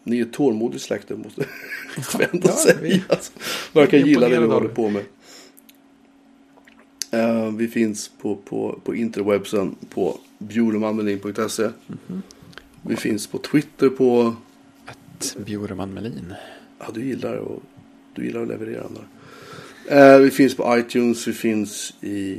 ni 0.09 0.19
är 0.19 0.21
ett 0.25 0.33
tålmodigt 0.33 0.83
släkte, 0.83 1.15
måste 1.15 1.45
jag 2.19 2.33
ändå 2.33 2.47
Ja, 2.49 2.55
säga. 2.55 2.77
vi- 2.81 3.03
Alltså, 3.09 3.31
verkar 3.73 3.97
gilla 3.97 4.29
det 4.29 4.39
vi 4.39 4.45
håller 4.47 4.69
på 4.69 4.89
med. 4.89 5.03
Ehm, 7.11 7.57
vi 7.57 7.67
finns 7.67 8.11
på, 8.21 8.35
på, 8.35 8.79
på 8.83 8.95
interwebsen 8.95 9.75
på 9.89 10.17
bjuremanmelin.se. 10.39 11.69
Mhm. 11.87 12.21
Vi 12.81 12.95
finns 12.95 13.27
på 13.27 13.37
Twitter 13.37 13.89
på... 13.89 14.35
Bjurman 15.45 15.93
Melin. 15.93 16.33
Ja, 16.79 16.85
du 16.93 17.05
gillar 17.05 17.35
och 17.35 17.63
du 18.13 18.25
gillar 18.25 18.41
att 18.41 18.47
leverera 18.47 18.83
den 18.83 18.93
där. 18.93 20.15
Eh, 20.15 20.19
vi 20.19 20.31
finns 20.31 20.55
på 20.55 20.77
iTunes, 20.79 21.27
vi 21.27 21.33
finns 21.33 21.93
i 22.01 22.31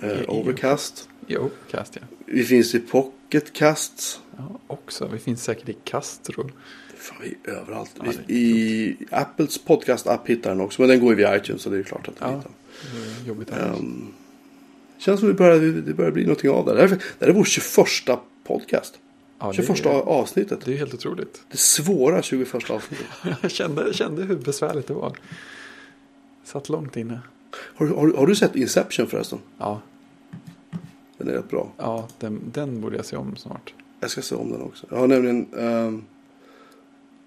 eh, 0.00 0.08
I- 0.10 0.22
i- 0.22 0.26
Overcast. 0.28 1.08
Jo, 1.26 1.50
Cast 1.70 1.96
ja. 1.96 2.02
Vi 2.26 2.44
finns 2.44 2.74
i 2.74 2.78
Pocketcast. 2.80 4.20
Också, 4.66 5.08
vi 5.12 5.18
finns 5.18 5.44
säkert 5.44 5.68
i 5.68 5.76
Castro. 5.84 6.50
Fan, 6.96 7.16
vi 7.22 7.36
är 7.50 7.54
överallt. 7.56 7.90
Ja, 7.98 8.04
är 8.06 8.30
I 8.34 8.96
Apples 9.10 9.64
podcast-app 9.64 10.26
hittar 10.26 10.50
den 10.50 10.60
också. 10.60 10.82
Men 10.82 10.88
den 10.88 11.00
går 11.00 11.10
ju 11.10 11.16
via 11.16 11.36
iTunes 11.36 11.62
så 11.62 11.70
det 11.70 11.78
är 11.78 11.82
klart 11.82 12.08
att 12.08 12.16
du 12.18 12.24
Ja. 12.24 12.36
hittar 12.36 12.50
Det 12.92 13.24
är 13.24 13.28
jobbigt 13.28 13.48
den. 13.48 13.58
här. 13.60 13.68
Ehm, 13.74 14.06
känns 14.98 15.20
som 15.20 15.28
det 15.28 15.34
börjar, 15.34 15.58
det 15.82 15.94
börjar 15.94 16.10
bli 16.10 16.22
någonting 16.22 16.50
av 16.50 16.66
det. 16.66 16.74
Det 16.74 16.80
här 16.80 17.28
är, 17.28 17.32
vår 17.32 17.44
21 17.44 18.20
podcast. 18.44 18.98
ja, 19.38 19.52
21 19.52 19.82
det, 19.82 19.88
är, 19.90 19.92
avsnittet. 19.94 20.60
det 20.64 20.72
är 20.72 20.76
helt 20.76 20.94
otroligt. 20.94 21.42
Det 21.50 21.56
svåra 21.58 22.22
21 22.22 22.70
avsnittet. 22.70 23.06
Jag 23.42 23.50
kände, 23.50 23.92
kände 23.94 24.22
hur 24.22 24.36
besvärligt 24.36 24.86
det 24.86 24.94
var. 24.94 25.16
Satt 26.44 26.68
långt 26.68 26.96
inne. 26.96 27.20
Har, 27.74 27.86
du- 27.86 27.92
har, 27.92 28.12
har 28.16 28.26
du 28.26 28.34
sett 28.36 28.56
Inception 28.56 29.06
förresten? 29.06 29.38
Ja, 29.58 29.80
Den 31.18 31.28
är 31.28 31.32
rätt 31.32 31.50
bra. 31.50 31.72
ja 31.76 32.08
den, 32.18 32.40
den 32.52 32.80
borde 32.80 32.96
jag 32.96 33.04
se 33.04 33.16
om 33.16 33.36
snart. 33.36 33.74
Jag 34.00 34.10
ska 34.10 34.22
se 34.22 34.34
om 34.34 34.52
den 34.52 34.62
också. 34.62 34.86
Jag 34.90 34.96
har 34.96 35.06
nämligen 35.06 35.54
um, 35.54 36.04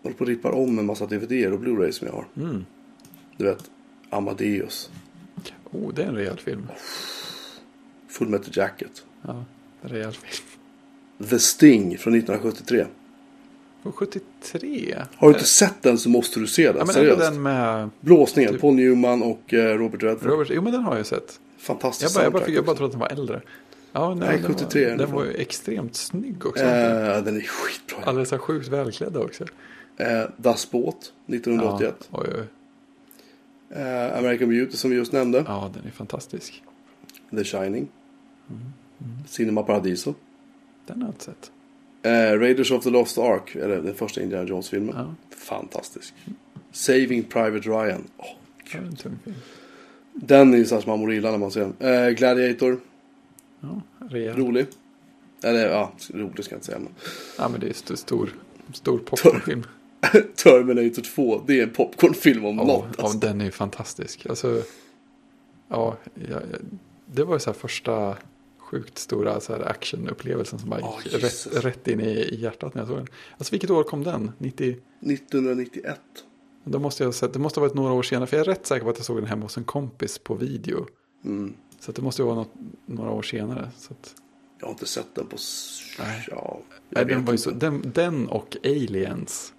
håller 0.03 0.15
på 0.15 0.23
att 0.23 0.27
rippa 0.29 0.51
om 0.51 0.79
en 0.79 0.85
massa 0.85 1.05
DVD 1.05 1.31
och 1.53 1.59
Blu-ray 1.59 1.91
som 1.91 2.07
jag 2.07 2.13
har. 2.13 2.25
Mm. 2.37 2.65
Du 3.37 3.43
vet, 3.45 3.71
Amadeus, 4.09 4.89
Oh, 5.71 5.93
det 5.93 6.03
är 6.03 6.07
en 6.07 6.15
rejäl 6.15 6.39
film. 6.39 6.67
Full 8.09 8.29
Metal 8.29 8.49
Jacket, 8.53 9.03
Ja, 9.21 9.45
en 9.81 9.89
rejäl 9.89 10.11
film. 10.13 11.29
The 11.29 11.39
Sting 11.39 11.97
från 11.97 12.15
1973. 12.15 12.85
Från 13.83 13.91
73? 13.93 14.95
Har 15.15 15.27
du 15.27 15.33
inte 15.33 15.47
sett 15.47 15.81
den 15.81 15.97
så 15.97 16.09
måste 16.09 16.39
du 16.39 16.47
se 16.47 16.67
den. 16.67 16.75
Ja, 16.77 16.85
men 16.85 16.93
Seriöst. 16.93 17.19
den 17.21 17.41
med 17.41 17.89
Blåsningen, 17.99 18.51
Typ- 18.51 18.61
Paul 18.61 18.75
Newman 18.75 19.23
och 19.23 19.53
eh, 19.53 19.77
Robert 19.77 20.03
Redford. 20.03 20.29
Robert. 20.29 20.47
Jo, 20.51 20.61
men 20.61 20.73
den 20.73 20.83
har 20.83 20.97
jag 20.97 21.05
sett. 21.05 21.39
Fantastiskt 21.57 22.15
Jag 22.15 22.31
bara, 22.31 22.39
jag 22.41 22.47
bara, 22.47 22.53
jag 22.55 22.65
bara 22.65 22.75
trodde 22.75 22.85
att 22.85 22.91
den 22.91 22.99
var 22.99 23.07
äldre. 23.21 23.41
Ja, 23.93 24.13
Nej, 24.15 24.37
den 24.41 24.53
73 24.53 24.81
är 24.81 24.85
var, 24.85 24.89
den 24.89 24.97
den 24.97 25.15
var 25.15 25.25
ju 25.25 25.33
extremt 25.33 25.95
snygg 25.95 26.45
också. 26.45 26.63
Eh, 26.63 27.23
den 27.23 27.35
är 27.37 27.41
skitbra. 27.41 28.03
Alldeles 28.05 28.29
så 28.29 28.37
sjukt 28.37 28.67
välklädda 28.67 29.19
också. 29.19 29.45
Eh, 29.97 30.23
Das 30.37 30.71
Boot, 30.71 31.13
1981. 31.27 31.95
Ja, 32.11 32.19
oj, 32.21 32.27
oj. 32.39 32.45
Eh, 33.79 34.17
American 34.17 34.49
Beauty 34.49 34.77
som 34.77 34.91
vi 34.91 34.97
just 34.97 35.11
nämnde. 35.11 35.43
ja, 35.47 35.71
den 35.73 35.85
är 35.85 35.91
fantastisk. 35.91 36.63
The 37.31 37.43
Shining. 37.43 37.87
Mm. 38.49 38.61
Cinema 39.27 39.63
Paradiso. 39.63 40.13
Den 40.85 41.01
har 41.01 41.07
jag 41.07 41.13
inte 41.13 41.23
sett. 41.23 41.51
Eh, 42.03 42.39
Raiders 42.39 42.71
of 42.71 42.83
the 42.83 42.89
Lost 42.89 43.17
Ark, 43.17 43.55
eller 43.55 43.81
den 43.81 43.95
första 43.95 44.21
Indiana 44.21 44.47
Jones-filmen. 44.49 44.95
Ja, 44.97 45.15
Fantastisk. 45.35 46.13
Saving 46.71 47.23
Private 47.23 47.69
Ryan. 47.69 48.03
Film. 48.65 48.95
den 50.13 50.53
är 50.53 50.57
ju 50.57 50.65
så 50.65 50.75
här 50.75 50.81
som 50.81 50.89
man 50.89 50.99
mår 50.99 51.13
illa 51.13 51.31
när 51.31 51.37
man 51.37 51.51
ser 51.51 51.71
den. 51.79 51.93
Eh, 51.93 52.09
Gladiator, 52.09 52.79
Ja, 53.63 53.81
rejäl. 54.09 54.35
rolig. 54.37 54.67
Eller 55.43 55.69
ja, 55.69 55.93
rolig 56.13 56.45
ska 56.45 56.53
jag 56.53 56.57
inte 56.57 56.65
säga. 56.65 56.79
Men. 56.79 56.93
Ja, 57.37 57.49
men 57.49 57.59
det 57.59 57.67
är 57.67 57.71
st- 57.71 57.97
stor, 57.97 58.29
stor 58.73 58.97
popcornfilm. 58.99 59.63
Terminator 60.35 61.01
2, 61.01 61.43
det 61.47 61.59
är 61.59 61.63
en 61.63 61.69
popcornfilm 61.73 62.45
om 62.45 62.57
Ja, 62.57 62.63
något. 62.63 62.85
ja, 62.97 63.03
Alltså. 63.03 63.17
den 63.17 63.41
är 63.41 63.45
ju 63.45 63.51
fantastisk. 63.51 64.25
Alltså, 64.25 64.61
ja, 65.69 65.97
jag, 66.29 66.41
det 67.05 67.23
var 67.23 67.35
ju 67.35 67.39
så 67.39 67.49
här 67.51 67.57
första 67.59 68.17
sjukt 68.57 68.97
stora 68.97 69.39
så 69.39 69.53
här 69.53 69.69
actionupplevelsen 69.69 70.59
som 70.59 70.69
bara 70.69 70.79
Ja, 70.79 70.99
gick 71.05 71.23
rätt, 71.23 71.65
rätt 71.65 71.87
in 71.87 71.99
i, 72.01 72.09
i 72.09 72.41
hjärtat 72.41 72.73
när 72.75 72.81
jag 72.81 72.87
såg 72.87 72.97
den. 72.97 73.07
Alltså 73.37 73.51
vilket 73.51 73.69
år 73.69 73.83
kom 73.83 74.03
den? 74.03 74.31
90? 74.37 74.75
1991. 75.01 75.99
Då 76.63 76.79
måste 76.79 77.03
jag 77.03 77.07
ha 77.07 77.13
sett, 77.13 77.33
det 77.33 77.39
måste 77.39 77.59
ha 77.59 77.67
varit 77.67 77.75
några 77.75 77.93
år 77.93 78.03
senare. 78.03 78.27
För 78.27 78.37
jag 78.37 78.47
är 78.47 78.51
rätt 78.51 78.65
säker 78.65 78.83
på 78.83 78.89
att 78.89 78.97
jag 78.97 79.05
såg 79.05 79.17
den 79.17 79.25
hemma 79.25 79.41
hos 79.41 79.57
en 79.57 79.63
kompis 79.63 80.17
på 80.19 80.35
video. 80.35 80.85
Mm. 81.25 81.53
Så 81.83 81.91
det 81.91 82.01
måste 82.01 82.21
ju 82.21 82.25
vara 82.25 82.35
något, 82.35 82.53
några 82.85 83.11
år 83.11 83.21
senare. 83.21 83.69
Så 83.77 83.93
att, 83.93 84.15
Jag 84.59 84.65
har 84.67 84.71
inte 84.71 84.85
sett 84.85 85.15
den 85.15 85.27
på... 85.27 85.37
Nej. 85.99 86.27
Ja, 86.31 86.59
Nej, 86.89 87.05
den, 87.05 87.25
var 87.25 87.31
ju 87.33 87.37
så, 87.37 87.51
den, 87.51 87.91
den 87.93 88.27
och 88.27 88.57
Aliens. 88.63 89.53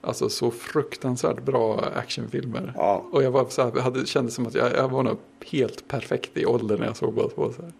Alltså 0.00 0.28
så 0.28 0.50
fruktansvärt 0.50 1.42
bra 1.44 1.80
actionfilmer. 1.80 2.72
Ja, 2.76 3.04
Och 3.12 3.22
jag 3.22 3.30
var 3.30 3.46
så 3.48 3.62
här, 3.62 3.80
hade, 3.80 4.06
kände 4.06 4.30
som 4.30 4.46
att 4.46 4.54
jag, 4.54 4.72
jag 4.72 4.88
var 4.88 5.02
nog 5.02 5.18
helt 5.46 5.88
perfekt 5.88 6.36
i 6.36 6.46
ålder 6.46 6.78
när 6.78 6.86
jag 6.86 6.96
såg 6.96 7.14
båda 7.14 7.28
två. 7.28 7.52
Så 7.52 7.62
här. 7.62 7.72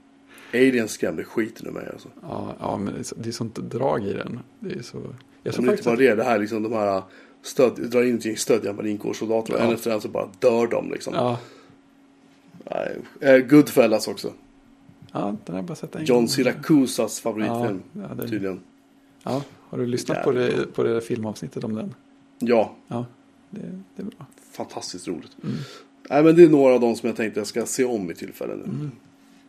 Aliens 0.60 0.90
skrämde 0.90 1.24
skiten 1.24 1.66
ur 1.66 1.70
mig 1.72 1.88
alltså. 1.92 2.08
Ja, 2.22 2.54
ja, 2.60 2.76
men 2.76 2.94
det 2.94 3.00
är, 3.00 3.04
så, 3.04 3.14
det 3.14 3.28
är 3.28 3.32
sånt 3.32 3.54
drag 3.54 4.04
i 4.04 4.12
den. 4.12 4.40
Det 4.60 4.74
är 4.74 4.82
så... 4.82 4.98
Jag 5.42 5.54
tror 5.54 5.64
är 5.64 5.70
inte 5.70 5.82
faktiskt 5.82 5.86
bara 5.86 5.96
det, 5.96 6.14
det 6.14 6.24
här 6.24 6.38
liksom 6.38 6.62
de 6.62 6.72
här 6.72 7.02
stöd, 7.42 7.90
drar 7.90 8.02
in 8.02 8.18
ett 8.18 8.24
gäng 8.24 8.36
stödjande 8.36 8.82
marinkårssoldater 8.82 9.54
Ja. 9.58 9.58
en 9.58 9.74
efter 9.74 9.90
en 9.90 10.00
så 10.00 10.08
bara 10.08 10.28
dör 10.38 10.66
de 10.66 10.90
liksom. 10.90 11.14
ja, 11.14 11.38
Nej. 12.70 12.96
Eh, 13.20 13.38
Goodfellas 13.38 14.08
också. 14.08 14.32
ja, 15.12 15.20
den 15.20 15.54
har 15.54 15.56
jag 15.56 15.64
bara 15.64 15.74
sett 15.74 15.94
en 15.96 16.04
John 16.04 16.18
gång. 16.18 16.28
Syracusas 16.28 17.20
favoritfilm. 17.20 17.82
Ja, 17.92 18.00
ja, 18.08 18.14
det, 18.14 18.28
Tydligen. 18.28 18.60
ja, 19.22 19.42
har 19.60 19.78
du 19.78 19.86
lyssnat 19.86 20.24
på 20.24 20.32
det, 20.32 20.74
på 20.74 20.82
det 20.82 21.00
filmavsnittet 21.00 21.64
om 21.64 21.74
den? 21.74 21.94
Ja, 22.38 22.74
Ja, 22.88 23.06
det, 23.50 23.60
det 23.96 24.02
är 24.02 24.06
bra. 24.06 24.26
fantastiskt 24.52 25.08
roligt. 25.08 25.36
Mm. 25.44 25.56
Nej 26.10 26.22
men 26.22 26.36
det 26.36 26.44
är 26.44 26.48
några 26.48 26.74
av 26.74 26.80
dem 26.80 26.96
som 26.96 27.06
jag 27.06 27.16
tänkte 27.16 27.40
jag 27.40 27.46
ska 27.46 27.66
se 27.66 27.84
om 27.84 28.10
i 28.10 28.14
tillfälle 28.14 28.54
nu. 28.56 28.64
Mm. 28.64 28.90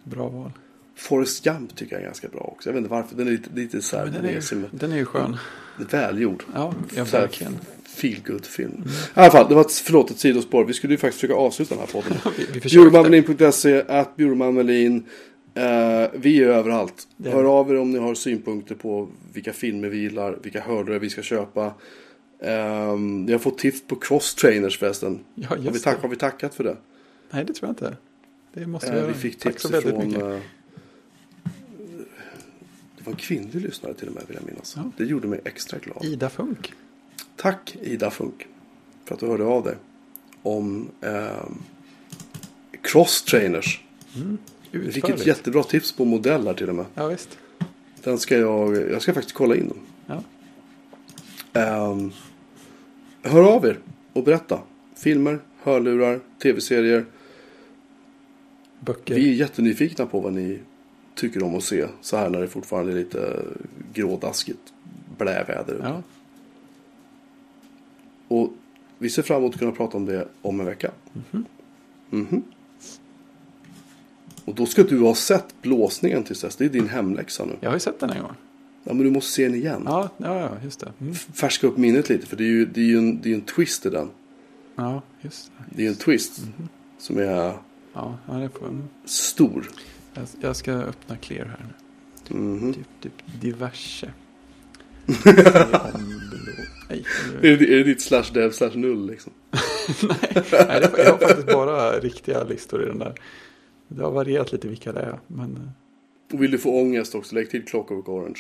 Bra 0.04 0.30
val. 0.30 0.52
Forrest 0.96 1.44
Gump 1.44 1.76
tycker 1.76 1.96
jag 1.96 2.02
är 2.02 2.06
ganska 2.06 2.28
bra 2.28 2.40
också. 2.42 2.70
Jag 2.70 2.74
vet 2.74 2.78
inte 2.80 2.92
varför. 2.92 3.16
Den 3.16 3.28
är 3.28 3.32
lite, 3.32 3.50
lite 3.56 3.82
så 3.82 3.98
här 3.98 4.04
Men 4.04 4.14
den, 4.14 4.26
är 4.26 4.70
den 4.72 4.92
är 4.92 4.98
ju 4.98 5.06
skön. 5.06 5.38
välgjord. 5.78 6.44
Ja, 6.54 6.74
ja 6.96 7.04
verkligen. 7.12 7.58
Feel 7.94 8.20
good 8.28 8.46
film 8.46 8.84
I 8.88 9.20
alla 9.20 9.32
fall, 9.32 9.50
det 9.50 9.56
var 9.56 9.62
ett, 9.62 9.72
förlåt 9.72 10.12
ett 10.12 10.20
sidospår. 10.20 10.66
Vi 10.66 10.74
skulle 10.74 10.94
ju 10.94 10.98
faktiskt 10.98 11.22
försöka 11.22 11.40
avsluta 11.40 11.76
den 11.76 11.80
här 11.86 11.92
podden. 12.02 12.14
Vi, 12.38 12.46
vi. 12.54 12.60
Bjurmanmelin.se, 12.60 13.84
att 13.88 14.16
Bjurmanmelin. 14.16 15.04
Eh, 15.56 16.10
vi 16.14 16.44
är 16.44 16.48
överallt. 16.48 17.08
Det 17.18 17.30
Hör 17.30 17.42
vi. 17.42 17.48
av 17.48 17.72
er 17.72 17.76
om 17.80 17.92
ni 17.92 18.00
har 18.00 18.16
synpunkter 18.16 18.76
på 18.76 19.10
vilka 19.34 19.54
filmer 19.54 19.88
vi 19.88 19.98
gillar, 19.98 20.38
vilka 20.44 20.62
hörlurar 20.62 21.00
vi 21.00 21.10
ska 21.10 21.22
köpa. 21.22 21.74
Vi 23.26 23.32
har 23.32 23.38
fått 23.40 23.58
tips 23.58 23.82
på 23.88 23.96
cross 23.96 24.36
trainers 24.36 24.80
förresten. 24.80 25.20
Ja, 25.36 25.48
Har 25.48 25.58
vi, 25.58 25.80
tack, 25.80 26.02
har 26.02 26.10
vi 26.10 26.16
tackat 26.16 26.56
för 26.56 26.64
det? 26.64 26.78
Nej, 27.32 27.46
det 27.46 27.54
tror 27.54 27.68
jag 27.68 27.72
inte. 27.72 27.98
Det 28.54 28.68
måste 28.68 28.88
vi 28.92 28.98
Eh, 28.98 29.02
göra. 29.04 29.08
vi 29.14 29.20
fick 29.20 29.40
tips 29.40 29.66
ifrån... 29.66 30.16
eh, 30.16 30.40
det 32.98 33.04
var 33.04 33.12
en 33.14 33.16
kvinnlig 33.18 33.62
lyssnare 33.62 33.94
till 33.94 34.08
och 34.08 34.14
med 34.14 34.24
vill 34.28 34.38
jag 34.40 34.46
minnas. 34.46 34.74
Ja. 34.78 34.92
Det 34.98 35.04
gjorde 35.06 35.28
mig 35.28 35.40
extra 35.46 35.80
glad. 35.80 36.06
Ida 36.06 36.30
Funk. 36.30 36.74
Tack 37.36 37.76
Ida 37.82 38.12
Funk 38.12 38.48
för 39.06 39.14
att 39.16 39.20
du 39.20 39.28
hörde 39.28 39.44
av 39.44 39.64
dig. 39.64 39.76
Om 40.44 40.90
ehm, 41.02 41.62
cross 42.82 43.24
trainers. 43.24 43.84
Vi 44.72 44.80
fick 44.80 45.04
ett 45.04 45.10
Utförligt. 45.10 45.28
jättebra 45.28 45.64
tips 45.64 45.92
på 45.92 46.06
modeller 46.06 46.54
till 46.54 46.70
och 46.70 46.76
med. 46.76 46.86
Ja, 46.96 47.08
visst. 47.08 47.38
Den 48.04 48.18
ska 48.18 48.38
jag, 48.38 48.92
jag 48.92 49.02
ska 49.02 49.14
faktiskt 49.14 49.36
kolla 49.36 49.56
in 49.56 49.68
dem. 49.70 49.78
Ja. 50.06 50.24
Ehm, 51.62 52.12
hör 53.22 53.44
av 53.44 53.66
er 53.66 53.80
och 54.14 54.24
berätta. 54.24 54.60
Filmer, 54.96 55.40
hörlurar, 55.62 56.20
tv-serier. 56.42 57.06
Böcker. 58.80 59.16
Vi 59.16 59.30
är 59.30 59.34
jättenyfikna 59.34 60.06
på 60.06 60.20
vad 60.20 60.34
ni 60.34 60.60
tycker 61.16 61.44
om 61.44 61.56
att 61.56 61.64
se. 61.64 61.86
Så 62.02 62.18
här 62.18 62.30
när 62.30 62.42
det 62.42 62.48
fortfarande 62.48 62.92
är 62.92 62.96
lite 62.96 63.44
grådaskigt 63.94 64.74
bläväder. 65.18 65.80
Ja, 65.84 66.02
Och 68.34 68.54
vi 68.98 69.10
ser 69.10 69.22
fram 69.22 69.38
emot 69.38 69.54
att 69.54 69.60
kunna 69.60 69.72
prata 69.72 69.98
om 69.98 70.06
det 70.06 70.28
om 70.42 70.60
en 70.60 70.66
vecka. 70.66 70.92
Mhm. 72.10 72.44
Och 74.46 74.56
då 74.56 74.66
ska 74.66 74.84
du 74.84 75.00
ha 75.00 75.16
sett 75.16 75.62
blåsningen 75.62 76.24
tills 76.24 76.42
dess. 76.42 76.56
Det 76.56 76.66
är 76.66 76.70
din 76.70 76.90
hemläxa 76.90 77.46
nu. 77.46 77.58
jag 77.60 77.70
har 77.70 77.76
ju 77.76 77.80
sett 77.80 78.00
den 78.00 78.10
en 78.10 78.22
gång. 78.22 78.36
Ja, 78.84 78.94
men 78.94 79.04
du 79.04 79.12
måste 79.12 79.32
se 79.32 79.44
den 79.44 79.56
igen. 79.56 79.84
Ja, 79.86 80.10
ja, 80.18 80.40
ja 80.40 80.50
just 80.64 80.80
det. 80.80 80.92
Mm. 81.02 81.14
Färska 81.16 81.68
upp 81.68 81.78
minnet 81.78 82.10
lite. 82.10 82.28
För 82.28 82.38
det 82.38 82.44
är 82.44 82.48
ju, 82.48 82.66
det 82.66 82.82
är 82.82 82.86
ju 82.86 82.98
en, 82.98 83.22
det 83.22 83.30
är 83.32 83.36
en 83.36 83.42
twist 83.42 83.86
i 83.86 83.90
den. 83.90 84.10
Ja, 84.76 85.02
just 85.22 85.52
det. 85.58 85.64
Det 85.76 85.86
är 85.86 85.90
en 85.90 85.96
twist. 85.96 86.42
Som 86.98 87.18
är 87.18 87.24
Ja, 87.24 88.18
ja 88.28 88.34
det 88.34 88.50
får, 88.50 88.78
stor. 89.06 89.70
jag, 90.14 90.26
jag 90.42 90.56
ska 90.56 90.72
öppna 90.72 91.18
Clear 91.18 91.46
här 91.46 91.66
nu. 92.30 92.36
Mhm. 92.40 92.74
Typ, 92.74 92.88
typ 93.02 93.42
diverse. 93.42 94.14
Nej, 96.90 97.06
Är, 97.42 97.42
det, 97.58 97.66
är 97.74 97.78
det 97.78 97.84
ditt 97.84 98.02
slash 98.02 98.24
dev 98.34 98.52
slash 98.52 98.72
null 98.76 99.06
liksom? 99.08 99.34
Nej, 100.10 100.44
nej, 100.52 100.82
det- 100.82 101.04
jag 101.04 101.12
har 101.12 101.18
faktiskt 101.18 101.48
bara 101.48 102.00
riktiga 102.00 102.44
listor 102.44 102.84
i 102.84 102.86
den 102.86 103.00
där. 103.00 103.14
Det 103.88 104.04
har 104.04 104.12
varierat 104.12 104.52
lite 104.52 104.68
vilka 104.68 104.92
det 104.92 105.00
är. 105.02 105.20
Men 105.28 105.56
eh, 105.56 106.34
Och 106.36 106.44
vill 106.44 106.52
du 106.52 106.58
få 106.58 106.82
ångest 106.82 107.16
också, 107.16 107.36
lägg 107.36 107.50
till 107.50 107.66
Clockwork 107.66 108.10
Orange. 108.10 108.40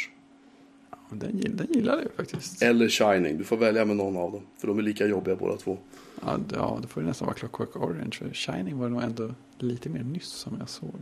ja, 0.91 0.97
den, 1.11 1.41
den 1.57 1.67
gillar 1.69 1.97
jag 2.01 2.11
faktiskt. 2.15 2.61
Eller 2.61 2.89
Shining. 2.89 3.37
Du 3.37 3.43
får 3.43 3.57
välja 3.57 3.85
med 3.85 3.95
någon 3.97 4.17
av 4.17 4.31
dem. 4.31 4.41
För 4.57 4.67
de 4.67 4.77
är 4.79 4.81
lika 4.83 5.07
jobbiga 5.07 5.35
båda 5.35 5.57
två. 5.57 5.77
Ja, 6.25 6.37
d- 6.37 6.55
ja, 6.57 6.79
det 6.81 6.87
får 6.87 7.03
ju 7.03 7.07
nästan 7.09 7.25
vara 7.25 7.35
Clockwork 7.37 7.75
Orange. 7.75 8.11
För 8.11 8.29
Shining 8.33 8.77
var 8.79 8.89
nog 8.89 9.03
ändå 9.03 9.33
lite 9.59 9.89
mer 9.89 10.03
nyss 10.03 10.27
som 10.27 10.55
jag 10.59 10.69
såg. 10.69 10.95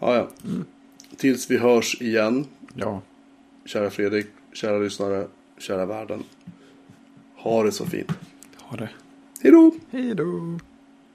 Ja, 0.00 0.14
ja. 0.16 0.28
Tills 1.16 1.50
vi 1.50 1.58
hörs 1.58 2.00
igen. 2.02 2.44
Ja, 2.74 3.00
Kära 3.64 3.90
Fredrik, 3.90 4.26
kära 4.52 4.78
lyssnare, 4.78 5.26
kära 5.58 5.86
världen. 5.86 6.24
Ha 7.36 7.62
det 7.62 7.72
så 7.72 7.86
fint. 7.86 8.12
ha 8.56 8.76
det. 8.76 8.90
Hej 9.42 9.52
då! 9.52 9.72
Hej 9.90 10.14
då! 10.14 10.58